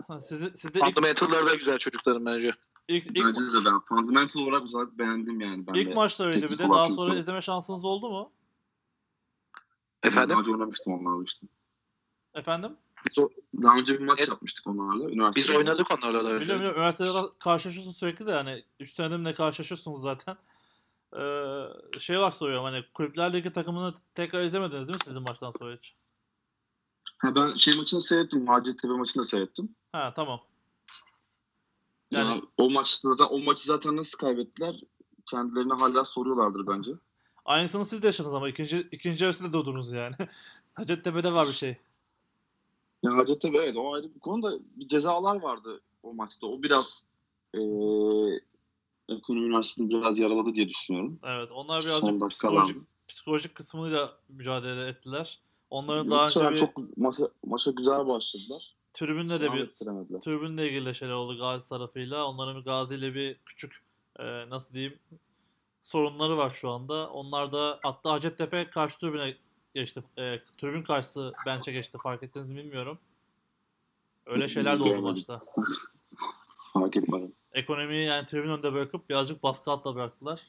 ha, 0.07 0.22
sizi, 0.22 0.57
sizde 0.57 0.80
ilk, 0.80 0.95
da 1.31 1.55
güzel 1.55 1.77
çocukların 1.77 2.26
bence. 2.26 2.53
İlk, 2.87 3.05
ilk, 3.07 3.15
bence 3.25 3.41
de 3.41 3.65
ben 3.65 3.79
fundamental 3.79 4.41
olarak 4.41 4.63
özellikle 4.63 4.97
beğendim 4.97 5.41
yani. 5.41 5.67
Ben 5.67 5.73
İlk 5.73 5.89
de. 5.89 5.93
maçlarıydı 5.93 6.49
bir 6.49 6.57
de. 6.57 6.63
Daha 6.63 6.85
sonra 6.85 7.13
iyi. 7.15 7.19
izleme 7.19 7.41
şansınız 7.41 7.85
oldu 7.85 8.09
mu? 8.09 8.31
Efendim? 10.03 10.29
Daha 10.29 10.39
önce 10.39 10.51
oynamıştım 10.51 10.93
onlarla 10.93 11.23
işte. 11.23 11.47
Efendim? 12.33 12.77
Biz, 13.09 13.19
o- 13.19 13.29
Daha 13.61 13.77
önce 13.77 13.93
bir 13.99 14.05
maç 14.05 14.19
Evet. 14.19 14.29
yapmıştık 14.29 14.67
onlarla. 14.67 15.11
Üniversitede. 15.11 15.53
biz 15.53 15.55
oynadık 15.59 15.87
onlarla 15.91 16.25
da 16.25 16.29
önce. 16.29 16.41
Biliyorum 16.41 16.59
biliyorum. 16.59 16.77
Üniversitede 16.81 17.09
karşılaşıyorsunuz 17.39 17.97
sürekli 17.97 18.27
de 18.27 18.33
hani 18.33 18.63
3 18.79 18.93
senedir 18.93 19.23
ne 19.23 19.33
karşılaşıyorsunuz 19.33 20.01
zaten. 20.01 20.37
Ee, 21.19 21.99
şey 21.99 22.17
olarak 22.17 22.33
soruyorum 22.33 22.63
hani 22.63 22.85
Kulüpler 22.93 23.33
Ligi 23.33 23.51
takımını 23.51 23.93
tekrar 24.15 24.41
izlemediniz 24.43 24.87
değil 24.87 24.99
mi 24.99 25.05
sizin 25.05 25.21
maçtan 25.21 25.53
sonra 25.59 25.75
hiç? 25.75 25.95
Ha, 27.17 27.35
ben 27.35 27.47
şey 27.55 27.77
maçını 27.77 28.01
seyrettim. 28.01 28.47
Hacettepe 28.47 28.93
maçını 28.93 29.23
da 29.23 29.27
seyrettim. 29.27 29.75
Ha 29.91 30.13
tamam. 30.15 30.41
Yani, 32.11 32.30
Yani- 32.30 32.41
o 32.57 32.69
maçta 32.69 33.10
zaten 33.14 33.36
o 33.36 33.40
maçı 33.40 33.65
zaten 33.65 33.95
nasıl 33.95 34.18
kaybettiler? 34.18 34.82
Kendilerine 35.26 35.73
hala 35.73 36.06
soruyorlardır 36.06 36.68
bence. 36.68 36.91
Aynısını 37.45 37.86
siz 37.86 38.02
de 38.02 38.07
yaşadınız 38.07 38.34
ama 38.34 38.49
ikinci, 38.49 38.88
ikinci 38.91 39.23
yarısında 39.23 39.53
durdunuz 39.53 39.91
yani. 39.91 40.15
Hacettepe'de 40.73 41.34
var 41.34 41.48
bir 41.48 41.53
şey. 41.53 41.77
Yani 43.03 43.15
Hacettepe 43.15 43.57
evet 43.57 43.77
o 43.77 43.94
ayrı 43.94 44.15
bir 44.15 44.19
konu 44.19 44.44
da 44.44 44.60
bir 44.76 44.88
cezalar 44.88 45.41
vardı 45.41 45.82
o 46.03 46.14
maçta. 46.14 46.48
O 46.48 46.64
biraz 46.64 47.03
eee 47.53 48.41
ekonomi 49.10 49.45
üniversitesini 49.45 49.90
biraz 49.90 50.19
yaraladı 50.19 50.56
diye 50.56 50.69
düşünüyorum. 50.69 51.19
Evet 51.23 51.49
onlar 51.52 51.86
birazcık 51.86 52.30
psikolojik, 52.30 52.77
psikolojik 53.07 53.56
kısmıyla 53.56 54.18
mücadele 54.30 54.88
ettiler. 54.88 55.40
Onların 55.69 56.11
daha 56.11 56.23
Yoksa 56.23 56.40
önce 56.40 56.45
yani 56.45 56.56
bir 56.56 56.60
çok 56.60 56.98
maça, 56.98 57.30
maça 57.45 57.72
güzel 57.72 58.07
başladılar. 58.07 58.74
Tribünle 58.95 59.41
de 59.41 59.53
bir 59.53 59.65
tribünle 60.22 60.67
ilgili 60.67 60.85
de 60.85 60.93
şeyler 60.93 61.13
oldu 61.13 61.38
Gazi 61.38 61.69
tarafıyla. 61.69 62.26
Onların 62.26 62.59
bir 62.59 62.65
Gazi 62.65 62.95
ile 62.95 63.13
bir 63.13 63.38
küçük 63.45 63.84
e, 64.19 64.49
nasıl 64.49 64.76
diyeyim 64.76 64.99
sorunları 65.81 66.38
var 66.38 66.49
şu 66.49 66.69
anda. 66.69 67.09
Onlar 67.09 67.51
da 67.51 67.80
hatta 67.84 68.11
Hacettepe 68.11 68.69
karşı 68.69 68.99
tribüne 68.99 69.38
geçti. 69.73 70.03
E, 70.17 70.39
tribün 70.57 70.84
karşısı 70.84 71.34
bench'e 71.45 71.72
geçti. 71.72 71.97
Fark 72.03 72.23
ettiniz 72.23 72.49
mi 72.49 72.55
bilmiyorum. 72.55 72.99
Öyle 74.26 74.47
şeyler 74.47 74.80
de 74.80 74.84
oldu 74.84 75.01
maçta. 75.01 75.41
Fark 76.73 76.97
etmedim. 76.97 77.34
Ekonomiyi 77.53 78.05
yani 78.05 78.26
tribün 78.26 78.49
önünde 78.49 78.73
bırakıp 78.73 79.09
birazcık 79.09 79.43
baskı 79.43 79.72
altında 79.72 79.95
bıraktılar. 79.95 80.41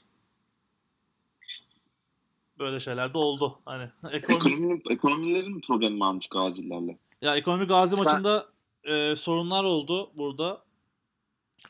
Böyle 2.58 2.80
şeyler 2.80 3.14
de 3.14 3.18
oldu. 3.18 3.58
Hani 3.64 3.84
ekonomi, 4.12 4.44
Ekonominin, 4.44 4.82
ekonomilerin 4.90 5.54
mi 5.54 5.60
problemi 5.60 6.00
varmış 6.00 6.28
Gazilerle? 6.28 6.98
Ya 7.22 7.36
ekonomi 7.36 7.64
Gazi 7.66 7.96
Ben- 7.96 8.04
maçında 8.04 8.46
e, 8.84 9.16
sorunlar 9.16 9.64
oldu 9.64 10.10
burada. 10.14 10.64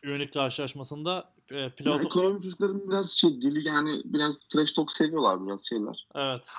Üyelik 0.02 0.34
karşılaşmasında 0.34 1.32
e, 1.50 1.58
Yani 1.58 1.70
pilot 1.70 2.04
ekonomi 2.04 2.40
çocukların 2.42 2.88
biraz 2.90 3.10
şey 3.12 3.42
dili 3.42 3.68
yani 3.68 4.02
biraz 4.04 4.38
trash 4.48 4.72
talk 4.72 4.92
seviyorlar 4.92 5.46
biraz 5.46 5.66
şeyler. 5.66 6.06
evet. 6.14 6.52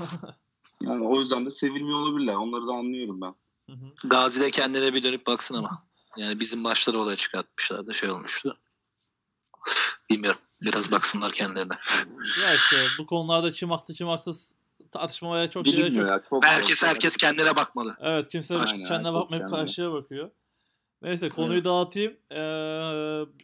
Yani 0.82 1.08
o 1.08 1.20
yüzden 1.22 1.46
de 1.46 1.52
sevilmiyor 1.52 2.00
olabilirler. 2.00 2.34
Onları 2.36 2.68
da 2.68 2.72
anlıyorum 2.72 3.22
ben. 3.22 3.36
Hı 3.70 3.74
hı. 3.74 4.08
Gazi 4.08 4.42
de 4.42 4.52
kendine 4.52 4.94
bir 4.94 5.04
dönüp 5.04 5.28
baksın 5.28 5.56
ama. 5.56 5.84
Yani 6.18 6.40
bizim 6.40 6.60
maçları 6.62 7.00
olaya 7.00 7.16
çıkartmışlardı. 7.16 7.94
Şey 7.94 8.10
olmuştu. 8.10 8.58
Bilmiyorum. 10.10 10.40
Biraz 10.66 10.92
baksınlar 10.92 11.32
kendilerine. 11.32 11.74
ya 12.44 12.54
işte 12.56 12.76
bu 13.00 13.06
konularda 13.06 13.52
kim 13.52 13.72
haklı 13.72 13.94
kim 13.94 14.08
haksız 14.08 14.54
tartışmaya 14.92 15.50
çok 15.50 15.66
gerek 15.66 15.94
yok. 15.94 16.08
ya. 16.10 16.22
Çok 16.30 16.46
Herkes 16.46 16.84
herkes 16.84 17.18
kendine 17.18 17.56
bakmalı. 17.56 17.96
Evet 18.02 18.28
kimse 18.30 18.58
Aynen, 18.58 18.80
kendine 18.80 19.14
bakmayıp 19.14 19.44
kendine. 19.44 19.60
karşıya 19.60 19.92
bakıyor. 19.94 20.32
Neyse 21.02 21.30
konuyu 21.30 21.64
dağıtayım. 21.64 22.14
Ee, 22.32 22.38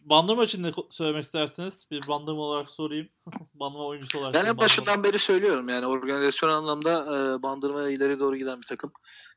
bandırma 0.04 0.44
için 0.44 0.62
ne 0.62 0.68
ko- 0.68 0.86
söylemek 0.94 1.24
istersiniz? 1.24 1.86
Bir 1.90 2.08
bandırma 2.08 2.40
olarak 2.42 2.68
sorayım. 2.68 3.08
bandırma 3.54 3.84
oyuncusu 3.86 4.18
olarak. 4.18 4.34
Ben 4.34 4.44
en 4.44 4.56
başından 4.58 5.04
beri 5.04 5.18
söylüyorum 5.18 5.68
yani 5.68 5.86
organizasyon 5.86 6.50
anlamda 6.50 6.92
e, 7.38 7.42
bandırmaya 7.42 7.88
ileri 7.90 8.20
doğru 8.20 8.36
giden 8.36 8.58
bir 8.60 8.66
takım. 8.66 8.92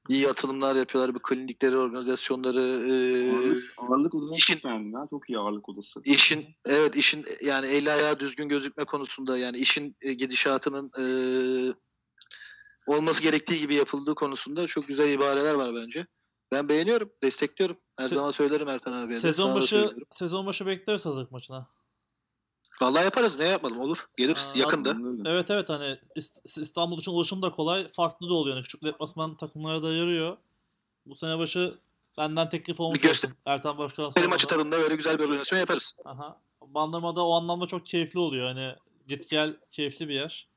İyi 0.10 0.30
atılımlar 0.30 0.76
yapıyorlar. 0.76 1.16
Bu 1.16 1.20
klinikleri, 1.20 1.78
organizasyonları, 1.78 2.60
e, 2.60 3.32
Ağırlık, 3.32 3.64
ağırlık 3.78 4.16
odası 4.16 4.38
işin- 4.38 4.60
ya. 4.94 5.08
Çok 5.10 5.30
iyi 5.30 5.40
ağırlık 5.40 5.70
odası. 5.70 6.02
işin 6.04 6.46
evet 6.66 6.96
işin 6.96 7.26
yani 7.44 7.68
eli 7.68 7.92
ayağı 7.92 8.20
düzgün 8.20 8.50
gözükme 8.50 8.86
konusunda 8.86 9.38
yani 9.38 9.58
işin 9.58 9.96
e, 10.02 10.14
gidişatının 10.14 10.92
e, 11.00 11.04
olması 12.88 13.24
gerektiği 13.24 13.60
gibi 13.60 13.74
yapıldığı 13.74 14.16
konusunda 14.16 14.68
çok 14.68 14.88
güzel 14.88 15.10
ibareler 15.10 15.54
var 15.54 15.76
bence. 15.76 16.08
Ben 16.52 16.70
beğeniyorum, 16.70 17.10
destekliyorum. 17.24 17.78
Her 18.00 18.06
Se- 18.06 18.14
zaman 18.14 18.32
söylerim 18.32 18.70
Ertan 18.70 18.94
abiye. 18.94 19.20
Sezon 19.20 19.56
başı 19.56 19.90
sezon 20.12 20.46
başı 20.46 20.66
bekleriz 20.66 21.06
hazırlık 21.06 21.32
maçına. 21.32 21.68
Vallahi 22.82 23.04
yaparız. 23.04 23.40
Ne 23.40 23.48
yapalım? 23.48 23.80
Olur. 23.80 24.08
Geliriz. 24.18 24.52
Aa, 24.56 24.60
yakında. 24.60 24.90
Öyle. 24.90 25.30
Evet 25.30 25.50
evet 25.52 25.70
hani 25.70 25.98
İst- 26.16 26.58
İstanbul 26.62 27.00
için 27.00 27.12
ulaşım 27.12 27.42
da 27.42 27.52
kolay. 27.52 27.88
Farklı 27.88 28.30
da 28.30 28.34
oluyor. 28.34 28.56
Yani 28.56 28.64
küçük 28.64 28.84
deplasman 28.84 29.38
takımlara 29.38 29.84
da 29.84 29.94
yarıyor. 29.94 30.38
Bu 31.06 31.16
sene 31.16 31.38
başı 31.40 31.78
benden 32.18 32.50
teklif 32.50 32.80
olmuş 32.80 33.04
Bir 33.04 33.10
olsun. 33.10 33.34
Ertan 33.46 33.78
Başkan 33.78 34.04
Benim 34.04 34.12
sormadan. 34.12 34.30
maçı 34.30 34.48
tadında 34.48 34.80
böyle 34.80 34.96
güzel 34.96 35.20
bir 35.20 35.24
organizasyon 35.24 35.60
yaparız. 35.60 35.96
Aha. 36.06 36.42
Bandırmada 36.62 37.26
o 37.26 37.34
anlamda 37.34 37.68
çok 37.68 37.86
keyifli 37.86 38.20
oluyor. 38.20 38.48
Hani 38.48 38.76
git 39.08 39.30
gel 39.30 39.58
keyifli 39.72 40.10
bir 40.10 40.14
yer. 40.14 40.48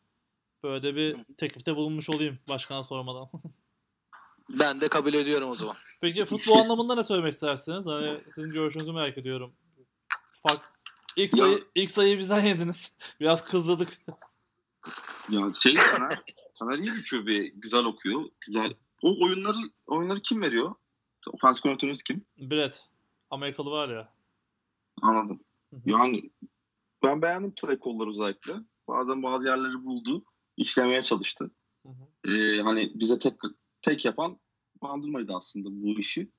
Böyle 0.62 0.82
de 0.82 0.96
bir 0.96 1.24
teklifte 1.34 1.76
bulunmuş 1.76 2.10
olayım 2.10 2.38
başkana 2.48 2.84
sormadan. 2.84 3.28
Ben 4.58 4.80
de 4.80 4.88
kabul 4.88 5.14
ediyorum 5.14 5.50
o 5.50 5.54
zaman. 5.54 5.76
Peki 6.00 6.24
futbol 6.26 6.58
anlamında 6.58 6.94
ne 6.94 7.02
söylemek 7.02 7.32
istersiniz? 7.32 7.86
Hani 7.86 8.20
sizin 8.28 8.50
görüşünüzü 8.52 8.92
merak 8.92 9.18
ediyorum. 9.18 9.52
Fark 10.48 10.62
ilk 11.16 11.32
Ya- 11.36 11.38
sayı 11.44 11.64
ilk 11.74 11.90
sayıyı 11.90 12.18
bizden 12.18 12.40
yediniz. 12.46 12.96
Biraz 13.20 13.44
kızladık. 13.44 13.88
Ya 15.28 15.48
şey 15.62 15.74
Taner, 15.74 16.18
Taner 16.58 16.78
iyi 16.78 16.86
bir 16.92 17.06
QB. 17.10 17.60
Güzel 17.62 17.84
okuyor. 17.84 18.24
Güzel. 18.40 18.74
O 19.02 19.24
oyunları 19.24 19.56
oyunları 19.86 20.20
kim 20.20 20.42
veriyor? 20.42 20.74
Ofans 21.32 21.60
koordinatörünüz 21.60 22.02
kim? 22.02 22.24
Brett. 22.38 22.88
Amerikalı 23.30 23.70
var 23.70 23.88
ya. 23.88 24.12
Anladım. 25.02 25.40
Hı 25.70 25.76
hı. 25.76 25.80
Yani 25.90 26.30
ben 27.02 27.22
beğendim 27.22 27.54
play 27.54 27.78
call'ları 27.84 28.10
özellikle. 28.10 28.52
Bazen 28.88 29.22
bazı 29.22 29.46
yerleri 29.46 29.84
buldu. 29.84 30.24
İşlemeye 30.60 31.02
çalıştı. 31.02 31.50
Hı 31.86 31.88
hı. 31.88 32.32
Ee, 32.32 32.62
hani 32.62 32.92
bize 32.94 33.18
tek 33.18 33.34
tek 33.82 34.04
yapan 34.04 34.38
bandırmaydı 34.82 35.32
aslında 35.34 35.68
bu 35.70 36.00
işi. 36.00 36.30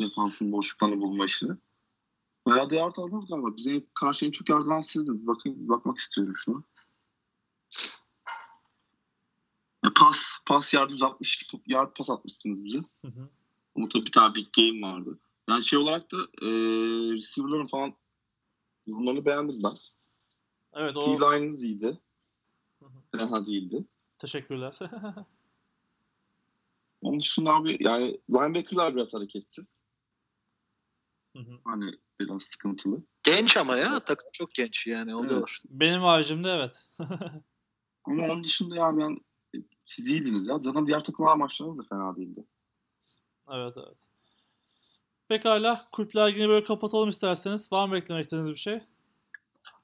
Defansın 0.00 0.52
boşluklarını 0.52 1.00
bulma 1.00 1.24
işini. 1.24 1.52
Bayağı 2.46 2.70
da 2.70 2.74
yard 2.74 2.96
aldınız 2.96 3.26
galiba. 3.26 3.56
Bize 3.56 3.82
karşı 3.94 4.26
en 4.26 4.30
çok 4.30 4.48
yard 4.48 4.62
alan 4.62 4.80
sizdi. 4.80 5.12
Bir 5.12 5.26
bakayım, 5.26 5.68
bakmak 5.68 5.98
istiyorum 5.98 6.34
şuna. 6.36 6.62
Ya 9.84 9.92
Pas, 9.96 10.38
pas 10.46 10.74
yard 10.74 10.90
160 10.90 11.46
yard 11.66 11.96
pas 11.96 12.10
atmışsınız 12.10 12.64
bize. 12.64 12.78
Hı 12.78 13.08
hı. 13.08 13.28
Ama 13.76 13.88
tabii 13.88 14.06
bir 14.06 14.12
tane 14.12 14.34
big 14.34 14.46
game 14.56 14.82
vardı. 14.82 15.18
Yani 15.48 15.64
şey 15.64 15.78
olarak 15.78 16.12
da 16.12 16.16
e, 16.16 16.46
receiver'ların 17.12 17.66
falan 17.66 17.94
yorumlarını 18.86 19.24
beğendim 19.24 19.62
ben. 19.62 19.74
Evet 20.74 20.96
o 20.96 21.04
T-line'ınız 21.04 21.64
iyiydi. 21.64 22.00
Fena 23.12 23.46
değildi. 23.46 23.84
teşekkürler. 24.18 24.78
Onun 27.02 27.20
dışında 27.20 27.54
abi 27.54 27.76
yani 27.80 28.20
linebacker'lar 28.30 28.96
biraz 28.96 29.14
hareketsiz. 29.14 29.80
Hı 31.36 31.42
hı. 31.42 31.58
Hani 31.64 31.92
biraz 32.20 32.42
sıkıntılı. 32.42 33.02
Genç 33.22 33.56
ama 33.56 33.76
ya 33.76 34.04
takım 34.04 34.28
çok 34.32 34.54
genç 34.54 34.86
yani 34.86 35.16
o 35.16 35.22
da 35.28 35.32
Evet. 35.32 35.42
var. 35.42 35.60
Benim 35.70 36.00
haricimde 36.02 36.50
evet. 36.50 36.88
Ama 38.04 38.24
onun 38.24 38.44
dışında 38.44 38.76
yani 38.76 39.00
ben 39.02 39.18
siz 39.86 40.08
iyiydiniz 40.08 40.46
ya. 40.46 40.58
Zaten 40.58 40.86
diğer 40.86 41.00
takımlar 41.04 41.36
maçlarınız 41.36 41.78
da 41.78 41.82
fena 41.88 42.16
değildi. 42.16 42.44
evet 43.50 43.74
evet. 43.76 44.08
Pekala 45.28 45.84
kulüpler 45.92 46.30
ligini 46.30 46.48
böyle 46.48 46.64
kapatalım 46.66 47.08
isterseniz. 47.08 47.72
Var 47.72 47.88
mı 47.88 47.96
eklemek 47.98 48.24
istediğiniz 48.24 48.50
bir 48.50 48.56
şey? 48.58 48.80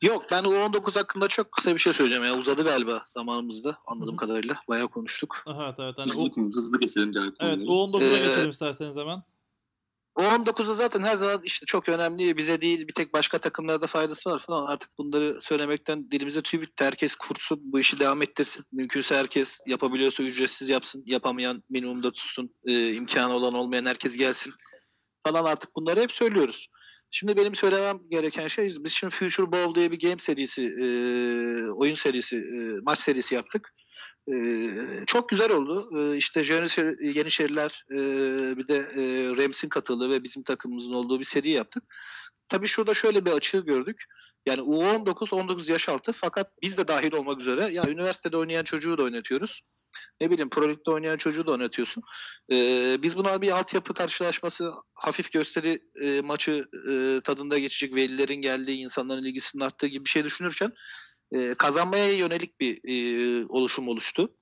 Yok 0.02 0.24
ben 0.30 0.44
U19 0.44 0.98
hakkında 0.98 1.28
çok 1.28 1.52
kısa 1.52 1.74
bir 1.74 1.78
şey 1.78 1.92
söyleyeceğim 1.92 2.24
ya. 2.24 2.34
Uzadı 2.38 2.64
galiba 2.64 3.02
zamanımızda 3.06 3.78
anladığım 3.86 4.08
Hı 4.08 4.12
hı. 4.12 4.16
kadarıyla. 4.16 4.60
Bayağı 4.68 4.88
konuştuk. 4.88 5.44
Evet 5.46 5.74
evet. 5.78 5.94
Hani 5.98 6.10
Hızlı, 6.10 6.22
o, 6.22 6.52
hızlı 6.54 6.80
geçelim 6.80 7.14
diğer 7.14 7.24
evet 7.24 7.38
konuları. 7.38 7.60
U19'a 7.64 8.18
Ee, 8.18 8.28
geçelim 8.28 8.50
isterseniz 8.50 8.96
hemen. 8.96 9.22
U19'da 10.16 10.74
zaten 10.74 11.02
her 11.02 11.16
zaman 11.16 11.40
işte 11.44 11.66
çok 11.66 11.88
önemli. 11.88 12.36
Bize 12.36 12.60
değil 12.60 12.88
bir 12.88 12.92
tek 12.94 13.12
başka 13.12 13.38
takımlarda 13.38 13.86
faydası 13.86 14.30
var 14.30 14.38
falan. 14.38 14.66
Artık 14.66 14.98
bunları 14.98 15.38
söylemekten 15.40 16.10
dilimize 16.10 16.42
tüy 16.42 16.60
bitti. 16.60 16.84
Herkes 16.84 17.14
kursun. 17.14 17.60
Bu 17.62 17.80
işi 17.80 18.00
devam 18.00 18.22
ettirsin. 18.22 18.64
Mümkünse 18.72 19.16
herkes 19.16 19.60
yapabiliyorsa 19.66 20.22
ücretsiz 20.22 20.68
yapsın. 20.68 21.02
Yapamayan 21.06 21.62
minimumda 21.70 22.10
tutsun. 22.10 22.54
Ee, 22.64 22.92
imkanı 22.92 23.34
olan 23.34 23.54
olmayan 23.54 23.86
herkes 23.86 24.16
gelsin. 24.16 24.52
Falan 25.26 25.44
artık 25.44 25.76
bunları 25.76 26.00
hep 26.00 26.12
söylüyoruz. 26.12 26.68
Şimdi 27.14 27.36
benim 27.36 27.54
söylemem 27.54 28.00
gereken 28.10 28.48
şey 28.48 28.68
biz 28.68 28.92
şimdi 28.92 29.14
Future 29.14 29.52
Bowl 29.52 29.74
diye 29.74 29.90
bir 29.92 30.00
game 30.00 30.18
serisi, 30.18 30.62
e, 30.62 30.86
oyun 31.70 31.94
serisi, 31.94 32.36
e, 32.36 32.80
maç 32.82 32.98
serisi 32.98 33.34
yaptık. 33.34 33.74
E, 34.32 34.34
çok 35.06 35.28
güzel 35.28 35.52
oldu. 35.52 35.90
E, 35.98 36.16
işte 36.16 36.40
Yenişehir- 36.40 37.16
Yenişehirler 37.16 37.84
e, 37.90 37.96
bir 38.56 38.68
de 38.68 38.76
e, 38.76 39.02
Rams'in 39.36 39.68
katıldığı 39.68 40.10
ve 40.10 40.24
bizim 40.24 40.42
takımımızın 40.42 40.92
olduğu 40.92 41.20
bir 41.20 41.24
seri 41.24 41.50
yaptık. 41.50 41.84
Tabii 42.48 42.66
şurada 42.66 42.94
şöyle 42.94 43.24
bir 43.24 43.30
açığı 43.30 43.60
gördük. 43.60 44.04
Yani 44.46 44.60
U19 44.60 45.34
19 45.34 45.68
yaş 45.68 45.88
altı 45.88 46.12
fakat 46.12 46.50
biz 46.62 46.78
de 46.78 46.88
dahil 46.88 47.12
olmak 47.12 47.40
üzere 47.40 47.72
ya 47.72 47.84
üniversitede 47.88 48.36
oynayan 48.36 48.64
çocuğu 48.64 48.98
da 48.98 49.02
oynatıyoruz. 49.02 49.62
Ne 50.20 50.30
bileyim 50.30 50.50
Pro 50.50 50.68
Lig'de 50.68 50.90
oynayan 50.90 51.16
çocuğu 51.16 51.46
da 51.46 51.50
oynatıyorsun. 51.50 52.02
Ee, 52.52 52.98
biz 53.02 53.16
buna 53.16 53.42
bir 53.42 53.50
altyapı 53.50 53.94
karşılaşması, 53.94 54.72
hafif 54.94 55.32
gösteri 55.32 55.80
e, 56.02 56.20
maçı 56.20 56.68
e, 56.90 57.20
tadında 57.24 57.58
geçecek 57.58 57.94
velilerin 57.94 58.42
geldiği, 58.42 58.76
insanların 58.76 59.24
ilgisinin 59.24 59.64
arttığı 59.64 59.86
gibi 59.86 60.04
bir 60.04 60.10
şey 60.10 60.24
düşünürken 60.24 60.72
e, 61.32 61.54
kazanmaya 61.54 62.12
yönelik 62.12 62.60
bir 62.60 62.80
e, 62.84 63.46
oluşum 63.48 63.88
oluştu. 63.88 64.34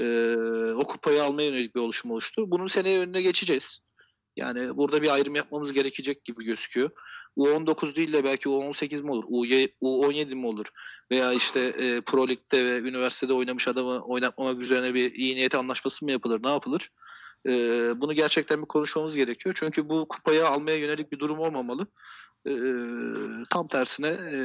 E, 0.00 0.34
o 0.76 0.84
kupayı 0.84 1.22
almaya 1.22 1.48
yönelik 1.48 1.74
bir 1.74 1.80
oluşum 1.80 2.10
oluştu. 2.10 2.50
Bunun 2.50 2.66
seneye 2.66 2.98
önüne 2.98 3.22
geçeceğiz. 3.22 3.80
Yani 4.36 4.76
burada 4.76 5.02
bir 5.02 5.14
ayrım 5.14 5.34
yapmamız 5.34 5.72
gerekecek 5.72 6.24
gibi 6.24 6.44
gözüküyor. 6.44 6.90
U19 7.36 7.96
değil 7.96 8.12
de 8.12 8.24
belki 8.24 8.48
U18 8.48 9.02
mi 9.02 9.10
olur, 9.10 9.24
U- 9.28 9.46
U17 9.80 10.34
mi 10.34 10.46
olur? 10.46 10.66
Veya 11.12 11.32
işte 11.32 11.60
e, 11.60 12.00
Pro 12.00 12.28
Lig'de 12.28 12.64
ve 12.64 12.88
üniversitede 12.88 13.32
oynamış 13.32 13.68
adamı 13.68 14.00
oynatmamak 14.04 14.60
üzerine 14.60 14.94
bir 14.94 15.14
iyi 15.14 15.36
niyet 15.36 15.54
anlaşması 15.54 16.04
mı 16.04 16.10
yapılır, 16.10 16.42
ne 16.42 16.50
yapılır? 16.50 16.90
E, 17.48 17.52
bunu 17.96 18.12
gerçekten 18.12 18.62
bir 18.62 18.66
konuşmamız 18.66 19.16
gerekiyor. 19.16 19.54
Çünkü 19.58 19.88
bu 19.88 20.08
kupayı 20.08 20.46
almaya 20.46 20.76
yönelik 20.76 21.12
bir 21.12 21.18
durum 21.18 21.38
olmamalı. 21.38 21.86
E, 22.48 22.52
tam 23.50 23.66
tersine 23.66 24.08
e, 24.08 24.38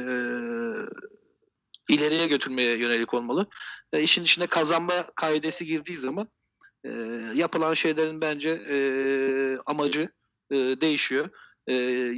ileriye 1.88 2.26
götürmeye 2.26 2.78
yönelik 2.78 3.14
olmalı. 3.14 3.46
E, 3.92 4.02
işin 4.02 4.22
içine 4.22 4.46
kazanma 4.46 5.06
kaidesi 5.16 5.66
girdiği 5.66 5.96
zaman 5.96 6.28
e, 6.84 6.90
yapılan 7.34 7.74
şeylerin 7.74 8.20
bence 8.20 8.50
e, 8.50 8.78
amacı 9.66 10.08
e, 10.50 10.56
değişiyor. 10.56 11.28
E, 11.66 11.74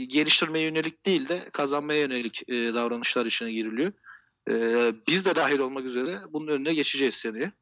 geliştirmeye 0.09 0.65
yönelik 0.65 1.07
değil 1.07 1.29
de 1.29 1.49
kazanmaya 1.53 2.01
yönelik 2.01 2.49
e, 2.49 2.55
davranışlar 2.55 3.27
içine 3.27 3.53
giriliyor. 3.53 3.93
E, 4.51 4.93
biz 5.09 5.25
de 5.25 5.37
dahil 5.37 5.59
olmak 5.59 5.85
üzere 5.85 6.21
bunun 6.33 6.47
önüne 6.47 6.75
geçeceğiz 6.75 7.15
seneye. 7.15 7.53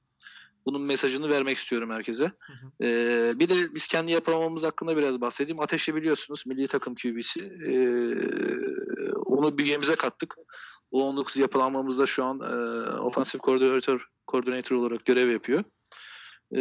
Bunun 0.66 0.82
mesajını 0.82 1.30
vermek 1.30 1.58
istiyorum 1.58 1.90
herkese. 1.90 2.24
Hı 2.24 2.52
hı. 2.52 2.86
Ee, 2.86 3.32
bir 3.38 3.48
de 3.48 3.74
biz 3.74 3.86
kendi 3.86 4.12
yapamamamız 4.12 4.62
hakkında 4.62 4.96
biraz 4.96 5.20
bahsedeyim. 5.20 5.60
Ateş'i 5.60 5.94
biliyorsunuz 5.94 6.46
milli 6.46 6.66
takım 6.66 6.94
QB'si. 6.94 7.40
Ee, 7.40 9.12
onu 9.14 9.58
bünyemize 9.58 9.94
kattık. 9.94 10.34
O 10.90 11.08
19 11.08 11.36
yapılanmamızda 11.36 12.06
şu 12.06 12.24
an 12.24 12.40
e, 12.40 12.54
ofansif 12.98 13.40
koordinatör 13.40 14.06
koordinatör 14.26 14.76
olarak 14.76 15.04
görev 15.04 15.30
yapıyor. 15.30 15.64
Ee, 16.52 16.60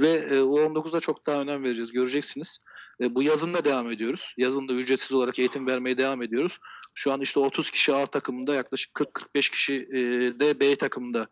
ve 0.00 0.08
e, 0.08 0.40
o 0.40 0.58
19'da 0.58 1.00
çok 1.00 1.26
daha 1.26 1.40
önem 1.40 1.64
vereceğiz. 1.64 1.92
Göreceksiniz. 1.92 2.58
E, 3.00 3.14
bu 3.14 3.22
yazın 3.22 3.54
da 3.54 3.64
devam 3.64 3.90
ediyoruz. 3.90 4.34
Yazın 4.36 4.68
da 4.68 4.72
ücretsiz 4.72 5.12
olarak 5.12 5.38
eğitim 5.38 5.66
vermeye 5.66 5.98
devam 5.98 6.22
ediyoruz. 6.22 6.58
Şu 6.94 7.12
an 7.12 7.20
işte 7.20 7.40
30 7.40 7.70
kişi 7.70 7.94
A 7.94 8.06
takımında 8.06 8.54
yaklaşık 8.54 8.94
40-45 8.94 9.50
kişi 9.50 9.74
e, 9.74 10.00
de 10.40 10.60
B 10.60 10.76
takımında 10.76 11.26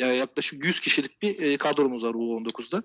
yani 0.00 0.16
yaklaşık 0.16 0.64
100 0.64 0.80
kişilik 0.80 1.22
bir 1.22 1.42
e, 1.42 1.56
kadromuz 1.56 2.04
var 2.04 2.14
U19'da. 2.14 2.82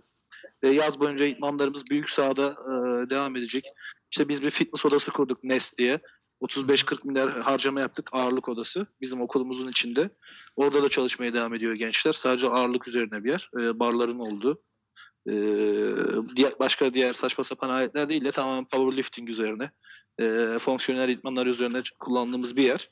E, 0.63 0.69
yaz 0.69 0.99
boyunca 0.99 1.25
idmanlarımız 1.25 1.83
büyük 1.89 2.09
sahada 2.09 2.49
e, 2.49 3.09
devam 3.09 3.35
edecek. 3.35 3.63
İşte 4.11 4.29
biz 4.29 4.43
bir 4.43 4.49
fitness 4.49 4.85
odası 4.85 5.11
kurduk 5.11 5.43
NES 5.43 5.77
diye. 5.77 5.99
35-40 6.41 7.07
milyar 7.07 7.41
harcama 7.41 7.79
yaptık 7.79 8.09
ağırlık 8.11 8.49
odası 8.49 8.87
bizim 9.01 9.21
okulumuzun 9.21 9.67
içinde. 9.67 10.09
Orada 10.55 10.83
da 10.83 10.89
çalışmaya 10.89 11.33
devam 11.33 11.53
ediyor 11.53 11.73
gençler. 11.73 12.11
Sadece 12.11 12.47
ağırlık 12.47 12.87
üzerine 12.87 13.23
bir 13.23 13.29
yer. 13.29 13.49
E, 13.59 13.79
barların 13.79 14.19
olduğu. 14.19 14.61
E, 15.27 15.33
diğer, 16.35 16.59
başka 16.59 16.93
diğer 16.93 17.13
saçma 17.13 17.43
sapan 17.43 17.69
aletler 17.69 18.09
değil 18.09 18.25
de 18.25 18.31
tamamen 18.31 18.65
powerlifting 18.65 19.29
üzerine. 19.29 19.71
E, 20.19 20.57
fonksiyonel 20.59 21.09
idmanlar 21.09 21.47
üzerine 21.47 21.81
kullandığımız 21.99 22.55
bir 22.55 22.63
yer. 22.63 22.87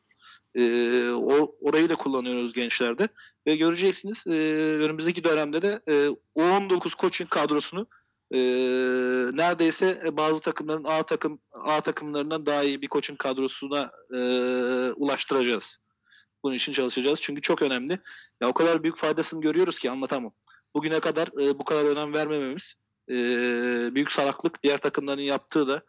E, 0.56 1.10
o, 1.12 1.56
orayı 1.62 1.90
da 1.90 1.96
kullanıyoruz 1.96 2.54
gençlerde. 2.54 3.08
Ve 3.48 3.56
göreceksiniz 3.56 4.28
e, 4.28 4.32
önümüzdeki 4.84 5.24
dönemde 5.24 5.62
de 5.62 5.82
e, 5.88 6.10
U19 6.36 7.02
coaching 7.02 7.30
kadrosunu 7.30 7.88
e, 8.34 8.40
neredeyse 9.34 10.10
bazı 10.18 10.40
takımların 10.40 10.84
A 10.84 11.04
takım 11.04 11.40
A 11.52 11.82
takımlarından 11.82 12.46
daha 12.46 12.64
iyi 12.64 12.82
bir 12.82 12.88
coaching 12.88 13.20
kadrosuna 13.20 13.92
e, 14.14 14.18
ulaştıracağız. 14.96 15.80
Bunun 16.44 16.56
için 16.56 16.72
çalışacağız. 16.72 17.22
Çünkü 17.22 17.42
çok 17.42 17.62
önemli. 17.62 18.00
Ya 18.42 18.48
o 18.48 18.54
kadar 18.54 18.84
büyük 18.84 18.98
faydasını 18.98 19.42
görüyoruz 19.42 19.80
ki 19.80 19.92
anlatamam. 19.92 20.34
Bugüne 20.76 21.00
kadar 21.00 21.28
e, 21.42 21.60
bu 21.60 21.64
kadar 21.64 21.86
önem 21.86 22.14
vermememiz 22.14 22.74
e, 23.10 23.16
büyük 23.96 24.12
salaklık. 24.12 24.64
Diğer 24.64 24.78
takımların 24.78 25.22
yaptığı 25.22 25.68
da 25.68 25.82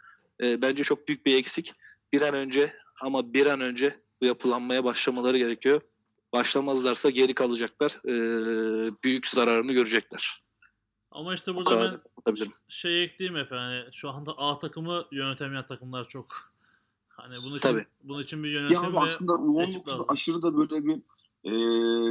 e, 0.42 0.62
bence 0.62 0.84
çok 0.84 1.08
büyük 1.08 1.26
bir 1.26 1.36
eksik. 1.36 1.72
Bir 2.12 2.22
an 2.22 2.34
önce 2.34 2.72
ama 3.00 3.32
bir 3.32 3.46
an 3.46 3.60
önce 3.60 4.00
bu 4.22 4.26
yapılanmaya 4.26 4.84
başlamaları 4.84 5.38
gerekiyor. 5.38 5.80
Başlamazlarsa 6.32 7.10
geri 7.10 7.34
kalacaklar. 7.34 7.96
E, 8.04 8.12
büyük 9.04 9.26
zararını 9.26 9.72
görecekler. 9.72 10.42
Ama 11.10 11.34
işte 11.34 11.54
Bu 11.54 11.58
burada 11.58 12.02
ben 12.26 12.34
şey 12.68 13.04
ekleyeyim 13.04 13.36
efendim. 13.36 13.64
Hani 13.64 13.94
şu 13.94 14.10
anda 14.10 14.38
A 14.38 14.58
takımı 14.58 15.04
yönetemeyen 15.12 15.66
takımlar 15.66 16.08
çok. 16.08 16.26
Hani 17.08 17.34
bunun 17.44 17.56
için 17.58 17.68
Tabii. 17.68 17.86
bunun 18.02 18.22
için 18.22 18.44
bir 18.44 18.50
Ya 18.50 18.60
yönetim 18.60 18.84
abi 18.84 18.94
ve 18.96 19.00
aslında 19.00 19.62
ekip 19.62 19.86
U19'da 19.86 19.92
lazım. 19.92 20.06
aşırı 20.08 20.42
da 20.42 20.56
böyle 20.56 20.84
bir 20.84 21.02
e, 21.44 21.50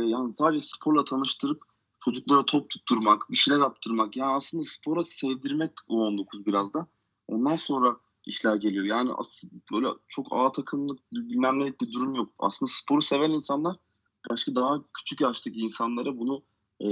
yani 0.10 0.34
sadece 0.38 0.65
sporla 0.65 1.03
tanıştırıp 1.03 1.61
çocuklara 1.99 2.45
top 2.45 2.69
tutturmak, 2.69 3.32
bir 3.32 3.36
şeyler 3.36 3.60
yaptırmak. 3.60 4.18
Yani 4.18 4.34
aslında 4.34 4.64
spora 4.64 5.03
sevdirmek 5.03 5.72
U19 5.90 6.45
biraz 6.45 6.74
da. 6.74 6.88
Ondan 7.28 7.56
sonra 7.56 7.98
işler 8.26 8.56
geliyor. 8.56 8.86
Yani 8.86 9.11
böyle 9.74 9.88
çok 10.07 10.28
A 10.32 10.52
takımlık 10.52 10.99
bilmem 11.14 11.60
nelik 11.60 11.82
bir 11.82 11.91
durum 11.91 12.15
yok. 12.15 12.34
Aslında 12.40 12.72
sporu 12.72 13.02
seven 13.02 13.32
insanlar 13.32 13.76
başka 14.30 14.56
daha 14.56 14.84
küçük 14.94 15.22
yaştaki 15.22 15.60
insanlara 15.60 16.18
bunu 16.19 16.44
e, 16.80 16.88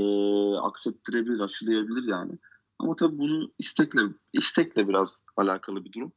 aksettirebilir, 0.55 1.39
aşılayabilir 1.39 2.07
yani. 2.07 2.31
Ama 2.79 2.95
tabii 2.95 3.17
bunu 3.17 3.51
istekle 3.59 4.01
istekle 4.33 4.87
biraz 4.87 5.23
alakalı 5.37 5.85
bir 5.85 5.93
durum. 5.93 6.13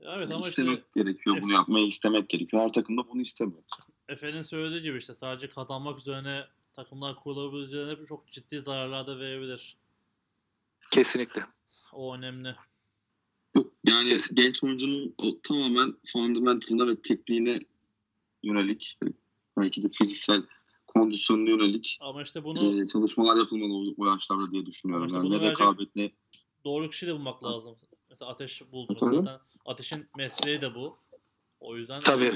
Evet 0.00 0.20
Yani 0.20 0.34
ama 0.34 0.48
işte 0.48 0.62
istemek 0.62 0.94
gerekiyor. 0.94 1.36
F- 1.36 1.42
Bunu 1.42 1.52
yapmayı 1.52 1.86
istemek 1.86 2.28
gerekiyor. 2.28 2.62
Her 2.62 2.72
takım 2.72 2.96
da 2.98 3.08
bunu 3.08 3.20
istemiyor. 3.22 3.62
Efe'nin 4.08 4.42
söylediği 4.42 4.82
gibi 4.82 4.98
işte 4.98 5.14
sadece 5.14 5.48
kazanmak 5.48 5.98
üzerine 5.98 6.44
takımlar 6.74 7.16
kurulabileceğine 7.16 8.06
çok 8.06 8.32
ciddi 8.32 8.60
zararlar 8.60 9.06
da 9.06 9.18
verebilir. 9.18 9.76
Kesinlikle. 10.92 11.42
O 11.92 12.14
önemli. 12.16 12.54
Yani 13.86 14.08
Kesin. 14.08 14.34
genç 14.34 14.64
oyuncunun 14.64 15.14
o 15.18 15.40
tamamen 15.40 15.94
fundamentalına 16.12 16.86
ve 16.86 17.02
tekniğine 17.02 17.60
yönelik 18.42 18.98
belki 19.58 19.82
de 19.82 19.88
fiziksel 19.92 20.42
kondisyonuna 20.96 21.50
yönelik 21.50 21.98
Ama 22.00 22.22
işte 22.22 22.44
bunu 22.44 22.82
e, 22.82 22.86
çalışmalar 22.86 23.36
yapılmalı 23.36 23.94
o 23.98 24.06
yaşlarda 24.06 24.50
diye 24.50 24.66
düşünüyorum. 24.66 25.06
İşte 25.06 25.18
Yani 25.18 25.30
ne 25.30 25.40
rekabet 25.40 25.96
ne 25.96 26.10
doğru 26.64 26.90
kişi 26.90 27.06
de 27.06 27.14
bulmak 27.14 27.44
lazım. 27.44 27.76
Mesela 28.10 28.30
Ateş 28.30 28.62
buldunuz 28.72 29.00
Tabii. 29.00 29.16
zaten. 29.16 29.38
Ateş'in 29.66 30.06
mesleği 30.16 30.60
de 30.60 30.74
bu. 30.74 30.96
O 31.60 31.76
yüzden 31.76 32.00
Tabii. 32.02 32.32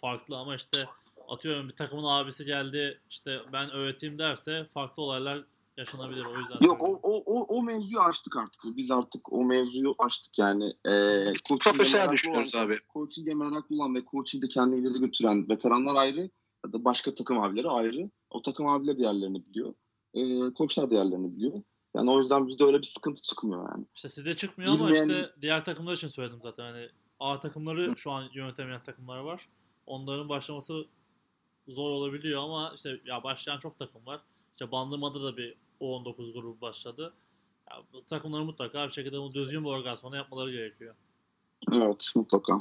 farklı 0.00 0.36
ama 0.38 0.56
işte 0.56 0.84
atıyorum 1.28 1.68
bir 1.68 1.74
takımın 1.76 2.04
abisi 2.04 2.44
geldi 2.44 3.00
işte 3.10 3.40
ben 3.52 3.70
öğreteyim 3.70 4.18
derse 4.18 4.66
farklı 4.74 5.02
olaylar 5.02 5.44
yaşanabilir 5.76 6.24
o 6.24 6.38
yüzden. 6.38 6.66
Yok 6.66 6.82
o, 6.82 7.00
o, 7.02 7.22
o, 7.26 7.56
o 7.58 7.62
mevzuyu 7.62 8.00
açtık 8.00 8.36
artık. 8.36 8.60
Biz 8.64 8.90
artık 8.90 9.32
o 9.32 9.44
mevzuyu 9.44 9.94
açtık 9.98 10.38
yani. 10.38 10.64
E, 10.84 10.90
coaching'e 11.34 11.58
Profesyonel 11.58 12.12
düşünüyoruz 12.12 12.54
olan- 12.54 12.64
abi. 12.66 12.78
Coaching'e 12.94 13.34
meraklı 13.34 13.76
olan 13.76 13.94
ve 13.94 14.04
coaching'de 14.10 14.48
kendini 14.48 14.80
ileri 14.80 14.98
götüren 15.00 15.48
veteranlar 15.48 15.94
ayrı 15.94 16.30
başka 16.64 17.14
takım 17.14 17.40
abileri 17.40 17.68
ayrı. 17.68 18.10
O 18.30 18.42
takım 18.42 18.66
abileri 18.68 18.98
de 18.98 19.02
yerlerini 19.02 19.42
biliyor. 19.46 19.74
E, 20.14 20.54
koçlar 20.54 20.90
da 20.90 20.94
yerlerini 20.94 21.32
biliyor. 21.32 21.62
Yani 21.96 22.10
o 22.10 22.20
yüzden 22.20 22.48
bizde 22.48 22.64
öyle 22.64 22.78
bir 22.78 22.86
sıkıntı 22.86 23.22
çıkmıyor 23.22 23.68
yani. 23.70 23.84
İşte 23.94 24.08
sizde 24.08 24.36
çıkmıyor 24.36 24.72
ama 24.72 24.88
Bilmeyen- 24.88 25.08
işte 25.08 25.30
diğer 25.40 25.64
takımlar 25.64 25.92
için 25.92 26.08
söyledim 26.08 26.38
zaten. 26.42 26.64
Hani 26.64 26.88
A 27.20 27.40
takımları 27.40 27.96
şu 27.96 28.10
an 28.10 28.24
yönetemeyen 28.34 28.82
takımlar 28.82 29.18
var. 29.18 29.48
Onların 29.86 30.28
başlaması 30.28 30.84
zor 31.68 31.90
olabiliyor 31.90 32.42
ama 32.42 32.72
işte 32.74 33.00
ya 33.04 33.22
başlayan 33.24 33.58
çok 33.58 33.78
takım 33.78 34.06
var. 34.06 34.20
İşte 34.52 34.72
Bandırma'da 34.72 35.22
da 35.22 35.36
bir 35.36 35.54
U19 35.80 36.32
grubu 36.32 36.60
başladı. 36.60 37.12
Ya 37.70 37.76
bu 37.92 38.04
takımların 38.04 38.46
mutlaka 38.46 38.86
bir 38.86 38.92
şekilde 38.92 39.18
bunu 39.18 39.34
düzgün 39.34 39.64
bir 39.64 39.68
organizasyona 39.68 40.16
yapmaları 40.16 40.52
gerekiyor. 40.52 40.94
Evet 41.72 42.12
mutlaka. 42.14 42.58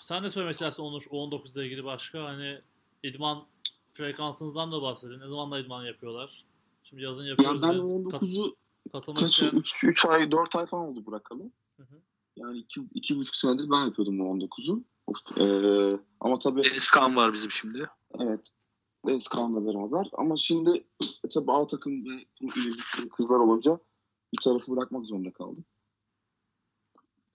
Sen 0.00 0.24
de 0.24 0.30
söylemek 0.30 0.54
istersin 0.54 0.82
Onur 0.82 1.02
U19 1.02 1.58
ile 1.58 1.66
ilgili 1.66 1.84
başka 1.84 2.24
hani 2.24 2.60
idman 3.02 3.44
frekansınızdan 3.92 4.72
da 4.72 4.82
bahsedin. 4.82 5.20
Ne 5.20 5.28
zaman 5.28 5.50
da 5.50 5.58
idman 5.58 5.84
yapıyorlar? 5.84 6.44
Şimdi 6.84 7.02
yazın 7.02 7.24
yapıyoruz. 7.24 7.62
Yani 7.62 7.72
ben 7.72 7.86
dediniz. 7.86 8.10
Kat- 8.10 8.22
19'u 8.22 8.56
katılmak 8.92 9.20
kaç, 9.20 9.30
isteyen... 9.30 9.60
3, 9.60 9.84
3 9.84 10.06
ay 10.06 10.30
4 10.30 10.56
ay 10.56 10.66
falan 10.66 10.84
oldu 10.88 11.06
bırakalım. 11.06 11.52
Hı 11.76 11.82
hı. 11.82 11.96
Yani 12.36 12.58
2, 12.58 12.80
iki, 12.94 13.16
buçuk 13.16 13.34
senedir 13.34 13.70
ben 13.70 13.84
yapıyordum 13.84 14.18
bu 14.18 14.22
19'u. 14.22 14.84
Of, 15.06 15.18
eee, 15.36 15.98
ama 16.20 16.38
tabii 16.38 16.62
Deniz 16.62 16.88
Kaan 16.88 17.16
var 17.16 17.32
bizim 17.32 17.50
şimdi. 17.50 17.90
Evet. 18.18 18.40
Deniz 19.06 19.28
Kaan'la 19.28 19.66
beraber. 19.66 20.10
Ama 20.12 20.36
şimdi 20.36 20.84
e, 21.24 21.28
tabii 21.28 21.52
A 21.52 21.66
takım 21.66 22.04
ve 22.04 22.26
kızlar 23.08 23.38
olunca 23.38 23.78
bir 24.32 24.38
tarafı 24.42 24.76
bırakmak 24.76 25.06
zorunda 25.06 25.32
kaldım. 25.32 25.64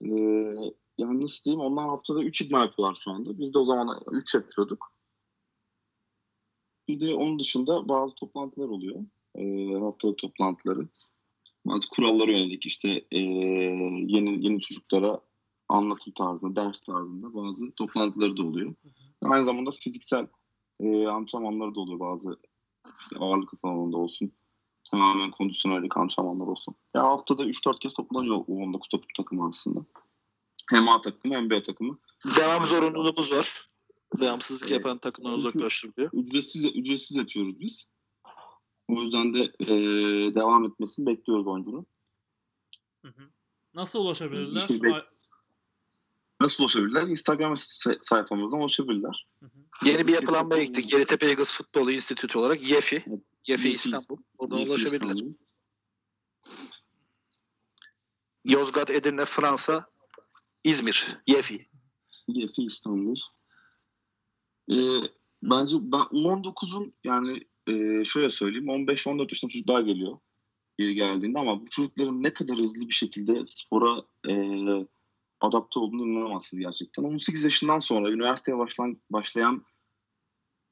Ee, 0.04 0.74
nasıl 0.98 1.44
diyeyim? 1.44 1.60
Onlar 1.60 1.88
haftada 1.88 2.22
3 2.22 2.40
idman 2.40 2.62
yapıyorlar 2.64 2.94
şu 2.94 3.10
anda. 3.10 3.38
Biz 3.38 3.54
de 3.54 3.58
o 3.58 3.64
zaman 3.64 4.00
3 4.12 4.34
yapıyorduk. 4.34 4.92
Bir 6.88 7.00
de 7.00 7.14
onun 7.14 7.38
dışında 7.38 7.88
bazı 7.88 8.14
toplantılar 8.14 8.68
oluyor. 8.68 9.04
Ee, 9.34 9.74
haftalık 9.80 10.18
toplantıları. 10.18 10.88
Bazı 11.66 11.88
kurallara 11.88 12.32
yönelik 12.32 12.66
işte 12.66 13.04
ee, 13.10 13.18
yeni 13.18 14.46
yeni 14.46 14.60
çocuklara 14.60 15.20
anlatım 15.68 16.12
tarzında, 16.12 16.56
ders 16.56 16.80
tarzında 16.80 17.34
bazı 17.34 17.70
toplantıları 17.70 18.36
da 18.36 18.42
oluyor. 18.42 18.74
Aynı 19.22 19.44
zamanda 19.44 19.70
fiziksel 19.70 20.26
e, 20.80 21.06
antrenmanları 21.06 21.74
da 21.74 21.80
oluyor 21.80 22.00
bazı 22.00 22.36
işte 23.00 23.16
ağırlık 23.18 23.50
alanında 23.62 23.96
olsun. 23.96 24.32
Tamamen 24.90 25.30
kondisyonellik 25.30 25.96
antrenmanlar 25.96 26.46
olsun. 26.46 26.74
Ya 26.94 27.02
haftada 27.02 27.44
3-4 27.44 27.78
kez 27.78 27.94
toplanıyor 27.94 28.36
o 28.36 28.44
19 28.46 28.88
takım, 28.88 29.08
takım 29.16 29.40
aslında. 29.40 29.80
Hem 30.70 30.88
A 30.88 31.00
takımı 31.00 31.34
hem 31.34 31.50
B 31.50 31.62
takımı. 31.62 31.98
Devam 32.36 32.66
zorunluluğumuz 32.66 33.32
var. 33.32 33.68
Devamsızlık 34.20 34.70
Evet. 34.70 34.78
yapan 34.80 34.98
takımdan 34.98 35.32
uzaklaştırılıyor. 35.34 36.10
Ücretsiz 36.12 36.64
ücretsiz 36.64 37.16
yapıyoruz 37.16 37.60
biz. 37.60 37.84
O 38.88 39.02
yüzden 39.02 39.34
de 39.34 39.42
e, 39.60 39.66
devam 40.34 40.64
etmesini 40.64 41.06
bekliyoruz 41.06 41.46
oyuncunun. 41.46 41.86
Hı 43.04 43.08
hı. 43.08 43.22
Nasıl 43.74 43.98
ulaşabilirler? 43.98 44.60
Şey 44.60 44.76
bek- 44.76 45.04
Nasıl 46.40 46.62
ulaşabilirler? 46.62 47.02
Instagram 47.02 47.56
say- 47.56 47.98
sayfamızdan 48.02 48.60
ulaşabilirler. 48.60 49.26
Hı 49.40 49.46
hı. 49.46 49.88
Yeni 49.88 50.06
bir 50.06 50.12
yapılanmaya 50.12 50.64
gittik. 50.64 50.92
Yeditepe 50.92 51.26
Eagles 51.26 51.52
Futbolu 51.52 51.92
İnstitütü 51.92 52.38
olarak 52.38 52.70
YEFI. 52.70 52.96
Evet. 52.96 53.20
YEFI 53.46 53.68
YEFI 53.68 53.68
İstanbul. 53.74 54.22
Oradan 54.38 54.56
Yeşil 54.58 54.70
ulaşabilirler. 54.70 55.14
İstanbul. 55.14 55.34
Yozgat, 58.44 58.90
Edirne, 58.90 59.24
Fransa, 59.24 59.86
İzmir. 60.64 61.16
YEFI. 61.26 61.68
Yefi 62.28 62.62
İstanbul. 62.62 63.16
Ee, 64.70 65.00
bence 65.42 65.76
ben 65.80 65.98
U19'un 65.98 66.94
yani 67.04 67.40
e, 67.66 68.04
şöyle 68.04 68.30
söyleyeyim 68.30 68.66
15-14 68.66 69.20
yaşında 69.20 69.50
çocuklar 69.50 69.80
geliyor 69.80 70.18
geri 70.78 70.94
geldiğinde 70.94 71.38
ama 71.38 71.60
bu 71.60 71.70
çocukların 71.70 72.22
ne 72.22 72.34
kadar 72.34 72.56
hızlı 72.56 72.88
bir 72.88 72.94
şekilde 72.94 73.42
spora 73.46 74.02
e, 74.28 74.34
adapte 75.40 75.80
olduğunu 75.80 76.06
inanamazsınız 76.06 76.62
gerçekten. 76.62 77.02
18 77.02 77.44
yaşından 77.44 77.78
sonra 77.78 78.10
üniversiteye 78.10 78.58
başlayan, 78.58 79.00
başlayan 79.10 79.64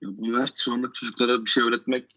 üniversite 0.02 0.56
çağındaki 0.56 0.92
çocuklara 0.92 1.44
bir 1.44 1.50
şey 1.50 1.62
öğretmek 1.62 2.14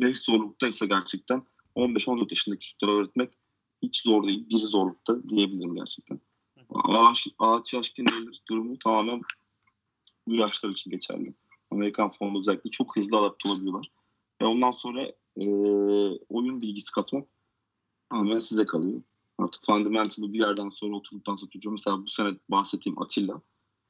ne 0.00 0.14
zorluktaysa 0.14 0.86
gerçekten 0.86 1.42
15-14 1.76 2.26
yaşındaki 2.30 2.66
çocuklara 2.66 2.98
öğretmek 2.98 3.34
hiç 3.82 4.02
zor 4.02 4.24
değil. 4.24 4.48
Bir 4.48 4.58
zorlukta 4.58 5.28
diyebilirim 5.28 5.74
gerçekten. 5.74 6.20
Ağaç, 6.70 7.28
ağaç 7.38 7.74
yaşken 7.74 8.06
eğilir 8.12 8.42
durumu 8.48 8.78
tamamen 8.78 9.20
bu 10.26 10.34
yaşlar 10.34 10.68
için 10.68 10.90
geçerli. 10.90 11.34
Amerikan 11.70 12.10
fonda 12.10 12.38
özellikle 12.38 12.70
çok 12.70 12.96
hızlı 12.96 13.16
adapte 13.16 13.48
olabiliyorlar. 13.48 13.90
Ve 14.42 14.46
ondan 14.46 14.72
sonra 14.72 15.02
e, 15.36 15.46
oyun 16.28 16.60
bilgisi 16.60 16.92
katmak 16.92 17.28
tamamen 18.10 18.38
size 18.38 18.66
kalıyor. 18.66 19.02
Artık 19.38 19.66
fundamental'ı 19.66 20.32
bir 20.32 20.38
yerden 20.38 20.68
sonra 20.68 20.96
oturduktan 20.96 21.36
sonra 21.36 21.50
çocuğum 21.50 21.70
mesela 21.70 21.98
bu 21.98 22.08
sene 22.08 22.36
bahsettiğim 22.48 23.02
Atilla. 23.02 23.42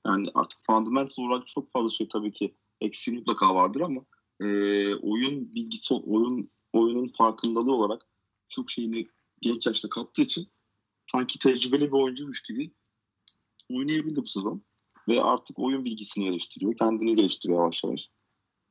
Yani 0.06 0.28
artık 0.34 0.60
fundamental 0.66 1.22
olarak 1.22 1.46
çok 1.46 1.72
fazla 1.72 1.88
şey 1.88 2.08
tabii 2.08 2.32
ki 2.32 2.54
eksiği 2.80 3.16
mutlaka 3.16 3.54
vardır 3.54 3.80
ama 3.80 4.00
e, 4.40 4.46
oyun 4.94 5.54
bilgisi, 5.54 5.94
oyun 5.94 6.50
oyunun 6.72 7.08
farkındalığı 7.18 7.74
olarak 7.74 8.06
çok 8.48 8.70
şeyini 8.70 9.08
genç 9.40 9.66
yaşta 9.66 9.88
kattığı 9.88 10.22
için 10.22 10.48
sanki 11.16 11.38
tecrübeli 11.38 11.86
bir 11.86 11.92
oyuncuymuş 11.92 12.42
gibi 12.42 12.70
oynayabildi 13.70 14.22
bu 14.22 14.26
sezon. 14.26 14.62
Ve 15.08 15.22
artık 15.22 15.58
oyun 15.58 15.84
bilgisini 15.84 16.24
geliştiriyor. 16.24 16.76
Kendini 16.76 17.16
geliştiriyor 17.16 17.60
yavaş 17.60 17.84
yavaş. 17.84 18.10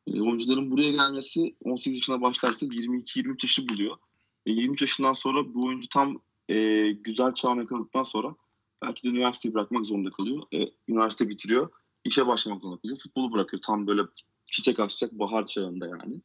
E, 0.08 0.22
oyuncuların 0.22 0.72
buraya 0.72 0.92
gelmesi 0.92 1.56
18 1.64 1.98
yaşına 1.98 2.22
başlarsa 2.22 2.66
22-23 2.66 3.46
yaşı 3.46 3.70
buluyor. 3.70 3.98
E, 4.46 4.52
23 4.52 4.82
yaşından 4.82 5.14
sonra 5.14 5.54
bu 5.54 5.68
oyuncu 5.68 5.90
tam 5.90 6.22
e, 6.50 6.92
güzel 6.92 7.34
çağına 7.34 7.62
yakaladıktan 7.62 8.04
sonra 8.04 8.36
belki 8.82 9.04
de 9.04 9.08
üniversiteyi 9.08 9.54
bırakmak 9.54 9.86
zorunda 9.86 10.10
kalıyor. 10.10 10.44
E, 10.54 10.72
üniversite 10.88 11.30
bitiriyor. 11.30 11.70
işe 12.06 12.28
başlamak 12.28 12.62
zorunda 12.62 12.82
kalıyor. 12.82 13.00
Futbolu 13.00 13.32
bırakıyor. 13.34 13.62
Tam 13.62 13.88
böyle 13.88 14.02
çiçek 14.46 14.80
açacak 14.80 15.12
bahar 15.12 15.48
çağında 15.48 15.88
yani. 15.88 16.22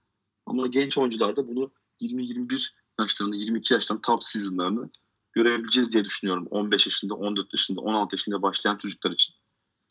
Ama 0.47 0.67
genç 0.67 0.99
oyuncular 0.99 1.37
da 1.37 1.49
bunu 1.49 1.73
20-21 2.01 2.69
yaşlarında, 3.01 3.37
22 3.37 3.75
yaşlarında 3.75 4.03
top 4.03 4.25
seasonlarını 4.25 4.91
görebileceğiz 5.33 5.93
diye 5.93 6.05
düşünüyorum. 6.05 6.47
15 6.51 6.87
yaşında, 6.87 7.15
14 7.15 7.55
yaşında, 7.55 7.81
16 7.81 8.15
yaşında 8.15 8.43
başlayan 8.43 8.77
çocuklar 8.77 9.11
için. 9.11 9.35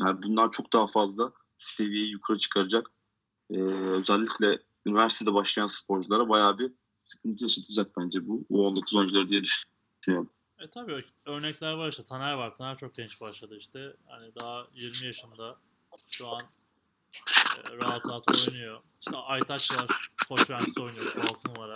Yani 0.02 0.24
bunlar 0.24 0.52
çok 0.52 0.74
daha 0.74 0.88
fazla 0.88 1.32
seviyeyi 1.60 2.12
yukarı 2.12 2.40
çıkaracak. 2.40 2.92
Ee, 3.52 3.62
özellikle 3.62 4.60
üniversitede 4.86 5.34
başlayan 5.34 5.68
sporculara 5.68 6.30
bayağı 6.30 6.60
bir 6.60 6.72
sıkıntı 6.98 7.44
yaşatacak 7.44 7.98
bence 7.98 8.28
bu. 8.28 8.46
Bu 8.50 8.68
19 8.68 8.96
oyuncuları 8.96 9.30
diye 9.30 9.44
düşünüyorum. 9.44 10.30
E 10.60 10.68
tabii 10.68 11.04
örnekler 11.26 11.74
var 11.74 11.90
işte. 11.90 12.04
Taner 12.04 12.34
var. 12.34 12.58
Taner 12.58 12.78
çok 12.78 12.96
genç 12.96 13.22
başladı 13.22 13.58
işte. 13.58 13.94
Hani 14.08 14.32
daha 14.42 14.68
20 14.74 15.06
yaşında. 15.06 15.58
Şu 16.12 16.28
an 16.28 16.42
e, 17.60 17.78
rahat 17.78 18.06
rahat 18.06 18.24
oynuyor. 18.48 18.82
İşte 19.02 19.18
Aytaç 19.18 19.72
var. 19.72 20.10
Koç 20.30 20.50
Mühendisi 20.50 20.80
oynuyor. 20.80 21.16
6 21.30 21.50
numara. 21.50 21.74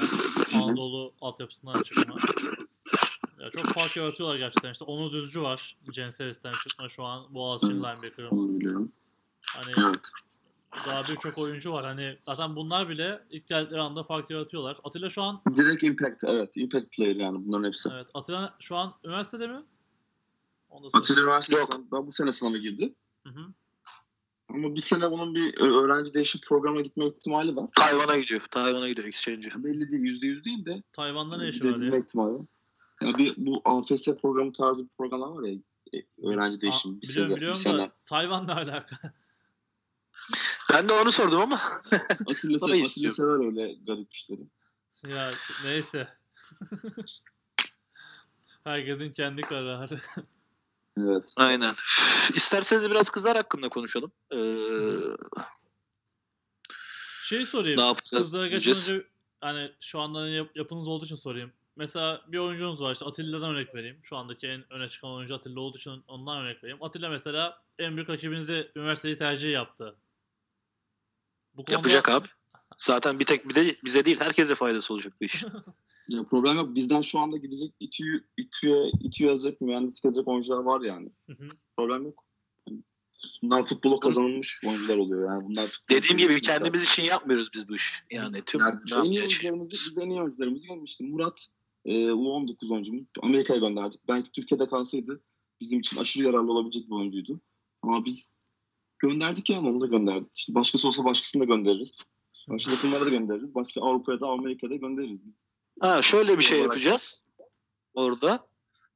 Anadolu 0.53 1.13
altyapısından 1.21 1.83
çıkma. 1.83 2.15
Ya 3.43 3.49
çok 3.49 3.65
fark 3.65 3.97
yaratıyorlar 3.97 4.35
gerçekten. 4.37 4.71
İşte 4.71 4.85
Onur 4.85 5.11
Düzcü 5.11 5.41
var. 5.41 5.77
Censeris'ten 5.91 6.51
çıkma. 6.51 6.89
Şu 6.89 7.03
an 7.03 7.33
Boğaziçi 7.33 7.73
biliyorum. 8.59 8.91
Hani 9.47 9.71
Evet. 9.87 10.01
daha 10.85 11.07
birçok 11.07 11.37
oyuncu 11.37 11.71
var. 11.71 11.85
Hani 11.85 12.17
zaten 12.25 12.55
bunlar 12.55 12.89
bile 12.89 13.23
ilk 13.29 13.47
geldikleri 13.47 13.81
anda 13.81 14.03
fark 14.03 14.29
yaratıyorlar. 14.29 14.77
Atilla 14.83 15.09
şu 15.09 15.21
an 15.21 15.41
Direkt 15.55 15.83
impact, 15.83 16.23
evet. 16.23 16.57
Impact 16.57 16.91
player 16.91 17.15
yani 17.15 17.45
bunların 17.45 17.67
hepsi. 17.67 17.89
evet 17.93 18.07
Atilla 18.13 18.55
şu 18.59 18.75
an 18.75 18.93
üniversitede 19.05 19.47
mi? 19.47 19.63
Atilla 20.71 21.03
sorayım. 21.03 21.27
Üniversitesi'nden 21.27 21.91
daha 21.91 22.07
bu 22.07 22.11
sene 22.11 22.31
sınava 22.31 22.57
girdi. 22.57 22.93
Hı 23.23 23.29
hı. 23.29 23.45
Ama 24.49 24.75
bir 24.75 24.81
sene 24.81 25.11
bunun 25.11 25.35
bir 25.35 25.57
öğrenci 25.61 26.13
değişim 26.13 26.41
programına 26.47 26.81
gitme 26.81 27.05
ihtimali 27.05 27.55
var. 27.55 27.67
Tayvan'a 27.75 28.17
gidiyor. 28.17 28.41
Tayvan'a 28.51 28.87
gidiyor 28.87 29.07
exchange'e. 29.07 29.63
Belli 29.63 29.91
değil, 29.91 30.03
yüzde 30.03 30.27
yüz 30.27 30.45
değil 30.45 30.65
de 30.65 30.83
Tayvan'da 30.93 31.37
ne 31.37 31.49
işi 31.49 31.71
var 31.71 31.79
ya? 31.79 31.97
ihtimali. 31.97 32.37
Yani 33.05 33.17
bir, 33.17 33.33
bu 33.37 33.61
AFS 33.65 34.05
programı 34.05 34.53
tarzı 34.53 34.83
bir 34.83 34.89
programlar 34.97 35.27
var 35.27 35.43
ya 35.47 35.53
e, 35.93 36.27
öğrenci 36.27 36.61
değişimi. 36.61 36.97
Aa, 36.97 37.01
Bir, 37.01 37.07
biliyorum 37.07 37.29
sene, 37.29 37.29
bir 37.29 37.35
biliyorum 37.35 37.61
sene. 37.61 37.77
da 37.77 37.91
Tayvan'la 38.05 38.55
alaka. 38.61 38.97
Ben 40.73 40.89
de 40.89 40.93
onu 40.93 41.11
sordum 41.11 41.41
ama 41.41 41.61
Atilla, 42.29 42.61
Bana 42.61 42.71
se-. 42.71 42.83
Atilla 42.83 43.11
sever 43.11 43.45
öyle 43.45 43.73
garip 43.87 44.13
işleri. 44.13 44.41
ya 45.07 45.31
neyse. 45.65 46.07
Herkesin 48.63 49.11
kendi 49.11 49.41
kararı. 49.41 49.99
Evet. 50.97 51.23
Aynen. 51.35 51.75
İsterseniz 52.35 52.89
biraz 52.91 53.09
kızlar 53.09 53.37
hakkında 53.37 53.69
konuşalım. 53.69 54.11
Ee, 54.31 54.37
şey 57.23 57.45
sorayım. 57.45 57.79
ne 57.79 57.85
yapacağız? 57.85 58.21
Kızlara 58.23 58.47
geçmeden 58.47 59.03
hani 59.41 59.71
şu 59.79 59.99
anda 59.99 60.27
yap- 60.27 60.55
yapınız 60.55 60.87
olduğu 60.87 61.05
için 61.05 61.15
sorayım. 61.15 61.51
Mesela 61.75 62.21
bir 62.27 62.37
oyuncunuz 62.37 62.81
var 62.81 62.93
işte 62.93 63.05
Atilla'dan 63.05 63.51
örnek 63.55 63.75
vereyim. 63.75 63.99
Şu 64.03 64.17
andaki 64.17 64.47
en 64.47 64.73
öne 64.73 64.89
çıkan 64.89 65.11
oyuncu 65.11 65.35
Atilla 65.35 65.59
olduğu 65.59 65.77
için 65.77 66.03
ondan 66.07 66.41
örnek 66.45 66.63
vereyim. 66.63 66.83
Atilla 66.83 67.09
mesela 67.09 67.63
en 67.77 67.95
büyük 67.95 68.09
rakibinizde 68.09 68.71
üniversiteyi 68.75 69.17
tercih 69.17 69.51
yaptı. 69.51 69.95
Bu 71.53 71.65
konuda- 71.65 71.71
Yapacak 71.71 72.09
abi. 72.09 72.27
Zaten 72.77 73.19
bir 73.19 73.25
tek 73.25 73.49
bir 73.49 73.55
de 73.55 73.75
bize 73.85 74.05
değil 74.05 74.19
herkese 74.19 74.55
faydası 74.55 74.93
olacak 74.93 75.13
bu 75.21 75.25
iş. 75.25 75.45
Ya 76.07 76.23
problem 76.23 76.55
yok. 76.55 76.75
Bizden 76.75 77.01
şu 77.01 77.19
anda 77.19 77.37
gidecek 77.37 77.73
İTÜ, 77.79 78.25
İTÜ'ye, 78.37 78.91
İTÜ 79.03 79.23
yazacak, 79.25 79.61
mühendislik 79.61 80.05
yazacak 80.05 80.27
oyuncular 80.27 80.57
var 80.57 80.81
yani. 80.81 81.11
Hı 81.29 81.33
hı. 81.33 81.49
Problem 81.77 82.03
yok. 82.03 82.23
Bunlar 83.41 83.65
futbola 83.65 83.99
kazanılmış 83.99 84.61
oyuncular 84.67 84.97
oluyor 84.97 85.31
yani. 85.31 85.43
Bunlar 85.45 85.81
Dediğim 85.89 86.17
gibi 86.17 86.41
kendimiz 86.41 86.83
için 86.83 87.03
yapmıyoruz 87.03 87.49
biz 87.53 87.69
bu 87.69 87.75
işi. 87.75 87.95
Yani 88.11 88.41
tüm 88.45 88.61
Yani 88.61 88.79
en 88.95 89.03
iyi 89.03 89.19
oyuncularımızı, 89.19 89.71
biz 89.71 89.97
en 89.97 90.09
iyi 90.09 90.21
oyuncularımızı 90.21 90.67
gelmişti. 90.67 91.03
Murat 91.03 91.47
e, 91.85 91.93
U19 91.93 92.73
oyuncumuz. 92.73 93.03
Amerika'ya 93.21 93.59
gönderdik. 93.59 94.01
Belki 94.07 94.31
Türkiye'de 94.31 94.67
kalsaydı 94.67 95.21
bizim 95.61 95.79
için 95.79 95.97
aşırı 95.97 96.23
yararlı 96.23 96.51
olabilecek 96.51 96.89
bir 96.89 96.95
oyuncuydu. 96.95 97.41
Ama 97.81 98.05
biz 98.05 98.33
gönderdik 98.99 99.49
yani 99.49 99.69
onu 99.69 99.81
da 99.81 99.85
gönderdik. 99.85 100.31
İşte 100.35 100.55
başkası 100.55 100.87
olsa 100.87 101.05
başkasını 101.05 101.41
da 101.41 101.45
göndeririz. 101.45 101.97
Başka 102.49 102.71
takımlara 102.71 103.05
da 103.05 103.09
göndeririz. 103.09 103.55
Başka 103.55 103.81
Avrupa'ya 103.81 104.19
da 104.19 104.27
Amerika'da 104.27 104.75
göndeririz. 104.75 105.21
Ha, 105.79 106.01
şöyle 106.01 106.37
bir 106.37 106.43
şey 106.43 106.59
yapacağız 106.59 107.25
orada. 107.93 108.47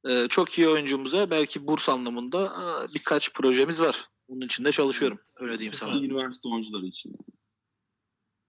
Ee, 0.08 0.28
çok 0.30 0.58
iyi 0.58 0.68
oyuncumuza 0.68 1.30
belki 1.30 1.68
burs 1.68 1.90
anlamında 1.90 2.40
aa, 2.40 2.88
birkaç 2.94 3.34
projemiz 3.34 3.82
var. 3.82 4.10
Bunun 4.30 4.46
için 4.46 4.66
de 4.66 4.72
çalışıyorum. 4.72 5.20
Öyle 5.40 5.60
diyeyim 5.60 5.74
sana. 5.74 5.98
Üniversite 5.98 6.50
oyuncuları 6.50 6.86
için. 6.86 7.16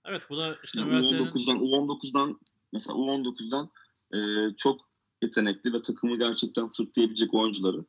Evet 0.04 0.22
bu 0.30 0.36
da 0.36 0.56
işte 0.64 0.80
Yani 0.80 0.88
üniversitenin 0.88 1.22
U19'dan, 1.22 1.58
U19'dan 1.58 2.40
mesela 2.72 2.94
U19'dan 2.94 3.70
e, 4.14 4.18
çok 4.56 4.80
yetenekli 5.22 5.72
ve 5.72 5.82
takımı 5.82 6.18
gerçekten 6.18 6.66
sırtlayabilecek 6.66 7.34
oyuncuları 7.34 7.84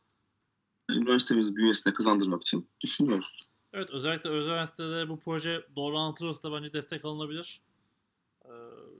e, 0.89 0.93
üniversitemizin 0.93 1.55
bünyesine 1.55 1.93
kazandırmak 1.93 2.41
için 2.41 2.69
düşünüyoruz. 2.81 3.39
Evet 3.73 3.89
özellikle 3.89 4.29
özel 4.29 4.49
üniversitede 4.49 5.09
bu 5.09 5.19
proje 5.19 5.65
doğrulantılırsa 5.75 6.51
bence 6.51 6.73
destek 6.73 7.05
alınabilir. 7.05 7.61
Ee, 8.45 8.49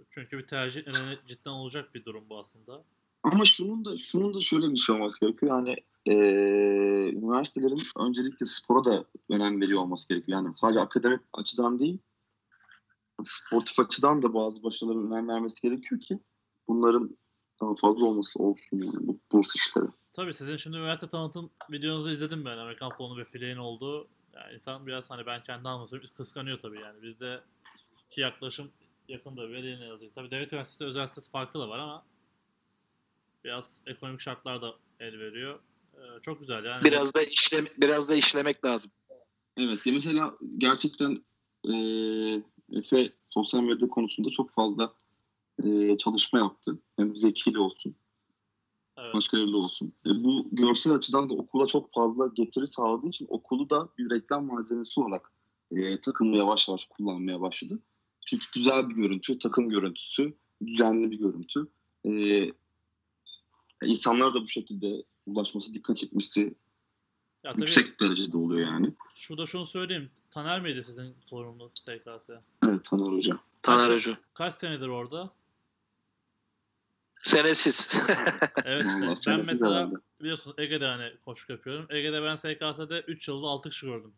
çünkü 0.09 0.37
bir 0.37 0.47
tercih 0.47 0.83
cidden 1.27 1.51
olacak 1.51 1.95
bir 1.95 2.05
durum 2.05 2.29
bu 2.29 2.39
aslında. 2.39 2.83
Ama 3.23 3.45
şunun 3.45 3.85
da 3.85 3.97
şunun 3.97 4.33
da 4.33 4.41
şöyle 4.41 4.71
bir 4.71 4.77
şey 4.77 4.95
olması 4.95 5.19
gerekiyor. 5.19 5.57
Yani 5.57 5.75
e, 6.05 6.15
üniversitelerin 7.09 7.81
öncelikle 7.97 8.45
spora 8.45 8.85
da 8.85 9.05
önem 9.29 9.61
veriyor 9.61 9.81
olması 9.81 10.07
gerekiyor. 10.07 10.43
Yani 10.43 10.55
sadece 10.55 10.79
akademik 10.79 11.21
açıdan 11.33 11.79
değil, 11.79 11.97
sportif 13.25 13.79
açıdan 13.79 14.21
da 14.21 14.33
bazı 14.33 14.63
başarılara 14.63 14.99
önem 14.99 15.27
vermesi 15.27 15.61
gerekiyor 15.61 16.01
ki 16.01 16.19
bunların 16.69 17.17
daha 17.61 17.75
fazla 17.75 18.05
olması 18.05 18.39
olsun 18.39 18.77
yani 18.77 19.07
bu 19.07 19.19
burs 19.31 19.55
işleri. 19.55 19.85
Tabii 20.13 20.33
sizin 20.33 20.57
şimdi 20.57 20.77
üniversite 20.77 21.09
tanıtım 21.09 21.49
videonuzu 21.71 22.09
izledim 22.09 22.45
ben. 22.45 22.57
Amerikan 22.57 22.89
futbolunun 22.89 23.19
ve 23.19 23.25
fileğin 23.25 23.57
olduğu. 23.57 24.07
Yani 24.33 24.53
insan 24.53 24.87
biraz 24.87 25.09
hani 25.09 25.25
ben 25.25 25.43
kendi 25.43 25.69
anlatıyorum 25.69 26.09
kıskanıyor 26.17 26.59
tabii 26.59 26.79
yani. 26.79 27.01
Bizde 27.01 27.41
ki 28.09 28.21
yaklaşım 28.21 28.71
yakında 29.07 29.49
veriye 29.49 29.79
ne 29.79 29.85
yazık. 29.85 30.15
Tabii 30.15 30.31
devlet 30.31 30.53
üniversitesi 30.53 30.85
özel 30.85 30.95
üniversitesi 30.95 31.31
farkı 31.31 31.59
da 31.59 31.69
var 31.69 31.79
ama 31.79 32.05
biraz 33.43 33.81
ekonomik 33.85 34.21
şartlar 34.21 34.61
da 34.61 34.75
el 34.99 35.19
veriyor. 35.19 35.59
Ee, 35.93 36.21
çok 36.21 36.39
güzel 36.39 36.65
yani. 36.65 36.83
Biraz 36.83 37.13
da 37.13 37.21
işlem 37.21 37.65
biraz 37.77 38.09
da 38.09 38.15
işlemek 38.15 38.65
lazım. 38.65 38.91
Evet 39.57 39.85
ya 39.85 39.93
mesela 39.93 40.35
gerçekten 40.57 41.23
e, 41.69 41.75
Efe 42.71 43.09
sosyal 43.29 43.61
medya 43.61 43.87
konusunda 43.87 44.29
çok 44.29 44.51
fazla 44.51 44.93
e, 45.63 45.97
çalışma 45.97 46.39
yaptı. 46.39 46.79
Hem 46.97 47.15
zekili 47.15 47.59
olsun, 47.59 47.95
Evet. 48.97 49.13
başkalarıyla 49.13 49.57
olsun. 49.57 49.93
E, 50.05 50.09
bu 50.23 50.47
görsel 50.51 50.93
açıdan 50.93 51.29
da 51.29 51.33
okula 51.33 51.67
çok 51.67 51.93
fazla 51.93 52.27
getiri 52.27 52.67
sağladığı 52.67 53.07
için 53.07 53.27
okulu 53.29 53.69
da 53.69 53.89
bir 53.97 54.09
reklam 54.09 54.45
malzemesi 54.45 54.99
olarak 54.99 55.31
e, 55.71 56.01
takımı 56.01 56.35
yavaş 56.37 56.67
yavaş 56.67 56.85
kullanmaya 56.85 57.41
başladı. 57.41 57.79
Çünkü 58.27 58.45
güzel 58.53 58.89
bir 58.89 58.95
görüntü, 58.95 59.39
takım 59.39 59.69
görüntüsü, 59.69 60.33
düzenli 60.65 61.11
bir 61.11 61.17
görüntü. 61.19 61.67
E, 62.05 62.47
insanlar 63.83 64.33
da 64.33 64.41
bu 64.41 64.47
şekilde 64.47 65.03
ulaşması, 65.25 65.73
dikkat 65.73 65.97
çekmesi 65.97 66.55
Ya 67.43 67.51
tabii 67.51 67.61
yüksek 67.61 67.99
derecede 67.99 68.37
oluyor 68.37 68.67
yani. 68.71 68.93
şurada 69.15 69.45
şunu 69.45 69.65
söyleyeyim. 69.65 70.09
Taner 70.31 70.61
miydi 70.61 70.83
sizin 70.83 71.15
sorumlu 71.25 71.71
SKS? 71.73 72.29
Evet 72.63 72.85
Taner 72.85 73.11
Hoca. 73.11 73.39
Taner 73.61 73.93
Hoca. 73.93 74.17
Kaç 74.33 74.53
senedir 74.53 74.87
orada? 74.87 75.31
Senesiz. 77.23 77.89
Evet 78.65 78.85
işte. 78.85 79.07
Vallahi 79.07 79.19
ben 79.27 79.37
mesela 79.47 79.75
herhalde. 79.75 79.95
biliyorsun 80.21 80.53
Ege'de 80.57 80.85
hani 80.85 81.13
koçluk 81.25 81.49
yapıyorum. 81.49 81.85
Ege'de 81.89 82.23
ben 82.23 82.35
SKS'de 82.35 82.99
3 83.07 83.27
yılda 83.27 83.47
6 83.47 83.69
kişi 83.69 83.85
gördüm. 83.85 84.13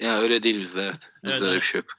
ya 0.00 0.20
öyle 0.20 0.42
değil 0.42 0.58
bizde 0.58 0.82
evet. 0.82 1.12
Bizde 1.24 1.32
Evet, 1.32 1.42
öyle 1.42 1.52
evet. 1.52 1.62
bir 1.62 1.66
şey 1.66 1.78
yok. 1.80 1.90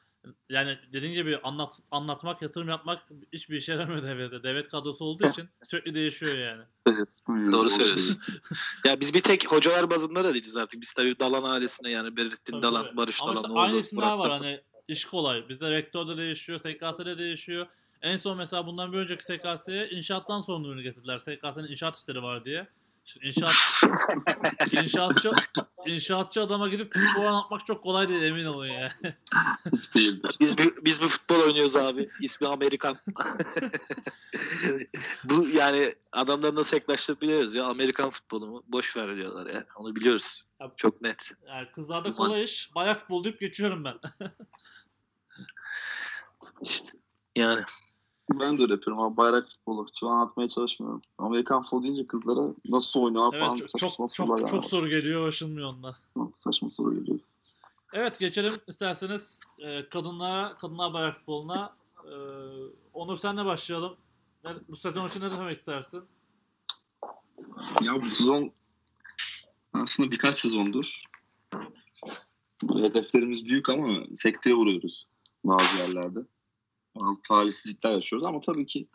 Yani 0.49 0.77
dediğin 0.93 1.13
gibi 1.13 1.37
anlat, 1.43 1.79
anlatmak, 1.91 2.41
yatırım 2.41 2.69
yapmak 2.69 3.03
hiçbir 3.33 3.57
işe 3.57 3.71
yaramıyor 3.71 4.03
devlette. 4.03 4.43
Devlet 4.43 4.69
kadrosu 4.69 5.05
olduğu 5.05 5.27
için 5.29 5.49
sürekli 5.63 5.95
değişiyor 5.95 6.37
yani. 6.37 6.63
Doğru 7.51 7.69
söylüyorsun. 7.69 8.17
ya 8.85 8.99
biz 8.99 9.13
bir 9.13 9.21
tek 9.21 9.51
hocalar 9.51 9.89
bazında 9.89 10.23
da 10.23 10.33
değiliz 10.33 10.57
artık. 10.57 10.81
Biz 10.81 10.93
tabii 10.93 11.19
Dalan 11.19 11.43
ailesine 11.43 11.91
yani 11.91 12.17
Berettin 12.17 12.51
Tabii, 12.51 12.61
Dalan, 12.61 12.85
tabii. 12.85 12.97
Barış 12.97 13.21
Ama 13.21 13.31
Dalan. 13.31 13.41
işte 13.41 13.51
oğlu, 13.51 13.59
aynı 13.59 13.77
isimler 13.77 14.13
var 14.13 14.31
hani 14.31 14.61
iş 14.87 15.05
kolay. 15.05 15.49
Bizde 15.49 15.71
rektör 15.71 16.07
de 16.07 16.17
değişiyor, 16.17 16.59
SKS'de 16.59 17.17
değişiyor. 17.17 17.67
En 18.01 18.17
son 18.17 18.37
mesela 18.37 18.65
bundan 18.65 18.93
bir 18.93 18.97
önceki 18.97 19.23
SKS'ye 19.23 19.89
inşaattan 19.89 20.39
sorumluluğunu 20.41 20.81
getirdiler. 20.81 21.17
SKS'nin 21.17 21.67
inşaat 21.67 21.97
işleri 21.97 22.23
var 22.23 22.45
diye. 22.45 22.67
Şimdi 23.05 23.27
inşaat 23.27 23.53
inşaatçı 24.73 25.31
inşaatçı 25.85 26.41
adama 26.41 26.67
gidip 26.67 26.93
spor 27.11 27.25
anlatmak 27.25 27.65
çok 27.65 27.83
kolay 27.83 28.09
değil 28.09 28.21
emin 28.21 28.45
olun 28.45 28.67
ya. 28.67 28.91
Değildir. 29.95 30.37
Biz 30.39 30.57
bir, 30.57 30.85
biz 30.85 31.01
bir 31.01 31.07
futbol 31.07 31.39
oynuyoruz 31.39 31.75
abi. 31.75 32.09
İsmi 32.21 32.47
Amerikan. 32.47 32.97
Bu 35.23 35.47
yani 35.47 35.95
adamları 36.11 36.55
nasıl 36.55 36.77
yaklaştığını 36.77 37.21
biliyoruz 37.21 37.55
ya. 37.55 37.65
Amerikan 37.65 38.09
futbolu 38.09 38.47
mu? 38.47 38.63
Boş 38.67 38.97
ver 38.97 39.15
diyorlar 39.15 39.53
ya. 39.53 39.65
Onu 39.75 39.95
biliyoruz. 39.95 40.43
Ya- 40.61 40.71
Çok 40.77 41.01
net. 41.01 41.31
Yani 41.47 41.67
kızlarda 41.71 42.15
kolay 42.15 42.43
iş. 42.43 42.75
Bayak 42.75 42.99
futbol 42.99 43.23
deyip 43.23 43.39
geçiyorum 43.39 43.83
ben. 43.83 43.95
İşte. 46.61 46.87
Yani. 47.35 47.61
Ben 48.33 48.57
de 48.57 48.61
öyle 48.61 48.73
yapıyorum 48.73 49.03
ama 49.03 49.17
bayrak 49.17 49.49
futbolu. 49.49 49.87
Şu 49.99 50.07
an 50.07 50.13
anlatmaya 50.13 50.49
çalışmıyorum. 50.49 51.01
Amerikan 51.17 51.63
futbolu 51.63 51.83
deyince 51.83 52.07
kızlara 52.07 52.53
nasıl 52.65 52.99
oynuyor 52.99 53.33
evet 53.33 53.43
falan 53.43 53.55
çok 53.55 53.69
çok 53.69 54.13
çok, 54.13 54.13
çok 54.13 54.53
yani. 54.53 54.63
soru 54.63 54.89
geliyor 54.89 55.27
başılmıyor 55.27 55.69
onunla. 55.69 55.97
Saçma 56.37 56.69
soru 56.69 56.95
geliyor. 56.95 57.19
Evet 57.93 58.19
geçelim 58.19 58.53
isterseniz 58.67 59.39
e, 59.59 59.89
kadınlara, 59.89 60.57
kadınlar 60.57 60.93
bayak 60.93 61.17
futboluna. 61.17 61.73
E, 62.05 62.13
Onur 62.93 63.17
senle 63.17 63.45
başlayalım. 63.45 63.95
Ne- 64.45 64.51
Bu 64.69 64.75
sezon 64.77 65.07
için 65.07 65.21
ne 65.21 65.31
demek 65.31 65.57
istersin? 65.57 66.03
Ya 67.81 67.95
bu 68.01 68.05
sezon 68.05 68.51
aslında 69.73 70.11
birkaç 70.11 70.35
sezondur. 70.35 71.03
Hedeflerimiz 72.73 73.45
büyük 73.45 73.69
ama 73.69 73.87
sekteye 74.15 74.55
vuruyoruz 74.55 75.07
bazı 75.43 75.77
yerlerde. 75.77 76.19
Bazı 76.95 77.21
talihsizlikler 77.21 77.95
yaşıyoruz 77.95 78.27
ama 78.27 78.39
tabii 78.39 78.65
ki 78.65 78.87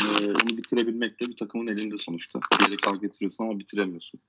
e, 0.00 0.26
onu 0.26 0.56
bitirebilmek 0.56 1.20
de 1.20 1.28
bir 1.28 1.36
takımın 1.36 1.66
elinde 1.66 1.98
sonuçta. 1.98 2.40
Kadar 2.40 2.96
getiriyorsun 2.96 3.44
ama 3.44 3.58
bitiremiyorsun. 3.58 4.20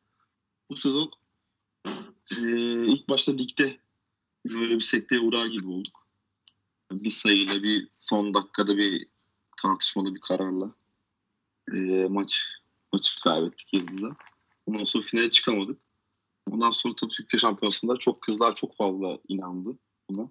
Bu 0.70 0.76
sezon 0.76 1.12
e, 2.32 2.42
ilk 2.86 3.10
başta 3.10 3.32
ligde 3.32 3.78
böyle 4.46 4.76
bir 4.76 4.82
sekteye 4.82 5.22
uğrar 5.22 5.46
gibi 5.46 5.68
olduk. 5.68 6.08
Bir 6.92 7.10
sayıyla 7.10 7.64
bir 7.64 7.88
son 7.98 8.34
dakikada 8.34 8.78
bir 8.78 9.08
tartışmalı 9.62 10.16
bir 10.16 10.22
kararla 10.22 10.72
e, 11.74 11.78
maç 12.10 12.44
maçı 12.94 13.22
kaybettik 13.22 13.74
Yıldız'a. 13.74 14.16
Ondan 14.66 14.84
sonra 14.84 15.04
finale 15.04 15.32
çıkamadık. 15.32 15.82
Ondan 16.52 16.72
sonra 16.72 16.96
tabii 16.96 17.12
Türkiye 17.12 17.40
Şampiyonası'nda 17.40 17.98
çok 17.98 18.22
kızlar 18.22 18.56
çok 18.56 18.76
fazla 18.76 19.18
inandı 19.28 19.78
buna. 20.10 20.30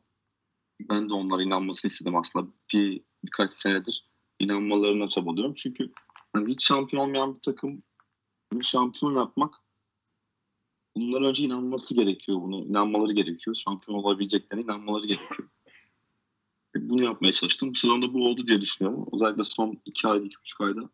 Ben 0.89 1.09
de 1.09 1.15
onlara 1.15 1.43
inanmasını 1.43 1.91
istedim 1.91 2.17
aslında. 2.17 2.47
Bir 2.73 3.03
birkaç 3.25 3.51
senedir 3.51 4.07
inanmalarına 4.39 5.09
çabalıyorum. 5.09 5.55
Çünkü 5.55 5.93
hani 6.33 6.49
hiç 6.51 6.67
şampiyon 6.67 7.05
olmayan 7.05 7.35
bir 7.35 7.41
takım 7.41 7.83
bir 8.53 8.65
şampiyon 8.65 9.15
yapmak 9.15 9.55
bundan 10.97 11.25
önce 11.25 11.45
inanması 11.45 11.95
gerekiyor 11.95 12.43
bunu. 12.43 12.65
İnanmaları 12.65 13.13
gerekiyor. 13.13 13.57
Şampiyon 13.57 13.99
olabileceklerine 13.99 14.65
inanmaları 14.65 15.07
gerekiyor. 15.07 15.49
E, 16.77 16.89
Bunu 16.89 17.05
yapmaya 17.05 17.33
çalıştım. 17.33 17.77
Sezonda 17.77 18.15
bu 18.15 18.27
oldu 18.29 18.47
diye 18.47 18.61
düşünüyorum. 18.61 19.07
Özellikle 19.13 19.45
son 19.45 19.81
iki 19.85 20.09
ayda, 20.09 20.25
iki 20.25 20.37
buçuk 20.39 20.61
ayda 20.61 20.91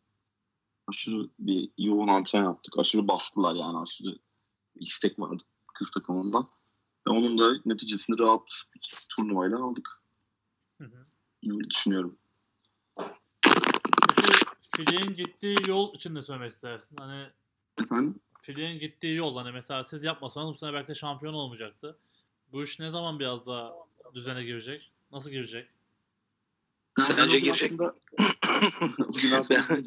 aşırı 0.86 1.30
bir 1.38 1.70
yoğun 1.78 2.08
antren 2.08 2.44
yaptık. 2.44 2.78
Aşırı 2.78 3.08
bastılar 3.08 3.54
yani 3.54 3.78
aşırı 3.78 4.18
istek 4.74 5.18
vardı 5.18 5.42
kız 5.74 5.90
takımından. 5.90 6.48
Ve 7.06 7.10
onun 7.10 7.38
da 7.38 7.54
neticesini 7.66 8.18
rahat 8.18 8.50
bir 8.74 9.06
turnuvayla 9.16 9.58
aldık. 9.58 9.88
Hı 10.80 10.84
hı. 10.84 11.02
Düşünüyorum. 11.70 12.18
Fileğin 14.76 15.14
gittiği 15.16 15.56
yol 15.68 15.94
için 15.94 16.16
de 16.16 16.22
söylemek 16.22 16.52
istersin. 16.52 16.96
Hani 16.96 17.26
Efendim? 17.80 18.20
Fileğin 18.40 18.80
gittiği 18.80 19.16
yol 19.16 19.36
hani 19.36 19.52
mesela 19.52 19.84
siz 19.84 20.04
yapmasanız 20.04 20.48
bu 20.54 20.56
sene 20.58 20.72
belki 20.72 20.88
de 20.88 20.94
şampiyon 20.94 21.34
olmayacaktı. 21.34 21.98
Bu 22.52 22.64
iş 22.64 22.78
ne 22.78 22.90
zaman 22.90 23.18
biraz 23.18 23.46
daha 23.46 23.72
düzene 24.14 24.44
girecek? 24.44 24.92
Nasıl 25.12 25.30
girecek? 25.30 25.68
O 27.00 27.26
girecek 27.26 27.50
aslında- 27.50 27.94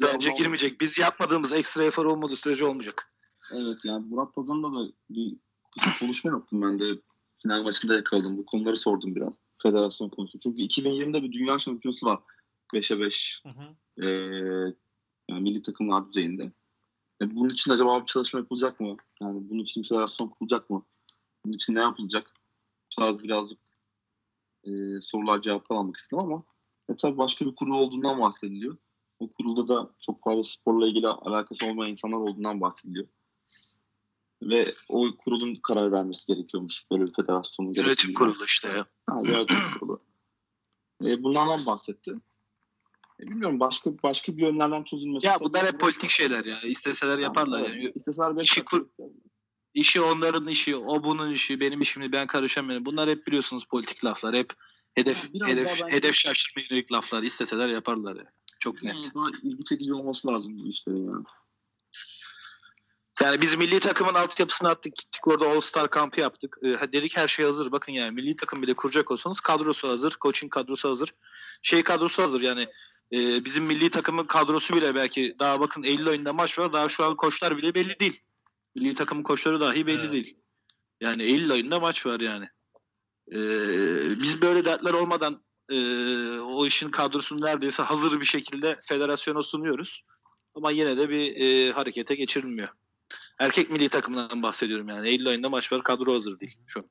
Bence 0.00 0.32
girmeyecek. 0.32 0.80
Biz 0.80 0.98
yapmadığımız 0.98 1.52
ekstra 1.52 1.84
efor 1.84 2.04
olmadığı 2.04 2.36
sürece 2.36 2.64
olmayacak. 2.64 3.12
Evet 3.52 3.84
yani 3.84 4.06
Murat 4.06 4.34
Pazan'da 4.34 4.72
da 4.72 4.92
bir 5.10 5.36
konuşma 6.00 6.30
yaptım 6.30 6.62
ben 6.62 6.80
de. 6.80 7.00
Final 7.42 7.62
maçında 7.62 7.94
yakaladım. 7.94 8.38
Bu 8.38 8.46
konuları 8.46 8.76
sordum 8.76 9.14
biraz. 9.14 9.34
Federasyon 9.62 10.08
konusu. 10.08 10.38
Çünkü 10.38 10.62
2020'de 10.62 11.22
bir 11.22 11.32
dünya 11.32 11.58
şampiyonası 11.58 12.06
var. 12.06 12.18
5'e 12.74 13.00
5 13.00 13.42
Hı 13.42 13.48
hı. 13.48 14.04
ee, 14.06 14.06
yani 15.30 15.42
milli 15.42 15.62
takımlar 15.62 16.08
düzeyinde. 16.08 16.52
E, 17.22 17.34
bunun 17.34 17.48
için 17.48 17.70
acaba 17.70 18.00
bir 18.00 18.06
çalışma 18.06 18.38
yapılacak 18.38 18.80
mı? 18.80 18.96
Yani 19.20 19.50
bunun 19.50 19.62
için 19.62 19.82
federasyon 19.82 20.28
kurulacak 20.28 20.70
mı? 20.70 20.84
Bunun 21.44 21.54
için 21.54 21.74
ne 21.74 21.80
yapılacak? 21.80 22.32
Biraz 22.98 23.22
birazcık 23.22 23.58
e, 24.64 24.70
sorular 25.00 25.42
cevaplar 25.42 25.76
almak 25.76 25.96
istedim 25.96 26.24
ama 26.24 26.42
e, 26.88 26.96
tabii 26.96 27.18
başka 27.18 27.46
bir 27.46 27.54
kurul 27.54 27.78
olduğundan 27.78 28.20
bahsediliyor. 28.20 28.76
O 29.18 29.32
kurulda 29.32 29.68
da 29.68 29.90
çok 30.00 30.24
fazla 30.24 30.42
sporla 30.42 30.88
ilgili 30.88 31.08
alakası 31.08 31.66
olmayan 31.66 31.90
insanlar 31.90 32.16
olduğundan 32.16 32.60
bahsediliyor. 32.60 33.08
Ve 34.42 34.74
o 34.88 35.16
kurulun 35.16 35.54
karar 35.54 35.92
vermesi 35.92 36.26
gerekiyormuş 36.26 36.90
böyle 36.90 37.06
bir 37.06 37.12
federasyonun 37.12 37.74
Yönetim 37.74 38.12
kurulu 38.12 38.44
işte 38.44 38.68
ya. 38.68 38.86
Ha, 39.06 39.22
yönetim 39.24 39.56
kurulu. 39.78 40.00
E, 41.04 41.22
bunlardan 41.22 41.66
bahsetti. 41.66 42.14
E, 43.20 43.26
bilmiyorum 43.26 43.60
başka 43.60 43.90
başka 44.02 44.36
bir 44.36 44.42
yönlerden 44.42 44.82
çözülmesi. 44.84 45.26
Ya 45.26 45.40
bunlar 45.40 45.66
hep 45.66 45.80
politik 45.80 46.10
şeyler 46.10 46.44
ya. 46.44 46.60
İsteseler 46.60 47.18
yaparlar 47.18 47.60
Evet, 47.60 47.70
yani. 47.70 47.92
İsteseler 47.94 48.36
beş 48.36 48.50
İşi 48.50 48.64
kur- 48.64 48.88
İşi 49.74 50.00
onların 50.00 50.46
işi, 50.46 50.76
o 50.76 51.04
bunun 51.04 51.32
işi, 51.32 51.60
benim 51.60 51.80
işimdi 51.80 52.12
ben 52.12 52.26
karışamıyorum. 52.26 52.86
Bunlar 52.86 53.10
hep 53.10 53.26
biliyorsunuz 53.26 53.64
politik 53.64 54.04
laflar. 54.04 54.36
Hep 54.36 54.52
hedef 54.94 55.32
biraz 55.34 55.48
hedef 55.48 55.66
bence- 55.66 55.96
hedef 55.96 56.14
şaşırtmaya 56.14 56.66
yönelik 56.70 56.92
laflar. 56.92 57.22
İsteseler 57.22 57.68
yaparlar 57.68 58.16
ya. 58.16 58.26
Çok 58.58 58.82
net. 58.82 58.94
Yani 58.94 59.14
daha 59.14 59.24
ilgi 59.42 59.64
çekici 59.64 59.94
olması 59.94 60.28
lazım 60.28 60.58
bu 60.58 60.68
işlerin 60.68 61.12
yani. 61.12 61.24
Yani 63.22 63.40
biz 63.40 63.54
milli 63.54 63.80
takımın 63.80 64.14
altyapısını 64.14 64.68
attık 64.68 64.96
gittik 64.96 65.28
orada 65.28 65.48
All 65.48 65.60
Star 65.60 65.90
kampı 65.90 66.20
yaptık. 66.20 66.58
Ee, 66.62 66.92
dedik 66.92 67.16
her 67.16 67.28
şey 67.28 67.44
hazır. 67.44 67.72
Bakın 67.72 67.92
yani 67.92 68.10
milli 68.10 68.36
takım 68.36 68.62
bile 68.62 68.74
kuracak 68.74 69.10
olsanız 69.10 69.40
kadrosu 69.40 69.88
hazır. 69.88 70.16
Coaching 70.20 70.52
kadrosu 70.52 70.88
hazır. 70.90 71.14
Şey 71.62 71.82
kadrosu 71.82 72.22
hazır 72.22 72.40
yani. 72.40 72.68
e, 73.12 73.44
bizim 73.44 73.64
milli 73.64 73.90
takımın 73.90 74.24
kadrosu 74.24 74.76
bile 74.76 74.94
belki 74.94 75.36
daha 75.38 75.60
bakın 75.60 75.82
Eylül 75.82 76.08
ayında 76.08 76.32
maç 76.32 76.58
var. 76.58 76.72
Daha 76.72 76.88
şu 76.88 77.04
an 77.04 77.16
koçlar 77.16 77.56
bile 77.56 77.74
belli 77.74 78.00
değil. 78.00 78.20
Milli 78.74 78.94
takımın 78.94 79.22
koçları 79.22 79.60
dahi 79.60 79.86
belli 79.86 80.00
Evet. 80.00 80.12
değil. 80.12 80.36
Yani 81.00 81.22
Eylül 81.22 81.52
ayında 81.52 81.80
maç 81.80 82.06
var 82.06 82.20
yani. 82.20 82.48
Ee, 83.32 84.20
biz 84.20 84.42
böyle 84.42 84.64
dertler 84.64 84.92
olmadan 84.92 85.42
e, 85.68 85.76
o 86.38 86.66
işin 86.66 86.90
kadrosunu 86.90 87.40
neredeyse 87.46 87.82
hazır 87.82 88.20
bir 88.20 88.26
şekilde 88.26 88.78
federasyona 88.88 89.42
sunuyoruz. 89.42 90.02
Ama 90.54 90.70
yine 90.70 90.96
de 90.96 91.08
bir 91.10 91.36
e, 91.36 91.72
harekete 91.72 92.14
geçirilmiyor. 92.14 92.68
Erkek 93.40 93.70
milli 93.70 93.88
takımından 93.88 94.42
bahsediyorum 94.42 94.88
yani. 94.88 95.08
Eylül 95.08 95.28
ayında 95.28 95.48
maç 95.48 95.72
var 95.72 95.82
kadro 95.82 96.14
hazır 96.14 96.40
değil 96.40 96.56
şu 96.66 96.80
an. 96.80 96.86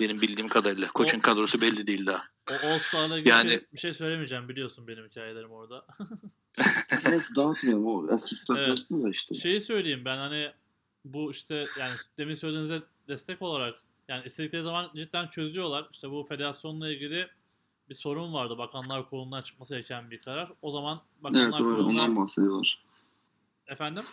Benim 0.00 0.20
bildiğim 0.20 0.48
kadarıyla. 0.48 0.88
Koçun 0.88 1.18
O- 1.18 1.22
kadrosu 1.22 1.60
belli 1.60 1.86
değil 1.86 2.06
daha. 2.06 2.24
O 2.50 2.54
All 2.66 2.78
Star'la 2.78 3.18
ilgili 3.18 3.28
Yani- 3.28 3.60
bir 3.72 3.78
şey 3.78 3.94
söylemeyeceğim 3.94 4.48
biliyorsun 4.48 4.86
benim 4.88 5.08
hikayelerim 5.08 5.50
orada. 5.50 5.86
Neyse 7.10 7.34
dağıtmayalım 7.36 7.86
o 7.86 8.06
Evet. 8.10 9.14
işte. 9.14 9.34
Şeyi 9.34 9.60
söyleyeyim 9.60 10.02
ben 10.04 10.16
hani 10.16 10.50
bu 11.04 11.30
işte 11.30 11.66
yani 11.78 11.94
demin 12.18 12.34
söylediğinize 12.34 12.82
destek 13.08 13.42
olarak 13.42 13.74
yani 14.08 14.24
istedikleri 14.26 14.62
zaman 14.62 14.90
cidden 14.96 15.26
çözüyorlar. 15.28 15.88
İşte 15.92 16.10
bu 16.10 16.26
federasyonla 16.28 16.88
ilgili 16.92 17.28
bir 17.88 17.94
sorun 17.94 18.32
vardı. 18.34 18.58
Bakanlar 18.58 19.10
Kurulu'ndan 19.10 19.42
çıkması 19.42 19.74
gereken 19.74 20.10
bir 20.10 20.20
karar. 20.20 20.52
O 20.62 20.70
zaman 20.70 21.00
Bakanlar 21.20 21.46
Evet 21.46 21.60
ondan 21.60 22.16
bahsediyorlar. 22.16 22.82
efendim 23.66 24.04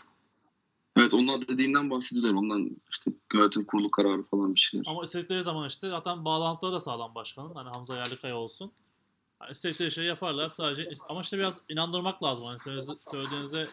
Evet 0.98 1.14
onlar 1.14 1.48
dediğinden 1.48 1.90
bahsediyorlar. 1.90 2.34
Ondan 2.34 2.70
işte 2.90 3.12
yönetim 3.34 3.66
kurulu 3.66 3.92
kararı 3.92 4.24
falan 4.24 4.56
bir 4.56 4.60
şeyler. 4.60 4.86
ama 4.88 5.04
istedikleri 5.04 5.44
zaman 5.44 5.68
işte 5.68 5.90
zaten 5.90 6.26
bağlantıları 6.26 6.74
da 6.74 6.80
sağlam 6.80 7.16
başkanın. 7.16 7.54
Hani 7.54 7.70
Hamza 7.76 7.96
Yerlikaya 7.96 8.38
olsun. 8.38 8.72
Yani 9.42 9.52
istedikleri 9.52 9.92
şeyi 9.92 10.08
yaparlar 10.08 10.50
sadece 10.50 10.94
ama 11.10 11.22
işte 11.22 11.38
biraz 11.38 11.58
inandırmak 11.70 12.24
lazım. 12.24 12.46
Hani 12.46 12.60
söylediğinizde 13.12 13.64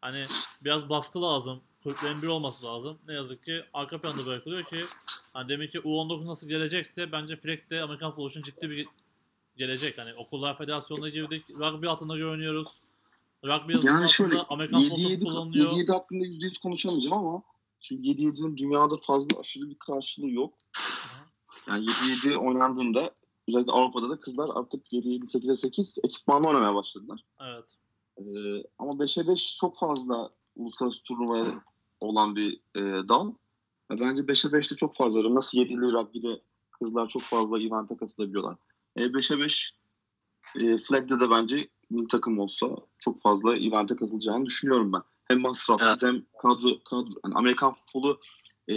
hani 0.00 0.24
biraz 0.64 0.88
baskı 0.88 1.22
lazım. 1.22 1.60
Kulüplerin 1.82 2.22
bir 2.22 2.26
olması 2.26 2.64
lazım. 2.64 2.98
Ne 3.08 3.14
yazık 3.14 3.44
ki 3.44 3.64
arka 3.72 4.00
planda 4.00 4.26
bırakılıyor 4.26 4.64
ki 4.64 4.84
hani 5.32 5.48
demek 5.48 5.72
ki 5.72 5.78
U19 5.78 6.26
nasıl 6.26 6.48
gelecekse 6.48 7.12
bence 7.12 7.36
Fleck 7.36 7.70
de 7.70 7.82
Amerikan 7.82 8.10
futbolu 8.10 8.28
için 8.30 8.42
ciddi 8.42 8.70
bir 8.70 8.86
gelecek. 9.56 9.98
Hani 9.98 10.14
okullar 10.14 10.58
federasyonuna 10.58 11.08
girdik. 11.08 11.50
Rugby 11.50 11.86
altında 11.86 12.16
görünüyoruz. 12.16 12.80
Rugby 13.44 13.72
yazısının 13.72 13.92
Yani 13.92 14.08
şöyle 14.08 14.38
Amerikan 14.38 14.80
futbolu 14.80 15.00
7-7 15.00 15.24
kullanılıyor. 15.24 15.72
7-7 15.72 15.92
hakkında 15.92 16.24
%100 16.24 16.60
konuşamayacağım 16.60 17.26
ama 17.26 17.42
çünkü 17.80 18.02
7-7'nin 18.02 18.56
dünyada 18.56 18.96
fazla 18.96 19.40
aşırı 19.40 19.70
bir 19.70 19.78
karşılığı 19.78 20.30
yok. 20.30 20.54
Yani 21.68 21.86
7-7 21.86 22.36
oynandığında 22.36 23.10
özellikle 23.48 23.72
Avrupa'da 23.72 24.10
da 24.10 24.20
kızlar 24.20 24.50
artık 24.54 24.92
7-7 24.92 25.24
8'e 25.24 25.56
8 25.56 25.98
ekipmanla 26.04 26.48
oynamaya 26.48 26.74
başladılar. 26.74 27.24
Evet. 27.40 27.76
Ee, 28.18 28.22
ama 28.78 28.92
5'e 28.92 29.28
5 29.28 29.56
çok 29.56 29.78
fazla 29.78 30.30
uluslararası 30.56 31.02
turnuvaya 31.02 31.64
olan 32.00 32.36
bir 32.36 32.60
e, 32.74 33.08
dal. 33.08 33.30
E, 33.90 34.00
bence 34.00 34.22
5'e 34.22 34.50
5'te 34.50 34.76
çok 34.76 34.96
fazla. 34.96 35.34
Nasıl 35.34 35.58
7'li 35.58 35.92
rugby'de 35.92 36.42
kızlar 36.70 37.08
çok 37.08 37.22
fazla 37.22 37.60
event'e 37.60 37.96
katılabiliyorlar. 37.96 38.56
E, 38.96 39.00
5'e 39.00 39.38
5 39.38 39.74
e, 40.56 40.78
Flag'de 40.78 41.20
de 41.20 41.30
bence 41.30 41.68
bir 41.92 42.08
takım 42.08 42.38
olsa 42.38 42.66
çok 42.98 43.20
fazla 43.20 43.56
event'e 43.56 43.96
katılacağını 43.96 44.46
düşünüyorum 44.46 44.92
ben. 44.92 45.02
Hem 45.24 45.40
masrafsız 45.40 46.02
hem 46.02 46.22
kadro, 46.42 46.82
kadro 46.84 47.08
yani 47.24 47.34
Amerikan 47.34 47.74
futbolu 47.74 48.20
e, 48.68 48.74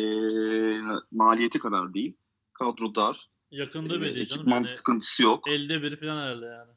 maliyeti 1.11 1.59
kadar 1.59 1.93
değil. 1.93 2.15
Kadro 2.53 2.95
dar. 2.95 3.29
Yakında 3.51 3.95
E, 3.95 4.01
bir 4.01 4.15
değil 4.15 4.27
canım. 4.27 4.41
ekipman 4.41 4.55
Yani 4.55 4.67
sıkıntısı 4.67 5.23
yok. 5.23 5.47
elde 5.47 5.81
biri 5.81 5.95
falan 5.95 6.17
herhalde 6.17 6.45
yani. 6.45 6.71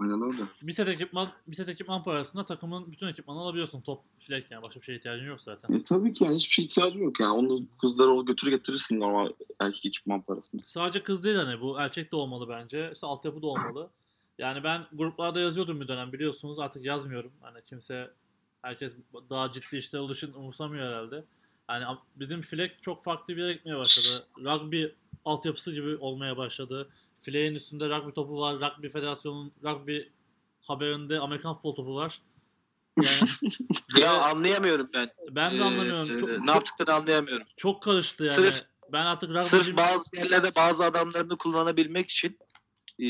Aynen 0.00 0.22
öyle. 0.22 0.42
Bir 0.62 0.72
set 0.72 0.88
ekipman, 0.88 1.28
bir 1.46 1.56
set 1.56 1.68
ekipman 1.68 2.04
parasında 2.04 2.44
takımın 2.44 2.92
bütün 2.92 3.06
ekipmanı 3.06 3.38
alabiliyorsun. 3.38 3.80
Top, 3.80 4.00
filek 4.18 4.50
yani 4.50 4.62
başka 4.62 4.80
bir 4.80 4.84
şeye 4.84 4.98
ihtiyacın 4.98 5.26
yok 5.26 5.40
zaten. 5.40 5.74
E, 5.74 5.82
tabii 5.82 6.12
ki 6.12 6.24
yani 6.24 6.36
hiçbir 6.36 6.52
şey 6.52 6.64
ihtiyacı 6.64 7.00
yok 7.02 7.20
yani. 7.20 7.32
Onu 7.32 7.62
kızlara 7.80 8.10
o 8.10 8.24
götür 8.24 8.50
getirirsin 8.50 9.00
normal 9.00 9.32
erkek 9.60 9.86
ekipman 9.86 10.22
parasını. 10.22 10.60
Sadece 10.64 11.02
kız 11.02 11.24
değil 11.24 11.36
hani 11.36 11.60
bu 11.60 11.78
erkek 11.78 12.12
de 12.12 12.16
olmalı 12.16 12.48
bence. 12.48 12.90
İşte 12.94 13.06
altyapı 13.06 13.42
da 13.42 13.46
olmalı. 13.46 13.90
Yani 14.38 14.64
ben 14.64 14.86
gruplarda 14.92 15.40
yazıyordum 15.40 15.80
bir 15.80 15.88
dönem 15.88 16.12
biliyorsunuz 16.12 16.58
artık 16.58 16.84
yazmıyorum. 16.84 17.32
Hani 17.40 17.58
kimse 17.66 18.10
herkes 18.62 18.96
daha 19.30 19.52
ciddi 19.52 19.76
işler 19.76 19.98
olduğu 19.98 20.12
için 20.14 20.32
umursamıyor 20.32 20.88
herhalde. 20.88 21.24
Yani 21.70 21.84
bizim 22.16 22.42
filek 22.42 22.82
çok 22.82 23.04
farklı 23.04 23.36
bir 23.36 23.42
yere 23.42 23.52
gitmeye 23.52 23.76
başladı. 23.78 24.26
Rugby 24.38 24.84
altyapısı 25.24 25.72
gibi 25.72 25.96
olmaya 25.96 26.36
başladı. 26.36 26.88
Fileğin 27.20 27.54
üstünde 27.54 27.88
rugby 27.88 28.10
topu 28.10 28.40
var. 28.40 28.56
Rugby 28.60 28.88
federasyonun 28.88 29.52
rugby 29.64 29.98
haberinde 30.62 31.20
Amerikan 31.20 31.54
futbol 31.54 31.74
topu 31.74 31.94
var. 31.94 32.20
Yani 33.02 33.30
Ya 33.98 34.12
anlayamıyorum 34.22 34.88
ben. 34.94 35.08
ben 35.30 35.52
de 35.52 35.56
Ee, 35.56 35.64
anlamıyorum. 35.64 36.18
Çok, 36.18 36.28
ne 36.44 36.50
yaptıklarını 36.50 36.94
anlayamıyorum. 36.94 37.46
çok 37.56 37.82
karıştı 37.82 38.24
yani. 38.24 38.34
Sırf- 38.36 38.64
ben 38.92 39.06
artık 39.06 39.30
rugby'ciyim. 39.30 39.64
Sırf 39.64 39.76
bazı 39.76 40.16
yerlerde 40.16 40.54
bazı 40.54 40.84
adamlarını 40.84 41.38
kullanabilmek 41.38 42.10
için 42.10 42.38
ee, 42.98 43.04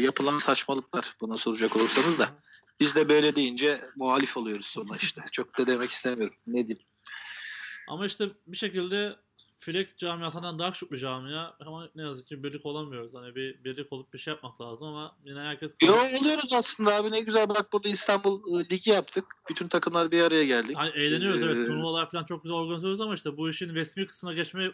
yapılan 0.00 0.38
saçmalıklar 0.38 1.16
bana 1.22 1.38
soracak 1.38 1.76
olursanız 1.76 2.18
da. 2.18 2.30
Biz 2.80 2.96
de 2.96 3.08
böyle 3.08 3.36
deyince 3.36 3.84
muhalif 3.96 4.36
oluyoruz 4.36 4.66
sonra 4.66 4.96
işte. 5.02 5.24
Çok 5.32 5.58
da 5.58 5.66
demek 5.66 5.90
istemiyorum. 5.90 6.36
Ne 6.46 6.68
diyeyim. 6.68 6.86
Ama 7.88 8.06
işte 8.06 8.28
bir 8.46 8.56
şekilde 8.56 9.16
Filek 9.58 9.98
camiasından 9.98 10.58
daha 10.58 10.72
küçük 10.72 10.92
bir 10.92 10.96
camia 10.98 11.52
ama 11.60 11.88
ne 11.94 12.02
yazık 12.02 12.26
ki 12.26 12.42
birlik 12.42 12.66
olamıyoruz. 12.66 13.14
Hani 13.14 13.34
bir 13.34 13.64
birlik 13.64 13.92
olup 13.92 14.14
bir 14.14 14.18
şey 14.18 14.34
yapmak 14.34 14.60
lazım 14.60 14.88
ama 14.88 15.16
yine 15.24 15.40
herkes 15.40 15.76
Yo 15.82 15.94
oluyoruz 16.20 16.52
aslında 16.52 16.94
abi 16.94 17.10
ne 17.10 17.20
güzel 17.20 17.48
bak 17.48 17.72
burada 17.72 17.88
İstanbul 17.88 18.60
e, 18.60 18.70
Ligi 18.70 18.90
yaptık. 18.90 19.24
Bütün 19.50 19.68
takımlar 19.68 20.10
bir 20.10 20.22
araya 20.22 20.44
geldik. 20.44 20.76
hani 20.76 20.90
eğleniyoruz 20.90 21.42
evet 21.42 21.56
Ee, 21.56 21.64
turnuvalar 21.64 22.10
falan 22.10 22.24
çok 22.24 22.42
güzel 22.42 22.56
organize 22.56 22.80
ediyoruz 22.80 23.00
ama 23.00 23.14
işte 23.14 23.36
bu 23.36 23.50
işin 23.50 23.74
resmi 23.74 24.06
kısmına 24.06 24.34
geçme 24.34 24.72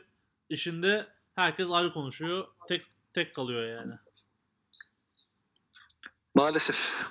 işinde 0.48 1.06
herkes 1.35 1.70
ayrı 1.70 1.90
konuşuyor. 1.93 2.48
Tek 2.69 2.82
tek 3.14 3.34
kalıyor 3.34 3.78
yani. 3.78 3.94
Maalesef. 6.34 7.06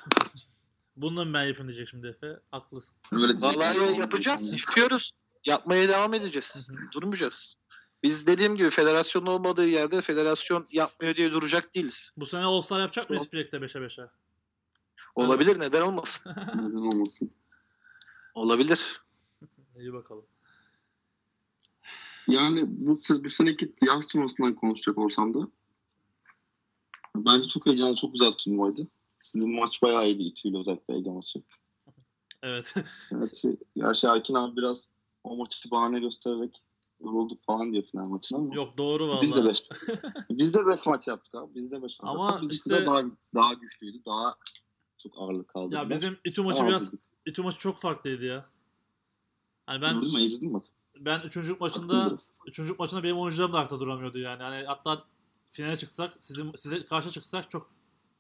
Bundan 0.96 1.34
ben 1.34 1.44
yapayım 1.44 1.68
diyecek 1.68 1.88
şimdi 1.88 2.08
Efe. 2.08 2.40
Haklısın. 2.52 2.96
Öyle 3.12 3.42
Vallahi 3.42 4.00
yapacağız. 4.00 4.54
Yapıyoruz. 4.54 5.12
Yapmaya 5.46 5.90
devam 5.90 6.14
edeceğiz. 6.14 6.70
Durmayacağız. 6.94 7.56
Biz 8.04 8.28
dediğim 8.28 8.56
gibi 8.56 8.70
federasyonun 8.70 9.26
olmadığı 9.26 9.68
yerde 9.68 10.02
federasyon 10.02 10.68
yapmıyor 10.72 11.16
diye 11.16 11.32
duracak 11.32 11.76
değiliz. 11.76 12.12
Bu 12.18 12.26
sene 12.26 12.44
All 12.44 12.62
Star 12.62 12.80
yapacak 12.80 13.10
mıyız 13.10 13.30
Fleck'te 13.30 13.58
5'e 13.58 13.86
5'e? 13.86 14.10
Olabilir 15.16 15.60
neden 15.60 15.82
olmasın? 15.82 16.32
Neden 16.56 16.96
olmasın? 16.96 17.32
Olabilir. 18.34 19.02
İyi 19.80 19.94
bakalım. 19.94 20.26
Yani 22.28 22.64
bu, 22.68 23.00
bu 23.24 23.30
seneki 23.30 23.74
yaz 23.82 24.08
turnuvasından 24.08 24.56
konuşacak 24.56 24.98
olsam 24.98 25.34
da 25.34 25.48
bence 27.18 27.48
çok 27.48 27.66
heyecanlı, 27.66 27.96
çok 27.96 28.14
güzel 28.14 28.32
bir 28.32 28.38
turnuvaydı. 28.38 28.88
Sizin 29.20 29.56
maç 29.56 29.82
bayağı 29.82 30.06
iyiydi 30.08 30.24
İTÜ'yle 30.24 30.58
özellikle 30.58 30.96
Ege 30.96 31.10
maçı. 31.10 31.44
Evet. 32.44 32.74
Evet, 33.12 33.36
şey, 33.38 33.56
gerçi 33.76 34.08
Erkin 34.08 34.34
abi 34.34 34.56
biraz 34.58 34.90
o 35.24 35.36
maçı 35.38 35.72
bahane 35.72 36.00
göstererek 36.00 36.64
yorulduk 37.04 37.44
falan 37.46 37.72
diyor 37.74 37.84
final 37.84 38.06
maçına 38.06 38.38
ama 38.40 38.56
Yok 38.56 38.78
doğru 38.78 39.10
valla. 39.10 39.22
biz 39.22 39.36
de 39.36 39.46
5 39.46 39.70
biz 40.30 40.54
de 40.54 40.68
5 40.68 40.86
maç 40.86 41.08
yaptık 41.08 41.36
abi. 41.36 41.56
Biz 41.56 41.72
de 41.72 41.76
5 41.76 41.82
maç 41.82 41.96
Ama 42.00 42.26
yaptık. 42.26 42.52
Bizimki 42.52 42.74
işte- 42.74 42.86
daha, 42.86 43.02
daha 43.36 43.54
güçlüydü. 43.54 44.06
Daha 44.06 44.30
çok 44.98 45.14
ağırlık 45.18 45.48
kaldı. 45.48 45.76
Ya 45.76 45.90
bizim 45.90 46.18
İTÜ 46.26 46.42
maçı 46.42 46.66
biraz 46.68 46.92
İTÜ 47.26 47.42
maçı 47.42 47.58
çok 47.58 47.78
farklıydı 47.78 48.26
ya. 48.26 48.46
Hani 49.66 49.82
ben 49.82 49.94
Gördün 49.96 50.14
mü? 50.14 50.22
İzledin 50.22 50.54
mi? 50.54 50.62
ben 51.00 51.20
üçüncü 51.22 51.60
Baktım 51.60 51.84
maçında 51.86 52.10
biraz. 52.10 52.30
üçüncü 52.48 52.74
maçında 52.80 53.04
benim 53.04 53.18
oyuncularım 53.20 53.54
da 53.54 53.58
ayakta 53.58 53.80
duramıyordu 53.80 54.18
yani. 54.20 54.44
Hani 54.44 54.66
hatta 54.66 55.04
finale 55.52 55.78
çıksak 55.78 56.18
sizin 56.20 56.52
size 56.56 56.86
karşı 56.86 57.12
çıksak 57.12 57.52
çok 57.52 57.70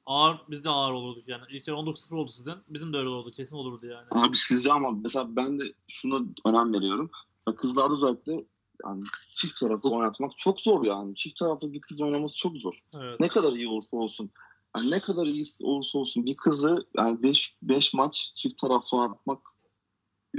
ağır 0.05 0.41
biz 0.49 0.65
de 0.65 0.69
ağır 0.69 0.91
olurduk 0.91 1.27
yani. 1.27 1.43
İlk 1.49 1.67
yarı 1.67 1.77
19-0 1.77 2.15
oldu 2.15 2.31
sizin. 2.31 2.55
Bizim 2.69 2.93
de 2.93 2.97
öyle 2.97 3.09
oldu. 3.09 3.31
Kesin 3.31 3.55
olurdu 3.55 3.85
yani. 3.85 4.07
Abi 4.11 4.37
sizde 4.37 4.71
ama 4.71 4.91
mesela 4.91 5.35
ben 5.35 5.59
de 5.59 5.63
şuna 5.87 6.21
önem 6.45 6.73
veriyorum. 6.73 7.11
Ya 7.47 7.55
Kızlarda 7.55 7.93
özellikle 7.93 8.45
yani 8.85 9.03
çift 9.35 9.59
taraflı 9.59 9.89
oynatmak 9.89 10.37
çok 10.37 10.61
zor 10.61 10.85
yani. 10.85 11.15
Çift 11.15 11.39
taraflı 11.39 11.73
bir 11.73 11.81
kız 11.81 12.01
oynaması 12.01 12.37
çok 12.37 12.57
zor. 12.57 12.83
Evet. 12.95 13.19
Ne 13.19 13.27
kadar 13.27 13.53
iyi 13.53 13.67
olursa 13.67 13.97
olsun. 13.97 14.31
Yani 14.77 14.91
ne 14.91 14.99
kadar 14.99 15.25
iyi 15.25 15.45
olursa 15.63 15.99
olsun 15.99 16.25
bir 16.25 16.37
kızı 16.37 16.87
yani 16.97 17.23
5 17.23 17.55
5 17.61 17.93
maç 17.93 18.33
çift 18.35 18.57
taraflı 18.57 18.97
oynatmak 18.97 19.39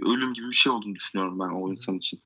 ölüm 0.02 0.34
gibi 0.34 0.48
bir 0.48 0.54
şey 0.54 0.72
olduğunu 0.72 0.94
düşünüyorum 0.94 1.38
ben 1.38 1.62
o 1.62 1.70
insan 1.70 1.98
için. 1.98 2.22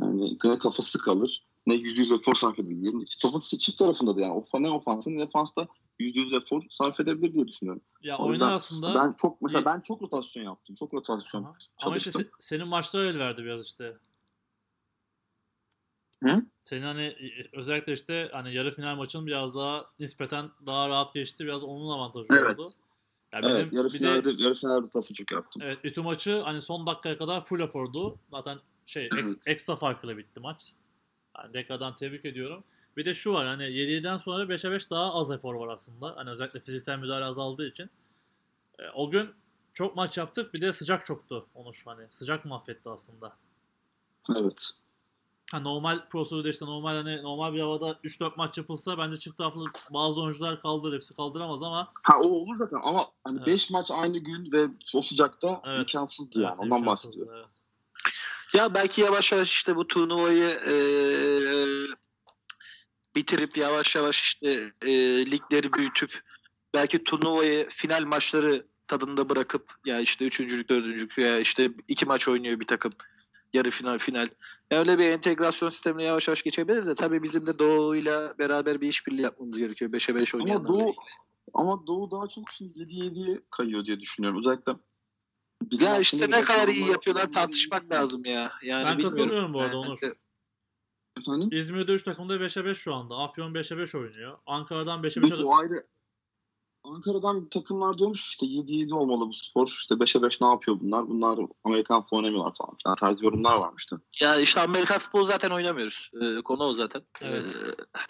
Yani 0.00 0.38
kafası 0.38 0.98
kalır 0.98 1.49
ne 1.66 1.74
yüzde 1.74 2.00
yüz 2.00 2.12
efor 2.12 2.34
sarf 2.34 2.58
edebilir. 2.58 3.18
Topun 3.22 3.40
çift 3.40 3.78
tarafında 3.78 4.16
da 4.16 4.20
yani 4.20 4.32
ofa- 4.32 4.60
ne 4.60 4.70
ofansı 4.70 5.10
ne 5.10 5.26
defansta 5.26 5.66
yüzde 5.98 6.20
yüz 6.20 6.32
efor 6.32 6.62
sarf 6.70 7.00
edebilir 7.00 7.34
diye 7.34 7.48
düşünüyorum. 7.48 7.82
Ya 8.02 8.18
O 8.18 8.22
oyun 8.22 8.32
yüzden 8.32 8.46
arasında 8.48 8.94
Ben 8.94 9.12
çok 9.12 9.42
mesela 9.42 9.64
ben 9.64 9.80
çok 9.80 10.02
rotasyon 10.02 10.42
yaptım. 10.44 10.76
Çok 10.76 10.94
rotasyon 10.94 11.44
Aha. 11.44 11.54
ama 11.82 11.96
işte 11.96 12.10
se- 12.10 12.28
senin 12.40 12.68
maçlar 12.68 13.04
el 13.04 13.18
verdi 13.18 13.44
biraz 13.44 13.64
işte. 13.64 13.96
Hı? 16.24 16.42
Senin 16.64 16.82
hani 16.82 17.02
e, 17.02 17.48
özellikle 17.52 17.92
işte 17.92 18.28
hani 18.32 18.54
yarı 18.54 18.70
final 18.72 18.96
maçın 18.96 19.26
biraz 19.26 19.54
daha 19.54 19.86
nispeten 19.98 20.50
daha 20.66 20.88
rahat 20.88 21.14
geçti. 21.14 21.44
Biraz 21.44 21.62
onun 21.62 21.90
avantajı 21.90 22.26
Evet. 22.30 22.58
oldu. 22.58 22.68
Ya 23.32 23.42
bizim 23.42 23.54
Evet, 23.56 23.72
yarı 23.72 23.86
bir 23.88 23.92
de 23.92 23.98
finalde, 23.98 24.42
yarı 24.42 24.54
finalde 24.54 24.80
rotasyon 24.82 25.14
çok 25.14 25.32
yaptım. 25.32 25.62
Evet 25.64 25.78
İTÜ 25.84 26.02
maçı 26.02 26.40
hani 26.40 26.62
son 26.62 26.86
dakikaya 26.86 27.16
kadar 27.16 27.44
full 27.44 27.60
efordu. 27.60 28.18
Zaten 28.30 28.58
şey 28.86 29.08
Evet. 29.12 29.30
ekstra 29.46 29.76
farklı 29.76 30.16
bitti 30.16 30.40
maç. 30.40 30.72
Yani 31.38 31.52
tekrardan 31.52 31.94
tebrik 31.94 32.24
ediyorum. 32.24 32.64
Bir 32.96 33.04
de 33.04 33.14
şu 33.14 33.32
var 33.32 33.46
hani 33.46 33.62
7'den 33.62 34.16
sonra 34.16 34.42
5'e 34.44 34.70
5 34.70 34.90
daha 34.90 35.14
az 35.14 35.30
efor 35.30 35.54
var 35.54 35.68
aslında. 35.68 36.16
Hani 36.16 36.30
özellikle 36.30 36.60
fiziksel 36.60 36.98
müdahale 36.98 37.24
azaldığı 37.24 37.66
için. 37.68 37.90
E, 38.78 38.82
o 38.94 39.10
gün 39.10 39.30
çok 39.74 39.96
maç 39.96 40.18
yaptık. 40.18 40.54
Bir 40.54 40.60
de 40.60 40.72
sıcak 40.72 41.06
çoktu 41.06 41.46
onu 41.54 41.74
şu 41.74 41.90
hani. 41.90 42.06
Sıcak 42.10 42.44
mahvetti 42.44 42.88
aslında. 42.88 43.36
Evet. 44.36 44.70
Ha, 45.52 45.60
normal 45.60 46.08
prosedürde 46.08 46.50
işte 46.50 46.66
normal 46.66 46.96
hani 46.96 47.22
normal 47.22 47.54
bir 47.54 47.60
havada 47.60 47.90
3-4 47.92 48.32
maç 48.36 48.58
yapılsa 48.58 48.98
bence 48.98 49.16
çift 49.18 49.38
taraflı 49.38 49.64
bazı 49.94 50.20
oyuncular 50.20 50.60
kaldırır. 50.60 50.94
Hepsi 50.94 51.16
kaldıramaz 51.16 51.62
ama 51.62 51.92
Ha 52.02 52.14
o 52.20 52.28
olur 52.28 52.56
zaten 52.56 52.78
ama 52.84 53.06
hani 53.24 53.36
Evet. 53.38 53.46
5 53.46 53.70
maç 53.70 53.90
aynı 53.90 54.18
gün 54.18 54.52
ve 54.52 54.68
o 54.94 55.02
sıcakta 55.02 55.60
Evet. 55.64 55.78
imkansızdı 55.78 56.40
yani. 56.40 56.50
Evet, 56.54 56.60
Ondan 56.64 56.86
bahsediyorum. 56.86 57.32
evet. 57.36 57.50
Ya 58.54 58.74
belki 58.74 59.00
yavaş 59.00 59.32
yavaş 59.32 59.52
işte 59.52 59.76
bu 59.76 59.86
turnuvayı 59.86 60.58
eee, 60.66 61.86
bitirip 63.16 63.56
yavaş 63.56 63.96
yavaş 63.96 64.20
işte 64.22 64.72
eee, 64.84 65.30
ligleri 65.30 65.72
büyütüp 65.72 66.20
belki 66.74 67.04
turnuvayı 67.04 67.68
final 67.68 68.04
maçları 68.04 68.66
tadında 68.88 69.28
bırakıp 69.28 69.72
ya 69.84 70.00
işte 70.00 70.24
üçüncülük, 70.24 70.68
dördüncülük 70.68 71.18
veya 71.18 71.38
işte 71.40 71.70
iki 71.88 72.06
maç 72.06 72.28
oynuyor 72.28 72.60
bir 72.60 72.66
takım 72.66 72.92
yarı 73.52 73.70
final 73.70 73.98
final. 73.98 74.28
Ya 74.70 74.78
öyle 74.78 74.98
bir 74.98 75.04
entegrasyon 75.04 75.68
sistemine 75.70 76.04
yavaş 76.04 76.28
yavaş 76.28 76.42
geçebiliriz 76.42 76.86
de 76.86 76.94
tabii 76.94 77.22
bizim 77.22 77.46
de 77.46 77.58
Doğu'yla 77.58 78.34
beraber 78.38 78.80
bir 78.80 78.88
işbirliği 78.88 79.22
yapmamız 79.22 79.58
gerekiyor. 79.58 79.92
5'e 79.92 80.14
5 80.14 80.34
Ama 80.34 80.44
oynayanlarla. 80.44 80.68
Doğu 80.68 80.94
ama 81.54 81.86
Doğu 81.86 82.10
daha 82.10 82.28
çok 82.28 82.50
şimdi 82.50 82.78
7-7'ye 82.78 83.40
kayıyor 83.50 83.84
diye 83.84 84.00
düşünüyorum. 84.00 84.38
Özellikle 84.40 84.72
Ya 85.70 85.98
işte 85.98 86.30
ne 86.30 86.44
kadar 86.44 86.68
iyi 86.68 86.90
yapıyorlar 86.90 87.32
tartışmak 87.32 87.92
lazım 87.92 88.24
ya. 88.24 88.52
Yani 88.62 88.84
Ben 88.84 88.92
bilmiyorum. 88.98 89.16
katılıyorum 89.16 89.54
bu 89.54 89.60
arada 89.60 89.76
Yani- 89.76 89.86
Onur. 89.86 89.98
Efendim? 91.18 91.48
İzmir'de 91.52 91.92
3 91.92 92.02
takımda 92.02 92.40
5'e 92.40 92.64
5 92.64 92.78
şu 92.78 92.94
anda. 92.94 93.16
Afyon 93.16 93.54
5'e 93.54 93.78
5 93.78 93.94
oynuyor. 93.94 94.38
Ankara'dan 94.46 95.02
5'e 95.02 95.22
5 95.22 95.30
Yok, 95.30 95.40
o 95.44 95.56
ayrı. 95.56 95.86
Ankara'dan 96.84 97.48
takımlar 97.48 97.98
diyormuş 97.98 98.28
işte 98.28 98.46
7-7 98.46 98.94
olmalı 98.94 99.28
bu 99.28 99.34
spor. 99.34 99.66
İşte 99.66 99.94
5'e 99.94 100.22
5 100.22 100.40
ne 100.40 100.46
yapıyor 100.46 100.80
bunlar? 100.80 101.08
Bunlar 101.08 101.38
Amerikan 101.64 102.00
futbolu 102.02 102.20
oynamıyorlar 102.20 102.54
falan. 102.54 102.76
Yani 102.86 102.96
tarzı 102.96 103.24
yorumlar 103.24 103.56
varmıştı. 103.56 104.00
Ya 104.20 104.40
işte 104.40 104.60
Amerikan 104.60 104.98
futbolu 104.98 105.24
zaten 105.24 105.50
oynamıyoruz. 105.50 106.10
Ee, 106.22 106.42
konu 106.42 106.64
o 106.64 106.72
zaten. 106.72 107.02
Evet. 107.22 107.56
Ee, 107.56 108.00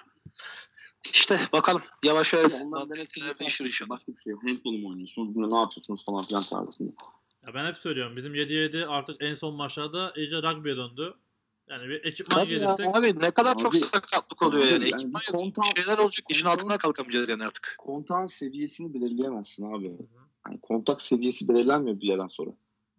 işte 1.13 1.41
bakalım 1.53 1.83
yavaş 2.05 2.33
yavaş 2.33 2.53
onlar 2.65 2.91
demek 2.91 3.11
ki 3.11 3.23
değişir 3.41 3.65
inşallah. 3.65 3.91
Başka 3.91 4.13
bir 4.13 4.21
şey. 4.21 4.33
Handball 4.33 4.73
mu 4.73 4.89
oynuyorsunuz? 4.89 5.37
Ne 5.37 5.59
yapıyorsunuz 5.59 6.05
falan 6.05 6.27
filan 6.27 6.43
tarzında. 6.43 6.93
Ya 7.47 7.55
ben 7.55 7.67
hep 7.67 7.77
söylüyorum. 7.77 8.17
Bizim 8.17 8.35
7-7 8.35 8.87
artık 8.87 9.17
en 9.23 9.35
son 9.35 9.55
maçlarda 9.55 10.13
iyice 10.17 10.37
rugby'ye 10.43 10.77
döndü. 10.77 11.15
Yani 11.69 11.89
bir 11.89 12.05
ekipman 12.05 12.39
Tabii 12.45 12.53
ya, 12.53 12.59
gelirsek 12.59 12.97
abi 12.97 13.19
ne 13.21 13.31
kadar 13.31 13.57
çok 13.57 13.75
Abi- 13.75 13.79
sakatlık 13.79 14.43
oluyor 14.43 14.65
yani. 14.65 14.75
Abi, 14.77 14.85
yani 14.85 14.95
Ekipman 14.95 15.21
yok. 15.33 15.37
kontan- 15.37 15.77
şeyler 15.77 15.99
olacak. 15.99 16.27
işin 16.31 16.45
kontan- 16.45 16.53
altından 16.59 16.79
kalkamayacağız 16.79 17.29
yani 17.29 17.45
artık. 17.45 17.75
Kontağın 17.79 18.27
seviyesini 18.27 18.95
belirleyemezsin 18.95 19.73
abi. 19.73 19.91
Yani 20.49 20.61
kontak 20.63 21.03
seviyesi 21.03 21.49
belirlenmiyor 21.49 22.01
bir 22.01 22.07
yerden 22.07 22.29
sonra. 22.29 22.51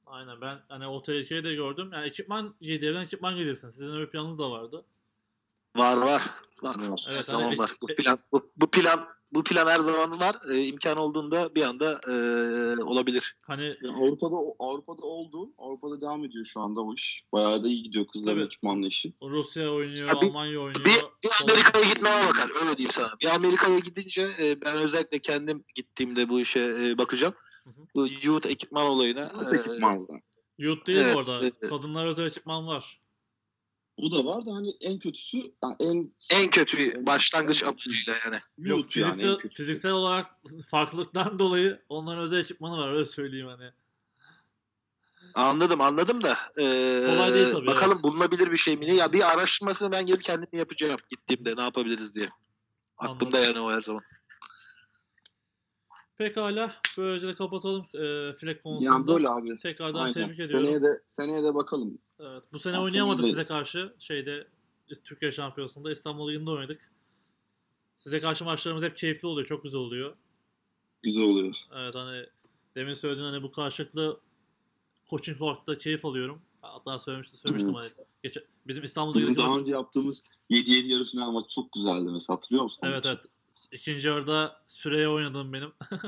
aynen 0.06 0.42
ben 0.42 0.58
hani 0.70 0.88
o 0.88 1.02
tehlikeyi 1.02 1.44
de 1.44 1.54
gördüm. 1.56 1.90
Yani 1.94 2.08
ekipman 2.08 2.56
7'den 2.62 3.02
ekipman 3.02 3.36
gelirsin. 3.36 3.70
Sizin 3.70 3.92
öyle 3.92 4.10
planınız 4.10 4.40
da 4.40 4.52
vardı. 4.52 4.84
Var 5.76 5.98
var. 5.98 6.22
Var. 6.64 6.88
Var. 6.90 7.08
Evet, 7.12 7.34
hani- 7.34 7.58
var. 7.58 7.72
Bu 7.82 7.88
plan 7.88 8.20
bu, 8.32 8.52
bu 8.58 8.72
plan 8.72 9.08
bu 9.34 9.44
plan 9.44 9.68
her 9.68 9.76
zaman 9.80 10.20
var. 10.20 10.36
Ee, 10.52 10.58
imkan 10.64 10.98
olduğunda 10.98 11.56
bir 11.56 11.62
anda 11.64 12.02
ee, 12.08 12.84
olabilir. 12.84 13.36
Hani 13.48 13.64
Yani 13.82 13.98
Avrupa'da 13.98 14.36
Avrupa'da 14.60 15.02
oldu. 15.02 15.50
Avrupa'da 15.58 16.02
devam 16.02 16.26
ediyor 16.26 16.46
şu 16.46 16.60
anda 16.60 16.82
o 16.82 16.94
iş. 16.94 17.24
Bayağı 17.34 17.64
da 17.64 17.68
iyi 17.68 17.84
gidiyor 17.84 18.06
kızların 18.08 18.36
Tabii. 18.36 18.46
ekipmanlı 18.46 18.88
işi. 18.88 19.14
Rusya 19.24 19.72
oynuyor, 19.72 20.08
Ya 20.08 20.22
bir- 20.22 20.28
Almanya 20.28 20.60
oynuyor. 20.60 20.86
Bir, 20.86 21.02
bir 21.24 21.32
Amerika'ya 21.54 21.86
gitmeye 21.94 22.28
bakar. 22.28 22.52
Öyle 22.62 22.78
diyeyim 22.78 22.92
sana. 22.92 23.12
Bir 23.22 23.36
Amerika'ya 23.36 23.80
gidince 23.80 24.22
e, 24.42 24.62
ben 24.62 24.78
özellikle 24.78 25.20
kendim 25.20 25.64
gittiğimde 25.76 26.30
bu 26.30 26.40
işe 26.40 26.60
e, 26.60 26.98
bakacağım. 26.98 27.34
Hı 27.64 27.70
hı. 27.70 27.82
Bu 27.96 28.08
youth 28.24 28.48
ekipman 28.48 28.86
olayına. 28.86 29.32
Evet, 29.40 29.54
e, 29.54 29.56
ekipmanlı. 29.58 30.08
Youth 30.58 30.88
değil 30.88 31.00
Evet, 31.00 31.16
bu 31.16 31.20
arada. 31.20 31.40
evet. 31.42 31.54
Kadınlar 31.70 32.06
özel 32.08 32.26
ekipman 32.26 32.68
var. 32.68 33.02
O 34.02 34.12
da 34.12 34.26
var 34.26 34.46
da 34.46 34.54
hani 34.54 34.74
en 34.82 35.00
kötüsü 35.00 35.38
yani 35.64 35.76
en 35.80 36.12
en 36.30 36.50
kötü 36.50 37.06
başlangıç 37.06 37.64
amacıyla 37.64 38.16
yani. 38.26 38.40
Yok 38.58 38.78
youth 38.78 38.98
yani 38.98 39.14
fiziksel, 39.14 39.50
fiziksel 39.50 39.92
olarak 39.92 40.28
farklılıktan 40.68 41.40
dolayı 41.40 41.82
onların 41.90 42.24
özel 42.24 42.38
ekipmanı 42.38 42.78
var 42.78 42.94
öyle 42.94 43.06
söyleyeyim 43.06 43.48
hani. 43.48 43.72
Anladım 45.34 45.82
anladım 45.82 46.24
da. 46.24 46.38
e, 46.58 46.64
Kolay 47.06 47.34
değil 47.34 47.52
tabii, 47.52 47.68
Bakalım 47.68 47.94
evet. 47.94 48.04
bulunabilir 48.04 48.52
bir 48.52 48.58
şey 48.58 48.78
mi? 48.78 48.96
Ya 48.96 49.14
bir 49.14 49.32
araştırmasını 49.32 49.92
ben 49.92 50.06
gelip 50.06 50.24
kendim 50.24 50.48
yapacağım 50.54 51.00
gittiğimde 51.10 51.56
ne 51.56 51.62
yapabiliriz 51.62 52.16
diye. 52.16 52.30
Aklımda 52.98 53.38
Anladım. 53.38 53.56
yani 53.56 53.60
o 53.60 53.72
her 53.72 53.82
zaman. 53.82 54.02
Pekala. 56.22 56.76
Böylece 56.98 57.28
de 57.28 57.34
kapatalım 57.34 57.82
e, 57.94 58.34
Fleck 58.34 58.64
konusunda. 58.64 58.86
Yani 58.94 59.08
böyle 59.08 59.30
abi. 59.30 59.58
Tekrardan 59.58 60.00
Aynen. 60.00 60.14
tebrik 60.14 60.40
ediyorum. 60.40 60.66
Seneye 60.66 60.82
de 60.82 61.02
seneye 61.06 61.44
de 61.44 61.56
bakalım. 61.56 61.98
Evet, 62.20 62.44
bu 62.54 62.60
sene 62.60 62.74
Aslında 62.74 62.86
oynayamadık 62.86 63.24
değil. 63.24 63.34
size 63.34 63.46
karşı. 63.46 63.94
Şeyde 64.00 64.48
Türkiye 65.04 65.32
Şampiyonası'nda 65.32 65.92
İstanbul 65.92 66.32
Ligi'nde 66.32 66.50
oynadık. 66.52 66.92
Size 67.98 68.20
karşı 68.20 68.46
maçlarımız 68.46 68.84
hep 68.84 68.98
keyifli 68.98 69.28
oluyor. 69.28 69.48
Çok 69.48 69.64
güzel 69.64 69.80
oluyor. 69.80 70.16
Güzel 71.04 71.24
oluyor. 71.24 71.56
Evet 71.76 71.96
hani 71.96 72.26
demin 72.76 72.94
söylediğin 72.94 73.26
hani 73.28 73.44
bu 73.44 73.52
karşılıklı 73.52 74.20
coaching 75.10 75.38
work'ta 75.38 75.78
keyif 75.78 76.06
alıyorum. 76.06 76.42
Hatta 76.62 77.00
söylemiştim, 77.00 77.40
söylemiştim 77.46 77.74
Evet. 77.76 77.94
hani. 77.98 78.06
Geçen, 78.24 78.44
bizim 78.68 78.84
İstanbul 78.84 79.14
Bizim 79.16 79.36
daha 79.38 79.48
maç- 79.48 79.62
önce 79.62 79.72
yaptığımız 79.72 80.24
7-7 80.50 80.88
yarı 80.92 81.04
final 81.06 81.32
maçı 81.32 81.48
çok 81.50 81.72
güzeldi 81.72 82.10
mesela 82.12 82.36
hatırlıyor 82.38 82.64
musun? 82.64 82.80
Evet 82.84 83.06
evet. 83.06 83.26
İkinci 83.72 84.08
yarıda 84.08 84.62
süreye 84.66 85.10
oynadım 85.10 85.54
benim. 85.54 85.74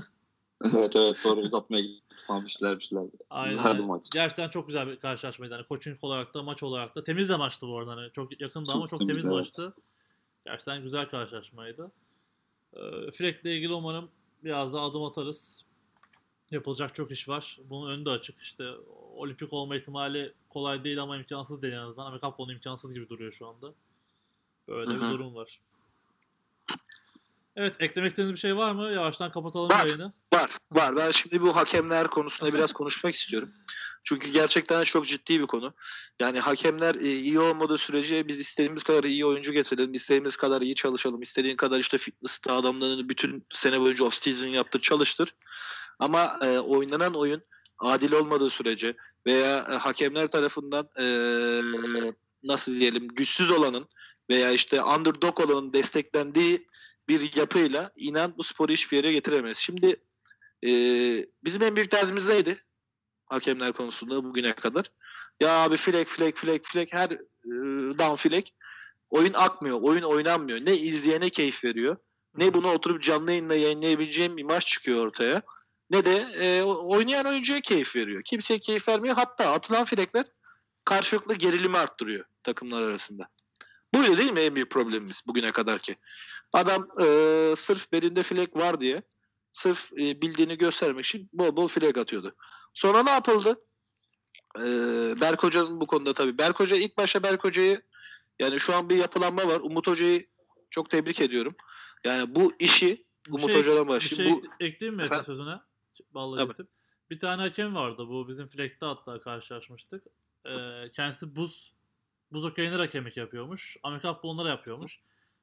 evet 0.66 0.96
evet 0.96 1.18
sonra 1.18 1.42
uzatmaya 1.42 1.82
gitti 1.82 2.16
falan 2.28 2.46
bir 2.46 2.50
şeyler 2.50 2.80
bir 2.80 2.84
şeyler. 2.84 3.06
Aynen. 3.30 3.58
Güzeldi 3.58 3.82
maç. 3.82 4.06
Gerçekten 4.12 4.50
çok 4.50 4.68
güzel 4.68 4.88
bir 4.88 5.00
karşılaşmaydı. 5.00 5.54
Hani 5.54 5.66
coaching 5.68 5.98
olarak 6.02 6.34
da 6.34 6.44
maç 6.44 6.64
olarak 6.64 6.96
da 6.96 7.04
temiz 7.04 7.30
de 7.30 7.36
maçtı 7.36 7.68
bu 7.68 7.78
arada. 7.78 7.92
Hani 7.92 8.12
çok 8.12 8.42
yakındı 8.42 8.68
Çok 8.68 8.76
ama 8.76 8.88
çok 8.88 9.00
temiz, 9.00 9.14
temiz 9.14 9.26
evet. 9.26 9.36
maçtı. 9.36 9.74
Gerçekten 10.46 10.84
güzel 10.84 11.10
karşılaşmaydı. 11.10 11.92
Ee, 12.74 13.12
Fleck'le 13.12 13.46
ilgili 13.46 13.74
umarım 13.74 14.10
biraz 14.44 14.74
daha 14.74 14.86
adım 14.86 15.04
atarız. 15.04 15.66
Yapılacak 16.52 16.96
çok 16.96 17.12
iş 17.12 17.30
var. 17.30 17.60
Bunun 17.70 17.90
önü 17.90 18.06
de 18.06 18.10
açık. 18.10 18.40
İşte 18.40 18.72
olimpik 19.16 19.54
olma 19.54 19.76
ihtimali 19.76 20.34
kolay 20.50 20.84
değil 20.84 21.02
ama 21.02 21.18
imkansız 21.18 21.62
değil 21.62 21.74
en 21.74 21.78
azından. 21.78 22.06
Amerika 22.06 22.30
futbolu 22.30 22.54
imkansız 22.54 22.94
gibi 22.94 23.10
duruyor 23.10 23.32
şu 23.32 23.48
anda. 23.48 23.74
Böyle 24.68 24.92
Hı 24.92 24.96
bir 24.96 25.10
durum 25.10 25.36
var. 25.36 25.60
Evet 27.56 27.76
eklemek 27.80 28.10
istediğiniz 28.10 28.34
bir 28.34 28.40
şey 28.40 28.58
var 28.58 28.72
mı? 28.72 28.94
Yavaştan 28.94 29.32
kapatalım 29.32 29.70
Var. 29.70 29.86
yayını. 29.86 30.14
Var, 30.34 30.52
var. 30.72 30.96
Ben 30.96 31.12
şimdi 31.12 31.42
bu 31.42 31.56
hakemler 31.56 32.08
konusunda 32.08 32.54
biraz 32.54 32.74
konuşmak 32.74 33.16
istiyorum. 33.16 33.54
Çünkü 34.04 34.32
gerçekten 34.32 34.84
çok 34.84 35.06
ciddi 35.06 35.42
bir 35.42 35.48
konu. 35.48 35.74
Yani 36.20 36.40
hakemler 36.40 36.96
e, 36.96 37.12
iyi 37.12 37.40
olmadığı 37.40 37.78
sürece 37.78 38.28
biz 38.28 38.40
istediğimiz 38.40 38.84
kadar 38.84 39.04
iyi 39.04 39.26
oyuncu 39.26 39.54
getirelim, 39.54 39.94
istediğimiz 39.94 40.36
kadar 40.36 40.62
iyi 40.62 40.76
çalışalım, 40.76 41.22
istediğin 41.22 41.56
kadar 41.56 41.80
işte 41.80 41.98
fitness'ta 41.98 42.56
adamlarını 42.56 43.10
bütün 43.10 43.46
sene 43.54 43.82
boyunca 43.82 44.06
off 44.06 44.14
season 44.14 44.48
yaptır, 44.48 44.82
çalıştır. 44.82 45.36
Ama 46.00 46.40
e, 46.42 46.60
oynanan 46.60 47.14
oyun 47.14 47.42
adil 47.80 48.12
olmadığı 48.12 48.50
sürece 48.50 48.96
veya 49.26 49.58
e, 49.58 49.74
hakemler 49.74 50.28
tarafından 50.28 50.90
e, 51.00 51.06
nasıl 52.44 52.80
diyelim 52.80 53.08
güçsüz 53.08 53.52
olanın 53.52 53.88
veya 54.30 54.52
işte 54.52 54.84
underdog 54.84 55.40
olanın 55.40 55.74
desteklendiği 55.74 56.68
bir 57.08 57.36
yapıyla 57.36 57.92
inan 57.96 58.34
bu 58.38 58.44
sporu 58.44 58.72
hiçbir 58.72 58.98
yere 58.98 59.12
getiremez. 59.14 59.58
Şimdi 59.58 59.96
e, 60.66 60.70
bizim 61.44 61.64
en 61.64 61.76
büyük 61.76 61.92
derdimiz 61.92 62.28
neydi? 62.28 62.64
Hakemler 63.26 63.74
konusunda 63.74 64.24
bugüne 64.24 64.54
kadar. 64.56 64.92
Ya 65.40 65.50
abi 65.50 65.78
flek 65.78 66.08
flek 66.08 66.38
flek 66.38 66.66
flek 66.66 66.94
her 66.94 67.12
e, 67.12 67.20
down 67.98 68.16
flek. 68.16 68.54
Oyun 69.10 69.34
akmıyor. 69.34 69.82
Oyun 69.82 70.04
oynanmıyor. 70.04 70.66
Ne 70.66 70.78
izleyene 70.78 71.30
keyif 71.30 71.64
veriyor. 71.64 71.98
Ne 72.38 72.54
bunu 72.54 72.72
oturup 72.72 73.04
canlı 73.04 73.32
yayınla 73.32 73.56
yayınlayabileceğim 73.56 74.38
bir 74.38 74.44
maç 74.44 74.68
çıkıyor 74.68 75.06
ortaya. 75.06 75.42
Ne 75.90 76.06
de 76.06 76.16
e, 76.16 76.64
oynayan 76.64 77.26
oyuncuya 77.26 77.62
keyif 77.62 77.96
veriyor. 77.96 78.22
Kimseye 78.26 78.60
keyif 78.60 78.88
vermiyor. 78.88 79.16
Hatta 79.16 79.52
atılan 79.52 79.86
flekler 79.86 80.26
karşılıklı 80.86 81.36
gerilimi 81.36 81.78
arttırıyor 81.78 82.26
takımlar 82.44 82.82
arasında. 82.82 83.28
Buydu 83.94 84.18
değil 84.18 84.32
mi 84.32 84.40
en 84.40 84.56
büyük 84.56 84.72
problemimiz 84.72 85.22
bugüne 85.28 85.52
kadar 85.52 85.80
ki? 85.80 85.96
Adam 86.54 86.88
e, 87.02 87.06
sırf 87.56 87.92
belinde 87.92 88.24
flek 88.24 88.56
var 88.56 88.82
diye 88.82 89.02
sırf 89.52 89.94
e, 89.94 90.22
bildiğini 90.22 90.58
göstermek 90.58 91.06
için 91.06 91.30
bol 91.34 91.56
bol 91.56 91.68
flek 91.68 91.98
atıyordu. 91.98 92.36
Sonra 92.74 93.04
ne 93.04 93.10
yapıldı? 93.10 93.60
E, 94.60 94.62
Berk 95.22 95.44
Hoca'nın 95.44 95.82
bu 95.82 95.88
konuda 95.88 96.14
tabii. 96.14 96.38
Berk 96.38 96.60
Hoca 96.60 96.76
ilk 96.78 96.98
başta 96.98 97.24
Berk 97.24 97.44
Hoca'yı 97.44 97.82
yani 98.40 98.60
şu 98.60 98.76
an 98.76 98.90
bir 98.90 98.96
yapılanma 98.96 99.48
var. 99.48 99.60
Umut 99.64 99.88
Hoca'yı 99.88 100.28
çok 100.70 100.90
tebrik 100.90 101.22
ediyorum. 101.22 101.56
Yani 102.04 102.36
bu 102.36 102.54
işi 102.60 103.06
Bir 103.28 103.32
Umut 103.32 103.46
şey- 103.46 103.56
Hoca'dan 103.58 103.88
Bir 103.88 103.90
başlayayım. 103.94 104.42
şey 104.42 104.50
bu, 104.52 104.56
ek- 104.56 104.66
ekleyeyim 104.74 104.96
mi 104.96 105.04
Efe 105.04 105.06
Efendim? 105.16 105.26
sözüne? 105.26 105.60
Vallahi 106.14 106.48
kesip. 106.48 106.68
Bir 107.10 107.20
tane 107.20 107.42
hakem 107.42 107.76
vardı 107.76 108.06
bu 108.08 108.28
bizim 108.28 108.48
Fleck'te 108.48 108.86
hatta 108.86 109.20
karşılaşmıştık. 109.20 110.04
Ee, 110.46 110.92
kendisi 110.96 111.36
buz 111.36 111.74
buz 112.34 112.46
okeyini 112.46 112.76
hakemlik 112.76 113.18
yapıyormuş. 113.18 113.78
Amerikan 113.84 114.14
futbolunda 114.14 114.46
da 114.46 114.50
yapıyormuş. 114.50 115.00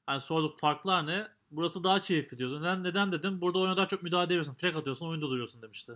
Hani 0.06 0.20
sorduk 0.20 0.58
farklar 0.60 1.06
ne? 1.06 1.28
Burası 1.50 1.84
daha 1.84 2.00
keyifli 2.00 2.38
diyordu. 2.38 2.60
Neden, 2.60 2.84
neden 2.84 3.12
dedim? 3.12 3.40
Burada 3.40 3.58
oyuna 3.58 3.76
daha 3.76 3.88
çok 3.88 4.02
müdahale 4.02 4.26
ediyorsun. 4.26 4.54
Fleck 4.54 4.76
atıyorsun, 4.76 5.06
oyunda 5.06 5.26
duruyorsun 5.26 5.62
demişti. 5.62 5.92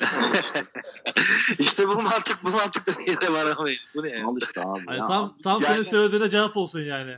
işte 1.58 1.88
bu 1.88 2.02
mantık 2.02 2.44
bu 2.44 2.50
mantıkla 2.50 2.98
bir 2.98 3.06
yere 3.06 3.32
varamayız. 3.32 3.88
Bu 3.94 4.02
ne 4.02 4.08
ya? 4.08 4.26
Al 4.26 4.36
işte 4.42 4.60
abi. 4.60 4.86
Hani 4.86 4.98
tam 4.98 5.38
tam 5.44 5.62
Yani- 5.62 5.74
senin 5.74 5.82
söylediğine 5.82 6.30
cevap 6.30 6.56
olsun 6.56 6.80
yani. 6.80 7.16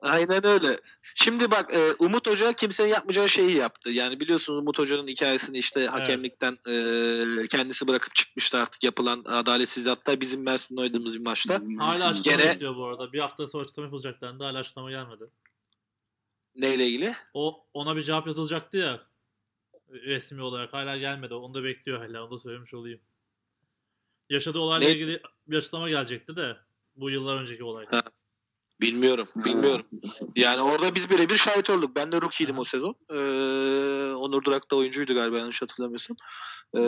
Aynen 0.00 0.46
öyle. 0.46 0.80
Şimdi 1.14 1.50
bak 1.50 1.74
e, 1.74 1.92
Umut 1.98 2.26
Hoca 2.28 2.52
kimsenin 2.52 2.88
yapmayacağı 2.88 3.28
şeyi 3.28 3.56
yaptı. 3.56 3.90
Yani 3.90 4.20
biliyorsunuz 4.20 4.58
Umut 4.58 4.78
Hoca'nın 4.78 5.06
hikayesini 5.06 5.58
işte 5.58 5.86
hakemlikten 5.86 6.52
e, 6.68 7.46
kendisi 7.46 7.86
bırakıp 7.88 8.14
çıkmıştı 8.14 8.58
artık 8.58 8.84
yapılan 8.84 9.24
adaletsizliği. 9.24 9.94
Hatta 9.94 10.20
bizim 10.20 10.42
Mersin'de 10.42 10.80
oynadığımız 10.80 11.14
bir 11.14 11.24
maçta. 11.24 11.60
Hala 11.78 12.06
açıklama 12.08 12.36
Gene- 12.36 12.50
bekliyor 12.54 12.76
bu 12.76 12.84
arada. 12.84 13.12
Bir 13.12 13.18
hafta 13.20 13.48
sonra 13.48 13.64
açıklama 13.64 13.86
yapılacaklarında 13.86 14.46
hala 14.46 14.58
açıklama 14.58 14.90
gelmedi. 14.90 15.24
Neyle 16.56 16.86
ilgili? 16.86 17.14
O 17.34 17.66
ona 17.74 17.96
bir 17.96 18.02
cevap 18.02 18.26
yazılacaktı 18.26 18.76
ya 18.76 19.02
resmi 19.90 20.42
olarak 20.42 20.72
hala 20.72 20.96
gelmedi. 20.96 21.34
Onu 21.34 21.54
da 21.54 21.64
bekliyor 21.64 21.98
hala. 21.98 22.24
Onu 22.24 22.30
da 22.30 22.38
söylemiş 22.38 22.74
olayım. 22.74 23.00
Yaşadığı 24.30 24.58
olayla 24.58 24.88
Ne? 24.88 24.94
ilgili 24.94 25.22
bir 25.46 25.56
açıklama 25.56 25.88
gelecekti 25.88 26.36
de 26.36 26.56
bu 26.96 27.10
yıllar 27.10 27.36
önceki 27.36 27.64
olay. 27.64 27.86
Ha. 27.86 28.02
Bilmiyorum. 28.80 29.28
Bilmiyorum. 29.36 29.86
Yani 30.36 30.62
orada 30.62 30.94
biz 30.94 31.10
birebir 31.10 31.36
şahit 31.36 31.70
olduk. 31.70 31.96
Ben 31.96 32.12
de 32.12 32.20
rookie'ydim 32.20 32.58
o 32.58 32.64
sezon. 32.64 32.94
Ee, 33.10 34.14
Onur 34.14 34.44
Durak 34.44 34.70
da 34.70 34.76
oyuncuydu 34.76 35.14
galiba 35.14 35.38
yanlış 35.38 35.62
hatırlamıyorsam. 35.62 36.16
Ee, 36.74 36.78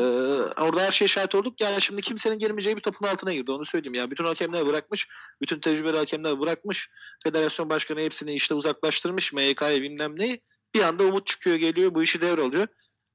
orada 0.62 0.80
her 0.80 0.90
şeye 0.90 1.06
şahit 1.06 1.34
olduk. 1.34 1.60
Yani 1.60 1.82
şimdi 1.82 2.02
kimsenin 2.02 2.38
girmeyeceği 2.38 2.76
bir 2.76 2.82
topun 2.82 3.06
altına 3.06 3.32
girdi. 3.32 3.50
Onu 3.52 3.64
söyleyeyim. 3.64 3.94
Ya 3.94 4.10
bütün 4.10 4.24
hakemler 4.24 4.66
bırakmış. 4.66 5.08
Bütün 5.42 5.60
tecrübeli 5.60 5.96
hakemler 5.96 6.40
bırakmış. 6.40 6.90
Federasyon 7.24 7.70
başkanı 7.70 8.00
hepsini 8.00 8.32
işte 8.32 8.54
uzaklaştırmış. 8.54 9.32
MYK'yı 9.32 9.82
bilmem 9.82 10.18
neyi. 10.18 10.40
Bir 10.74 10.80
anda 10.80 11.04
Umut 11.04 11.26
çıkıyor 11.26 11.56
geliyor. 11.56 11.94
Bu 11.94 12.02
işi 12.02 12.20
devralıyor. 12.20 12.66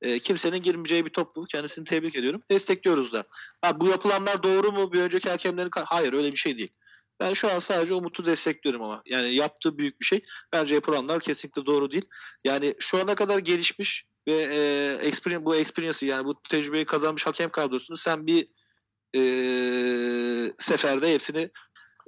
Ee, 0.02 0.20
kimsenin 0.20 0.62
girmeyeceği 0.62 1.06
bir 1.06 1.10
top 1.10 1.36
bu. 1.36 1.46
Kendisini 1.46 1.86
tebrik 1.86 2.16
ediyorum. 2.16 2.42
Destekliyoruz 2.50 3.14
da. 3.14 3.24
Ha, 3.62 3.80
bu 3.80 3.88
yapılanlar 3.88 4.44
doğru 4.44 4.72
mu? 4.72 4.94
Bir 4.94 5.02
önceki 5.02 5.30
hakemlerin... 5.30 5.72
Hayır 5.74 6.14
öyle 6.14 6.32
bir 6.32 6.38
şey 6.38 6.58
değil. 6.58 6.74
Ben 7.20 7.34
şu 7.34 7.52
an 7.52 7.60
sadece 7.60 7.94
Umut'u 7.94 8.26
destekliyorum 8.26 8.82
ama. 8.82 9.02
Yani 9.06 9.36
yaptığı 9.36 9.78
büyük 9.78 10.00
bir 10.02 10.06
şey. 10.06 10.26
Bence 10.54 10.76
yapılanlar 10.76 11.20
kesinlikle 11.20 11.66
doğru 11.66 11.92
değil. 11.92 12.06
Yani 12.44 12.76
şu 12.80 12.98
ana 12.98 13.16
kadar 13.16 13.38
gelişmiş 13.38 14.06
ve 14.28 14.34
e, 14.34 15.08
experience, 15.08 15.46
bu 15.46 15.56
experience'ı 15.56 16.10
yani 16.10 16.26
bu 16.26 16.42
tecrübeyi 16.50 16.86
kazanmış 16.86 17.26
hakem 17.26 17.50
kadrosunu 17.50 17.98
sen 17.98 18.28
bir 18.28 18.48
e, 19.16 19.22
seferde 20.58 21.14
hepsini 21.14 21.50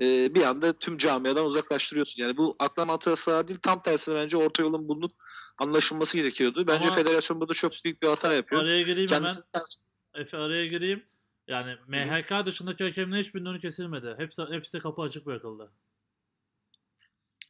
e, 0.02 0.36
bir 0.36 0.42
anda 0.42 0.74
tüm 0.74 0.98
camiadan 0.98 1.46
uzaklaştırıyorsun. 1.46 2.22
Yani 2.22 2.38
bu 2.38 2.56
akla 2.60 2.86
mantığa 2.86 3.16
sığar 3.16 3.48
değil. 3.48 3.60
Tam 3.64 3.82
tersine 3.82 4.16
bence 4.16 4.38
orta 4.38 4.64
yolun 4.64 4.88
bulunup 4.88 5.12
anlaşılması 5.58 6.18
gerekiyordu. 6.18 6.68
Bence 6.68 6.88
Ama- 6.88 6.96
federasyon 6.96 7.40
burada 7.40 7.54
çok 7.54 7.72
büyük 7.86 8.02
bir 8.02 8.08
hata 8.08 8.34
yapıyor. 8.34 8.62
Araya 8.62 8.82
gireyim 8.82 9.12
hemen. 9.12 9.34
Kendisi 9.54 9.82
Efe 10.16 10.38
araya 10.38 10.68
gireyim. 10.68 11.04
Yani 11.48 11.76
MHK 11.88 12.46
dışındaki 12.46 12.84
hakemlerin 12.84 13.24
hiçbirinin 13.24 13.50
önü 13.50 13.60
kesilmedi. 13.60 14.16
Hepsi, 14.18 14.42
hepsi 14.52 14.74
de 14.74 14.80
kapı 14.80 15.02
açık 15.02 15.26
bırakıldı. 15.26 15.72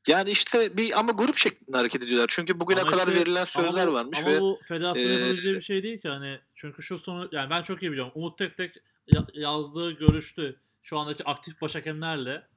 yani 0.07 0.29
işte 0.31 0.77
bir 0.77 0.99
ama 0.99 1.11
grup 1.11 1.37
şeklinde 1.37 1.77
hareket 1.77 2.03
ediyorlar. 2.03 2.27
Çünkü 2.29 2.59
bugüne 2.59 2.81
Ama 2.81 2.91
kadar 2.91 3.07
işte- 3.07 3.19
verilen 3.21 3.45
sözler 3.45 3.87
ama 3.87 3.93
varmış 3.93 4.19
ama 4.19 4.27
ve 4.31 4.41
bu 4.41 4.59
federasyonun 4.67 5.13
yapabileceği 5.13 5.55
bir 5.55 5.61
şey 5.61 5.83
değil 5.83 5.99
ki 5.99 6.09
hani 6.09 6.39
çünkü 6.55 6.83
şu 6.83 6.99
sonu 6.99 7.29
yani 7.31 7.49
ben 7.49 7.61
çok 7.63 7.81
iyi 7.83 7.91
biliyorum. 7.91 8.11
Umut 8.15 8.37
tek 8.37 8.57
tek 8.57 8.75
ya- 9.07 9.27
yazdığı 9.33 9.91
görüştü 9.91 10.59
şu 10.83 10.99
andaki 10.99 11.23
aktif 11.23 11.61
baş 11.61 11.75
hakemlerle. 11.75 12.47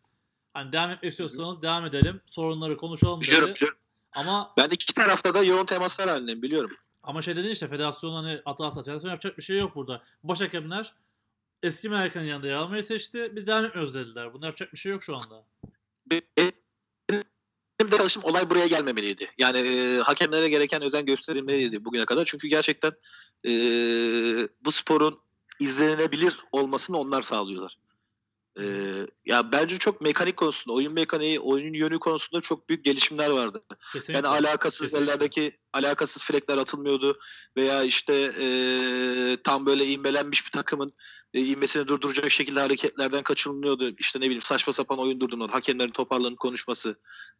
Hani 0.54 0.72
devam 0.72 0.90
etmek 0.90 1.10
istiyorsanız 1.10 1.62
devam 1.62 1.84
edelim. 1.84 2.20
Sorunları 2.26 2.76
konuşalım 2.76 3.20
biliyorum, 3.20 3.48
dedi. 3.48 3.54
biliyorum. 3.56 3.78
Ama 4.12 4.54
Ben 4.56 4.68
iki 4.70 4.94
tarafta 4.94 5.34
da 5.34 5.42
yoğun 5.44 5.66
temaslar 5.66 6.08
halindeyim 6.08 6.42
biliyorum. 6.42 6.76
ama 7.02 7.22
şey 7.22 7.36
dedin 7.36 7.50
işte 7.50 7.68
federasyon 7.68 8.12
hani 8.24 8.40
atarsa 8.44 8.82
federasyon 8.82 9.10
yapacak 9.10 9.38
bir 9.38 9.42
şey 9.42 9.58
yok 9.58 9.74
burada. 9.76 10.02
Baş 10.22 10.40
hakemler 10.40 10.94
eski 11.62 11.88
Amerika'nın 11.88 12.24
yanında 12.24 12.46
yer 12.46 12.54
almayı 12.54 12.84
seçti. 12.84 13.32
Biz 13.36 13.46
devam 13.46 13.64
etmiyoruz 13.64 13.94
dediler. 13.94 14.34
Bunda 14.34 14.46
yapacak 14.46 14.72
bir 14.72 14.78
şey 14.78 14.92
yok 14.92 15.02
şu 15.02 15.16
anda. 15.16 15.46
Benim 17.80 17.92
de 17.92 17.96
çalışım 17.96 18.24
olay 18.24 18.50
buraya 18.50 18.66
gelmemeliydi. 18.66 19.30
Yani 19.38 19.58
e, 19.58 19.98
hakemlere 19.98 20.48
gereken 20.48 20.82
özen 20.82 21.06
gösterilmeliydi 21.06 21.84
bugüne 21.84 22.04
kadar. 22.04 22.24
Çünkü 22.24 22.48
gerçekten 22.48 22.92
e, 23.46 23.50
bu 24.64 24.72
sporun 24.72 25.20
izlenebilir 25.60 26.38
olmasını 26.52 26.98
onlar 26.98 27.22
sağlıyorlar. 27.22 27.79
E, 28.60 28.64
ya 29.26 29.52
bence 29.52 29.78
çok 29.78 30.00
mekanik 30.00 30.36
konusunda, 30.36 30.76
oyun 30.76 30.92
mekaniği, 30.92 31.40
oyunun 31.40 31.72
yönü 31.72 31.98
konusunda 31.98 32.40
çok 32.40 32.68
büyük 32.68 32.84
gelişimler 32.84 33.30
vardı. 33.30 33.62
Kesinlikle. 33.92 34.12
Yani 34.12 34.26
alakasız 34.26 34.80
Kesinlikle. 34.80 35.04
yerlerdeki 35.04 35.58
alakasız 35.72 36.24
flekler 36.24 36.58
atılmıyordu 36.58 37.18
veya 37.56 37.82
işte 37.82 38.14
e, 38.40 38.46
tam 39.44 39.66
böyle 39.66 39.86
inmelenmiş 39.86 40.46
bir 40.46 40.50
takımın 40.50 40.92
e, 41.34 41.40
inmesini 41.40 41.88
durduracak 41.88 42.30
şekilde 42.30 42.60
hareketlerden 42.60 43.22
kaçınılıyordu. 43.22 43.94
İşte 43.98 44.18
ne 44.18 44.24
bileyim 44.24 44.42
saçma 44.42 44.72
sapan 44.72 44.98
oyun 44.98 45.20
durdurmadı. 45.20 45.52
Hakemlerin 45.52 45.90
toparlanıp 45.90 46.38
konuşması, 46.38 46.88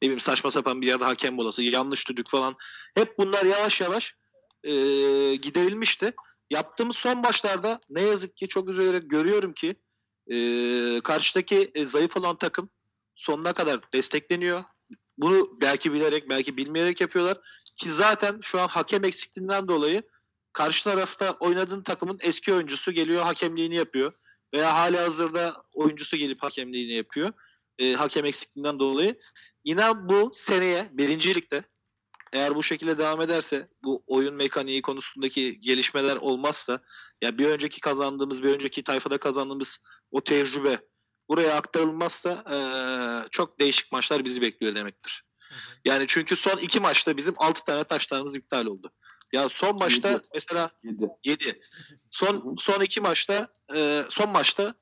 ne 0.03 0.07
bileyim 0.07 0.21
saçma 0.21 0.51
sapan 0.51 0.81
bir 0.81 0.87
yerde 0.87 1.05
hakem 1.05 1.35
molası, 1.35 1.63
yanlış 1.63 2.09
düdük 2.09 2.31
falan. 2.31 2.57
Hep 2.95 3.19
bunlar 3.19 3.45
yavaş 3.45 3.81
yavaş 3.81 4.15
e, 4.65 4.73
giderilmişti. 5.35 6.15
Yaptığımız 6.51 6.97
son 6.97 7.19
maçlarda 7.19 7.81
ne 7.91 8.01
yazık 8.01 8.37
ki 8.37 8.49
çok 8.49 8.69
üzülerek 8.69 9.11
görüyorum 9.11 9.53
ki 9.53 9.77
e, 10.27 11.01
karşıdaki 11.05 11.71
e, 11.75 11.87
zayıf 11.87 12.17
olan 12.17 12.37
takım 12.37 12.71
sonuna 13.15 13.53
kadar 13.53 13.81
destekleniyor. 13.93 14.65
Bunu 15.19 15.61
belki 15.61 15.93
bilerek 15.93 16.29
belki 16.29 16.57
bilmeyerek 16.57 17.01
yapıyorlar. 17.01 17.39
Ki 17.77 17.91
zaten 17.91 18.39
şu 18.43 18.61
an 18.61 18.69
hakem 18.69 19.05
eksikliğinden 19.05 19.69
dolayı 19.69 20.03
karşı 20.53 20.85
tarafta 20.85 21.33
oynadığın 21.33 21.83
takımın 21.83 22.19
eski 22.23 22.55
oyuncusu 22.55 22.93
geliyor 22.93 23.23
hakemliğini 23.23 23.75
yapıyor. 23.75 24.13
Veya 24.55 24.75
hali 24.75 24.99
hazırda 24.99 25.55
oyuncusu 25.73 26.17
gelip 26.17 26.43
hakemliğini 26.43 26.93
yapıyor. 26.93 27.33
E, 27.79 27.93
hakem 27.93 28.25
eksikliğinden 28.25 28.79
dolayı. 28.79 29.19
İnan 29.65 30.09
bu 30.09 30.31
seneye 30.35 30.91
birincilikte 30.93 31.65
eğer 32.33 32.55
bu 32.55 32.63
şekilde 32.63 32.99
devam 32.99 33.21
ederse 33.21 33.69
bu 33.83 34.03
oyun 34.07 34.35
mekaniği 34.35 34.83
konusundaki 34.83 35.61
gelişmeler 35.61 36.17
olmazsa 36.17 36.81
ya 37.23 37.39
bir 37.39 37.47
önceki 37.47 37.81
kazandığımız 37.81 38.43
bir 38.43 38.49
önceki 38.55 38.83
tayfada 38.83 39.19
kazandığımız 39.19 39.79
o 40.11 40.25
tecrübe 40.25 40.81
buraya 41.29 41.55
aktarılmazsa 41.57 42.45
eee, 42.51 43.29
çok 43.31 43.61
değişik 43.61 43.93
maçlar 43.93 44.25
bizi 44.25 44.43
bekliyor 44.43 44.75
demektir. 44.75 45.25
Hı 45.39 45.55
hı. 45.55 45.59
Yani 45.85 46.05
çünkü 46.09 46.37
son 46.37 46.59
iki 46.59 46.81
maçta 46.81 47.17
bizim 47.17 47.35
6 47.37 47.65
tane 47.65 47.85
taşlarımız 47.85 48.37
iptal 48.37 48.67
oldu. 48.67 48.93
Ya 49.33 49.49
son 49.49 49.79
maçta 49.79 50.11
Yedi. 50.11 50.23
mesela 50.35 50.71
7. 50.83 51.09
7. 51.25 51.61
Son 52.11 52.57
son 52.59 52.81
iki 52.81 53.01
maçta 53.01 53.53
e, 53.77 54.05
son 54.09 54.29
maçta 54.31 54.75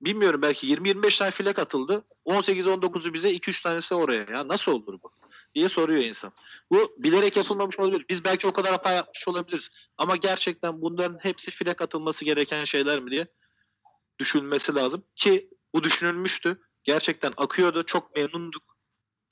bilmiyorum 0.00 0.42
belki 0.42 0.74
20-25 0.74 1.18
tane 1.18 1.30
filek 1.30 1.58
atıldı. 1.58 2.04
18-19'u 2.26 3.14
bize 3.14 3.30
2-3 3.30 3.62
tanesi 3.62 3.94
oraya. 3.94 4.24
Ya 4.30 4.48
nasıl 4.48 4.72
olur 4.72 4.98
bu? 5.02 5.12
Diye 5.54 5.68
soruyor 5.68 6.00
insan. 6.00 6.32
Bu 6.70 6.94
bilerek 6.98 7.36
yapılmamış 7.36 7.78
olabilir. 7.80 8.04
Biz 8.08 8.24
belki 8.24 8.46
o 8.46 8.52
kadar 8.52 8.70
hata 8.72 8.92
yapmış 8.92 9.28
olabiliriz. 9.28 9.68
Ama 9.98 10.16
gerçekten 10.16 10.82
bunların 10.82 11.18
hepsi 11.22 11.50
filek 11.50 11.82
atılması 11.82 12.24
gereken 12.24 12.64
şeyler 12.64 13.00
mi 13.00 13.10
diye 13.10 13.26
düşünülmesi 14.18 14.74
lazım. 14.74 15.04
Ki 15.16 15.50
bu 15.74 15.84
düşünülmüştü. 15.84 16.60
Gerçekten 16.84 17.32
akıyordu. 17.36 17.82
Çok 17.82 18.16
memnunduk. 18.16 18.62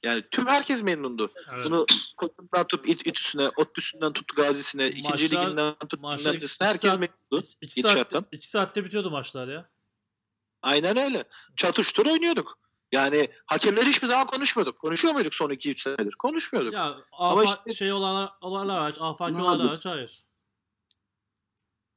Yani 0.03 0.25
tüm 0.31 0.47
herkes 0.47 0.83
memnundu. 0.83 1.33
Evet. 1.55 1.67
Bunu 1.67 1.87
Kotun'dan 2.17 2.67
tut 2.67 2.89
İT, 2.89 3.07
İTÜ'süne, 3.07 3.49
ODTÜ'sünden 3.57 4.13
tut 4.13 4.37
Gazi'sine, 4.37 4.89
ikinci 4.89 5.09
Maçlar- 5.09 5.43
liginden 5.45 5.75
tut 5.75 6.01
maçlar 6.01 6.35
nesine 6.41 6.69
herkes 6.69 6.91
saat- 6.91 7.01
memnundu. 7.01 7.49
İki, 7.61 7.83
saatte, 7.83 8.19
iki 8.33 8.49
saatte 8.49 8.85
bitiyordu 8.85 9.11
maçlar 9.11 9.49
ya. 9.49 9.71
Aynen 10.63 10.97
öyle. 10.97 11.25
Çatıştır 11.57 12.07
oynuyorduk. 12.07 12.59
Yani 12.93 13.29
hakemleri 13.47 13.87
hiçbir 13.87 14.07
zaman 14.07 14.27
konuşmuyorduk. 14.27 14.79
Konuşuyor 14.79 15.15
muyduk 15.15 15.35
son 15.35 15.51
2-3 15.51 15.81
senedir? 15.83 16.13
Konuşmuyorduk. 16.13 16.75
Ya 16.75 16.97
Ama 17.13 17.45
işte- 17.45 17.75
şey 17.75 17.93
olaylar, 17.93 18.31
olaylar 18.41 18.79
hariç, 18.81 18.97
afaki 19.01 19.33
Nadir. 19.33 19.43
olaylar 19.45 19.69
hariç 19.69 19.87
hayır. 19.87 20.23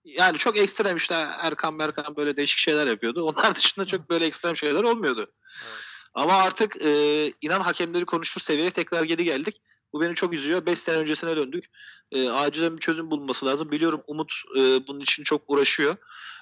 Yani 0.06 0.38
çok 0.38 0.58
ekstrem 0.58 0.98
işte 0.98 1.14
Erkan 1.16 1.80
Berkan 1.80 2.16
böyle 2.16 2.38
değişik 2.38 2.58
şeyler 2.58 2.88
yapıyordu. 2.88 3.24
Onlar 3.24 3.56
dışında 3.56 3.86
çok 3.86 4.10
böyle 4.10 4.26
ekstrem 4.26 4.58
şeyler 4.58 4.84
olmuyordu. 4.84 5.32
Evet. 5.66 5.84
Ama 6.14 6.34
artık 6.34 6.86
e, 6.86 7.32
inan 7.42 7.62
hakemleri 7.62 8.06
konuşur 8.06 8.42
seviyeye 8.42 8.72
tekrar 8.72 9.04
geri 9.04 9.24
geldik. 9.24 9.62
Bu 9.94 10.02
beni 10.02 10.16
çok 10.16 10.34
üzüyor. 10.34 10.66
5 10.66 10.80
sene 10.80 10.98
öncesine 10.98 11.36
döndük. 11.36 11.66
E, 12.12 12.30
acilen 12.30 12.76
bir 12.76 12.82
çözüm 12.82 13.12
bulunması 13.12 13.46
lazım. 13.46 13.72
Biliyorum 13.72 14.02
Umut 14.08 14.34
e, 14.58 14.88
bunun 14.88 15.00
için 15.00 15.24
çok 15.24 15.42
uğraşıyor. 15.48 15.96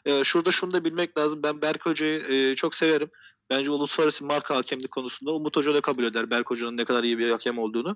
E, 0.05 0.23
şurada 0.23 0.51
şunu 0.51 0.73
da 0.73 0.83
bilmek 0.85 1.17
lazım. 1.17 1.43
Ben 1.43 1.61
Berk 1.61 1.85
Hoca'yı 1.85 2.19
e, 2.19 2.55
çok 2.55 2.75
severim. 2.75 3.11
Bence 3.49 3.71
uluslararası 3.71 4.25
marka 4.25 4.55
hakemlik 4.55 4.91
konusunda 4.91 5.31
Umut 5.31 5.57
Hoca 5.57 5.73
da 5.73 5.81
kabul 5.81 6.03
eder 6.03 6.29
Berk 6.29 6.49
Hoca'nın 6.49 6.77
ne 6.77 6.85
kadar 6.85 7.03
iyi 7.03 7.17
bir 7.17 7.31
hakem 7.31 7.57
olduğunu. 7.57 7.95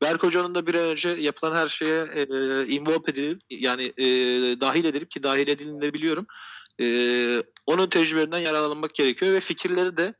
Berk 0.00 0.22
Hoca'nın 0.22 0.54
da 0.54 0.66
bir 0.66 0.74
an 0.74 0.84
önce 0.84 1.08
yapılan 1.08 1.56
her 1.56 1.68
şeye 1.68 2.02
e, 2.14 2.22
involve 2.66 3.10
edilip 3.10 3.40
yani 3.50 3.92
e, 3.96 4.06
dahil 4.60 4.84
edilip 4.84 5.10
ki 5.10 5.22
dahil 5.22 5.48
edildiğini 5.48 5.82
de 5.82 5.94
biliyorum. 5.94 6.26
E, 6.80 6.86
onun 7.66 7.86
tecrübelerinden 7.86 8.38
yararlanmak 8.38 8.94
gerekiyor 8.94 9.34
ve 9.34 9.40
fikirleri 9.40 9.96
de 9.96 10.14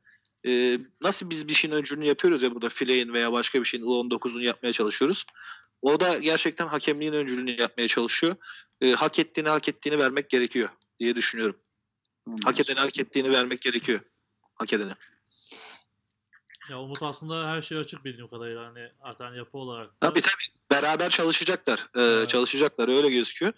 e, 0.46 0.78
nasıl 1.02 1.30
biz 1.30 1.48
bir 1.48 1.52
şeyin 1.52 1.74
öncülüğünü 1.74 2.06
yapıyoruz 2.06 2.42
ya 2.42 2.54
burada 2.54 2.68
fileyin 2.68 3.12
veya 3.12 3.32
başka 3.32 3.60
bir 3.60 3.64
şeyin 3.64 3.84
U19'unu 3.84 4.42
yapmaya 4.42 4.72
çalışıyoruz. 4.72 5.24
O 5.82 6.00
da 6.00 6.18
gerçekten 6.18 6.66
hakemliğin 6.66 7.12
öncülüğünü 7.12 7.60
yapmaya 7.60 7.88
çalışıyor. 7.88 8.36
E, 8.80 8.92
hak 8.92 9.18
ettiğini 9.18 9.48
hak 9.48 9.68
ettiğini 9.68 9.98
vermek 9.98 10.30
gerekiyor 10.30 10.68
diye 10.98 11.16
düşünüyorum. 11.16 11.56
Hak 12.44 12.60
edene 12.60 12.80
hak 12.80 13.00
ettiğini 13.00 13.30
vermek 13.30 13.60
gerekiyor. 13.60 14.00
Hak 14.58 14.72
edene. 14.72 14.92
Ya 16.70 16.80
Umut 16.80 17.02
aslında 17.02 17.48
her 17.48 17.62
şey 17.62 17.78
açık 17.78 18.04
bildiğim 18.04 18.28
kadarıyla 18.28 18.64
hani 18.66 18.88
zaten 19.06 19.34
yapı 19.34 19.58
olarak. 19.58 19.86
da. 19.90 20.08
Tabii 20.08 20.20
tabii. 20.20 20.42
Beraber 20.70 21.10
çalışacaklar. 21.10 21.78
E, 21.96 22.00
Evet. 22.02 22.28
Çalışacaklar 22.28 22.88
öyle 22.88 23.10
gözüküyor. 23.10 23.52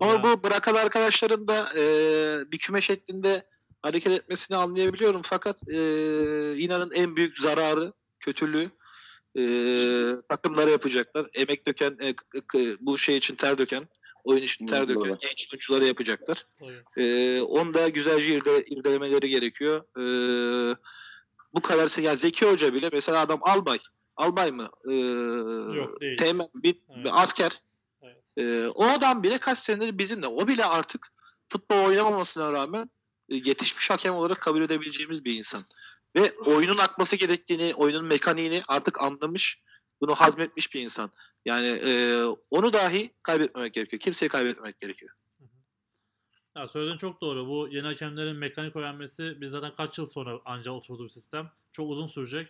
Ama 0.00 0.12
Ya, 0.12 0.22
bu 0.22 0.42
bırakan 0.42 0.74
arkadaşların 0.74 1.48
da 1.48 1.72
e, 1.78 1.82
bir 2.52 2.58
küme 2.58 2.80
şeklinde 2.80 3.46
hareket 3.82 4.12
etmesini 4.12 4.56
anlayabiliyorum. 4.56 5.22
Fakat 5.24 5.68
e, 5.68 5.76
inanın 6.58 6.90
en 6.90 7.16
büyük 7.16 7.38
zararı, 7.38 7.92
kötülüğü 8.20 8.70
e, 9.38 9.42
takımlara 10.28 10.70
yapacaklar. 10.70 11.26
Emek 11.34 11.66
döken, 11.66 11.96
e, 12.00 12.14
k- 12.46 12.76
bu 12.80 12.98
şey 12.98 13.16
için 13.16 13.34
ter 13.34 13.58
döken, 13.58 13.88
oyun 14.24 14.42
için 14.42 14.66
ter 14.66 14.88
döken 14.88 15.18
genç 15.20 15.48
oyunculara 15.52 15.86
yapacaklar. 15.86 16.46
tabii. 16.60 17.06
E, 17.06 17.40
onu 17.42 17.74
da 17.74 17.88
güzelce 17.88 18.26
irde, 18.26 18.64
irdelemeleri 18.64 19.28
gerekiyor. 19.28 19.84
E, 19.98 20.04
bu 21.54 21.60
kadar 21.60 22.02
ya 22.02 22.16
Zeki 22.16 22.46
Hoca 22.46 22.74
bile 22.74 22.88
mesela 22.92 23.20
adam 23.20 23.38
albay. 23.42 23.78
Albay 24.16 24.50
mı? 24.50 24.70
E, 24.88 24.94
Yok, 25.76 26.00
değil. 26.00 26.16
Teğmen, 26.16 26.48
bir, 26.54 26.76
Evet. 26.96 27.06
asker. 27.10 27.60
Evet. 28.02 28.22
Ee, 28.36 28.66
o 28.68 28.84
adam 28.84 29.22
bile 29.22 29.38
kaç 29.38 29.58
senedir 29.58 29.98
bizimle. 29.98 30.26
O 30.26 30.48
bile 30.48 30.64
artık 30.64 31.12
futbol 31.48 31.84
oynamamasına 31.84 32.52
rağmen 32.52 32.90
e, 33.28 33.36
yetişmiş 33.36 33.90
hakem 33.90 34.14
olarak 34.14 34.40
kabul 34.40 34.62
edebileceğimiz 34.62 35.24
bir 35.24 35.34
insan. 35.38 35.62
Ve 36.16 36.32
oyunun 36.46 36.78
akması 36.78 37.16
gerektiğini, 37.16 37.74
oyunun 37.74 38.04
mekaniğini 38.04 38.62
artık 38.68 39.00
anlamış, 39.00 39.60
bunu 40.02 40.14
hazmetmiş 40.14 40.74
bir 40.74 40.82
insan. 40.82 41.10
Yani 41.44 41.66
e, 41.66 42.24
onu 42.50 42.72
dahi 42.72 43.14
kaybetmemek 43.22 43.74
gerekiyor. 43.74 44.00
Kimseyi 44.00 44.28
kaybetmemek 44.28 44.80
gerekiyor. 44.80 45.14
Ya 46.56 46.68
söylediğin 46.68 46.98
çok 46.98 47.20
doğru. 47.20 47.48
Bu 47.48 47.68
yeni 47.70 47.86
hakemlerin 47.86 48.36
mekanik 48.36 48.76
öğrenmesi 48.76 49.40
biz 49.40 49.50
zaten 49.50 49.72
kaç 49.72 49.98
yıl 49.98 50.06
sonra 50.06 50.40
ancak 50.44 50.74
oturdu 50.74 51.04
bir 51.04 51.08
sistem. 51.08 51.50
Çok 51.72 51.90
uzun 51.90 52.06
sürecek. 52.06 52.48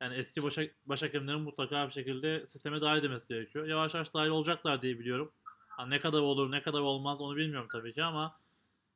Yani 0.00 0.14
eski 0.14 0.42
baş, 0.42 0.58
baş 0.86 1.02
hakemlerin 1.02 1.40
mutlaka 1.40 1.86
bir 1.86 1.92
şekilde 1.92 2.46
sisteme 2.46 2.80
dahil 2.80 2.98
edilmesi 2.98 3.28
gerekiyor. 3.28 3.66
Yavaş 3.66 3.94
yavaş 3.94 4.14
dahil 4.14 4.30
olacaklar 4.30 4.82
diye 4.82 4.98
biliyorum. 4.98 5.32
Ha, 5.68 5.86
ne 5.86 6.00
kadar 6.00 6.20
olur 6.20 6.50
ne 6.50 6.62
kadar 6.62 6.80
olmaz 6.80 7.20
onu 7.20 7.36
bilmiyorum 7.36 7.68
tabii 7.72 7.92
ki 7.92 8.02
ama 8.04 8.38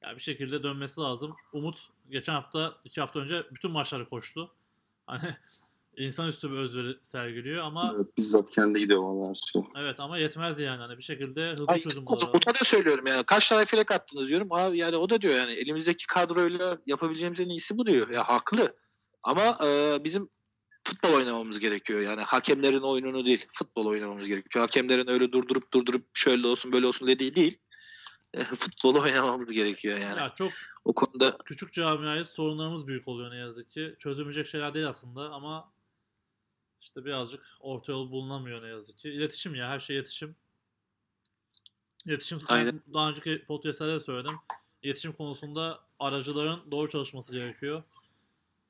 ya 0.03 0.17
bir 0.17 0.21
şekilde 0.21 0.63
dönmesi 0.63 1.01
lazım. 1.01 1.37
Umut 1.53 1.89
geçen 2.11 2.33
hafta 2.33 2.75
iki 2.85 3.01
hafta 3.01 3.21
önce 3.21 3.47
bütün 3.53 3.71
maçları 3.71 4.05
koştu. 4.05 4.55
Hani 5.07 5.35
insanüstü 5.97 6.51
bir 6.53 6.57
özveri 6.57 6.97
sergiliyor 7.03 7.65
ama 7.65 7.93
Evet, 7.97 8.17
bizzat 8.17 8.51
kendi 8.51 8.79
gidiyor 8.79 9.03
valla 9.03 9.29
her 9.31 9.35
şey. 9.35 9.63
evet 9.77 9.97
ama 10.01 10.19
yetmez 10.19 10.59
yani. 10.59 10.81
Hani 10.81 10.99
bir 10.99 11.03
şekilde 11.03 11.53
hızlı 11.53 11.73
Ay, 11.73 11.81
çözüm 11.81 12.07
bulmaları. 12.07 12.31
Umut'a 12.31 12.55
da 12.55 12.65
söylüyorum 12.65 13.07
yani. 13.07 13.25
Kaç 13.25 13.49
tane 13.49 13.65
filek 13.65 13.91
attınız 13.91 14.29
diyorum. 14.29 14.49
Abi 14.51 14.79
yani 14.79 14.97
o 14.97 15.11
da 15.11 15.21
diyor 15.21 15.35
yani 15.35 15.53
elimizdeki 15.53 16.07
kadroyla 16.07 16.79
yapabileceğimiz 16.87 17.41
en 17.41 17.49
iyisi 17.49 17.79
bu 17.79 17.87
diyor. 17.87 18.09
Ya 18.11 18.29
haklı. 18.29 18.77
Ama 19.23 19.59
e, 19.65 19.99
bizim 20.05 20.29
futbol 20.85 21.13
oynamamız 21.15 21.59
gerekiyor. 21.59 22.01
Yani 22.01 22.21
hakemlerin 22.21 22.81
oyununu 22.81 23.27
değil, 23.27 23.47
futbol 23.53 23.87
oynamamız 23.87 24.27
gerekiyor. 24.27 24.63
Hakemlerin 24.63 25.09
öyle 25.11 25.33
durdurup 25.33 25.73
durdurup 25.73 26.07
şöyle 26.15 26.47
olsun 26.47 26.73
böyle 26.73 26.87
olsun 26.87 27.09
dediği 27.09 27.35
değil. 27.35 27.59
E, 28.35 28.45
futbolu 28.45 29.01
oynamamız 29.01 29.53
gerekiyor 29.53 29.99
yani. 29.99 30.21
Ya 30.21 30.33
çok 30.39 30.53
O 30.85 30.95
konuda 30.95 31.39
küçük 31.45 31.73
camiayız. 31.73 32.29
Sorunlarımız 32.29 32.87
büyük 32.87 33.09
oluyor 33.09 33.31
ne 33.31 33.37
yazık 33.37 33.71
ki. 33.71 33.95
Çözülmeyecek 33.99 34.47
şeyler 34.47 34.75
değil 34.75 34.89
aslında 34.89 35.21
ama 35.21 35.74
işte 36.85 37.05
birazcık 37.05 37.47
orta 37.61 37.93
yol 37.93 38.11
bulunamıyor 38.11 38.63
ne 38.63 38.69
yazık 38.69 38.99
ki. 38.99 39.09
İletişim 39.09 39.55
ya 39.55 39.69
her 39.69 39.79
şey 39.79 39.97
iletişim. 39.97 40.37
İletişim 42.07 42.39
Aynen. 42.49 42.81
daha 42.95 43.11
önceki 43.11 43.45
podcastlerde 43.45 43.93
de 43.93 44.01
söyledim. 44.01 44.37
İletişim 44.83 45.13
konusunda 45.13 45.81
aracıların 45.99 46.61
doğru 46.71 46.89
çalışması 46.89 47.35
gerekiyor. 47.35 47.83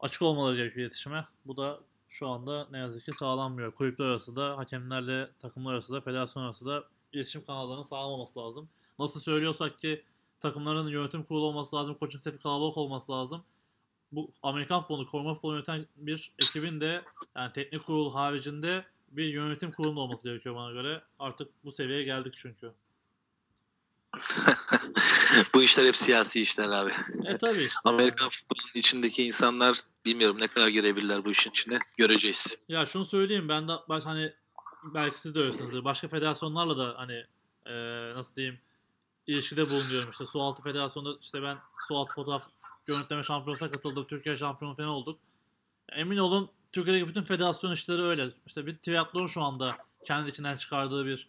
Açık 0.01 0.23
olmaları 0.23 0.57
gerekiyor 0.57 0.86
iletişime. 0.86 1.24
Bu 1.45 1.57
da 1.57 1.81
şu 2.09 2.28
anda 2.28 2.69
ne 2.70 2.78
yazık 2.78 3.05
ki 3.05 3.12
sağlanmıyor. 3.12 3.73
Kulüpler 3.73 4.05
arası 4.05 4.36
da, 4.36 4.57
hakemlerle 4.57 5.31
takımlar 5.39 5.74
arası 5.74 5.93
da, 5.93 6.01
federasyon 6.01 6.43
arası 6.43 6.66
da 6.66 6.85
iletişim 7.12 7.45
kanallarının 7.45 7.82
sağlam 7.82 8.11
olması 8.11 8.39
lazım. 8.39 8.69
Nasıl 8.99 9.20
söylüyorsak 9.20 9.78
ki 9.78 10.05
takımların 10.41 10.89
yönetim 10.89 11.24
kurulu 11.24 11.45
olması 11.45 11.77
lazım, 11.77 11.97
coaching 12.01 12.20
staff'i 12.20 12.39
kalabalık 12.39 12.77
olması 12.77 13.12
lazım. 13.12 13.45
Bu 14.16 14.32
Amerikan 14.43 14.81
futbolunu, 14.81 15.09
koruma 15.09 15.35
futbolunu 15.35 15.57
yöneten 15.57 15.86
bir 15.97 16.32
ekibin 16.43 16.81
de 16.81 17.03
yani 17.36 17.53
teknik 17.53 17.86
kurul 17.86 18.12
haricinde 18.12 18.85
bir 19.11 19.24
yönetim 19.24 19.73
kurulunda 19.73 20.01
olması 20.01 20.28
gerekiyor 20.28 20.55
bana 20.55 20.73
göre. 20.73 21.03
Artık 21.19 21.65
bu 21.65 21.73
seviyeye 21.73 22.05
geldik 22.05 22.35
çünkü. 22.36 22.73
bu 25.55 25.62
işler 25.62 25.86
hep 25.86 25.97
siyasi 25.97 26.41
işler 26.41 26.69
abi. 26.69 26.93
E 27.24 27.39
tabii 27.39 27.62
işte. 27.62 27.78
Amerikan 27.85 28.28
futbolunun 28.28 28.73
içindeki 28.74 29.24
insanlar 29.24 29.81
bilmiyorum 30.05 30.41
ne 30.41 30.49
kadar 30.49 30.69
girebilirler 30.69 31.24
bu 31.24 31.31
işin 31.31 31.51
içine. 31.51 31.78
Göreceğiz. 31.97 32.59
Ya 32.69 32.86
şunu 32.86 33.05
söyleyeyim 33.05 33.49
ben 33.49 33.69
de 33.69 33.73
ben 33.91 34.01
hani 34.01 34.32
belki 34.95 35.20
siz 35.20 35.35
de 35.35 35.41
öylesinizdir. 35.41 35.85
Başka 35.85 36.09
federasyonlarla 36.09 36.78
da 36.78 36.95
hani 36.97 37.24
e, 37.66 37.74
nasıl 38.15 38.35
diyeyim 38.35 38.61
ilişkide 39.27 39.70
bulunuyorum. 39.70 40.11
İşte 40.11 40.27
Sualtı 40.27 40.62
Federasyonu'nda 40.62 41.19
işte 41.23 41.43
ben 41.43 41.59
Sualtı 41.89 42.15
fotoğraf 42.15 42.49
görüntüleme 42.86 43.23
şampiyonasına 43.23 43.70
katıldım. 43.70 44.06
Türkiye 44.06 44.36
şampiyonu 44.36 44.77
falan 44.77 44.89
olduk. 44.89 45.20
Emin 45.93 46.16
olun 46.16 46.51
Türkiye'deki 46.73 47.09
bütün 47.09 47.23
federasyon 47.23 47.73
işleri 47.73 48.02
öyle. 48.02 48.31
İşte 48.47 48.66
bir 48.66 48.77
triatlon 48.77 49.27
şu 49.27 49.43
anda 49.43 49.77
kendi 50.05 50.31
içinden 50.31 50.56
çıkardığı 50.56 51.06
bir 51.06 51.28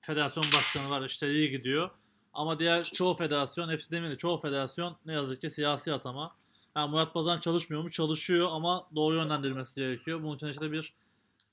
federasyon 0.00 0.44
başkanı 0.44 0.90
var. 0.90 1.04
İşte 1.04 1.30
iyi 1.30 1.50
gidiyor. 1.50 1.90
Ama 2.32 2.58
diğer 2.58 2.84
çoğu 2.84 3.16
federasyon, 3.16 3.68
hepsi 3.68 3.90
demeyeyim 3.90 4.14
de 4.14 4.18
çoğu 4.18 4.40
federasyon 4.40 4.96
ne 5.06 5.12
yazık 5.12 5.40
ki 5.40 5.50
siyasi 5.50 5.92
atama. 5.92 6.36
Yani 6.76 6.90
Murat 6.90 7.14
Bazan 7.14 7.38
çalışmıyor 7.38 7.82
mu? 7.82 7.90
Çalışıyor 7.90 8.48
ama 8.50 8.88
doğru 8.94 9.14
yönlendirilmesi 9.14 9.80
gerekiyor. 9.80 10.22
Bunun 10.22 10.36
için 10.36 10.46
işte 10.46 10.72
bir 10.72 10.94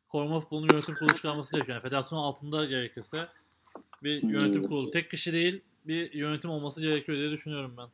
koruma 0.09 0.39
futbolunun 0.39 0.73
yönetim 0.73 0.95
kurulu 0.95 1.13
çıkarması 1.13 1.55
gerekiyor. 1.55 1.75
Yani 1.75 1.83
federasyon 1.83 2.19
altında 2.19 2.65
gerekirse 2.65 3.27
bir 4.03 4.23
yönetim 4.23 4.67
kurulu. 4.67 4.91
Tek 4.91 5.11
kişi 5.11 5.33
değil 5.33 5.61
bir 5.85 6.13
yönetim 6.13 6.51
olması 6.51 6.81
gerekiyor 6.81 7.17
diye 7.17 7.31
düşünüyorum 7.31 7.75
ben. 7.77 7.87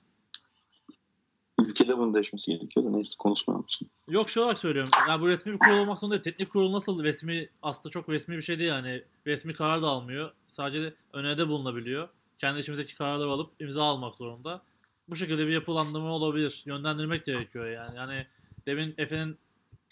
Ülkede 1.70 1.98
bunun 1.98 2.14
değişmesi 2.14 2.52
gerekiyor 2.52 2.86
da 2.86 2.90
neyse 2.90 3.16
konuşmayalım 3.18 3.66
şimdi. 3.68 3.92
Yok 4.08 4.30
şu 4.30 4.42
olarak 4.42 4.58
söylüyorum. 4.58 4.92
Yani 5.08 5.22
bu 5.22 5.28
resmi 5.28 5.54
bir 5.54 5.60
kurul 5.60 5.78
olmak 5.78 6.00
zorunda 6.00 6.16
değil. 6.16 6.24
Teknik 6.24 6.50
kurul 6.50 6.72
nasıl 6.72 7.04
resmi 7.04 7.50
aslında 7.62 7.92
çok 7.92 8.10
resmi 8.10 8.38
bir 8.38 8.42
şey 8.42 8.60
değil 8.60 8.70
yani. 8.70 9.04
Resmi 9.28 9.54
karar 9.54 9.82
da 9.82 9.88
almıyor. 9.88 10.32
Sadece 10.48 10.94
öneride 11.14 11.48
bulunabiliyor. 11.48 12.10
Kendi 12.40 12.60
içimizdeki 12.60 12.96
kararları 12.96 13.30
alıp 13.30 13.62
imza 13.62 13.84
almak 13.84 14.16
zorunda. 14.16 14.62
Bu 15.08 15.16
şekilde 15.16 15.48
bir 15.48 15.52
yapılandırma 15.52 16.12
olabilir. 16.12 16.64
Yönlendirmek 16.66 17.26
gerekiyor 17.26 17.68
yani. 17.68 17.96
Yani 17.96 18.28
demin 18.66 18.94
Efe'nin 18.98 19.38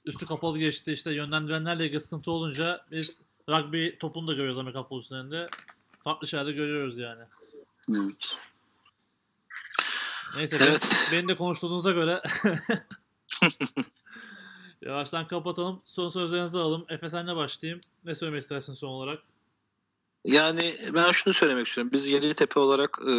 üstü 0.05 0.25
kapalı 0.25 0.59
geçti 0.59 0.93
işte 0.93 1.13
yönlendirenlerle 1.13 1.85
ilgili 1.85 2.01
sıkıntı 2.01 2.31
olunca 2.31 2.85
biz 2.91 3.21
rugby 3.49 3.89
topunu 3.99 4.27
da 4.27 4.33
görüyoruz 4.33 4.57
Amerikan 4.57 4.87
pozisyonlarında. 4.87 5.49
Farklı 6.03 6.27
şeyler 6.27 6.47
de 6.47 6.51
görüyoruz 6.51 6.97
yani. 6.97 7.23
Evet. 7.89 8.35
Neyse 10.37 10.57
Evet. 10.61 10.89
ben, 10.91 11.19
beni 11.19 11.27
de 11.27 11.35
konuştuğunuza 11.35 11.91
göre 11.91 12.21
yavaştan 14.81 15.27
kapatalım. 15.27 15.81
Son 15.85 16.09
sözlerinizi 16.09 16.57
alalım. 16.57 16.85
Efe 16.89 17.09
senle 17.09 17.35
başlayayım. 17.35 17.79
Ne 18.03 18.15
söylemek 18.15 18.41
istersin 18.41 18.73
son 18.73 18.87
olarak? 18.87 19.23
Yani 20.25 20.91
ben 20.93 21.11
şunu 21.11 21.33
söylemek 21.33 21.67
istiyorum. 21.67 21.93
Biz 21.93 22.07
Yeditepe 22.07 22.59
olarak 22.59 22.99
e, 23.01 23.13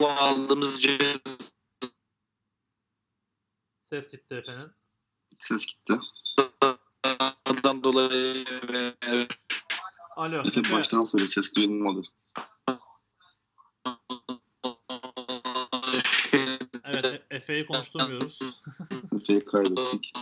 bu 0.00 0.08
aldığımız 0.08 0.86
Ses 3.82 4.08
gitti 4.10 4.34
Efe'nin. 4.34 4.70
Ses 5.38 5.66
gitti. 5.66 5.94
cezadan 7.66 7.84
dolayı 7.84 8.44
Alo. 10.16 10.44
Baştan 10.72 11.02
söyle 11.02 11.28
ses 11.28 11.54
duyulmadı. 11.56 12.02
Efe'yi 17.30 17.66
konuşturmuyoruz. 17.66 18.38
Efe'yi 19.22 19.44
kaybettik. 19.44 20.12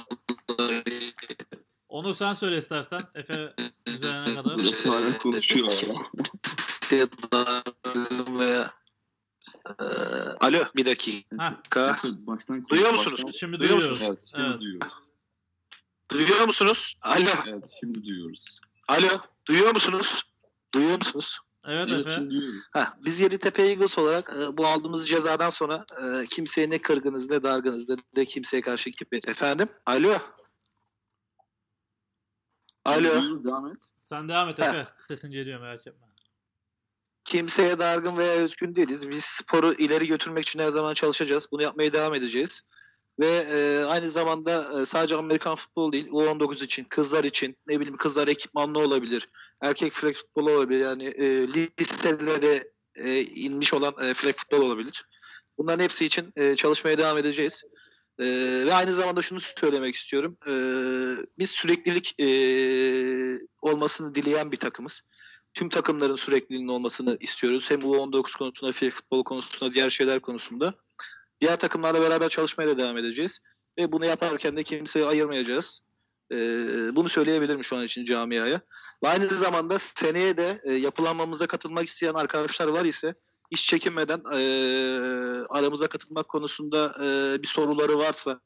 Onu 1.89 2.15
sen 2.15 2.33
söyle 2.33 2.59
istersen. 2.59 3.03
Efe 3.15 3.55
düzelene 3.87 4.35
kadar. 4.35 4.65
Efe 4.65 4.89
hala 4.89 5.19
konuşuyor 5.19 5.69
hala. 5.69 6.01
veya 8.39 8.71
Alo 10.41 10.65
bir 10.77 10.87
dakika. 10.87 11.99
Baştan 12.05 12.67
Duyuyor 12.69 12.91
musunuz? 12.91 13.23
baştan- 13.25 13.39
şimdi 13.39 13.61
Duyuyor 13.61 13.79
duyuyoruz. 13.79 14.03
Evet, 14.03 14.19
şimdi 14.31 14.43
Evet. 14.49 14.61
duyuyoruz. 14.61 14.93
Duyuyor 16.11 16.47
musunuz? 16.47 16.95
Alo. 17.03 17.31
Evet, 17.47 17.77
şimdi 17.81 18.05
duyuyoruz. 18.05 18.61
Alo. 18.89 19.09
Duyuyor 19.49 19.75
musunuz? 19.75 20.23
Duyuyor 20.75 20.99
musunuz? 20.99 21.39
Evet 21.67 21.89
Evet, 21.93 22.09
Efe. 22.09 22.23
Heh, 22.73 22.87
biz 23.05 23.21
Yeditepe 23.21 23.63
Eagles 23.63 23.99
olarak 23.99 24.33
e, 24.39 24.57
bu 24.57 24.67
aldığımız 24.67 25.09
cezadan 25.09 25.51
sonra 25.51 25.85
e, 26.03 26.27
kimseye 26.27 26.71
ne 26.71 26.79
kırgınız 26.79 27.31
ne 27.31 27.43
dargınız 27.43 27.89
ne 27.89 27.97
de 28.17 28.25
kimseye 28.25 28.61
karşı 28.61 28.91
gibi. 28.91 29.21
Efendim? 29.29 29.69
Alo. 29.87 30.19
Alo. 32.85 33.45
Devam 33.45 33.67
et. 33.67 33.77
Sen 34.05 34.29
devam 34.29 34.49
et 34.49 34.61
Efe. 34.61 34.89
Sesin 35.09 35.31
geliyor 35.31 35.61
merak 35.61 35.87
etme. 35.87 36.07
Kimseye 37.25 37.79
dargın 37.79 38.17
veya 38.17 38.43
üzgün 38.43 38.77
değiliz. 38.77 39.09
Biz 39.09 39.25
sporu 39.25 39.73
ileri 39.73 40.07
götürmek 40.07 40.49
için 40.49 40.59
her 40.59 40.71
zaman 40.71 40.95
çalışacağız. 40.95 41.49
Bunu 41.53 41.63
yapmaya 41.63 41.93
devam 41.93 42.15
edeceğiz. 42.15 42.63
Ve 43.21 43.47
e, 43.53 43.85
aynı 43.85 44.11
zamanda 44.11 44.83
e, 44.83 44.87
sadece 44.87 45.17
Amerikan 45.17 45.55
futbolu 45.55 45.93
değil, 45.93 46.09
U19 46.09 46.65
için, 46.65 46.85
kızlar 46.85 47.25
için, 47.25 47.57
ne 47.67 47.81
bileyim 47.81 47.97
kızlar 47.97 48.29
ekipmanlı 48.29 48.79
olabilir, 48.79 49.29
erkek 49.61 49.93
flag 49.93 50.15
futbolu 50.15 50.51
olabilir. 50.51 50.81
Yani 50.81 51.05
e, 51.05 51.49
liselere 51.81 52.71
e, 52.95 53.21
inmiş 53.21 53.75
olan 53.75 53.95
e, 54.03 54.15
flag 54.15 54.35
futbol 54.35 54.61
olabilir. 54.61 55.05
Bunların 55.59 55.85
hepsi 55.85 56.05
için 56.05 56.33
e, 56.37 56.57
çalışmaya 56.57 56.99
devam 56.99 57.19
edeceğiz. 57.19 57.65
E, 58.19 58.25
ve 58.67 58.75
aynı 58.75 58.93
zamanda 58.93 59.23
şunu 59.23 59.41
söylemek 59.41 59.95
istiyorum. 59.95 60.37
E, 60.47 60.53
biz 61.39 61.51
süreklilik 61.51 62.21
e, 62.21 62.27
olmasını 63.63 64.15
dileyen 64.15 64.53
bir 64.53 64.57
takımız 64.57 65.03
tüm 65.55 65.69
takımların 65.69 66.17
sürekliliğinin 66.17 66.69
olmasını 66.69 67.17
istiyoruz. 67.21 67.71
Hem 67.71 67.81
U19 67.81 68.39
konusunda, 68.39 68.73
flag 68.73 68.91
futbol 68.91 69.25
konusunda, 69.25 69.75
diğer 69.75 69.91
şeyler 69.91 70.21
konusunda. 70.21 70.75
Diğer 71.41 71.57
takımlarla 71.57 72.01
beraber 72.01 72.29
çalışmaya 72.29 72.69
da 72.69 72.79
devam 72.79 72.97
edeceğiz. 72.97 73.41
Ve 73.79 73.93
bunu 73.93 74.05
yaparken 74.05 74.57
de 74.57 74.63
kimseyi 74.63 75.07
ayırmayacağız. 75.07 75.81
Ee, 76.33 76.37
bunu 76.97 77.09
söyleyebilirim 77.09 77.65
şu 77.65 77.77
an 77.77 77.85
için 77.85 78.05
camiaya. 78.05 78.61
Aynı 79.03 79.29
zamanda 79.29 79.79
seneye 79.79 80.37
de 80.37 80.61
e, 80.65 80.73
yapılanmamıza 80.73 81.47
katılmak 81.47 81.87
isteyen 81.87 82.15
arkadaşlar 82.15 82.69
var 82.69 82.85
ise 82.85 83.15
hiç 83.53 83.67
çekinmeden 83.67 84.23
e, 84.33 84.39
aramıza 85.49 85.87
katılmak 85.87 86.29
konusunda 86.29 86.95
e, 87.05 87.43
bir 87.43 87.49
soruları 87.49 87.99
varsa 87.99 88.41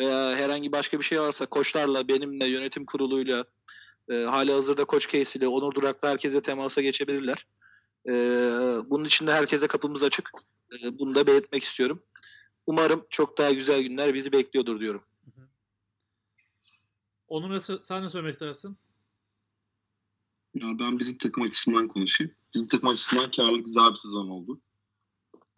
veya 0.00 0.36
herhangi 0.36 0.72
başka 0.72 0.98
bir 0.98 1.04
şey 1.04 1.20
varsa 1.20 1.46
koçlarla, 1.46 2.08
benimle, 2.08 2.46
yönetim 2.46 2.86
kuruluyla, 2.86 3.44
e, 4.10 4.14
hali 4.14 4.52
hazırda 4.52 4.84
Koç 4.84 5.08
Case 5.08 5.48
Onur 5.48 5.74
Durak'la 5.74 6.10
herkese 6.10 6.42
temasa 6.42 6.80
geçebilirler. 6.80 7.46
E, 8.08 8.12
bunun 8.90 9.04
için 9.04 9.26
de 9.26 9.32
herkese 9.32 9.66
kapımız 9.66 10.02
açık. 10.02 10.30
E, 10.72 10.98
bunu 10.98 11.14
da 11.14 11.26
belirtmek 11.26 11.64
istiyorum. 11.64 12.02
Umarım 12.68 13.06
çok 13.10 13.38
daha 13.38 13.52
güzel 13.52 13.82
günler 13.82 14.14
bizi 14.14 14.32
bekliyordur 14.32 14.80
diyorum. 14.80 15.02
Onu 17.28 17.50
ne 17.50 17.56
sö- 17.56 17.84
sen 17.84 18.02
ne 18.02 18.08
söylemek 18.08 18.32
istersin? 18.32 18.78
Ya 20.54 20.78
ben 20.78 20.98
bizim 20.98 21.18
takım 21.18 21.42
açısından 21.42 21.88
konuşayım. 21.88 22.34
Bizim 22.54 22.66
takım 22.66 22.88
açısından 22.88 23.30
karlı 23.30 23.58
güzel 23.58 23.90
bir 23.90 23.96
sezon 23.96 24.28
oldu. 24.28 24.60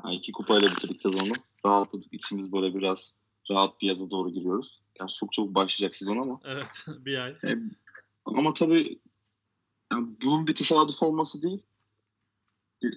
Yani 0.04 0.16
iki 0.16 0.32
kupayla 0.32 0.70
bitirdik 0.70 1.00
sezonu. 1.00 1.32
Rahatladık. 1.66 2.14
İçimiz 2.14 2.52
böyle 2.52 2.74
biraz 2.74 3.14
rahat 3.50 3.80
bir 3.80 3.86
yaza 3.86 4.10
doğru 4.10 4.30
giriyoruz. 4.30 4.82
Yani 5.00 5.10
çok 5.10 5.32
çok 5.32 5.54
başlayacak 5.54 5.96
sezon 5.96 6.16
ama. 6.16 6.40
Evet 6.44 6.84
bir 7.04 7.18
ay. 7.18 7.36
Ama 8.24 8.54
tabii 8.54 9.00
yani 9.92 10.08
bunun 10.22 10.46
bir 10.46 10.54
tesadüf 10.54 11.02
olması 11.02 11.42
değil. 11.42 11.66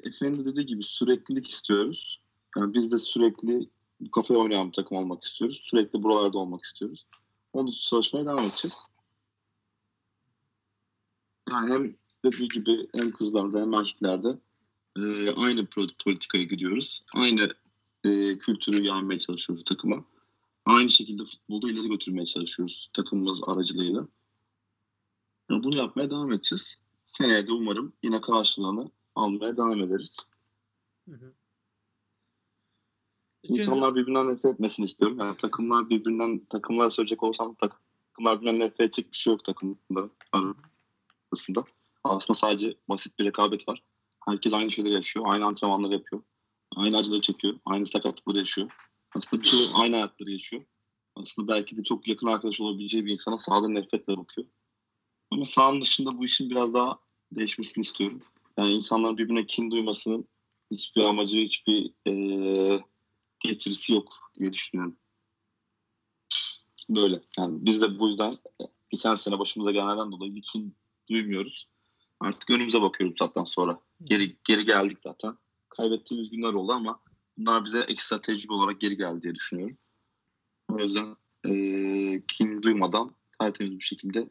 Efendi 0.03 0.40
de 0.40 0.45
dediği 0.45 0.65
gibi 0.65 0.84
süreklilik 0.84 1.49
istiyoruz. 1.49 2.22
Yani 2.57 2.73
biz 2.73 2.91
de 2.91 2.98
sürekli 2.98 3.69
kafaya 4.11 4.40
oynayan 4.40 4.68
bir 4.68 4.74
takım 4.74 4.98
olmak 4.98 5.24
istiyoruz. 5.24 5.61
Sürekli 5.64 6.03
buralarda 6.03 6.38
olmak 6.38 6.64
istiyoruz. 6.64 7.06
Onun 7.53 7.68
için 7.68 7.90
çalışmaya 7.90 8.26
devam 8.26 8.45
edeceğiz. 8.45 8.78
Yani 11.49 11.74
hem 11.74 11.95
dediği 12.26 12.48
gibi 12.48 12.88
hem 12.94 13.11
kızlarda 13.11 13.61
hem 13.61 13.74
erkeklerde 13.74 14.40
e, 14.98 15.32
aynı 15.32 15.68
politikaya 16.06 16.44
gidiyoruz. 16.44 17.06
Aynı 17.14 17.56
e, 18.03 18.38
kültürü 18.38 18.84
yaymaya 18.84 19.20
çalışıyoruz 19.20 19.65
takıma. 19.65 20.06
Aynı 20.65 20.90
şekilde 20.90 21.26
futbolda 21.26 21.70
ileri 21.72 21.88
götürmeye 21.88 22.26
çalışıyoruz 22.26 22.90
takımımız 22.94 23.41
aracılığıyla. 23.48 24.07
Yani 25.49 25.64
bunu 25.64 25.78
yapmaya 25.78 26.11
devam 26.11 26.32
edeceğiz. 26.32 26.78
Seneye 27.07 27.48
de 27.48 27.52
umarım 27.52 27.94
yine 28.03 28.22
karşılığını 28.22 28.91
almaya 29.15 29.57
devam 29.57 29.82
ederiz. 29.82 30.18
Hı 31.10 31.15
hı. 31.15 31.34
İnsanlar 33.44 33.95
birbirinden 33.95 34.28
nefret 34.28 34.53
etmesini 34.53 34.86
istiyorum. 34.86 35.18
Yani 35.20 35.38
takımlar 35.38 35.90
birbirinden 35.90 36.40
takımlara 36.40 36.90
söyleyecek 36.90 37.24
olsam 37.24 37.56
takımlar 37.56 38.41
birbirinden 38.41 38.60
nefret 38.60 38.82
edecek 38.82 39.11
bir 39.11 39.18
şey 39.18 39.34
yok 39.34 39.44
takımda 39.44 40.10
arasında. 41.32 41.64
Aslında 42.03 42.40
sadece 42.40 42.76
basit 42.90 43.20
bir 43.20 43.26
rekabet 43.26 43.70
var. 43.70 43.84
Herkes 44.28 44.53
aynı 44.53 44.72
şeyleri 44.72 44.94
yaşıyor. 44.94 45.26
Aynı 45.28 45.45
antrenmanları 45.45 45.94
yapıyor. 45.94 46.22
Aynı 46.76 46.98
acıları 46.98 47.22
çekiyor. 47.22 47.53
Aynı 47.65 47.86
sakatlıkları 47.86 48.38
yaşıyor. 48.38 48.72
Aslında 49.15 49.44
birçoğu 49.44 49.60
aynı 49.74 49.95
hayatları 49.95 50.32
yaşıyor. 50.32 50.64
Aslında 51.15 51.48
belki 51.48 51.78
de 51.78 51.84
çok 51.84 52.07
yakın 52.07 52.28
arkadaş 52.28 52.61
olabileceği 52.61 53.06
bir 53.06 53.11
insana 53.11 53.38
sahada 53.38 53.68
nefretle 53.68 54.18
bakıyor. 54.18 54.48
Ama 55.32 55.45
sahanın 55.45 55.82
dışında 55.82 56.18
bu 56.18 56.26
işin 56.26 56.49
biraz 56.49 56.74
daha 56.74 56.99
değişmesini 57.32 57.82
istiyorum. 57.82 58.22
Yani 58.60 58.74
insanların 58.74 59.18
birbirine 59.18 59.45
kin 59.45 59.72
duymasının 59.72 60.26
hiçbir 60.72 61.03
amacı, 61.03 61.38
hiçbir 61.38 61.94
eee 62.06 62.84
getirisi 63.44 63.94
yok 63.94 64.14
diye 64.40 64.53
düşünüyorum. 64.53 64.95
Böyle. 66.90 67.22
Yani 67.38 67.65
biz 67.65 67.82
de 67.82 67.99
bu 67.99 68.10
yüzden 68.10 68.34
geçen 68.90 69.15
sene 69.15 69.40
başımıza 69.40 69.72
gelenlerden 69.72 70.11
dolayı 70.11 70.36
bir 70.36 70.41
kin 70.41 70.76
duymuyoruz. 71.10 71.68
Artık 72.20 72.49
önümüze 72.49 72.82
bakıyoruz 72.82 73.15
zaten 73.20 73.44
sonra. 73.44 73.80
Geri 74.03 74.38
geri 74.44 74.65
geldik 74.65 74.99
zaten. 74.99 75.38
Kaybettiğimiz 75.70 76.30
günler 76.30 76.53
oldu 76.53 76.72
ama 76.72 76.99
bunlar 77.38 77.65
bize 77.65 77.80
ekstra 77.80 78.22
tecrübe 78.22 78.53
olarak 78.53 78.82
geri 78.82 78.98
geldi 78.98 79.22
diye 79.22 79.36
düşünüyorum. 79.36 79.78
O 80.70 80.80
yüzden 80.80 81.15
eee 81.45 82.22
kin 82.28 82.61
duymadan 82.61 83.15
tertemiz 83.40 83.80
bir 83.80 83.84
şekilde 83.84 84.30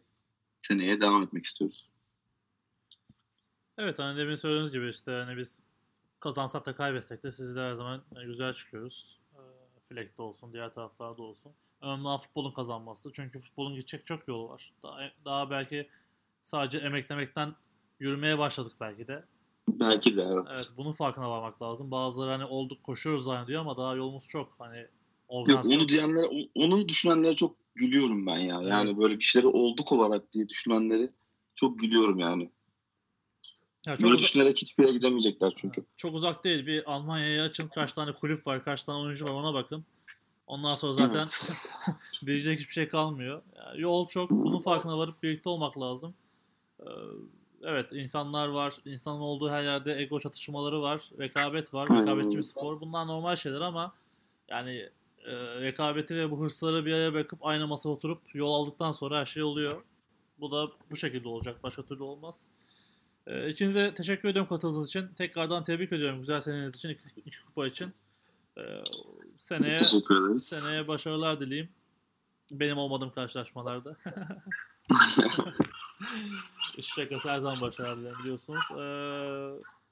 seneye 0.63 1.01
devam 1.01 1.23
etmek 1.23 1.47
istiyoruz. 1.47 1.89
Evet 3.79 3.99
hani 3.99 4.19
demin 4.19 4.35
söylediğiniz 4.35 4.73
gibi 4.73 4.91
işte 4.91 5.11
hani 5.11 5.37
biz 5.37 5.63
kazansak 6.23 6.67
da 6.67 6.77
kaybetsek 6.77 7.23
de 7.23 7.31
sizde 7.31 7.61
her 7.61 7.75
zaman 7.75 8.03
e, 8.17 8.25
güzel 8.25 8.53
çıkıyoruz. 8.55 9.21
E, 9.35 9.41
Fleck'te 9.89 10.23
olsun, 10.23 10.53
diğer 10.53 10.75
taraflarda 10.75 11.23
olsun. 11.23 11.53
Önemli 11.83 12.07
olan 12.07 12.21
futbolun 12.21 12.53
kazanması. 12.53 13.11
Çünkü 13.13 13.39
futbolun 13.39 13.75
gidecek 13.75 14.07
çok 14.07 14.29
yolu 14.29 14.49
var. 14.49 14.73
Daha, 14.83 14.99
daha 15.25 15.51
belki 15.51 15.89
sadece 16.43 16.79
emeklemekten 16.79 17.55
yürümeye 18.01 18.39
başladık 18.39 18.73
belki 18.81 19.07
de. 19.07 19.25
Belki 19.69 20.17
de 20.17 20.23
evet. 20.23 20.45
Evet 20.55 20.69
bunun 20.77 20.93
farkına 20.93 21.31
varmak 21.31 21.63
lazım. 21.63 21.91
Bazıları 21.91 22.31
hani 22.31 22.45
olduk 22.45 22.85
koşuyoruz 22.85 23.25
zannediyor 23.25 23.61
ama 23.61 23.77
daha 23.77 23.95
yolumuz 23.95 24.29
çok. 24.29 24.55
Hani 24.59 24.87
organizasyon. 25.29 25.79
onu 25.79 25.89
diyenlere, 25.89 26.27
onu 26.55 26.89
düşünenlere 26.89 27.37
çok 27.37 27.57
gülüyorum 27.75 28.27
ben 28.27 28.39
ya. 28.39 28.63
Yani 28.63 28.91
Evet. 28.91 29.01
böyle 29.01 29.19
bir 29.19 29.25
şeyleri 29.25 29.49
olduk 29.49 29.93
olarak 29.93 30.33
diye 30.33 30.49
düşünenleri 30.49 31.11
çok 31.55 31.79
gülüyorum 31.79 32.19
yani. 32.19 32.51
Ya 33.87 33.97
çok 33.97 34.11
Böyle 34.11 34.19
düşünerek 34.19 34.59
hiçbir 34.59 34.85
yere 34.85 34.93
gidemeyecekler 34.93 35.53
çünkü. 35.57 35.85
Çok 35.97 36.15
uzak 36.15 36.45
değil. 36.45 36.67
Bir 36.67 36.93
Almanya'ya 36.93 37.45
açın 37.45 37.69
kaç 37.69 37.93
tane 37.93 38.13
kulüp 38.13 38.47
var, 38.47 38.65
kaç 38.65 38.83
tane 38.83 38.99
oyuncu 38.99 39.25
var 39.25 39.31
ona 39.31 39.55
bakın. 39.55 39.85
Ondan 40.47 40.75
sonra 40.75 40.93
zaten 40.93 41.19
Evet. 41.19 41.71
diyecek 42.27 42.61
hiçbir 42.61 42.73
şey 42.73 42.89
kalmıyor. 42.89 43.43
Yani 43.57 43.81
yol 43.81 44.09
çok. 44.09 44.31
Bunun 44.31 44.59
farkına 44.59 44.99
varıp 44.99 45.23
birlikte 45.23 45.49
olmak 45.49 45.81
lazım. 45.81 46.15
Ee, 46.81 46.85
Evet 47.65 47.93
insanlar 47.93 48.49
var. 48.49 48.75
İnsanın 48.85 49.21
olduğu 49.21 49.51
her 49.51 49.63
yerde 49.63 50.01
ego 50.01 50.21
çatışmaları 50.21 50.83
var. 50.83 51.11
Rekabet 51.19 51.75
var. 51.75 51.89
Rekabetçi 51.89 52.39
bir 52.39 52.43
spor. 52.43 52.81
Bunlar 52.81 53.07
normal 53.07 53.37
şeyler 53.37 53.61
ama 53.61 53.93
yani 54.49 54.89
e, 55.25 55.33
rekabeti 55.61 56.17
ve 56.17 56.31
bu 56.31 56.41
hırsları 56.41 56.87
bir 56.87 56.93
araya 56.93 57.13
bırakıp 57.13 57.47
aynı 57.47 57.67
masaya 57.67 57.89
oturup 57.89 58.35
yol 58.35 58.53
aldıktan 58.53 58.93
sonra 58.93 59.21
her 59.21 59.27
şey 59.27 59.43
oluyor. 59.43 59.83
Bu 60.41 60.51
da 60.51 60.69
bu 60.91 60.97
şekilde 60.97 61.29
olacak. 61.29 61.63
Başka 61.63 61.83
türlü 61.83 62.03
olmaz. 62.03 62.49
Ee, 63.27 63.51
İkinize 63.51 63.95
teşekkür 63.95 64.29
ediyorum 64.29 64.49
katıldığınız 64.49 64.89
için. 64.89 65.09
Tekrardan 65.09 65.65
tebrik 65.65 65.93
ediyorum 65.93 66.21
güzel 66.21 66.41
seneniz 66.41 66.75
için, 66.77 66.89
iki, 66.89 67.09
iki 67.27 67.45
kupa 67.45 67.67
için. 67.67 67.93
Biz 68.57 68.65
seneye 69.39 69.77
teşekkür 69.77 70.27
ederiz. 70.27 70.45
seneye 70.49 70.89
başarılar 70.89 71.41
dileyim. 71.41 71.69
Benim 72.53 72.79
olmadığım 72.79 73.11
karşılaşmalarda. 73.11 73.97
Şakası 76.81 77.31
her 77.31 77.39
zaman 77.39 77.61
başarılar 77.61 77.99
dilerim 77.99 78.19
biliyorsunuz. 78.23 78.65
Ee, 78.71 78.75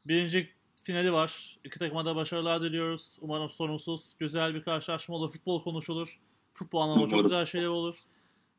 birinci 0.09 0.51
finali 0.77 1.13
var. 1.13 1.59
İki 1.65 1.79
takıma 1.79 2.05
da 2.05 2.17
başarılar 2.17 2.63
diliyoruz. 2.63 3.19
Umarım 3.21 3.51
sorunsuz, 3.51 4.15
güzel 4.19 4.55
bir 4.55 4.63
karşılaşma 4.63 5.17
olur. 5.17 5.31
Futbol 5.33 5.63
konuşulur. 5.63 6.21
Futbol 6.55 6.81
anlamında 6.81 7.09
çok 7.09 7.23
güzel 7.23 7.47
şeyler 7.47 7.67
olur. 7.67 8.05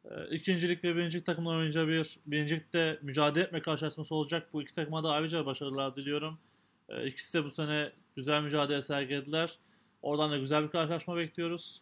Ee, 0.06 0.36
ikincilik 0.36 0.84
ve 0.84 0.96
birincilik 0.96 1.26
takımlar 1.26 1.58
oyunca 1.58 1.88
bir 1.88 2.18
birincilikte 2.26 3.00
mücadele 3.02 3.44
etme 3.44 3.62
karşılaşması 3.62 4.16
olacak. 4.16 4.50
Bu 4.54 4.62
iki 4.62 4.74
takıma 4.74 5.04
da 5.04 5.10
ayrıca 5.10 5.46
başarılar 5.46 5.96
diliyorum. 5.96 6.40
Ee, 6.90 7.08
ikisi 7.08 7.38
de 7.38 7.44
bu 7.46 7.52
sene 7.52 7.92
güzel 8.16 8.42
mücadele 8.44 8.82
sergilediler. 8.82 9.58
Oradan 10.02 10.32
da 10.32 10.38
güzel 10.38 10.64
bir 10.64 10.70
karşılaşma 10.70 11.18
bekliyoruz. 11.18 11.82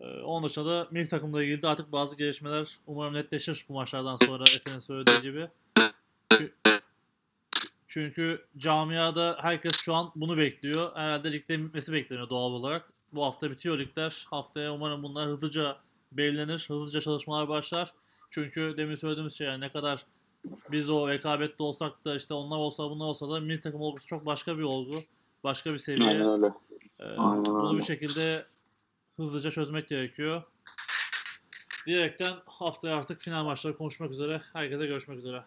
Ee, 0.00 0.04
onun 0.04 0.48
dışında 0.48 0.66
da 0.66 0.88
milli 0.90 1.08
takımla 1.08 1.42
ilgili 1.42 1.62
de 1.62 1.68
artık 1.68 1.92
bazı 1.92 2.16
gelişmeler 2.16 2.78
umarım 2.86 3.14
netleşir 3.14 3.64
bu 3.68 3.72
maçlardan 3.72 4.16
sonra 4.16 4.44
Efe'nin 4.56 4.78
söylediği 4.78 5.20
gibi. 5.22 5.48
Çü- 6.30 6.52
Çünkü 7.88 8.46
camiada 8.58 9.38
herkes 9.40 9.76
şu 9.76 9.94
an 9.94 10.12
bunu 10.16 10.36
bekliyor. 10.36 10.96
Herhalde 10.96 11.32
liglerin 11.32 11.66
bitmesi 11.66 11.92
bekleniyor 11.92 12.28
doğal 12.30 12.50
olarak. 12.52 12.92
Bu 13.12 13.24
hafta 13.24 13.50
bitiyor 13.50 13.78
ligler. 13.78 14.26
Haftaya 14.30 14.72
umarım 14.74 15.02
bunlar 15.02 15.28
hızlıca 15.28 15.76
belirlenir. 16.16 16.64
Hızlıca 16.68 17.00
çalışmalar 17.00 17.48
başlar. 17.48 17.94
Çünkü 18.30 18.74
demin 18.76 18.96
söylediğimiz 18.96 19.32
şey 19.34 19.46
yani 19.46 19.60
ne 19.60 19.68
kadar 19.72 20.06
biz 20.72 20.90
o 20.90 21.08
rekabette 21.08 21.62
olsak 21.62 22.04
da 22.04 22.16
işte 22.16 22.34
onlar 22.34 22.56
olsa 22.56 22.90
bunlar 22.90 23.06
olsa 23.06 23.30
da 23.30 23.40
milli 23.40 23.60
takım 23.60 23.80
olgusu 23.80 24.06
çok 24.06 24.26
başka 24.26 24.58
bir 24.58 24.62
olgu. 24.62 25.02
Başka 25.44 25.72
bir 25.72 25.78
seviye. 25.78 26.08
Aynen 26.08 26.28
öyle. 26.28 26.46
Ee, 26.98 27.04
Aynen 27.04 27.44
bunu 27.44 27.68
öyle. 27.68 27.78
bir 27.78 27.84
şekilde 27.84 28.46
hızlıca 29.16 29.50
çözmek 29.50 29.88
gerekiyor. 29.88 30.42
Diyerekten 31.86 32.34
haftaya 32.46 32.96
artık 32.96 33.20
final 33.20 33.44
maçları 33.44 33.76
konuşmak 33.76 34.10
üzere. 34.10 34.42
Herkese 34.52 34.86
görüşmek 34.86 35.18
üzere. 35.18 35.44